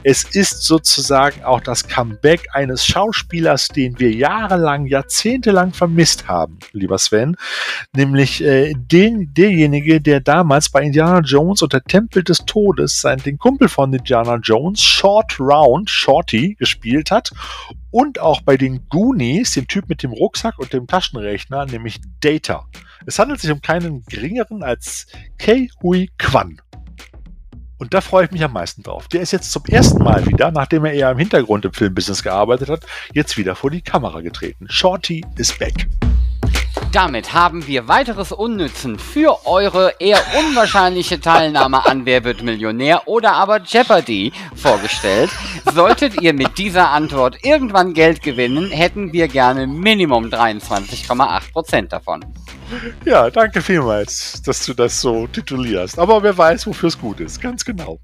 Es 0.02 0.24
ist 0.24 0.64
sozusagen 0.64 1.43
auch 1.43 1.60
das 1.60 1.88
Comeback 1.88 2.47
eines 2.54 2.86
Schauspielers, 2.86 3.68
den 3.68 4.00
wir 4.00 4.12
jahrelang, 4.12 4.86
jahrzehntelang 4.86 5.74
vermisst 5.74 6.30
haben, 6.30 6.58
lieber 6.72 6.97
Sven. 6.97 7.36
Nämlich 7.93 8.41
äh, 8.41 8.74
den, 8.76 9.34
derjenige, 9.34 10.00
der 10.00 10.22
damals 10.22 10.70
bei 10.70 10.84
Indiana 10.84 11.20
Jones 11.20 11.62
und 11.62 11.74
der 11.74 11.84
Tempel 11.84 12.24
des 12.24 12.45
Todes 12.45 13.02
sein, 13.02 13.20
den 13.20 13.38
Kumpel 13.38 13.68
von 13.68 13.88
Indiana 13.93 14.35
Jones, 14.35 14.81
Short 14.81 15.39
Round, 15.39 15.89
Shorty, 15.89 16.55
gespielt 16.55 17.11
hat 17.11 17.31
und 17.91 18.19
auch 18.19 18.41
bei 18.41 18.57
den 18.57 18.87
Goonies, 18.89 19.53
den 19.53 19.67
Typ 19.67 19.89
mit 19.89 20.03
dem 20.03 20.11
Rucksack 20.11 20.59
und 20.59 20.73
dem 20.73 20.87
Taschenrechner, 20.87 21.65
nämlich 21.65 21.99
Data. 22.19 22.65
Es 23.05 23.19
handelt 23.19 23.39
sich 23.39 23.51
um 23.51 23.61
keinen 23.61 24.03
geringeren 24.05 24.63
als 24.63 25.07
Kei 25.37 25.69
Hui 25.81 26.09
Kwan. 26.17 26.61
Und 27.77 27.93
da 27.93 28.01
freue 28.01 28.25
ich 28.25 28.31
mich 28.31 28.43
am 28.43 28.51
meisten 28.51 28.83
drauf. 28.83 29.07
Der 29.07 29.21
ist 29.21 29.31
jetzt 29.31 29.51
zum 29.51 29.63
ersten 29.65 30.03
Mal 30.03 30.25
wieder, 30.27 30.51
nachdem 30.51 30.83
er 30.83 30.93
eher 30.93 31.11
im 31.11 31.17
Hintergrund 31.17 31.63
im 31.63 31.73
Filmbusiness 31.73 32.23
gearbeitet 32.23 32.69
hat, 32.69 32.85
jetzt 33.13 33.37
wieder 33.37 33.55
vor 33.55 33.71
die 33.71 33.81
Kamera 33.81 34.19
getreten. 34.19 34.67
Shorty 34.69 35.25
is 35.37 35.57
back. 35.57 35.87
Damit 36.91 37.33
haben 37.33 37.67
wir 37.67 37.87
weiteres 37.87 38.32
Unnützen 38.32 38.97
für 38.97 39.45
eure 39.45 39.93
eher 39.99 40.20
unwahrscheinliche 40.39 41.20
Teilnahme 41.20 41.86
an 41.86 42.07
Wer 42.07 42.24
wird 42.24 42.41
Millionär 42.41 43.07
oder 43.07 43.33
aber 43.33 43.61
Jeopardy 43.61 44.33
vorgestellt. 44.55 45.29
Solltet 45.71 46.20
ihr 46.20 46.33
mit 46.33 46.57
dieser 46.57 46.89
Antwort 46.89 47.37
irgendwann 47.43 47.93
Geld 47.93 48.24
gewinnen, 48.24 48.71
hätten 48.71 49.13
wir 49.13 49.28
gerne 49.28 49.67
Minimum 49.67 50.25
23,8% 50.29 51.89
davon. 51.89 52.25
Ja, 53.03 53.29
danke 53.29 53.61
vielmals, 53.61 54.41
dass 54.43 54.66
du 54.66 54.74
das 54.74 55.01
so 55.01 55.25
titulierst. 55.28 55.97
Aber 55.97 56.21
wer 56.21 56.37
weiß, 56.37 56.67
wofür 56.67 56.87
es 56.87 56.99
gut 56.99 57.20
ist. 57.20 57.41
Ganz 57.41 57.66
genau. 57.66 57.99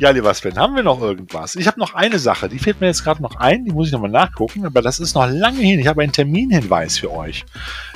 Ja, 0.00 0.10
lieber 0.10 0.32
Sven, 0.32 0.58
haben 0.58 0.76
wir 0.76 0.82
noch 0.82 1.00
irgendwas? 1.02 1.56
Ich 1.56 1.66
habe 1.66 1.78
noch 1.78 1.94
eine 1.94 2.18
Sache, 2.18 2.48
die 2.48 2.58
fällt 2.58 2.80
mir 2.80 2.86
jetzt 2.86 3.04
gerade 3.04 3.22
noch 3.22 3.36
ein, 3.36 3.64
die 3.64 3.72
muss 3.72 3.88
ich 3.88 3.92
nochmal 3.92 4.10
nachgucken, 4.10 4.64
aber 4.64 4.80
das 4.80 4.98
ist 4.98 5.14
noch 5.14 5.28
lange 5.28 5.60
hin. 5.60 5.78
Ich 5.78 5.86
habe 5.86 6.02
einen 6.02 6.12
Terminhinweis 6.12 6.98
für 6.98 7.12
euch, 7.12 7.44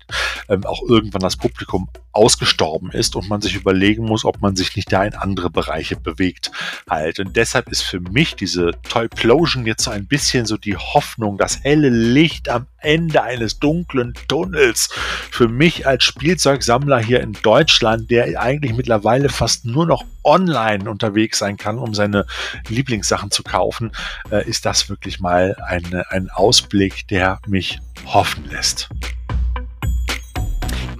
ähm, 0.48 0.64
auch 0.64 0.82
irgendwann 0.88 1.22
das 1.22 1.36
Publikum 1.36 1.88
ausgestorben 2.12 2.90
ist 2.90 3.14
und 3.14 3.28
man 3.28 3.40
sich 3.40 3.54
überlegen 3.54 4.04
muss, 4.04 4.24
ob 4.24 4.40
man 4.40 4.56
sich 4.56 4.74
nicht 4.76 4.92
da 4.92 5.04
in 5.04 5.14
andere 5.14 5.50
Bereiche 5.50 5.96
bewegt 5.96 6.50
halt. 6.88 7.20
Und 7.20 7.36
deshalb 7.36 7.68
ist 7.68 7.82
für 7.82 8.00
mich 8.00 8.34
diese 8.34 8.72
Toyplosion 8.88 9.66
jetzt 9.66 9.84
so 9.84 9.90
ein 9.90 10.06
bisschen 10.06 10.46
so 10.46 10.56
die 10.56 10.76
Hoffnung, 10.76 11.38
das 11.38 11.62
helle 11.62 11.88
Licht 11.88 12.48
am 12.48 12.66
Ende 12.78 13.22
eines 13.22 13.58
dunklen 13.58 14.14
Tunnels. 14.26 14.88
Für 15.30 15.48
mich 15.48 15.86
als 15.86 16.04
Spielzeugsammler 16.04 16.98
hier 16.98 17.20
in 17.20 17.34
Deutschland, 17.34 18.10
der 18.10 18.40
eigentlich 18.40 18.74
mittlerweile 18.74 19.28
fast 19.28 19.64
nur 19.64 19.86
noch 19.86 20.04
online 20.24 20.90
unterwegs 20.90 21.38
sein 21.38 21.56
kann, 21.56 21.78
um 21.78 21.94
seine 21.94 22.26
Lieblingssachen 22.68 23.30
zu 23.30 23.42
kaufen, 23.42 23.92
äh, 24.30 24.48
ist 24.48 24.66
das 24.66 24.88
wirklich 24.88 25.20
mal 25.20 25.56
eine, 25.66 26.10
ein 26.10 26.30
Ausblick, 26.30 27.06
der 27.08 27.40
mich 27.46 27.80
hoffen 28.06 28.44
lässt. 28.50 28.88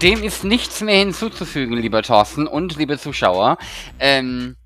Dem 0.02 0.22
ist 0.22 0.44
nichts 0.44 0.80
mehr 0.80 0.96
hinzuzufügen, 0.96 1.76
lieber 1.76 2.02
Thorsten 2.02 2.46
und 2.46 2.76
liebe 2.76 2.98
Zuschauer. 2.98 3.58
Ähm, 3.98 4.56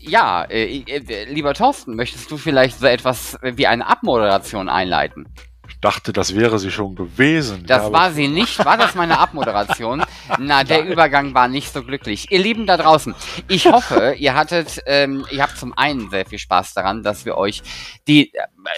ja, 0.00 0.44
äh, 0.44 0.78
äh, 0.86 1.24
lieber 1.24 1.52
Thorsten, 1.52 1.96
möchtest 1.96 2.30
du 2.30 2.38
vielleicht 2.38 2.78
so 2.78 2.86
etwas 2.86 3.36
wie 3.42 3.66
eine 3.66 3.86
Abmoderation 3.86 4.70
einleiten? 4.70 5.26
Ich 5.68 5.80
dachte, 5.80 6.14
das 6.14 6.34
wäre 6.34 6.58
sie 6.58 6.70
schon 6.70 6.94
gewesen. 6.94 7.64
Das 7.66 7.84
ja, 7.84 7.92
war 7.92 8.10
sie 8.10 8.26
nicht. 8.26 8.64
War 8.64 8.78
das 8.78 8.94
meine 8.94 9.18
Abmoderation? 9.18 10.02
Na, 10.38 10.64
der 10.64 10.78
Nein. 10.78 10.92
Übergang 10.92 11.34
war 11.34 11.46
nicht 11.46 11.72
so 11.72 11.82
glücklich. 11.82 12.32
Ihr 12.32 12.38
Lieben 12.38 12.66
da 12.66 12.78
draußen, 12.78 13.14
ich 13.48 13.66
hoffe, 13.66 14.14
ihr 14.18 14.34
hattet, 14.34 14.82
ähm, 14.86 15.26
ihr 15.30 15.42
habt 15.42 15.58
zum 15.58 15.76
einen 15.76 16.08
sehr 16.08 16.24
viel 16.24 16.38
Spaß 16.38 16.72
daran, 16.72 17.02
dass 17.02 17.26
wir 17.26 17.36
euch 17.36 17.62
die 18.08 18.32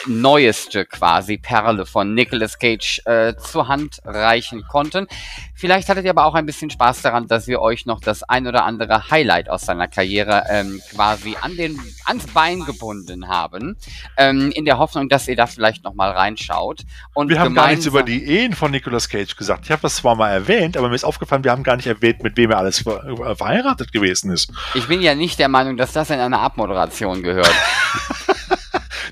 neueste 0.06 0.86
quasi 0.86 1.38
Perle 1.38 1.86
von 1.86 2.14
Nicolas 2.14 2.58
Cage 2.58 3.02
äh, 3.04 3.34
zur 3.36 3.68
Hand 3.68 4.00
reichen 4.04 4.64
konnten. 4.68 5.06
Vielleicht 5.54 5.88
hattet 5.88 6.04
ihr 6.04 6.10
aber 6.10 6.24
auch 6.24 6.34
ein 6.34 6.46
bisschen 6.46 6.70
Spaß 6.70 7.02
daran, 7.02 7.28
dass 7.28 7.46
wir 7.46 7.60
euch 7.60 7.84
noch 7.84 8.00
das 8.00 8.22
ein 8.22 8.46
oder 8.46 8.64
andere 8.64 9.10
Highlight 9.10 9.50
aus 9.50 9.62
seiner 9.62 9.88
Karriere 9.88 10.44
ähm, 10.48 10.80
quasi 10.90 11.36
an 11.40 11.56
den, 11.56 11.78
ans 12.06 12.26
Bein 12.28 12.64
gebunden 12.64 13.28
haben, 13.28 13.76
ähm, 14.16 14.50
in 14.52 14.64
der 14.64 14.78
Hoffnung, 14.78 15.08
dass 15.08 15.28
ihr 15.28 15.36
da 15.36 15.46
vielleicht 15.46 15.84
noch 15.84 15.94
mal 15.94 16.10
reinschaut. 16.10 16.80
Und 17.12 17.28
wir 17.28 17.38
haben 17.38 17.54
gar 17.54 17.68
nichts 17.68 17.86
über 17.86 18.02
die 18.02 18.24
Ehen 18.24 18.54
von 18.54 18.70
Nicolas 18.70 19.08
Cage 19.08 19.36
gesagt. 19.36 19.66
Ich 19.66 19.70
habe 19.70 19.82
das 19.82 19.96
zwar 19.96 20.14
mal 20.14 20.30
erwähnt, 20.30 20.76
aber 20.76 20.88
mir 20.88 20.94
ist 20.94 21.04
aufgefallen, 21.04 21.44
wir 21.44 21.50
haben 21.50 21.62
gar 21.62 21.76
nicht 21.76 21.86
erwähnt, 21.86 22.22
mit 22.22 22.36
wem 22.36 22.50
er 22.50 22.58
alles 22.58 22.80
ver 22.80 23.36
verheiratet 23.36 23.92
gewesen 23.92 24.30
ist. 24.30 24.52
Ich 24.74 24.88
bin 24.88 25.02
ja 25.02 25.14
nicht 25.14 25.38
der 25.38 25.48
Meinung, 25.48 25.76
dass 25.76 25.92
das 25.92 26.10
in 26.10 26.20
eine 26.20 26.38
Abmoderation 26.38 27.22
gehört. 27.22 27.54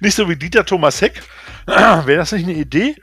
nicht 0.00 0.14
so 0.14 0.28
wie 0.28 0.36
Dieter 0.36 0.64
Thomas 0.64 1.00
Heck. 1.00 1.22
Wäre 1.66 2.16
das 2.16 2.32
nicht 2.32 2.44
eine 2.44 2.54
Idee? 2.54 2.96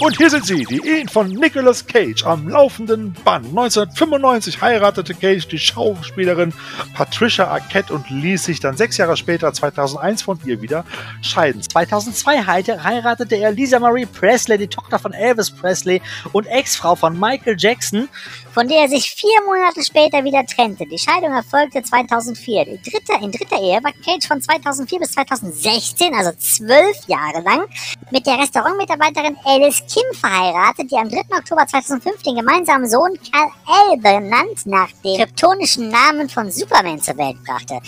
Und 0.00 0.18
hier 0.18 0.28
sind 0.28 0.44
sie, 0.44 0.64
die 0.64 0.86
Ehen 0.86 1.08
von 1.08 1.28
Nicolas 1.28 1.86
Cage 1.86 2.26
am 2.26 2.48
laufenden 2.48 3.14
Band. 3.24 3.46
1995 3.46 4.60
heiratete 4.60 5.14
Cage 5.14 5.48
die 5.48 5.58
Schauspielerin 5.58 6.52
Patricia 6.94 7.46
Arquette 7.46 7.94
und 7.94 8.10
ließ 8.10 8.44
sich 8.44 8.60
dann 8.60 8.76
sechs 8.76 8.98
Jahre 8.98 9.16
später, 9.16 9.50
2001, 9.52 10.22
von 10.22 10.38
ihr 10.44 10.60
wieder 10.60 10.84
scheiden. 11.22 11.62
2002 11.62 12.44
heiratete 12.44 13.36
er 13.36 13.52
Lisa 13.52 13.78
Marie 13.78 14.04
Presley, 14.04 14.58
die 14.58 14.68
Tochter 14.68 14.98
von 14.98 15.14
Elvis 15.14 15.50
Presley 15.50 16.02
und 16.32 16.46
Ex-Frau 16.48 16.96
von 16.96 17.18
Michael 17.18 17.56
Jackson 17.58 18.08
von 18.54 18.68
der 18.68 18.82
er 18.82 18.88
sich 18.88 19.10
vier 19.10 19.42
Monate 19.44 19.82
später 19.82 20.22
wieder 20.22 20.46
trennte. 20.46 20.86
Die 20.86 20.98
Scheidung 20.98 21.32
erfolgte 21.32 21.82
2004. 21.82 22.64
Die 22.66 22.90
dritte, 22.90 23.12
in 23.20 23.32
dritter 23.32 23.60
Ehe 23.60 23.82
war 23.82 23.92
Cage 24.04 24.26
von 24.28 24.40
2004 24.40 25.00
bis 25.00 25.12
2016, 25.12 26.14
also 26.14 26.30
zwölf 26.38 26.96
Jahre 27.08 27.42
lang, 27.42 27.66
mit 28.12 28.24
der 28.26 28.38
Restaurantmitarbeiterin 28.38 29.36
Alice 29.44 29.82
Kim 29.92 30.04
verheiratet, 30.14 30.88
die 30.88 30.96
am 30.96 31.08
3. 31.08 31.36
Oktober 31.36 31.66
2005 31.66 32.22
den 32.22 32.36
gemeinsamen 32.36 32.88
Sohn 32.88 33.18
Kal-El 33.32 33.98
benannt 33.98 34.66
nach 34.66 34.90
dem 35.04 35.16
kryptonischen 35.16 35.88
Namen 35.88 36.28
von 36.28 36.48
Superman 36.48 37.00
zur 37.00 37.16
Welt 37.18 37.42
brachte. 37.44 37.80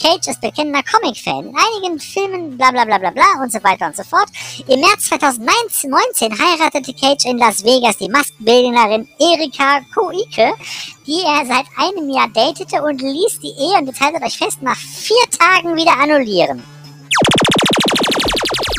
Cage 0.00 0.28
ist 0.28 0.40
bekennender 0.40 0.82
Comic-Fan. 0.90 1.48
In 1.48 1.54
einigen 1.54 2.00
Filmen 2.00 2.56
bla 2.56 2.70
bla 2.70 2.86
bla 2.86 2.96
bla 2.96 3.10
bla 3.10 3.42
und 3.42 3.52
so 3.52 3.62
weiter 3.62 3.86
und 3.86 3.96
so 3.96 4.04
fort. 4.04 4.28
Im 4.68 4.80
März 4.80 5.08
2019 5.08 6.32
heiratete 6.32 6.94
Cage 6.94 7.26
in 7.26 7.38
Las 7.38 7.62
Vegas 7.62 7.98
die 7.98 8.08
Maskenbildnerin 8.08 9.06
Erika 9.18 9.80
Kui 9.94 10.13
Ulrike, 10.14 10.54
die 11.06 11.22
er 11.22 11.44
seit 11.46 11.66
einem 11.76 12.08
Jahr 12.10 12.28
datete 12.28 12.82
und 12.82 13.00
ließ 13.00 13.40
die 13.40 13.48
Ehe, 13.48 13.78
und 13.78 13.86
jetzt 13.86 14.00
haltet 14.00 14.22
euch 14.22 14.38
fest, 14.38 14.62
nach 14.62 14.76
vier 14.76 15.16
Tagen 15.38 15.76
wieder 15.76 15.92
annullieren. 15.98 16.62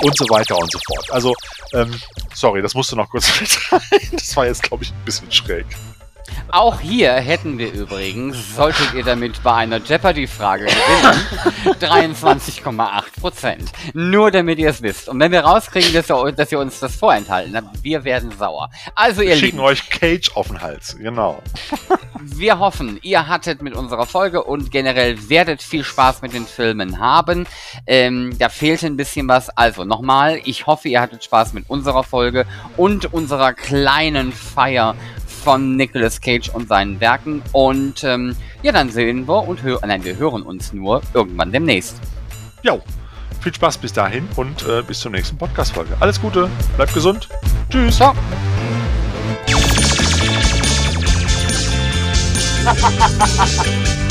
Und 0.02 0.18
so 0.18 0.26
weiter 0.30 0.58
und 0.58 0.72
so 0.72 0.80
fort. 0.88 1.12
Also, 1.12 1.34
ähm, 1.74 2.00
sorry, 2.34 2.62
das 2.62 2.74
musste 2.76 2.96
noch 2.96 3.10
kurz 3.10 3.28
rein. 3.72 3.82
Das 4.12 4.36
war 4.36 4.46
jetzt, 4.46 4.64
glaube 4.64 4.84
ich, 4.84 4.92
ein 4.92 5.06
bisschen 5.06 5.32
schräg. 5.32 5.66
Auch 6.52 6.80
hier 6.80 7.14
hätten 7.14 7.58
wir 7.58 7.72
übrigens, 7.74 8.56
solltet 8.56 8.94
ihr 8.94 9.04
damit 9.04 9.42
bei 9.44 9.54
einer 9.54 9.78
Jeopardy-Frage 9.78 10.66
gewinnen, 10.66 11.80
23,8% 11.82 13.58
Nur 13.94 14.32
damit 14.32 14.60
ihr 14.60 14.70
es 14.70 14.82
wisst. 14.82 15.10
Und 15.10 15.20
wenn 15.20 15.32
wir 15.32 15.42
rauskriegen, 15.42 15.92
dass 15.94 16.10
ihr, 16.10 16.32
dass 16.32 16.52
ihr 16.52 16.60
uns 16.60 16.80
das 16.80 16.96
vorenthalten 16.96 17.56
habt, 17.56 17.84
wir 17.84 18.04
werden 18.04 18.32
sauer. 18.38 18.70
Also 18.94 19.22
ihr 19.22 19.30
wir 19.30 19.38
schicken 19.38 19.58
Lieben, 19.58 19.68
euch 19.68 19.90
Cage 19.90 20.32
auf 20.36 20.48
den 20.48 20.62
Hals, 20.62 20.96
genau. 20.98 21.42
wir 22.22 22.60
hoffen, 22.60 23.00
ihr 23.02 23.28
hattet 23.28 23.62
mit 23.62 23.74
unserer 23.74 24.06
Folge 24.06 24.44
und 24.44 24.72
generell 24.72 25.30
werdet 25.30 25.62
viel 25.62 25.84
Spaß 25.84 26.22
mit 26.22 26.34
den 26.34 26.46
Filmen 26.46 27.00
haben. 27.00 27.48
Ähm, 27.88 28.36
da 28.38 28.50
fehlte 28.50 28.88
ein 28.88 28.98
bisschen 28.98 29.28
was. 29.28 29.50
Also 29.50 29.84
nochmal, 29.84 30.40
ich 30.46 30.68
hoffe, 30.68 30.90
ihr 30.90 31.02
hattet 31.02 31.24
Spaß 31.24 31.54
mit 31.54 31.70
unserer 31.70 32.04
Folge 32.04 32.46
und 32.78 33.14
unserer 33.14 33.54
kleinen 33.54 34.32
Feier 34.32 34.96
von 35.46 35.76
Nicolas 35.76 36.20
Cage 36.20 36.50
und 36.50 36.68
seinen 36.68 37.00
Werken. 37.00 37.44
Und 37.52 38.04
ähm, 38.04 38.36
ja, 38.64 38.72
dann 38.72 38.90
sehen 38.90 39.28
wir 39.28 39.48
und 39.48 39.62
hören, 39.62 39.88
nein, 39.88 40.04
wir 40.04 40.18
hören 40.18 40.42
uns 40.42 40.74
nur 40.74 41.04
irgendwann 41.14 41.52
demnächst. 41.52 42.02
Jo, 42.64 42.82
viel 43.42 43.54
Spaß 43.54 43.78
bis 43.78 43.94
dahin 43.94 44.28
und 44.38 44.68
äh, 44.68 44.82
bis 44.82 45.00
zur 45.02 45.12
nächsten 45.12 45.38
Podcast-Folge. 45.38 45.96
Alles 46.00 46.20
Gute, 46.20 46.50
bleibt 46.76 46.96
gesund. 46.96 47.30
Tschüss. 47.70 47.98
Ciao. 47.98 48.16